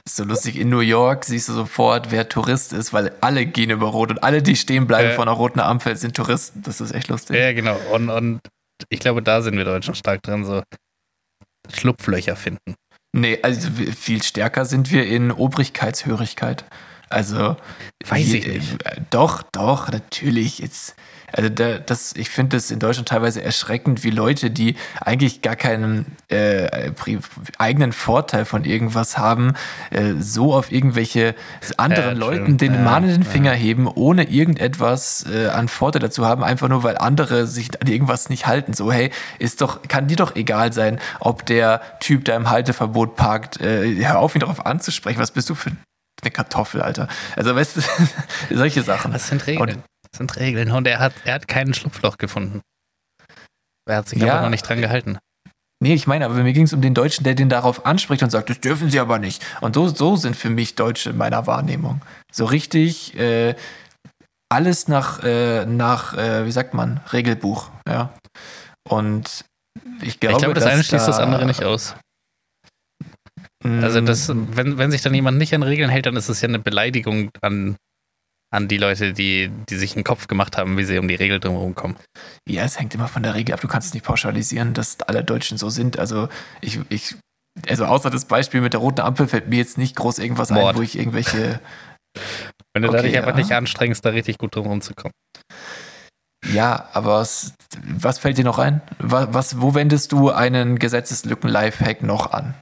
ist 0.05 0.15
so 0.15 0.23
lustig. 0.23 0.57
In 0.59 0.69
New 0.69 0.79
York 0.79 1.25
siehst 1.25 1.47
du 1.49 1.53
sofort, 1.53 2.11
wer 2.11 2.27
Tourist 2.27 2.73
ist, 2.73 2.91
weil 2.93 3.11
alle 3.21 3.45
gehen 3.45 3.69
über 3.69 3.87
Rot 3.87 4.09
und 4.11 4.23
alle, 4.23 4.41
die 4.41 4.55
stehen 4.55 4.87
bleiben 4.87 5.09
Ja. 5.09 5.15
vor 5.15 5.23
einer 5.25 5.31
roten 5.33 5.59
Ampel, 5.59 5.95
sind 5.95 6.15
Touristen. 6.15 6.63
Das 6.63 6.81
ist 6.81 6.91
echt 6.91 7.07
lustig. 7.07 7.35
Ja, 7.37 7.53
genau. 7.53 7.77
Und, 7.91 8.09
und 8.09 8.39
ich 8.89 8.99
glaube, 8.99 9.21
da 9.21 9.41
sind 9.41 9.57
wir 9.57 9.65
Deutschen 9.65 9.93
stark 9.95 10.21
drin, 10.23 10.43
so 10.45 10.63
Schlupflöcher 11.73 12.35
finden. 12.35 12.75
Nee, 13.15 13.39
also 13.41 13.69
viel 13.95 14.21
stärker 14.23 14.65
sind 14.65 14.91
wir 14.91 15.05
in 15.05 15.31
Obrigkeitshörigkeit. 15.31 16.65
Also 17.09 17.57
Weiß 18.07 18.27
je- 18.27 18.37
ich 18.37 18.47
nicht. 18.47 18.85
äh, 18.85 19.01
Doch, 19.09 19.43
doch, 19.51 19.89
natürlich. 19.91 20.59
Jetzt, 20.59 20.95
also 21.31 21.49
da, 21.49 21.77
das, 21.79 22.13
ich 22.15 22.29
finde 22.29 22.57
es 22.57 22.71
in 22.71 22.79
Deutschland 22.79 23.09
teilweise 23.09 23.41
erschreckend, 23.41 24.03
wie 24.03 24.09
Leute, 24.09 24.51
die 24.51 24.75
eigentlich 25.01 25.41
gar 25.41 25.55
keinen 25.55 26.15
äh, 26.29 26.91
eigenen 27.57 27.93
Vorteil 27.93 28.45
von 28.45 28.63
irgendwas 28.65 29.17
haben, 29.17 29.53
äh, 29.91 30.13
so 30.19 30.53
auf 30.53 30.71
irgendwelche 30.71 31.35
anderen 31.77 32.17
Ja. 32.19 32.25
Leuten 32.25 32.57
den 32.57 32.73
Ja, 32.73 32.79
mahnenden 32.81 33.23
ja. 33.23 33.29
Finger 33.29 33.51
heben, 33.53 33.87
ohne 33.87 34.23
irgendetwas 34.29 35.25
äh, 35.31 35.47
an 35.47 35.67
Vorteil 35.67 36.01
dazu 36.01 36.25
haben, 36.25 36.43
einfach 36.43 36.67
nur 36.69 36.83
weil 36.83 36.97
andere 36.97 37.47
sich 37.47 37.69
an 37.81 37.87
irgendwas 37.87 38.29
nicht 38.29 38.47
halten. 38.47 38.73
So, 38.73 38.91
hey, 38.91 39.11
ist 39.39 39.61
doch, 39.61 39.81
kann 39.87 40.07
dir 40.07 40.17
doch 40.17 40.35
egal 40.35 40.73
sein, 40.73 40.99
ob 41.19 41.45
der 41.45 41.81
Typ 41.99 42.25
da 42.25 42.35
im 42.35 42.49
Halteverbot 42.49 43.15
parkt. 43.15 43.59
Äh, 43.61 43.95
hör 44.05 44.19
auf, 44.19 44.35
ihn 44.35 44.39
darauf 44.41 44.65
anzusprechen. 44.65 45.19
Was 45.19 45.31
bist 45.31 45.49
du 45.49 45.55
für 45.55 45.71
eine 46.21 46.31
Kartoffel, 46.31 46.81
Alter? 46.81 47.07
Also, 47.35 47.55
weißt 47.55 47.77
du, 47.77 47.81
solche 48.55 48.83
Sachen. 48.83 49.11
Das 49.11 49.27
sind 49.27 49.45
Regeln. 49.47 49.67
Das 49.67 49.77
sind 50.15 50.35
Regeln. 50.37 50.71
Und 50.71 50.87
er 50.87 50.99
hat, 50.99 51.13
er 51.25 51.35
hat 51.35 51.47
kein 51.47 51.73
Schlupfloch 51.73 52.17
gefunden. 52.17 52.61
Er 53.89 53.97
hat 53.97 54.09
sich 54.09 54.19
Ja. 54.19 54.27
einfach 54.27 54.41
noch 54.43 54.49
nicht 54.49 54.67
dran 54.67 54.81
gehalten. 54.81 55.17
Nee, 55.81 55.93
ich 55.93 56.07
meine, 56.07 56.25
aber 56.25 56.33
mir 56.35 56.51
ging 56.51 56.65
es 56.65 56.73
um 56.73 56.81
den 56.81 56.93
Deutschen, 56.93 57.23
der 57.23 57.35
den 57.35 57.47
darauf 57.47 57.85
anspricht 57.85 58.21
und 58.21 58.29
sagt, 58.31 58.49
das 58.49 58.59
dürfen 58.59 58.89
sie 58.91 58.99
aber 58.99 59.17
nicht. 59.17 59.45
Und 59.61 59.75
so, 59.75 59.87
so 59.87 60.17
sind 60.17 60.35
für 60.35 60.49
mich 60.49 60.75
Deutsche 60.75 61.11
in 61.11 61.17
meiner 61.17 61.47
Wahrnehmung. 61.47 62.01
So 62.33 62.43
richtig 62.45 63.17
äh, 63.17 63.55
alles 64.51 64.87
nach, 64.89 65.23
äh, 65.23 65.65
nach 65.65 66.17
äh, 66.17 66.45
wie 66.45 66.51
sagt 66.51 66.73
man, 66.73 66.99
Regelbuch. 67.13 67.69
Ja. 67.87 68.13
Und 68.89 69.45
ich 70.01 70.19
glaube, 70.19 70.33
ich 70.35 70.39
glaube, 70.39 70.53
das 70.53 70.65
eine 70.65 70.83
schließt 70.83 71.07
das 71.07 71.17
da- 71.17 71.23
andere 71.23 71.45
nicht 71.45 71.63
aus. 71.63 71.95
Also 73.63 74.01
das, 74.01 74.27
Mm, 74.29 74.47
wenn, 74.55 74.77
wenn 74.77 74.91
sich 74.91 75.01
dann 75.01 75.13
jemand 75.13 75.37
nicht 75.37 75.53
an 75.53 75.63
Regeln 75.63 75.89
hält, 75.89 76.05
dann 76.05 76.15
ist 76.15 76.29
es 76.29 76.41
ja 76.41 76.47
eine 76.47 76.59
Beleidigung 76.59 77.29
an, 77.41 77.75
an 78.51 78.67
die 78.67 78.77
Leute, 78.77 79.13
die, 79.13 79.51
die 79.69 79.75
sich 79.75 79.95
einen 79.95 80.03
Kopf 80.03 80.27
gemacht 80.27 80.57
haben, 80.57 80.77
wie 80.77 80.83
sie 80.83 80.97
um 80.97 81.07
die 81.07 81.15
Regel 81.15 81.39
drumherum 81.39 81.75
kommen. 81.75 81.95
Ja, 82.47 82.63
es 82.63 82.79
hängt 82.79 82.95
immer 82.95 83.07
von 83.07 83.23
der 83.23 83.35
Regel 83.35 83.53
ab. 83.53 83.61
Du 83.61 83.67
kannst 83.67 83.87
es 83.89 83.93
nicht 83.93 84.05
pauschalisieren, 84.05 84.73
dass 84.73 84.99
alle 85.01 85.23
Deutschen 85.23 85.57
so 85.57 85.69
sind. 85.69 85.99
Also 85.99 86.29
ich, 86.61 86.79
ich, 86.89 87.15
also 87.67 87.85
außer 87.85 88.09
das 88.09 88.25
Beispiel 88.25 88.61
mit 88.61 88.73
der 88.73 88.79
roten 88.79 89.01
Ampel 89.01 89.27
fällt 89.27 89.49
mir 89.49 89.57
jetzt 89.57 89.77
nicht 89.77 89.95
groß 89.95 90.19
irgendwas 90.19 90.49
Mord. 90.49 90.73
ein, 90.73 90.77
wo 90.77 90.81
ich 90.81 90.97
irgendwelche. 90.97 91.59
Wenn 92.73 92.83
du 92.83 92.89
Okay, 92.89 92.97
da 92.97 93.03
dich 93.03 93.17
einfach 93.17 93.31
ja. 93.31 93.37
nicht 93.37 93.51
anstrengst, 93.51 94.03
da 94.03 94.09
richtig 94.09 94.37
gut 94.37 94.55
drumherum 94.55 94.81
zu 94.81 94.93
kommen. 94.93 95.13
Ja, 96.51 96.89
aber 96.93 97.19
was, 97.19 97.53
was 97.83 98.17
fällt 98.17 98.37
dir 98.37 98.45
noch 98.45 98.59
ein? 98.59 98.81
Was, 98.97 99.27
was, 99.31 99.61
wo 99.61 99.75
wendest 99.75 100.11
du 100.11 100.31
einen 100.31 100.79
Gesetzeslücken-Lifehack 100.79 102.01
noch 102.01 102.31
an? 102.31 102.55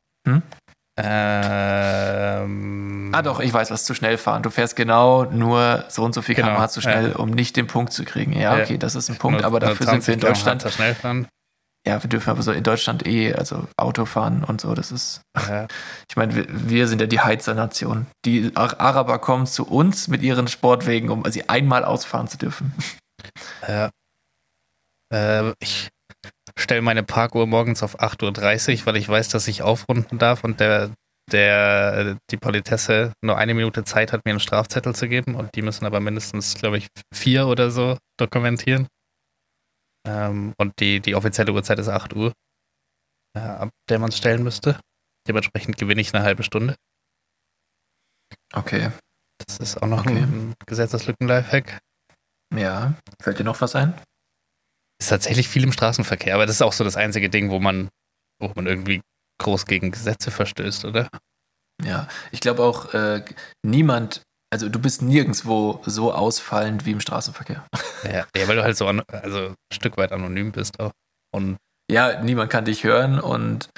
Ähm, 0.97 3.11
Ah 3.13 3.21
doch, 3.21 3.39
ich 3.39 3.53
weiß, 3.53 3.71
was 3.71 3.85
zu 3.85 3.93
schnell 3.93 4.17
fahren. 4.17 4.43
Du 4.43 4.49
fährst 4.49 4.75
genau 4.75 5.23
nur 5.25 5.85
so 5.89 6.03
und 6.03 6.13
so 6.13 6.21
viel 6.21 6.35
Genau, 6.35 6.49
km/h 6.49 6.67
zu 6.69 6.81
schnell, 6.81 7.13
um 7.13 7.29
nicht 7.29 7.55
den 7.55 7.67
Punkt 7.67 7.93
zu 7.93 8.03
kriegen. 8.03 8.33
Ja, 8.33 8.57
Ja. 8.57 8.63
okay, 8.63 8.77
das 8.77 8.95
ist 8.95 9.09
ein 9.09 9.17
Punkt, 9.17 9.39
nur- 9.39 9.47
aber 9.47 9.59
dafür 9.59 9.85
sind 9.87 10.05
wir 10.07 10.13
in 10.13 10.19
20 10.19 10.19
km/h 10.19 10.33
Deutschland. 10.53 10.73
schnell 10.73 10.95
fahren. 10.95 11.27
Ja, 11.87 12.03
wir 12.03 12.09
dürfen 12.09 12.29
aber 12.31 12.41
so 12.41 12.51
in 12.51 12.63
Deutschland 12.63 13.07
eh, 13.07 13.33
also 13.33 13.65
Auto 13.77 14.03
fahren 14.05 14.43
und 14.43 14.59
so, 14.59 14.73
das 14.73 14.91
ist. 14.91 15.21
Ja. 15.47 15.67
Ich 16.09 16.15
meine, 16.17 16.35
wir, 16.35 16.45
wir 16.49 16.87
sind 16.87 16.99
ja 16.99 17.07
die 17.07 17.19
Heizer-Nation. 17.21 18.07
Die 18.25 18.51
Ar- 18.55 18.79
Araber 18.79 19.19
kommen 19.19 19.45
zu 19.45 19.65
uns 19.67 20.07
mit 20.07 20.21
ihren 20.21 20.47
Sportwegen, 20.47 21.09
um 21.09 21.23
sie 21.29 21.47
einmal 21.47 21.85
ausfahren 21.85 22.27
zu 22.27 22.37
dürfen. 22.37 22.73
Ja. 23.67 23.89
Äh, 25.13 25.53
ich 25.59 25.89
stelle 26.57 26.81
meine 26.81 27.03
Parkuhr 27.03 27.47
morgens 27.47 27.83
auf 27.83 27.99
8.30 27.99 28.79
Uhr, 28.81 28.85
weil 28.85 28.97
ich 28.97 29.07
weiß, 29.07 29.29
dass 29.29 29.47
ich 29.47 29.61
aufrunden 29.61 30.17
darf 30.17 30.43
und 30.43 30.59
der, 30.59 30.91
der, 31.31 32.17
die 32.31 32.37
Politesse 32.37 33.13
nur 33.21 33.37
eine 33.37 33.53
Minute 33.53 33.83
Zeit 33.83 34.11
hat, 34.13 34.25
mir 34.25 34.31
einen 34.31 34.39
Strafzettel 34.39 34.95
zu 34.95 35.07
geben 35.07 35.35
und 35.35 35.55
die 35.55 35.61
müssen 35.61 35.85
aber 35.85 35.99
mindestens, 35.99 36.55
glaube 36.55 36.77
ich, 36.77 36.87
vier 37.13 37.47
oder 37.47 37.69
so 37.71 37.97
dokumentieren. 38.17 38.87
Ähm, 40.07 40.53
und 40.57 40.73
die, 40.79 40.99
die 40.99 41.15
offizielle 41.15 41.51
Uhrzeit 41.53 41.79
ist 41.79 41.89
8 41.89 42.13
Uhr, 42.15 42.33
äh, 43.35 43.39
ab 43.39 43.69
der 43.89 43.99
man 43.99 44.09
es 44.09 44.17
stellen 44.17 44.43
müsste. 44.43 44.79
Dementsprechend 45.27 45.77
gewinne 45.77 46.01
ich 46.01 46.13
eine 46.13 46.23
halbe 46.23 46.43
Stunde. 46.43 46.75
Okay. 48.53 48.91
Das 49.45 49.57
ist 49.57 49.81
auch 49.81 49.87
noch 49.87 50.05
Okay. 50.05 50.19
ein 50.23 50.53
Gesetzeslücken-Lifehack. 50.65 51.79
Ja. 52.55 52.93
Fällt 53.21 53.39
dir 53.39 53.43
noch 53.43 53.59
was 53.61 53.75
ein? 53.75 53.93
Ist 54.99 55.09
tatsächlich 55.09 55.47
viel 55.47 55.63
im 55.63 55.71
Straßenverkehr, 55.71 56.33
aber 56.33 56.45
das 56.45 56.55
ist 56.55 56.61
auch 56.61 56.73
so 56.73 56.83
das 56.83 56.97
einzige 56.97 57.29
Ding, 57.29 57.49
wo 57.51 57.59
man, 57.59 57.89
wo 58.41 58.51
man 58.55 58.65
irgendwie 58.67 59.01
groß 59.41 59.65
gegen 59.65 59.91
Gesetze 59.91 60.31
verstößt, 60.31 60.85
oder? 60.85 61.07
Ja, 61.83 62.07
ich 62.31 62.39
glaube 62.39 62.63
auch, 62.63 62.93
äh, 62.95 63.23
niemand, 63.63 64.23
also 64.51 64.67
du 64.69 64.79
bist 64.79 65.03
nirgendwo 65.03 65.81
so 65.85 66.11
ausfallend 66.13 66.85
wie 66.85 66.91
im 66.91 66.99
Straßenverkehr. 66.99 67.65
Ja, 68.03 68.25
ja 68.35 68.47
weil 68.47 68.55
du 68.55 68.63
halt 68.63 68.77
so 68.77 68.87
an, 68.87 69.03
also 69.07 69.49
ein 69.49 69.55
Stück 69.73 69.97
weit 69.97 70.11
anonym 70.11 70.51
bist 70.51 70.79
auch. 70.79 70.91
Und 71.35 71.57
Ja, 71.91 72.21
niemand 72.23 72.49
kann 72.49 72.65
dich 72.65 72.83
hören 72.83 73.19
und, 73.19 73.69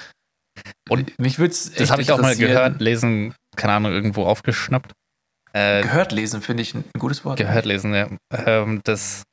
Und 0.88 1.18
mich 1.18 1.38
würde 1.38 1.52
es 1.52 1.72
das 1.72 1.90
habe 1.90 2.02
ich 2.02 2.10
auch 2.12 2.20
mal 2.20 2.36
gehört, 2.36 2.80
lesen, 2.80 3.34
keine 3.56 3.74
Ahnung, 3.74 3.92
irgendwo 3.92 4.24
aufgeschnappt. 4.24 4.92
Äh, 5.52 5.82
Gehört 5.82 6.12
lesen 6.12 6.42
finde 6.42 6.62
ich 6.62 6.74
ein 6.74 6.84
gutes 6.98 7.24
Wort. 7.24 7.36
gehört 7.38 7.66
lesen, 7.66 7.92
ja. 7.92 8.08
Ähm, 8.32 8.80
dass 8.84 9.24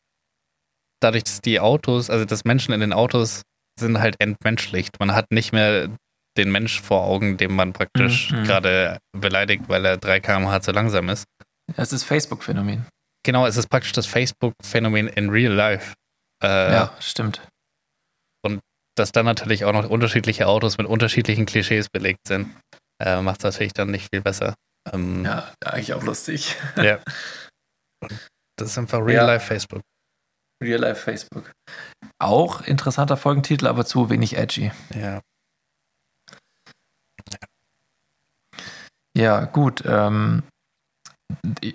dadurch, 1.01 1.23
dass 1.23 1.41
die 1.41 1.59
Autos, 1.59 2.09
also 2.09 2.25
dass 2.25 2.45
Menschen 2.45 2.73
in 2.73 2.79
den 2.79 2.93
Autos 2.93 3.41
sind 3.79 3.99
halt 3.99 4.15
entmenschlicht. 4.19 4.99
Man 4.99 5.13
hat 5.13 5.31
nicht 5.31 5.51
mehr 5.53 5.89
den 6.37 6.51
Mensch 6.51 6.81
vor 6.81 7.03
Augen, 7.03 7.37
den 7.37 7.55
man 7.55 7.73
praktisch 7.73 8.31
Mhm. 8.31 8.43
gerade 8.43 8.97
beleidigt, 9.11 9.63
weil 9.69 9.85
er 9.85 9.97
3 9.97 10.19
km/h 10.19 10.61
zu 10.61 10.71
langsam 10.71 11.09
ist. 11.09 11.25
Das 11.75 11.91
ist 11.93 12.03
Facebook-Phänomen. 12.03 12.85
Genau, 13.25 13.45
es 13.45 13.57
ist 13.57 13.67
praktisch 13.69 13.91
das 13.91 14.05
Facebook-Phänomen 14.05 15.07
in 15.07 15.29
real 15.29 15.51
life. 15.53 15.93
Äh, 16.43 16.71
ja, 16.73 16.95
stimmt. 16.99 17.41
Dass 18.95 19.11
dann 19.11 19.25
natürlich 19.25 19.63
auch 19.63 19.73
noch 19.73 19.87
unterschiedliche 19.87 20.47
Autos 20.47 20.79
mit 20.79 20.87
unterschiedlichen 20.87 21.45
Klischees 21.45 21.87
belegt 21.87 22.21
sind, 22.27 22.55
äh, 22.99 23.21
macht 23.21 23.41
es 23.41 23.43
natürlich 23.43 23.73
dann 23.73 23.91
nicht 23.91 24.07
viel 24.11 24.21
besser. 24.23 24.55
Ähm, 24.91 25.23
Ja, 25.23 25.53
eigentlich 25.63 25.93
auch 25.93 26.01
lustig. 26.01 26.55
ja. 26.77 26.97
Das 28.59 28.69
ist 28.71 28.77
einfach 28.79 28.97
Ja. 28.99 29.05
real 29.05 29.25
life 29.27 29.45
Facebook. 29.45 29.81
Real 30.63 30.79
Life 30.79 31.01
Facebook. 31.01 31.51
Auch 32.19 32.61
interessanter 32.61 33.17
Folgentitel, 33.17 33.67
aber 33.67 33.85
zu 33.85 34.09
wenig 34.09 34.37
edgy. 34.37 34.71
Ja. 34.95 35.21
Ja, 39.15 39.45
gut. 39.45 39.83
Ähm, 39.85 40.43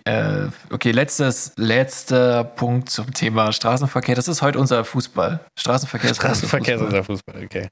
äh, 0.04 0.48
okay, 0.70 0.92
letztes, 0.92 1.52
letzter 1.56 2.44
Punkt 2.44 2.88
zum 2.88 3.12
Thema 3.12 3.52
Straßenverkehr. 3.52 4.14
Das 4.14 4.28
ist 4.28 4.42
heute 4.42 4.58
unser 4.58 4.84
Fußball. 4.84 5.44
Straßenverkehr 5.58 6.10
ist 6.10 6.18
heute 6.18 6.28
unser 6.32 6.46
Straßenverkehr 6.46 6.74
ist 6.76 6.80
Fußball. 6.80 7.00
unser 7.00 7.04
Fußball, 7.04 7.44
okay. 7.44 7.68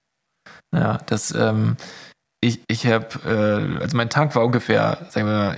Ja, 0.75 0.99
das, 1.07 1.33
ähm, 1.33 1.77
ich, 2.43 2.63
ich 2.69 2.87
habe, 2.87 3.07
äh, 3.25 3.83
also 3.83 3.97
mein 3.97 4.11
Tank 4.11 4.35
war 4.35 4.45
ungefähr, 4.45 5.07
sagen 5.11 5.27
wir 5.27 5.35
mal, 5.35 5.57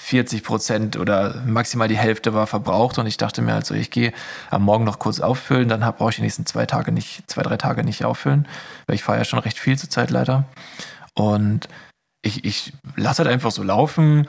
40 0.00 0.44
Prozent 0.44 0.96
oder 0.96 1.42
maximal 1.46 1.88
die 1.88 1.96
Hälfte 1.96 2.34
war 2.34 2.46
verbraucht 2.46 2.98
und 2.98 3.06
ich 3.06 3.16
dachte 3.16 3.42
mir 3.42 3.54
also, 3.54 3.74
ich 3.74 3.90
gehe 3.90 4.12
am 4.50 4.62
Morgen 4.62 4.84
noch 4.84 4.98
kurz 4.98 5.20
auffüllen, 5.20 5.68
dann 5.68 5.80
brauche 5.80 6.10
ich 6.10 6.16
die 6.16 6.22
nächsten 6.22 6.46
zwei 6.46 6.66
Tage 6.66 6.92
nicht, 6.92 7.28
zwei, 7.30 7.42
drei 7.42 7.56
Tage 7.56 7.82
nicht 7.82 8.04
auffüllen, 8.04 8.46
weil 8.86 8.94
ich 8.94 9.02
fahre 9.02 9.18
ja 9.18 9.24
schon 9.24 9.38
recht 9.40 9.58
viel 9.58 9.78
zur 9.78 9.90
Zeit 9.90 10.10
leider. 10.10 10.44
Und 11.14 11.68
ich, 12.22 12.44
ich 12.44 12.72
lasse 12.96 13.24
halt 13.24 13.32
einfach 13.32 13.50
so 13.50 13.62
laufen 13.62 14.28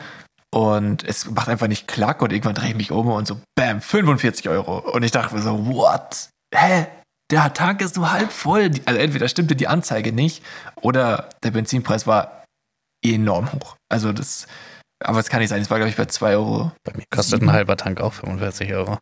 und 0.54 1.04
es 1.04 1.30
macht 1.30 1.50
einfach 1.50 1.68
nicht 1.68 1.88
klack 1.88 2.22
und 2.22 2.32
irgendwann 2.32 2.56
drehe 2.56 2.70
ich 2.70 2.76
mich 2.76 2.92
um 2.92 3.08
und 3.08 3.28
so, 3.28 3.40
bam, 3.56 3.82
45 3.82 4.50
Euro. 4.50 4.80
Und 4.80 5.04
ich 5.04 5.12
dachte 5.12 5.36
mir 5.36 5.42
so, 5.42 5.68
what? 5.68 6.30
Hä? 6.56 6.88
Der 7.30 7.54
Tank 7.54 7.82
ist 7.82 7.98
nur 7.98 8.12
halb 8.12 8.32
voll. 8.32 8.72
Also 8.86 9.00
entweder 9.00 9.28
stimmte 9.28 9.56
die 9.56 9.68
Anzeige 9.68 10.14
nicht 10.14 10.44
oder 10.76 11.30
der 11.44 11.52
Benzinpreis 11.52 12.08
war 12.08 12.46
enorm 13.06 13.52
hoch. 13.52 13.76
Also 13.90 14.14
das 14.14 14.48
Aber 15.04 15.20
es 15.20 15.30
kann 15.30 15.40
nicht 15.42 15.50
sein, 15.50 15.62
es 15.62 15.70
war, 15.70 15.78
glaube 15.78 15.90
ich, 15.90 15.96
bei 15.98 16.06
2 16.06 16.34
Euro. 16.36 16.72
Bei 16.84 16.94
mir 16.96 17.04
kostet 17.14 17.42
ein 17.42 17.52
halber 17.52 17.78
Tank 17.78 18.02
auch 18.02 18.14
45 18.14 18.74
Euro. 18.74 18.98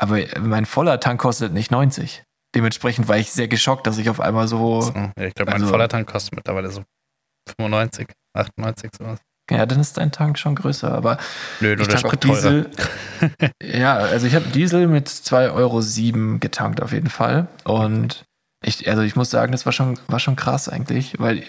Aber 0.00 0.18
mein 0.40 0.66
voller 0.66 1.00
Tank 1.00 1.20
kostet 1.20 1.52
nicht 1.52 1.70
90. 1.70 2.22
Dementsprechend 2.54 3.08
war 3.08 3.16
ich 3.18 3.32
sehr 3.32 3.48
geschockt, 3.48 3.86
dass 3.86 3.98
ich 3.98 4.08
auf 4.10 4.20
einmal 4.20 4.48
so. 4.48 4.80
So, 4.80 4.90
ich 5.20 5.34
glaube, 5.34 5.50
mein 5.52 5.60
Also- 5.62 5.68
voller 5.68 5.88
Tank 5.88 6.08
kostet 6.08 6.34
mittlerweile 6.36 6.70
so 6.70 6.84
95, 7.58 8.08
98 8.34 8.90
sowas. 8.96 9.20
Ja, 9.50 9.64
dann 9.64 9.80
ist 9.80 9.96
dein 9.96 10.12
Tank 10.12 10.38
schon 10.38 10.54
größer. 10.54 10.92
Aber 10.92 11.16
Nö, 11.60 11.74
nur 11.74 11.82
ich 11.82 11.88
der 11.88 11.96
Sprit. 11.98 12.22
Diesel. 12.24 12.70
ja, 13.62 13.96
also 13.96 14.26
ich 14.26 14.34
habe 14.34 14.46
Diesel 14.50 14.86
mit 14.86 15.08
2,07 15.08 15.54
Euro 15.54 16.38
getankt 16.38 16.82
auf 16.82 16.92
jeden 16.92 17.08
Fall. 17.08 17.48
Und 17.64 18.24
ich, 18.62 18.88
also 18.90 19.02
ich 19.02 19.16
muss 19.16 19.30
sagen, 19.30 19.52
das 19.52 19.64
war 19.64 19.72
schon, 19.72 19.98
war 20.06 20.18
schon 20.20 20.36
krass 20.36 20.68
eigentlich, 20.68 21.18
weil 21.18 21.44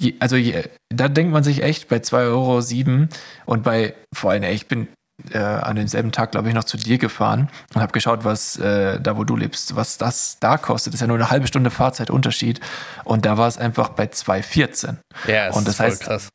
je, 0.00 0.14
also 0.20 0.36
je, 0.36 0.64
da 0.94 1.08
denkt 1.08 1.32
man 1.32 1.42
sich 1.44 1.62
echt 1.62 1.88
bei 1.88 1.96
2,07 1.96 2.18
Euro 2.28 3.08
und 3.46 3.62
bei, 3.62 3.94
vor 4.14 4.30
allem, 4.30 4.42
ey, 4.42 4.54
ich 4.54 4.66
bin 4.68 4.88
äh, 5.32 5.38
an 5.38 5.74
demselben 5.76 6.12
Tag, 6.12 6.30
glaube 6.30 6.48
ich, 6.48 6.54
noch 6.54 6.62
zu 6.64 6.76
dir 6.76 6.96
gefahren 6.98 7.48
und 7.74 7.80
habe 7.82 7.90
geschaut, 7.92 8.24
was 8.24 8.56
äh, 8.58 9.00
da, 9.00 9.16
wo 9.16 9.24
du 9.24 9.34
lebst, 9.36 9.74
was 9.74 9.98
das 9.98 10.38
da 10.38 10.56
kostet. 10.58 10.92
Das 10.92 10.98
ist 10.98 11.00
ja 11.00 11.06
nur 11.08 11.16
eine 11.16 11.30
halbe 11.30 11.48
Stunde 11.48 11.70
Fahrzeitunterschied. 11.70 12.60
Und 13.04 13.26
da 13.26 13.36
war 13.36 13.48
es 13.48 13.58
einfach 13.58 13.88
bei 13.88 14.04
2,14. 14.04 14.96
Ja, 15.26 15.50
Und 15.52 15.66
das 15.66 15.74
ist 15.74 15.76
voll 15.76 15.86
heißt- 15.88 16.00
krass. 16.04 16.28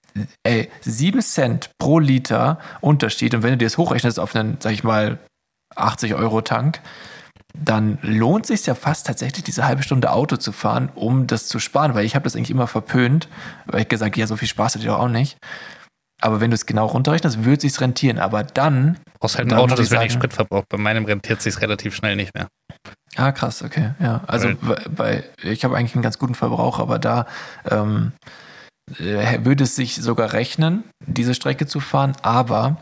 ey, 0.44 0.70
7 0.82 1.22
Cent 1.22 1.70
pro 1.80 2.00
Liter 2.00 2.60
Unterschied. 2.82 3.34
Und 3.34 3.44
wenn 3.44 3.52
du 3.52 3.58
dir 3.58 3.68
das 3.68 3.78
hochrechnest 3.78 4.20
auf 4.20 4.36
einen, 4.36 4.58
sag 4.60 4.74
ich 4.74 4.84
mal, 4.84 5.18
80 5.76 6.14
Euro 6.16 6.42
Tank, 6.42 6.82
dann 7.58 8.00
lohnt 8.02 8.46
sich 8.46 8.66
ja 8.66 8.76
fast 8.76 9.06
tatsächlich 9.06 9.44
diese 9.44 9.66
halbe 9.66 9.84
Stunde 9.84 10.12
Auto 10.12 10.38
zu 10.38 10.52
fahren, 10.52 10.90
um 10.96 11.28
das 11.28 11.48
zu 11.48 11.60
sparen, 11.60 11.94
weil 11.94 12.06
ich 12.06 12.16
habe 12.16 12.24
das 12.24 12.36
eigentlich 12.36 12.52
immer 12.52 12.68
verpönt, 12.68 13.28
weil 13.66 13.82
ich 13.82 13.90
gesagt, 13.90 14.18
ja, 14.18 14.28
so 14.28 14.36
viel 14.36 14.48
Spaß 14.48 14.76
hat 14.76 14.82
ihr 14.82 14.90
doch 14.90 15.00
auch 15.00 15.08
nicht. 15.08 15.38
Aber 16.22 16.40
wenn 16.40 16.52
du 16.52 16.56
es 16.56 16.66
genau 16.66 16.86
runterrechnest, 16.86 17.44
würde 17.44 17.58
es 17.68 17.74
sich 17.74 17.82
rentieren. 17.82 18.18
Aber 18.18 18.44
dann, 18.44 18.98
brauchst 19.20 19.38
halt 19.38 19.52
ein 19.52 19.58
Auto, 19.58 19.76
das 19.76 19.92
wenig 19.92 20.14
Sprit 20.14 20.34
verbraucht. 20.34 20.66
Bei 20.70 20.78
meinem 20.78 21.06
rentiert 21.06 21.42
sich 21.42 21.60
relativ 21.62 21.96
schnell 21.96 22.16
nicht 22.16 22.34
mehr. 22.34 22.48
ah 23.18 23.32
krass, 23.34 23.62
okay, 23.62 23.92
ja. 24.00 24.22
Also 24.26 24.54
bei, 24.62 24.82
bei 24.90 25.24
ich 25.44 25.66
habe 25.66 25.76
eigentlich 25.76 25.96
einen 25.96 26.02
ganz 26.02 26.18
guten 26.18 26.36
Verbrauch, 26.36 26.80
aber 26.80 26.98
da 26.98 27.28
ähm, 27.70 28.14
äh, 29.00 29.44
würde 29.44 29.66
es 29.66 29.76
sich 29.76 29.96
sogar 29.96 30.34
rechnen, 30.34 30.86
diese 31.06 31.36
Strecke 31.36 31.68
zu 31.68 31.82
fahren. 31.82 32.14
Aber 32.22 32.78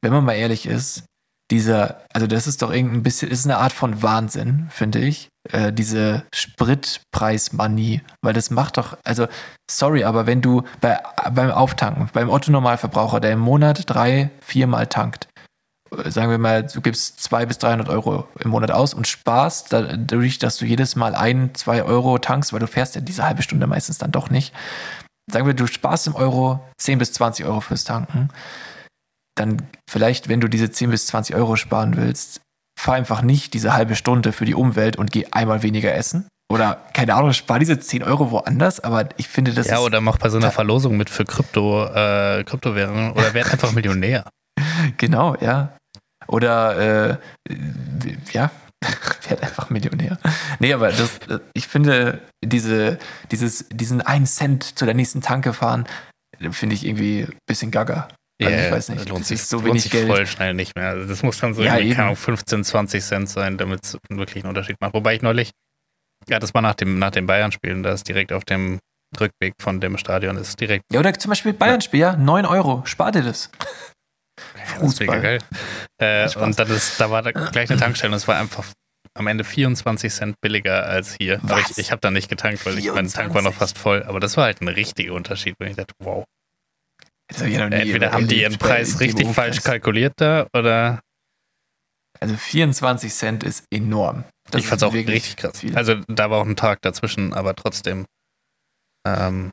wenn 0.00 0.12
man 0.12 0.24
mal 0.24 0.34
ehrlich 0.34 0.66
ist, 0.66 1.04
dieser, 1.50 2.02
also 2.12 2.26
das 2.26 2.46
ist 2.46 2.62
doch 2.62 2.72
irgendein 2.72 3.02
bisschen, 3.02 3.30
ist 3.30 3.46
eine 3.46 3.58
Art 3.58 3.72
von 3.72 4.02
Wahnsinn, 4.02 4.68
finde 4.70 4.98
ich, 4.98 5.28
äh, 5.50 5.72
diese 5.72 6.24
Spritpreismanie, 6.34 8.02
weil 8.22 8.34
das 8.34 8.50
macht 8.50 8.76
doch, 8.76 8.98
also 9.04 9.26
sorry, 9.70 10.04
aber 10.04 10.26
wenn 10.26 10.42
du 10.42 10.62
bei, 10.80 11.00
beim 11.32 11.50
Auftanken, 11.50 12.10
beim 12.12 12.28
Otto-Normalverbraucher, 12.28 13.20
der 13.20 13.32
im 13.32 13.40
Monat 13.40 13.84
drei, 13.86 14.30
viermal 14.40 14.86
tankt, 14.88 15.28
äh, 15.96 16.10
sagen 16.10 16.30
wir 16.30 16.38
mal, 16.38 16.64
du 16.64 16.82
gibst 16.82 17.22
zwei 17.22 17.46
bis 17.46 17.58
300 17.58 17.88
Euro 17.88 18.28
im 18.40 18.50
Monat 18.50 18.70
aus 18.70 18.92
und 18.92 19.06
sparst 19.06 19.72
dadurch, 19.72 20.38
dass 20.38 20.58
du 20.58 20.66
jedes 20.66 20.96
Mal 20.96 21.14
ein, 21.14 21.54
zwei 21.54 21.82
Euro 21.82 22.18
tankst, 22.18 22.52
weil 22.52 22.60
du 22.60 22.66
fährst 22.66 22.94
ja 22.94 23.00
diese 23.00 23.24
halbe 23.24 23.42
Stunde 23.42 23.66
meistens 23.66 23.98
dann 23.98 24.12
doch 24.12 24.28
nicht. 24.28 24.52
Sagen 25.30 25.46
wir, 25.46 25.54
du 25.54 25.66
sparst 25.66 26.06
im 26.06 26.14
Euro 26.14 26.60
10 26.78 26.98
bis 26.98 27.12
20 27.12 27.44
Euro 27.44 27.60
fürs 27.60 27.84
Tanken. 27.84 28.30
Dann 29.38 29.68
vielleicht, 29.88 30.28
wenn 30.28 30.40
du 30.40 30.48
diese 30.48 30.70
10 30.70 30.90
bis 30.90 31.06
20 31.06 31.36
Euro 31.36 31.56
sparen 31.56 31.96
willst, 31.96 32.40
fahr 32.78 32.94
einfach 32.94 33.22
nicht 33.22 33.54
diese 33.54 33.72
halbe 33.72 33.96
Stunde 33.96 34.32
für 34.32 34.44
die 34.44 34.54
Umwelt 34.54 34.96
und 34.96 35.10
geh 35.10 35.26
einmal 35.30 35.62
weniger 35.62 35.94
essen. 35.94 36.28
Oder, 36.50 36.82
keine 36.94 37.14
Ahnung, 37.14 37.32
spar 37.34 37.58
diese 37.58 37.78
10 37.78 38.02
Euro 38.02 38.30
woanders, 38.30 38.80
aber 38.80 39.10
ich 39.18 39.28
finde, 39.28 39.52
das 39.52 39.66
ja, 39.66 39.80
oder 39.80 40.00
mach 40.00 40.16
bei 40.16 40.30
so 40.30 40.38
einer 40.38 40.50
Verlosung 40.50 40.96
mit 40.96 41.10
für 41.10 41.24
Krypto, 41.24 41.84
äh, 41.84 42.42
Kryptowährungen 42.44 43.12
oder 43.12 43.34
werd 43.34 43.52
einfach 43.52 43.72
Millionär. 43.72 44.24
Genau, 44.96 45.36
ja. 45.40 45.76
Oder, 46.26 47.10
äh, 47.10 47.16
ja, 48.32 48.50
werd 49.28 49.42
einfach 49.42 49.70
Millionär. 49.70 50.18
Nee, 50.58 50.72
aber 50.72 50.90
das, 50.90 51.20
ich 51.54 51.68
finde, 51.68 52.20
diese, 52.44 52.98
dieses, 53.30 53.68
diesen 53.68 54.00
einen 54.00 54.26
Cent 54.26 54.78
zu 54.78 54.84
der 54.84 54.94
nächsten 54.94 55.20
Tanke 55.20 55.52
fahren, 55.52 55.86
finde 56.50 56.74
ich 56.74 56.86
irgendwie 56.86 57.22
ein 57.22 57.38
bisschen 57.46 57.70
gaga. 57.70 58.08
Also 58.40 58.54
Ja, 58.56 58.66
ich 58.66 58.72
weiß 58.72 58.88
nicht, 58.90 59.08
lohnt 59.08 59.26
sich, 59.26 59.42
so 59.42 59.56
lohnt 59.56 59.68
wenig 59.68 59.82
sich 59.82 59.92
Geld. 59.92 60.06
voll 60.06 60.26
schnell 60.26 60.54
nicht 60.54 60.76
mehr. 60.76 60.88
Also 60.90 61.08
das 61.08 61.22
muss 61.22 61.38
dann 61.38 61.54
so 61.54 61.62
Ja, 61.62 61.76
irgendwie, 61.76 61.94
keine 61.94 62.04
Ahnung, 62.04 62.16
15, 62.16 62.64
20 62.64 63.02
Cent 63.02 63.28
sein, 63.28 63.58
damit 63.58 63.84
es 63.84 63.98
wirklich 64.08 64.44
einen 64.44 64.50
Unterschied 64.50 64.76
macht. 64.80 64.94
Wobei 64.94 65.14
ich 65.16 65.22
neulich, 65.22 65.50
ja, 66.28 66.38
das 66.38 66.54
war 66.54 66.62
nach 66.62 66.74
dem, 66.74 66.98
nach 66.98 67.10
dem 67.10 67.26
Bayern-Spielen, 67.26 67.82
da 67.82 67.92
ist 67.92 68.06
direkt 68.08 68.32
auf 68.32 68.44
dem 68.44 68.78
Rückweg 69.18 69.54
von 69.60 69.80
dem 69.80 69.96
Stadion 69.98 70.36
ist 70.36 70.60
direkt 70.60 70.84
Ja, 70.92 71.00
oder 71.00 71.14
zum 71.14 71.30
Beispiel 71.30 71.52
Bayern-Spiel, 71.54 72.00
ja, 72.00 72.16
9 72.16 72.44
Euro, 72.46 72.82
spar 72.84 73.10
dir 73.10 73.22
das. 73.22 73.50
Ja, 74.54 74.60
das 74.80 74.92
ist 74.92 75.00
mega 75.00 75.12
Fußball. 75.14 75.20
geil. 75.20 75.38
Äh, 76.00 76.38
und 76.38 76.58
dann 76.58 76.68
ist, 76.68 77.00
da 77.00 77.10
war 77.10 77.22
da 77.22 77.32
gleich 77.32 77.70
eine 77.70 77.80
Tankstelle 77.80 78.12
und 78.12 78.16
es 78.18 78.28
war 78.28 78.38
einfach 78.38 78.66
am 79.14 79.26
Ende 79.26 79.42
24 79.42 80.12
Cent 80.12 80.36
billiger 80.40 80.84
als 80.86 81.16
hier. 81.20 81.40
Aber 81.42 81.56
Was? 81.56 81.70
ich, 81.70 81.78
ich 81.78 81.90
habe 81.90 82.00
da 82.00 82.10
nicht 82.10 82.28
getankt, 82.28 82.64
weil 82.66 82.78
ich, 82.78 82.86
mein 82.92 83.08
Tank 83.08 83.34
war 83.34 83.42
noch 83.42 83.54
24? 83.54 83.58
fast 83.58 83.78
voll. 83.78 84.02
Aber 84.04 84.20
das 84.20 84.36
war 84.36 84.44
halt 84.44 84.60
ein 84.60 84.68
richtiger 84.68 85.14
Unterschied, 85.14 85.54
wenn 85.58 85.70
ich 85.70 85.76
dachte, 85.76 85.94
wow. 85.98 86.24
Das 87.28 87.40
hab 87.40 87.46
ich 87.46 87.54
ja 87.54 87.60
noch 87.60 87.68
nie 87.76 87.82
Entweder 87.82 88.12
haben 88.12 88.26
die 88.28 88.40
ihren 88.42 88.58
Preis 88.58 89.00
richtig 89.00 89.28
falsch 89.28 89.62
kalkuliert 89.62 90.14
da 90.16 90.46
oder 90.54 91.00
Also 92.20 92.36
24 92.36 93.12
Cent 93.12 93.44
ist 93.44 93.64
enorm. 93.70 94.24
Das 94.50 94.62
ich 94.62 94.66
fand's 94.66 94.82
auch 94.82 94.94
richtig 94.94 95.36
krass. 95.36 95.60
viel. 95.60 95.76
Also 95.76 95.96
da 96.08 96.30
war 96.30 96.40
auch 96.40 96.46
ein 96.46 96.56
Tag 96.56 96.80
dazwischen, 96.82 97.34
aber 97.34 97.54
trotzdem 97.54 98.06
ähm, 99.06 99.50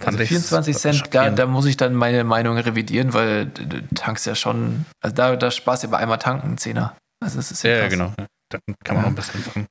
fand 0.00 0.18
Also 0.18 0.18
ich's 0.20 0.28
24 0.28 0.76
Cent, 0.76 1.14
da, 1.14 1.28
da 1.30 1.46
muss 1.46 1.66
ich 1.66 1.76
dann 1.76 1.94
meine 1.94 2.24
Meinung 2.24 2.56
revidieren, 2.56 3.12
weil 3.12 3.46
du 3.46 3.86
tankst 3.94 4.26
ja 4.26 4.34
schon, 4.34 4.86
also 5.02 5.14
da, 5.14 5.36
da 5.36 5.50
sparst 5.50 5.82
du 5.82 5.88
ja 5.88 5.90
bei 5.92 5.98
einmal 5.98 6.18
tanken 6.18 6.56
Zehner. 6.56 6.96
Also 7.22 7.36
das 7.36 7.50
ist 7.50 7.62
ja, 7.64 7.76
Ja, 7.76 7.88
genau. 7.88 8.12
Dann 8.48 8.60
kann 8.82 8.96
man 8.96 8.96
Ja. 8.96 9.02
noch 9.02 9.08
ein 9.08 9.14
bisschen 9.14 9.44
machen. 9.46 9.66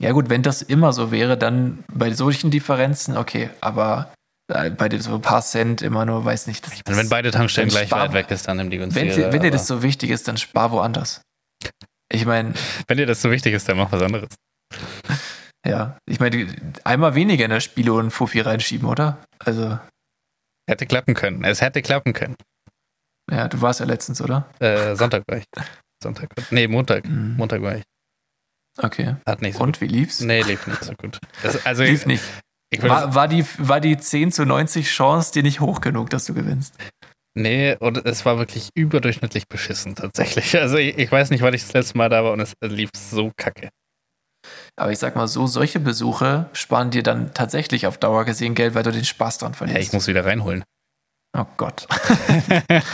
Ja 0.00 0.10
gut, 0.10 0.28
wenn 0.28 0.42
das 0.42 0.60
immer 0.60 0.92
so 0.92 1.12
wäre, 1.12 1.38
dann 1.38 1.84
bei 1.86 2.12
solchen 2.12 2.50
Differenzen, 2.50 3.16
okay, 3.16 3.48
aber 3.60 4.12
bei 4.46 4.88
den 4.88 5.00
so 5.00 5.14
ein 5.14 5.22
paar 5.22 5.42
Cent 5.42 5.80
immer 5.82 6.04
nur, 6.04 6.24
weiß 6.24 6.46
nicht. 6.46 6.66
Das, 6.66 6.74
Und 6.86 6.96
wenn 6.96 7.08
beide 7.08 7.30
Tankstellen 7.30 7.70
gleich 7.70 7.88
spar- 7.88 8.00
weit 8.08 8.12
weg 8.12 8.30
ist, 8.30 8.46
dann 8.48 8.58
nimm 8.58 8.70
die 8.70 8.78
wenn, 8.80 8.90
günstigere. 8.90 9.28
dir- 9.28 9.32
wenn 9.32 9.42
dir 9.42 9.50
das 9.50 9.66
so 9.66 9.82
wichtig 9.82 10.10
ist, 10.10 10.28
dann 10.28 10.36
spar 10.36 10.70
woanders. 10.70 11.22
Ich 12.12 12.26
meine, 12.26 12.52
wenn 12.88 12.98
dir 12.98 13.06
das 13.06 13.22
so 13.22 13.30
wichtig 13.30 13.54
ist, 13.54 13.68
dann 13.68 13.76
mach 13.78 13.90
was 13.92 14.02
anderes. 14.02 14.28
ja, 15.66 15.96
ich 16.06 16.20
meine, 16.20 16.46
einmal 16.84 17.14
weniger 17.14 17.44
in 17.44 17.50
der 17.50 17.60
Spiele 17.60 17.92
und 17.94 18.10
Fuffi 18.10 18.40
reinschieben, 18.40 18.88
oder? 18.88 19.18
Also, 19.38 19.78
Hätte 20.68 20.86
klappen 20.86 21.14
können. 21.14 21.44
Es 21.44 21.60
hätte 21.60 21.82
klappen 21.82 22.12
können. 22.14 22.36
ja, 23.30 23.48
du 23.48 23.60
warst 23.60 23.80
ja 23.80 23.86
letztens, 23.86 24.20
oder? 24.22 24.48
Äh, 24.60 24.94
Sonntag 24.96 25.22
war 25.26 25.38
ich. 25.38 25.44
Sonntag. 26.02 26.28
Nee, 26.50 26.68
Montag. 26.68 27.06
Mhm. 27.06 27.36
Montag 27.36 27.60
war 27.62 27.76
ich. 27.76 27.82
Okay. 28.78 29.16
Hat 29.26 29.40
nicht 29.42 29.56
so 29.58 29.62
Und 29.62 29.80
wie 29.80 29.86
lief's? 29.86 30.20
Nee, 30.20 30.40
lief 30.42 30.66
nicht 30.66 30.82
so 30.84 30.92
gut. 30.94 31.18
Das, 31.42 31.64
also 31.66 31.82
Lief 31.82 32.00
ich, 32.00 32.06
nicht. 32.06 32.24
War, 32.80 33.14
war, 33.14 33.28
die, 33.28 33.44
war 33.58 33.80
die 33.80 33.96
10 33.96 34.32
zu 34.32 34.44
90 34.44 34.88
Chance 34.88 35.32
dir 35.32 35.42
nicht 35.42 35.60
hoch 35.60 35.80
genug, 35.80 36.10
dass 36.10 36.24
du 36.24 36.34
gewinnst? 36.34 36.74
Nee, 37.36 37.76
und 37.80 38.04
es 38.06 38.24
war 38.24 38.38
wirklich 38.38 38.68
überdurchschnittlich 38.74 39.48
beschissen 39.48 39.94
tatsächlich. 39.94 40.54
Also 40.60 40.76
ich, 40.76 40.96
ich 40.98 41.10
weiß 41.10 41.30
nicht, 41.30 41.42
wann 41.42 41.54
ich 41.54 41.62
das 41.62 41.72
letzte 41.72 41.98
Mal 41.98 42.08
da 42.08 42.24
war 42.24 42.32
und 42.32 42.40
es 42.40 42.52
lief 42.62 42.90
so 42.96 43.32
kacke. 43.36 43.68
Aber 44.76 44.92
ich 44.92 44.98
sag 44.98 45.16
mal 45.16 45.26
so, 45.28 45.46
solche 45.46 45.80
Besuche 45.80 46.48
sparen 46.52 46.90
dir 46.90 47.02
dann 47.02 47.32
tatsächlich 47.32 47.86
auf 47.86 47.96
Dauer 47.98 48.24
gesehen 48.24 48.54
Geld, 48.54 48.74
weil 48.74 48.82
du 48.82 48.92
den 48.92 49.04
Spaß 49.04 49.38
dran 49.38 49.52
Ja, 49.52 49.56
verlierst. 49.58 49.80
ich 49.80 49.92
muss 49.92 50.06
wieder 50.06 50.24
reinholen. 50.24 50.64
oh 51.36 51.44
Gott. 51.56 51.86
Ich 51.88 52.46
bin 52.48 52.58
doch 52.68 52.84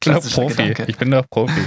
Klassischer 0.00 0.42
Profi. 0.42 0.56
Gedanke. 0.56 0.84
Ich 0.88 0.96
bin 0.98 1.10
doch 1.10 1.24
Profi. 1.30 1.64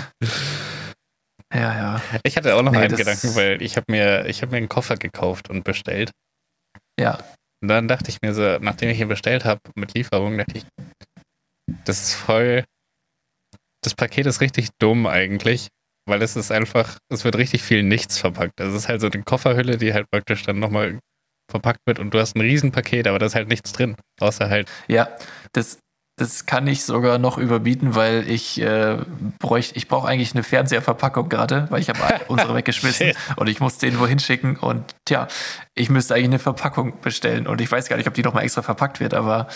Ja, 1.54 1.74
ja. 1.76 2.02
Ich 2.24 2.36
hatte 2.38 2.56
auch 2.56 2.62
noch 2.64 2.72
Nee, 2.72 2.80
einen 2.80 2.96
Gedanken, 2.96 3.36
weil 3.36 3.62
ich 3.62 3.76
habe 3.78 3.86
mir, 3.92 4.26
ich 4.28 4.42
hab 4.42 4.50
mir 4.52 4.58
einen 4.58 4.70
Koffer 4.70 4.98
gekauft 4.98 5.50
und 5.50 5.64
bestellt. 5.64 6.12
Ja. 7.00 7.20
Und 7.64 7.70
dann 7.70 7.88
dachte 7.88 8.10
ich 8.10 8.18
mir 8.22 8.34
so, 8.34 8.58
nachdem 8.60 8.90
ich 8.90 9.00
ihn 9.00 9.08
bestellt 9.08 9.46
habe 9.46 9.62
mit 9.76 9.94
Lieferung, 9.94 10.38
dachte 10.38 10.58
ich, 10.58 10.66
das 11.86 12.04
ist 12.04 12.14
voll. 12.14 12.66
Das 13.82 13.96
Paket 13.96 14.26
ist 14.26 14.42
richtig 14.42 14.68
dumm 14.82 15.08
eigentlich, 15.08 15.70
weil 16.06 16.22
es 16.22 16.36
ist 16.36 16.52
einfach, 16.52 16.98
es 17.10 17.24
wird 17.24 17.38
richtig 17.38 17.64
viel 17.64 17.82
nichts 17.82 18.18
verpackt. 18.18 18.60
Also 18.60 18.76
es 18.76 18.84
ist 18.84 18.90
halt 18.90 19.00
so 19.00 19.08
eine 19.10 19.24
Kofferhülle, 19.24 19.78
die 19.78 19.94
halt 19.94 20.08
praktisch 20.12 20.44
dann 20.44 20.60
nochmal 20.60 21.00
verpackt 21.50 21.80
wird 21.86 22.00
und 22.00 22.14
du 22.14 22.20
hast 22.20 22.36
ein 22.36 22.42
Riesenpaket, 22.42 23.08
aber 23.08 23.18
da 23.18 23.28
ist 23.28 23.36
halt 23.36 23.48
nichts 23.48 23.72
drin. 23.72 23.96
Außer 24.20 24.50
halt, 24.50 24.70
Ja, 24.90 25.16
das, 25.54 25.80
das 26.16 26.46
kann 26.46 26.68
ich 26.68 26.84
sogar 26.86 27.18
noch 27.18 27.38
überbieten, 27.40 27.96
weil 27.96 28.30
ich 28.30 28.62
äh, 28.62 28.98
bräuchte, 29.40 29.76
ich 29.76 29.88
brauche 29.88 30.08
eigentlich 30.08 30.34
eine 30.34 30.44
Fernseherverpackung 30.44 31.28
gerade, 31.28 31.66
weil 31.72 31.82
ich 31.82 31.90
habe 31.90 32.00
unsere 32.28 32.54
weggeschmissen 32.54 33.14
und 33.36 33.48
ich 33.48 33.60
muss 33.60 33.80
den 33.80 34.00
wohin 34.00 34.20
schicken 34.20 34.56
und 34.58 34.96
tja, 35.06 35.28
ich 35.74 35.90
müsste 35.90 36.14
eigentlich 36.14 36.26
eine 36.26 36.40
Verpackung 36.40 37.02
bestellen 37.02 37.48
und 37.48 37.62
ich 37.62 37.72
weiß 37.72 37.90
gar 37.90 37.98
nicht, 37.98 38.08
ob 38.08 38.14
die 38.14 38.22
nochmal 38.22 38.44
extra 38.44 38.62
verpackt 38.62 39.00
wird, 39.00 39.16
aber 39.16 39.48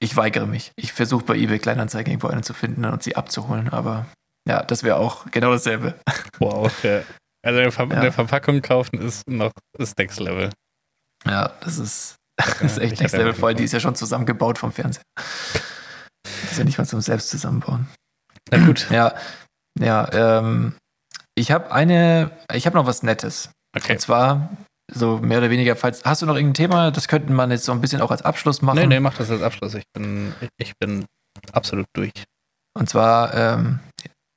ich 0.00 0.16
weigere 0.16 0.46
mich. 0.46 0.72
Ich 0.76 0.92
versuche 0.92 1.24
bei 1.24 1.34
eBay 1.36 1.58
Kleinanzeigen 1.58 2.10
irgendwo 2.12 2.28
eine 2.28 2.42
zu 2.42 2.52
finden 2.52 2.84
und 2.84 3.02
sie 3.02 3.16
abzuholen, 3.16 3.70
aber 3.70 4.06
ja, 4.46 4.62
das 4.62 4.82
wäre 4.82 4.96
auch 4.96 5.26
genau 5.30 5.52
dasselbe. 5.52 5.94
wow. 6.38 6.70
Ja. 6.82 7.02
Also 7.44 7.58
eine, 7.58 7.72
Ver 7.72 7.86
Ja. 7.86 8.00
eine 8.00 8.12
Verpackung 8.12 8.60
kaufen 8.60 9.00
ist 9.00 9.26
noch 9.28 9.52
das 9.78 9.96
Next 9.96 10.20
Level. 10.20 10.50
Ja, 11.26 11.52
das 11.60 11.78
ist, 11.78 12.16
das 12.36 12.60
ist 12.62 12.78
echt 12.78 13.00
next 13.00 13.16
level, 13.16 13.32
vor 13.34 13.48
allem 13.48 13.56
die 13.56 13.64
ist 13.64 13.72
ja 13.72 13.80
schon 13.80 13.94
zusammengebaut 13.94 14.58
vom 14.58 14.72
Fernseher. 14.72 15.02
Das 16.24 16.52
ist 16.52 16.58
ja 16.58 16.64
nicht 16.64 16.78
mal 16.78 16.86
zum 16.86 17.00
Selbst 17.00 17.30
zusammenbauen. 17.30 17.88
Na 18.50 18.64
gut. 18.64 18.86
Ja, 18.90 19.14
ja, 19.78 20.08
ähm, 20.12 20.74
ich 21.34 21.50
habe 21.50 21.72
eine, 21.72 22.30
ich 22.52 22.66
habe 22.66 22.76
noch 22.76 22.86
was 22.86 23.02
Nettes. 23.02 23.50
Okay. 23.74 23.92
Und 23.92 24.00
zwar, 24.00 24.50
so 24.92 25.18
mehr 25.18 25.38
oder 25.38 25.50
weniger, 25.50 25.76
falls, 25.76 26.04
hast 26.04 26.22
du 26.22 26.26
noch 26.26 26.36
irgendein 26.36 26.54
Thema? 26.54 26.90
Das 26.90 27.08
könnten 27.08 27.32
man 27.32 27.50
jetzt 27.50 27.64
so 27.64 27.72
ein 27.72 27.80
bisschen 27.80 28.02
auch 28.02 28.10
als 28.10 28.22
Abschluss 28.22 28.60
machen. 28.60 28.78
Nee, 28.78 28.86
nee, 28.86 29.00
mach 29.00 29.16
das 29.16 29.30
als 29.30 29.42
Abschluss. 29.42 29.74
Ich 29.74 29.84
bin, 29.94 30.34
ich 30.58 30.74
bin 30.78 31.06
absolut 31.52 31.86
durch. 31.94 32.12
Und 32.78 32.88
zwar, 32.88 33.34
ähm, 33.34 33.80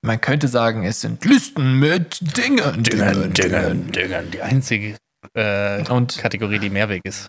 man 0.06 0.22
könnte 0.22 0.48
sagen, 0.48 0.84
es 0.84 1.02
sind 1.02 1.26
Listen 1.26 1.80
mit 1.80 2.38
Dingen. 2.38 2.84
Dingen, 2.84 3.34
Dingen, 3.34 3.92
Dingen. 3.92 4.32
Die 4.32 4.42
einzige 4.42 4.98
äh, 5.34 5.84
Und 5.90 6.18
Kategorie, 6.18 6.60
die 6.60 6.70
Mehrweg 6.70 7.02
ist. 7.04 7.28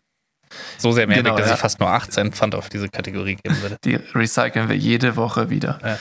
So 0.79 0.93
sehr 0.93 1.07
Mehrweg, 1.07 1.25
Genau, 1.25 1.37
dass 1.37 1.49
ja. 1.49 1.55
ich 1.55 1.61
fast 1.61 1.81
nur 1.81 1.91
8 1.91 2.13
Cent 2.13 2.35
Pfand 2.35 2.55
auf 2.55 2.69
diese 2.69 2.89
Kategorie 2.89 3.37
geben 3.37 3.61
würde. 3.63 3.77
die 3.85 3.95
recyceln 4.15 4.69
wir 4.69 4.77
jede 4.77 5.17
Woche 5.17 5.51
wieder. 5.51 5.79
Ja. 5.83 5.99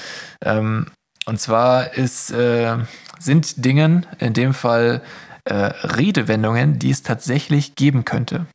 Ähm, 0.57 0.87
und 1.25 1.39
zwar 1.39 1.93
ist, 1.95 2.31
äh, 2.31 2.77
sind 3.19 3.65
Dingen, 3.65 4.05
in 4.19 4.33
dem 4.33 4.53
Fall 4.53 5.01
äh, 5.45 5.53
Redewendungen, 5.53 6.79
die 6.79 6.91
es 6.91 7.03
tatsächlich 7.03 7.75
geben 7.75 8.05
könnte. 8.05 8.45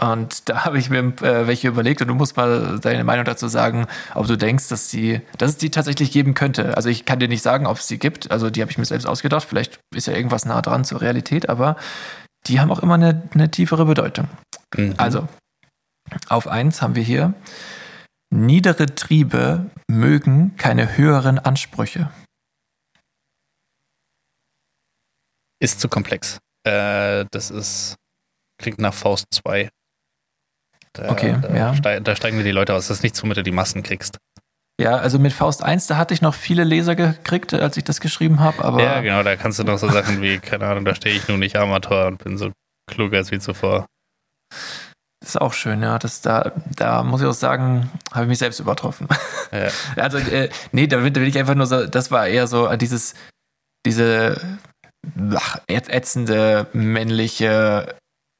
Und 0.00 0.48
da 0.48 0.64
habe 0.64 0.78
ich 0.78 0.90
mir 0.90 0.98
äh, 1.22 1.46
welche 1.46 1.68
überlegt 1.68 2.00
und 2.02 2.08
du 2.08 2.14
musst 2.14 2.36
mal 2.36 2.78
deine 2.80 3.04
Meinung 3.04 3.24
dazu 3.24 3.48
sagen, 3.48 3.86
ob 4.14 4.26
du 4.26 4.36
denkst, 4.36 4.68
dass, 4.68 4.90
sie, 4.90 5.20
dass 5.38 5.50
es 5.50 5.56
die 5.58 5.70
tatsächlich 5.70 6.10
geben 6.10 6.34
könnte. 6.34 6.76
Also 6.76 6.88
ich 6.88 7.04
kann 7.04 7.20
dir 7.20 7.28
nicht 7.28 7.42
sagen, 7.42 7.66
ob 7.66 7.78
es 7.78 7.86
sie 7.88 7.98
gibt. 7.98 8.30
Also 8.30 8.50
die 8.50 8.60
habe 8.60 8.70
ich 8.70 8.78
mir 8.78 8.84
selbst 8.84 9.06
ausgedacht. 9.06 9.46
Vielleicht 9.48 9.78
ist 9.94 10.06
ja 10.06 10.14
irgendwas 10.14 10.46
nah 10.46 10.62
dran 10.62 10.84
zur 10.84 11.00
Realität, 11.00 11.48
aber 11.48 11.76
die 12.46 12.60
haben 12.60 12.70
auch 12.70 12.80
immer 12.80 12.94
eine, 12.94 13.28
eine 13.34 13.50
tiefere 13.50 13.84
Bedeutung. 13.86 14.28
Mhm. 14.76 14.94
Also, 14.98 15.28
auf 16.28 16.46
eins 16.48 16.82
haben 16.82 16.94
wir 16.94 17.02
hier, 17.02 17.34
niedere 18.30 18.86
Triebe 18.94 19.70
mögen 19.90 20.56
keine 20.56 20.96
höheren 20.96 21.38
Ansprüche. 21.38 22.10
Ist 25.60 25.80
zu 25.80 25.88
komplex. 25.88 26.38
Äh, 26.66 27.24
das 27.30 27.50
ist, 27.50 27.96
klingt 28.60 28.78
nach 28.78 28.94
Faust 28.94 29.26
2. 29.32 29.70
Da, 30.92 31.10
Okay, 31.10 31.38
da, 31.40 31.54
ja. 31.56 31.74
stei- 31.74 32.00
da 32.00 32.14
steigen 32.14 32.38
dir 32.38 32.44
die 32.44 32.50
Leute 32.52 32.74
aus. 32.74 32.88
Das 32.88 32.98
ist 32.98 33.02
nichts, 33.02 33.22
womit 33.22 33.36
du 33.36 33.42
die 33.42 33.50
Massen 33.50 33.82
kriegst. 33.82 34.18
Ja, 34.80 34.96
also 34.96 35.18
mit 35.20 35.32
Faust 35.32 35.62
1, 35.62 35.86
da 35.86 35.96
hatte 35.96 36.14
ich 36.14 36.20
noch 36.20 36.34
viele 36.34 36.64
Leser 36.64 36.96
gekriegt, 36.96 37.54
als 37.54 37.76
ich 37.76 37.84
das 37.84 38.00
geschrieben 38.00 38.40
habe, 38.40 38.64
aber 38.64 38.82
ja, 38.82 39.00
genau, 39.00 39.22
da 39.22 39.36
kannst 39.36 39.58
du 39.60 39.64
noch 39.64 39.78
so 39.78 39.88
Sachen 39.88 40.20
wie, 40.20 40.38
keine 40.40 40.66
Ahnung, 40.66 40.84
da 40.84 40.94
stehe 40.96 41.14
ich 41.14 41.28
nun 41.28 41.38
nicht 41.38 41.56
Amateur 41.56 42.08
und 42.08 42.22
bin 42.24 42.36
so 42.36 42.50
klug 42.90 43.14
als 43.14 43.30
wie 43.30 43.38
zuvor. 43.38 43.86
das 45.20 45.28
ist 45.30 45.40
auch 45.40 45.52
schön, 45.52 45.80
ja. 45.82 45.98
Das, 46.00 46.22
da, 46.22 46.52
da 46.74 47.04
muss 47.04 47.20
ich 47.20 47.26
auch 47.28 47.32
sagen, 47.32 47.88
habe 48.10 48.24
ich 48.24 48.28
mich 48.28 48.38
selbst 48.38 48.58
übertroffen. 48.60 49.06
Ja. 49.52 49.68
Also, 49.96 50.18
äh, 50.18 50.48
nee, 50.72 50.88
da 50.88 51.04
will, 51.04 51.16
ich 51.22 51.38
einfach 51.38 51.54
nur 51.54 51.66
so, 51.66 51.86
das 51.86 52.10
war 52.10 52.26
eher 52.26 52.48
so 52.48 52.66
an 52.66 52.78
dieses, 52.80 53.14
diese 53.86 54.58
ach, 55.34 55.60
ätz- 55.68 55.88
ätzende 55.88 56.66
männliche, 56.72 57.94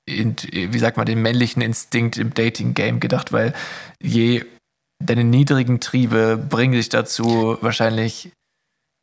wie 0.09 0.79
sagt 0.79 0.97
man, 0.97 1.07
den 1.07 1.23
männlichen 1.23 1.63
Instinkt 1.63 2.19
im 2.19 2.35
Dating-Game 2.35 2.99
gedacht, 2.99 3.33
weil 3.33 3.55
je 4.03 4.45
deine 5.05 5.25
niedrigen 5.25 5.81
Triebe 5.81 6.37
bringen 6.37 6.73
dich 6.75 6.89
dazu, 6.89 7.59
wahrscheinlich 7.61 8.31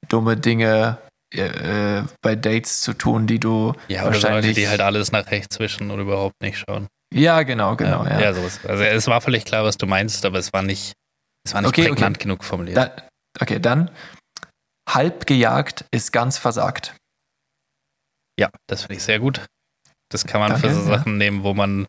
dumme 0.10 0.36
Dinge 0.38 0.98
äh, 1.34 1.99
äh, 1.99 2.03
bei 2.22 2.36
Dates 2.36 2.82
zu 2.82 2.94
tun, 2.94 3.28
die 3.28 3.40
du 3.40 3.73
Ja, 3.88 4.02
oder 4.03 4.14
so 4.14 4.22
Leute, 4.22 4.23
wahrscheinlich. 4.36 4.56
die 4.56 4.68
halt 4.68 4.82
alles 4.82 5.11
nach 5.11 5.30
rechts 5.32 5.60
wischen 5.60 5.91
und 5.91 5.99
überhaupt 5.99 6.36
nicht 6.41 6.57
schauen. 6.57 6.88
ja, 7.14 7.44
genau, 7.44 7.76
genau, 7.76 8.03
ja. 8.06 8.19
ja 8.19 8.34
sowas. 8.34 8.60
Also 8.65 8.84
es 8.84 9.07
war 9.07 9.22
völlig 9.22 9.45
klar, 9.45 9.64
was 9.64 9.78
du 9.78 9.86
meinst, 9.86 10.26
aber 10.26 10.40
es 10.40 10.52
war 10.53 10.61
nicht, 10.64 10.94
es 11.45 11.53
war 11.53 11.61
nicht 11.61 11.69
Okay, 11.69 11.82
okay. 11.84 11.91
prägnant 11.91 12.19
genug 12.19 12.44
formuliert. 12.44 12.78
Da, 12.78 12.95
okay, 13.40 13.60
dann 13.60 13.91
halb 14.90 15.26
gejagt 15.28 15.86
ist 15.91 16.11
ganz 16.11 16.38
versagt. 16.38 16.95
ja, 18.40 18.49
das 18.68 18.82
finde 18.82 18.95
ich 18.95 19.03
sehr 19.03 19.19
gut. 19.19 19.45
Das 20.10 20.26
kann 20.26 20.41
man 20.41 20.52
Danke, 20.52 20.68
für 20.68 20.73
so 20.76 20.82
ja. 20.90 20.98
Sachen 20.98 21.18
nehmen, 21.18 21.44
wo 21.44 21.53
man 21.53 21.86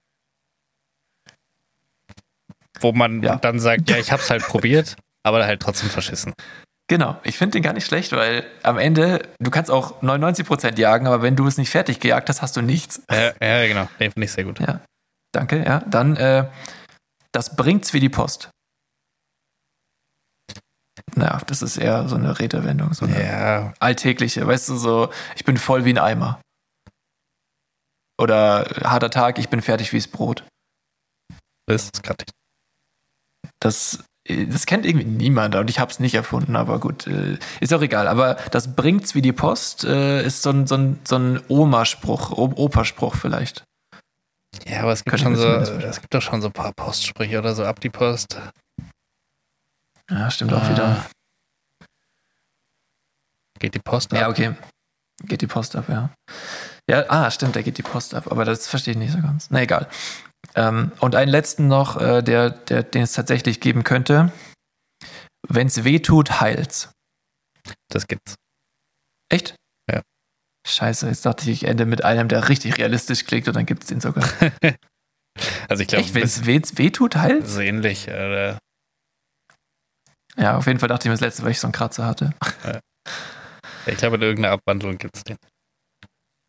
wo 2.82 2.92
man 2.92 3.22
Ja. 3.22 3.36
dann 3.36 3.59
sagt, 3.60 3.88
ja, 3.90 3.96
ich 3.96 4.12
hab's 4.12 4.30
halt 4.30 4.42
probiert, 4.42 4.96
aber 5.26 5.44
halt 5.46 5.60
trotzdem 5.62 5.90
verschissen. 5.90 6.32
Genau, 6.88 7.16
ich 7.22 7.38
finde 7.38 7.52
den 7.52 7.62
gar 7.62 7.72
nicht 7.72 7.86
schlecht, 7.86 8.12
weil 8.12 8.44
am 8.62 8.76
Ende, 8.76 9.22
du 9.38 9.50
kannst 9.50 9.70
auch 9.70 10.02
99% 10.02 10.78
jagen, 10.78 11.06
aber 11.06 11.22
wenn 11.22 11.36
du 11.36 11.46
es 11.46 11.56
nicht 11.56 11.70
fertig 11.70 12.00
gejagt 12.00 12.28
hast, 12.28 12.42
hast 12.42 12.56
du 12.56 12.60
nichts. 12.60 13.00
Ja, 13.10 13.32
ja 13.40 13.66
genau. 13.66 13.88
Den 13.98 14.10
finde 14.12 14.24
ich 14.26 14.32
sehr 14.32 14.44
gut. 14.44 14.59
Ja, 14.60 14.80
danke, 15.32 15.64
ja. 15.64 15.80
Dann, 15.86 16.16
äh, 16.16 16.48
das 17.32 17.56
bringt's 17.56 17.94
wie 17.94 18.00
die 18.00 18.10
Post. 18.10 18.50
Naja, 21.14 21.40
das 21.46 21.62
ist 21.62 21.78
eher 21.78 22.09
so 22.09 22.16
eine 22.16 22.38
Redewendung, 22.38 22.92
so 22.92 23.06
eine 23.06 23.24
Ja, 23.24 23.72
alltägliche, 23.80 24.46
weißt 24.46 24.68
du, 24.68 24.76
so, 24.76 25.10
ich 25.36 25.44
bin 25.44 25.56
voll 25.56 25.84
wie 25.86 25.90
ein 25.94 25.98
Eimer. 25.98 26.40
Oder 28.20 28.64
harter 28.84 29.10
Tag, 29.10 29.38
ich 29.38 29.48
bin 29.48 29.62
fertig 29.62 29.92
wie's 29.92 30.09
Brot. 30.09 30.44
das 31.66 31.84
ist 31.84 32.02
gerade 32.02 32.24
Das, 33.62 34.02
äh, 34.24 34.47
das 34.47 34.66
kennt 34.66 34.84
irgendwie 34.86 35.06
niemand 35.06 35.55
und 35.55 35.70
ich 35.70 35.78
habe 35.78 35.90
es 35.90 36.01
nicht 36.01 36.14
erfunden, 36.14 36.56
aber 36.56 36.80
gut, 36.80 37.06
äh, 37.06 37.39
ist 37.60 37.72
auch 37.72 37.82
egal. 37.82 38.09
Aber 38.09 38.34
das 38.51 38.74
bringt's 38.74 39.14
wie 39.14 39.22
die 39.22 39.32
Post 39.32 39.84
äh, 39.84 40.22
ist 40.24 40.43
so 40.43 40.51
ein, 40.51 40.66
so 40.66 40.74
ein, 40.76 40.98
so 41.05 41.16
ein 41.16 41.40
Oma-Spruch, 41.48 42.30
Operspruch 42.32 43.14
vielleicht. 43.14 43.64
Ja, 44.66 44.80
aber 44.80 44.93
es 44.93 45.05
gibt 45.05 45.18
schon 45.18 45.36
so, 45.36 45.47
es 45.48 46.01
gibt 46.01 46.12
doch 46.12 46.20
schon 46.22 46.43
so 46.43 46.48
ein 46.48 46.52
paar 46.52 46.72
Postsprüche 46.72 47.39
oder 47.39 47.55
so 47.55 47.64
ab 47.64 47.80
die 47.80 47.89
Post. 47.90 48.39
Ja, 50.10 50.30
stimmt 50.30 50.52
auch 50.52 50.62
Ah. 50.62 50.70
wieder. 50.70 51.06
Geht 53.59 53.74
die 53.74 53.78
Post 53.78 54.12
Ja, 54.12 54.22
ab? 54.26 54.30
okay. 54.32 54.55
Geht 55.24 55.40
die 55.40 55.47
Post 55.47 55.76
ab, 55.76 55.84
ja. 55.89 56.10
Ja, 56.89 57.05
ah, 57.09 57.30
stimmt, 57.30 57.55
da 57.55 57.62
geht 57.62 57.78
die 57.78 57.82
Post 57.82 58.12
ab, 58.14 58.30
aber 58.30 58.44
das 58.44 58.66
verstehe 58.66 58.93
ich 58.93 58.98
nicht 58.98 59.12
so 59.12 59.20
ganz. 59.20 59.47
Na 59.51 59.62
egal. 59.62 59.89
Ähm, 60.55 60.93
und 61.01 61.14
einen 61.14 61.31
letzten 61.31 61.69
noch, 61.69 62.01
äh, 62.01 62.23
der, 62.23 62.51
der, 62.51 62.82
den 62.82 63.02
es 63.02 63.12
tatsächlich 63.12 63.60
geben 63.60 63.85
könnte. 63.85 64.32
Wenn's 65.48 65.85
weh 65.85 65.98
tut, 66.01 66.40
heilt's. 66.40 66.90
Das 67.89 68.06
gibt's. 68.06 68.35
Echt? 69.31 69.55
Ja. 69.90 70.02
Scheiße, 70.66 71.09
jetzt 71.09 71.24
dachte 71.27 71.44
ich, 71.44 71.62
ich 71.62 71.69
ende 71.69 71.86
mit 71.86 72.05
einem, 72.05 72.28
der 72.28 72.48
richtig 72.48 72.78
realistisch 72.78 73.24
klingt 73.24 73.48
und 73.48 73.55
dann 73.55 73.66
gibt's 73.66 73.86
den 73.86 74.01
sogar. 74.01 74.24
Also 75.66 75.81
ich 75.81 75.89
glaube, 75.89 76.05
Echt, 76.05 76.14
wenn's 76.14 76.44
weh's 76.44 76.77
weh 76.77 76.90
tut, 76.90 77.16
heilt's? 77.16 77.55
so 77.55 77.60
ähnlich. 77.60 78.06
Äh, 78.06 78.59
Ja, 80.36 80.59
auf 80.59 80.66
jeden 80.66 80.78
Fall 80.78 80.90
dachte 80.90 81.05
ich 81.05 81.09
mir 81.09 81.14
das 81.14 81.23
letzte, 81.23 81.43
weil 81.43 81.52
ich 81.52 81.59
so 81.59 81.66
einen 81.69 81.73
Kratzer 81.73 82.05
hatte. 82.05 82.35
ich 83.86 83.97
glaube, 83.97 84.16
in 84.16 84.23
irgendeiner 84.23 84.52
Abwandlung 84.52 84.98
gibt's 84.98 85.24
den. 85.24 85.39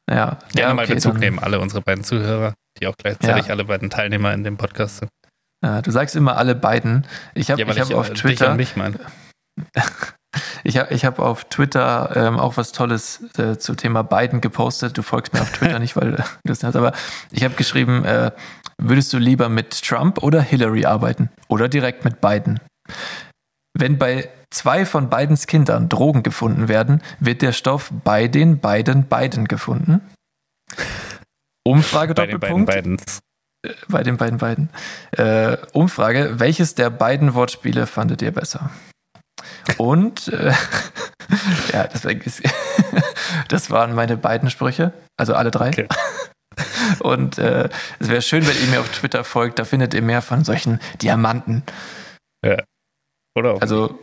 Ja, 0.09 0.38
Gerne 0.53 0.69
ja, 0.69 0.73
mal 0.73 0.84
okay, 0.84 0.95
Bezug 0.95 1.19
nehmen, 1.19 1.39
alle 1.39 1.59
unsere 1.59 1.81
beiden 1.81 2.03
Zuhörer, 2.03 2.53
die 2.80 2.88
auch 2.88 2.95
gleichzeitig 2.97 3.47
Ja. 3.47 3.53
alle 3.53 3.65
beiden 3.65 3.89
Teilnehmer 3.89 4.34
in 4.34 4.43
dem 4.43 4.57
Podcast 4.57 4.97
sind. 4.97 5.09
Ja, 5.63 5.81
du 5.81 5.91
sagst 5.91 6.15
immer 6.15 6.38
alle 6.38 6.55
beiden. 6.55 7.07
Ich 7.35 7.49
habe 7.49 7.61
Ja, 7.61 7.67
ich 7.69 7.80
hab 7.80 7.89
ich 7.89 7.95
auf 7.95 8.09
äh, 8.09 8.13
dich 8.13 8.21
Twitter, 8.21 8.51
und 8.51 8.59
ich 10.63 10.77
habe 10.77 10.93
ich 10.93 11.05
hab 11.05 11.19
auf 11.19 11.45
Twitter 11.45 12.11
ähm, 12.15 12.39
auch 12.39 12.57
was 12.57 12.73
Tolles 12.73 13.23
äh, 13.38 13.57
zum 13.57 13.77
Thema 13.77 14.03
Biden 14.03 14.41
gepostet. 14.41 14.97
Du 14.97 15.03
folgst 15.03 15.34
mir 15.34 15.41
auf 15.41 15.51
Twitter 15.53 15.80
nicht, 15.80 15.95
weil 15.95 16.11
du 16.11 16.23
das 16.43 16.63
hast, 16.63 16.75
aber 16.75 16.91
ich 17.31 17.43
habe 17.43 17.55
geschrieben, 17.55 18.03
äh, 18.03 18.31
würdest 18.77 19.13
du 19.13 19.19
lieber 19.19 19.47
mit 19.47 19.81
Trump 19.84 20.21
oder 20.21 20.41
Hillary 20.41 20.85
arbeiten 20.85 21.30
oder 21.47 21.69
direkt 21.69 22.03
mit 22.03 22.19
Biden? 22.19 22.59
Wenn 23.73 23.97
bei 23.97 24.29
zwei 24.51 24.85
von 24.85 25.09
Bidens 25.09 25.47
Kindern 25.47 25.89
Drogen 25.89 26.23
gefunden 26.23 26.67
werden, 26.67 27.01
wird 27.19 27.41
der 27.41 27.53
Stoff 27.53 27.91
bei 28.03 28.27
den 28.27 28.59
beiden 28.59 29.05
Biden 29.05 29.47
gefunden? 29.47 30.01
Umfrage 31.65 32.13
Bei 32.13 32.27
den 32.27 32.39
beiden 32.39 32.65
Doppelpunkt. 32.65 32.99
Bidens. 32.99 33.19
Bei 33.87 34.03
den 34.03 34.17
beiden 34.17 34.37
beiden. 34.37 34.69
Äh, 35.11 35.57
Umfrage, 35.71 36.39
welches 36.39 36.75
der 36.75 36.89
beiden 36.89 37.33
Wortspiele 37.33 37.87
fandet 37.87 38.21
ihr 38.21 38.31
besser? 38.31 38.69
Und 39.77 40.27
äh, 40.27 40.51
ja, 41.73 41.87
deswegen 41.87 42.21
ist, 42.25 42.43
das 43.47 43.71
waren 43.71 43.95
meine 43.95 44.17
beiden 44.17 44.49
Sprüche, 44.49 44.93
also 45.17 45.33
alle 45.33 45.51
drei. 45.51 45.69
Okay. 45.69 45.87
Und 46.99 47.39
äh, 47.39 47.69
es 47.99 48.09
wäre 48.09 48.21
schön, 48.21 48.45
wenn 48.45 48.55
ihr 48.61 48.67
mir 48.67 48.81
auf 48.81 48.89
Twitter 48.89 49.23
folgt, 49.23 49.57
da 49.57 49.65
findet 49.65 49.93
ihr 49.93 50.01
mehr 50.03 50.21
von 50.21 50.43
solchen 50.43 50.79
Diamanten. 51.01 51.63
Oder? 53.35 53.53
auch 53.53 53.61
Also, 53.61 53.99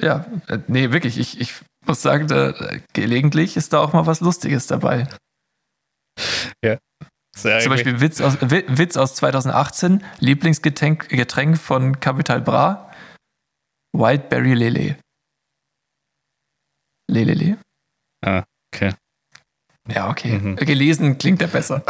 ja, 0.00 0.26
äh, 0.48 0.58
nee, 0.68 0.90
wirklich, 0.92 1.18
ich, 1.18 1.40
ich 1.40 1.54
muss 1.86 2.00
sagen, 2.02 2.28
da, 2.28 2.52
gelegentlich 2.92 3.56
ist 3.56 3.72
da 3.72 3.80
auch 3.80 3.92
mal 3.92 4.06
was 4.06 4.20
Lustiges 4.20 4.66
dabei. 4.66 5.08
Sehr 7.34 7.60
Zum 7.60 7.70
Beispiel 7.70 7.98
Witz 8.02 8.20
aus, 8.20 8.38
Wi- 8.42 8.66
Witz 8.68 8.98
aus 8.98 9.14
2018, 9.14 10.04
Lieblingsgetränk 10.18 11.08
Getränk 11.08 11.56
von 11.56 11.98
Capital 11.98 12.42
Bra, 12.42 12.92
Wildberry 13.96 14.52
Lele. 14.52 14.98
Lelele. 17.10 17.56
Ah, 18.24 18.44
okay. 18.74 18.92
Ja, 19.90 20.08
okay. 20.08 20.38
Mhm. 20.38 20.56
Gelesen 20.56 21.18
klingt 21.18 21.40
ja 21.42 21.48
besser. 21.48 21.82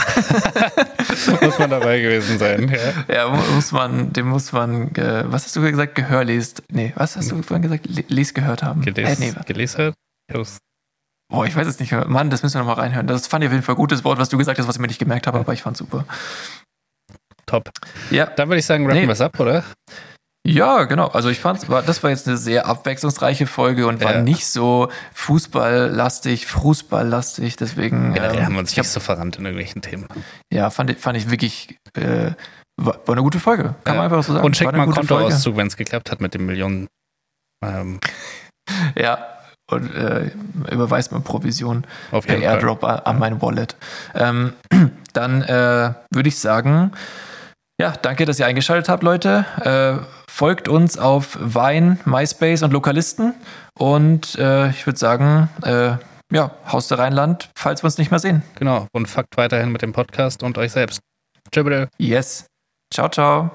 Muss 1.43 1.59
man 1.59 1.69
dabei 1.71 2.01
gewesen 2.01 2.39
sein. 2.39 2.69
Ja. 3.09 3.15
Ja, 3.15 3.29
mu- 3.29 3.55
muss 3.55 3.71
man, 3.71 4.13
dem 4.15 4.29
muss 4.29 4.51
man, 4.53 4.95
äh, 4.95 5.25
was 5.31 5.45
hast 5.45 5.57
du 5.57 5.61
gesagt? 5.61 5.95
Gehör 5.95 6.25
lest. 6.25 6.63
Nee, 6.71 6.93
was 6.97 7.17
hast 7.17 7.31
du 7.31 7.43
vorhin 7.43 7.63
gesagt? 7.63 7.87
Le- 7.87 8.05
Les 8.09 8.33
gehört 8.33 8.63
haben. 8.63 8.81
Geles, 8.81 9.21
Äh, 9.21 9.25
nee, 9.27 9.35
gelesen? 9.47 9.93
Boah, 11.31 11.45
ich 11.47 11.55
weiß 11.55 11.67
es 11.67 11.81
nicht. 11.81 11.93
Mann, 11.93 12.31
das 12.31 12.43
müssen 12.43 12.55
wir 12.55 12.61
nochmal 12.61 12.77
reinhören. 12.83 13.07
Das 13.07 13.27
fand 13.27 13.45
ich 13.45 13.49
auf 13.49 13.53
jeden 13.53 13.65
Fall 13.65 13.75
ein 13.75 13.79
gutes 13.79 14.05
Wort, 14.05 14.19
was 14.19 14.31
du 14.31 14.39
gesagt 14.39 14.59
hast, 14.59 14.67
was 14.69 14.77
ich 14.77 14.81
mir 14.81 14.87
nicht 14.89 14.99
gemerkt 14.99 15.27
habe, 15.27 15.39
aber 15.39 15.53
ich 15.53 15.61
fand 15.63 15.77
super. 15.77 16.07
Top. 17.47 17.69
Ja, 18.11 18.25
Dann 18.27 18.49
würde 18.49 18.61
ich 18.61 18.67
sagen, 18.67 18.85
rappen 18.87 19.01
Nee. 19.03 19.07
wir 19.07 19.13
es 19.13 19.21
ab, 19.21 19.39
oder? 19.39 19.65
Ja, 20.47 20.85
genau. 20.85 21.07
Also 21.09 21.29
ich 21.29 21.39
fand, 21.41 21.67
das 21.87 22.03
war 22.03 22.11
jetzt 22.11 22.27
eine 22.27 22.37
sehr 22.37 22.67
abwechslungsreiche 22.67 23.47
Folge 23.47 23.87
und 23.87 24.03
war 24.03 24.15
Ja. 24.15 24.23
nicht 24.23 24.47
so 24.47 24.89
fußballlastig, 25.15 26.47
fußballlastig. 26.47 27.57
Deswegen, 27.57 28.13
Generell 28.15 28.39
ähm, 28.39 28.45
haben 28.47 28.53
wir 28.55 28.59
uns 28.61 28.73
ich 28.73 28.79
hab, 28.79 28.85
nicht 28.85 28.93
so 28.93 29.01
verrannt 29.01 29.37
in 29.37 29.45
irgendwelchen 29.45 29.83
Themen. 29.83 30.07
ja, 30.53 30.71
fand, 30.71 30.91
ich- 30.91 30.99
fand 30.99 31.17
ich 31.17 31.31
wirklich, 31.31 31.77
äh, 31.97 32.33
war, 32.81 32.95
war 33.07 33.15
eine 33.15 33.23
gute 33.23 33.39
Folge. 33.41 33.75
Kann 33.85 33.95
Ja. 33.95 34.03
man 34.03 34.05
einfach 34.13 34.23
so 34.25 34.33
sagen. 34.33 34.45
Und 34.45 34.57
check 34.57 34.73
mal. 34.73 34.87
Kontoauszug, 34.89 35.57
wenn 35.57 35.67
es 35.69 35.77
geklappt 35.77 36.11
hat 36.11 36.21
mit 36.21 36.35
den 36.35 36.47
Millionen. 36.47 36.89
Ähm, 37.65 38.01
Ja, 38.97 39.19
und 39.71 39.93
äh, 39.95 40.31
überweist 40.71 41.13
mir 41.13 41.21
Provision 41.21 41.85
auf 42.11 42.27
per 42.27 42.35
Fall. 42.37 42.43
Airdrop 42.45 42.85
an, 42.85 42.99
an 43.01 43.19
mein 43.19 43.43
Wallet. 43.43 43.77
Ähm, 44.15 44.53
dann 45.13 45.43
äh, 45.43 45.95
würde 46.11 46.29
ich 46.29 46.39
sagen, 46.39 46.93
ja, 47.81 47.93
danke, 48.03 48.25
dass 48.25 48.39
ihr 48.39 48.47
eingeschaltet 48.47 48.89
habt, 48.89 49.03
Leute. 49.03 49.45
Äh, 49.61 50.22
folgt 50.33 50.67
uns 50.67 50.99
auf 50.99 51.37
Wein, 51.39 52.01
MySpace 52.07 52.63
und 52.63 52.73
Lokalisten. 52.73 53.35
Und 53.79 54.35
äh, 54.37 54.71
ich 54.71 54.87
würde 54.87 54.99
sagen, 54.99 55.51
äh, 55.63 55.97
ja, 56.35 56.51
Haus 56.67 56.89
der 56.89 56.99
Rheinland, 56.99 57.51
falls 57.55 57.83
wir 57.83 57.87
uns 57.87 57.99
nicht 57.99 58.11
mehr 58.11 58.19
sehen. 58.19 58.43
Genau. 58.55 58.87
Und 58.93 59.07
fuckt 59.07 59.37
weiterhin 59.37 59.71
mit 59.71 59.83
dem 59.83 59.93
Podcast 59.93 60.43
und 60.43 60.57
euch 60.57 60.73
selbst. 60.73 61.01
Tschüss. 61.53 61.89
Yes. 61.99 62.47
Ciao, 62.93 63.09
ciao. 63.11 63.51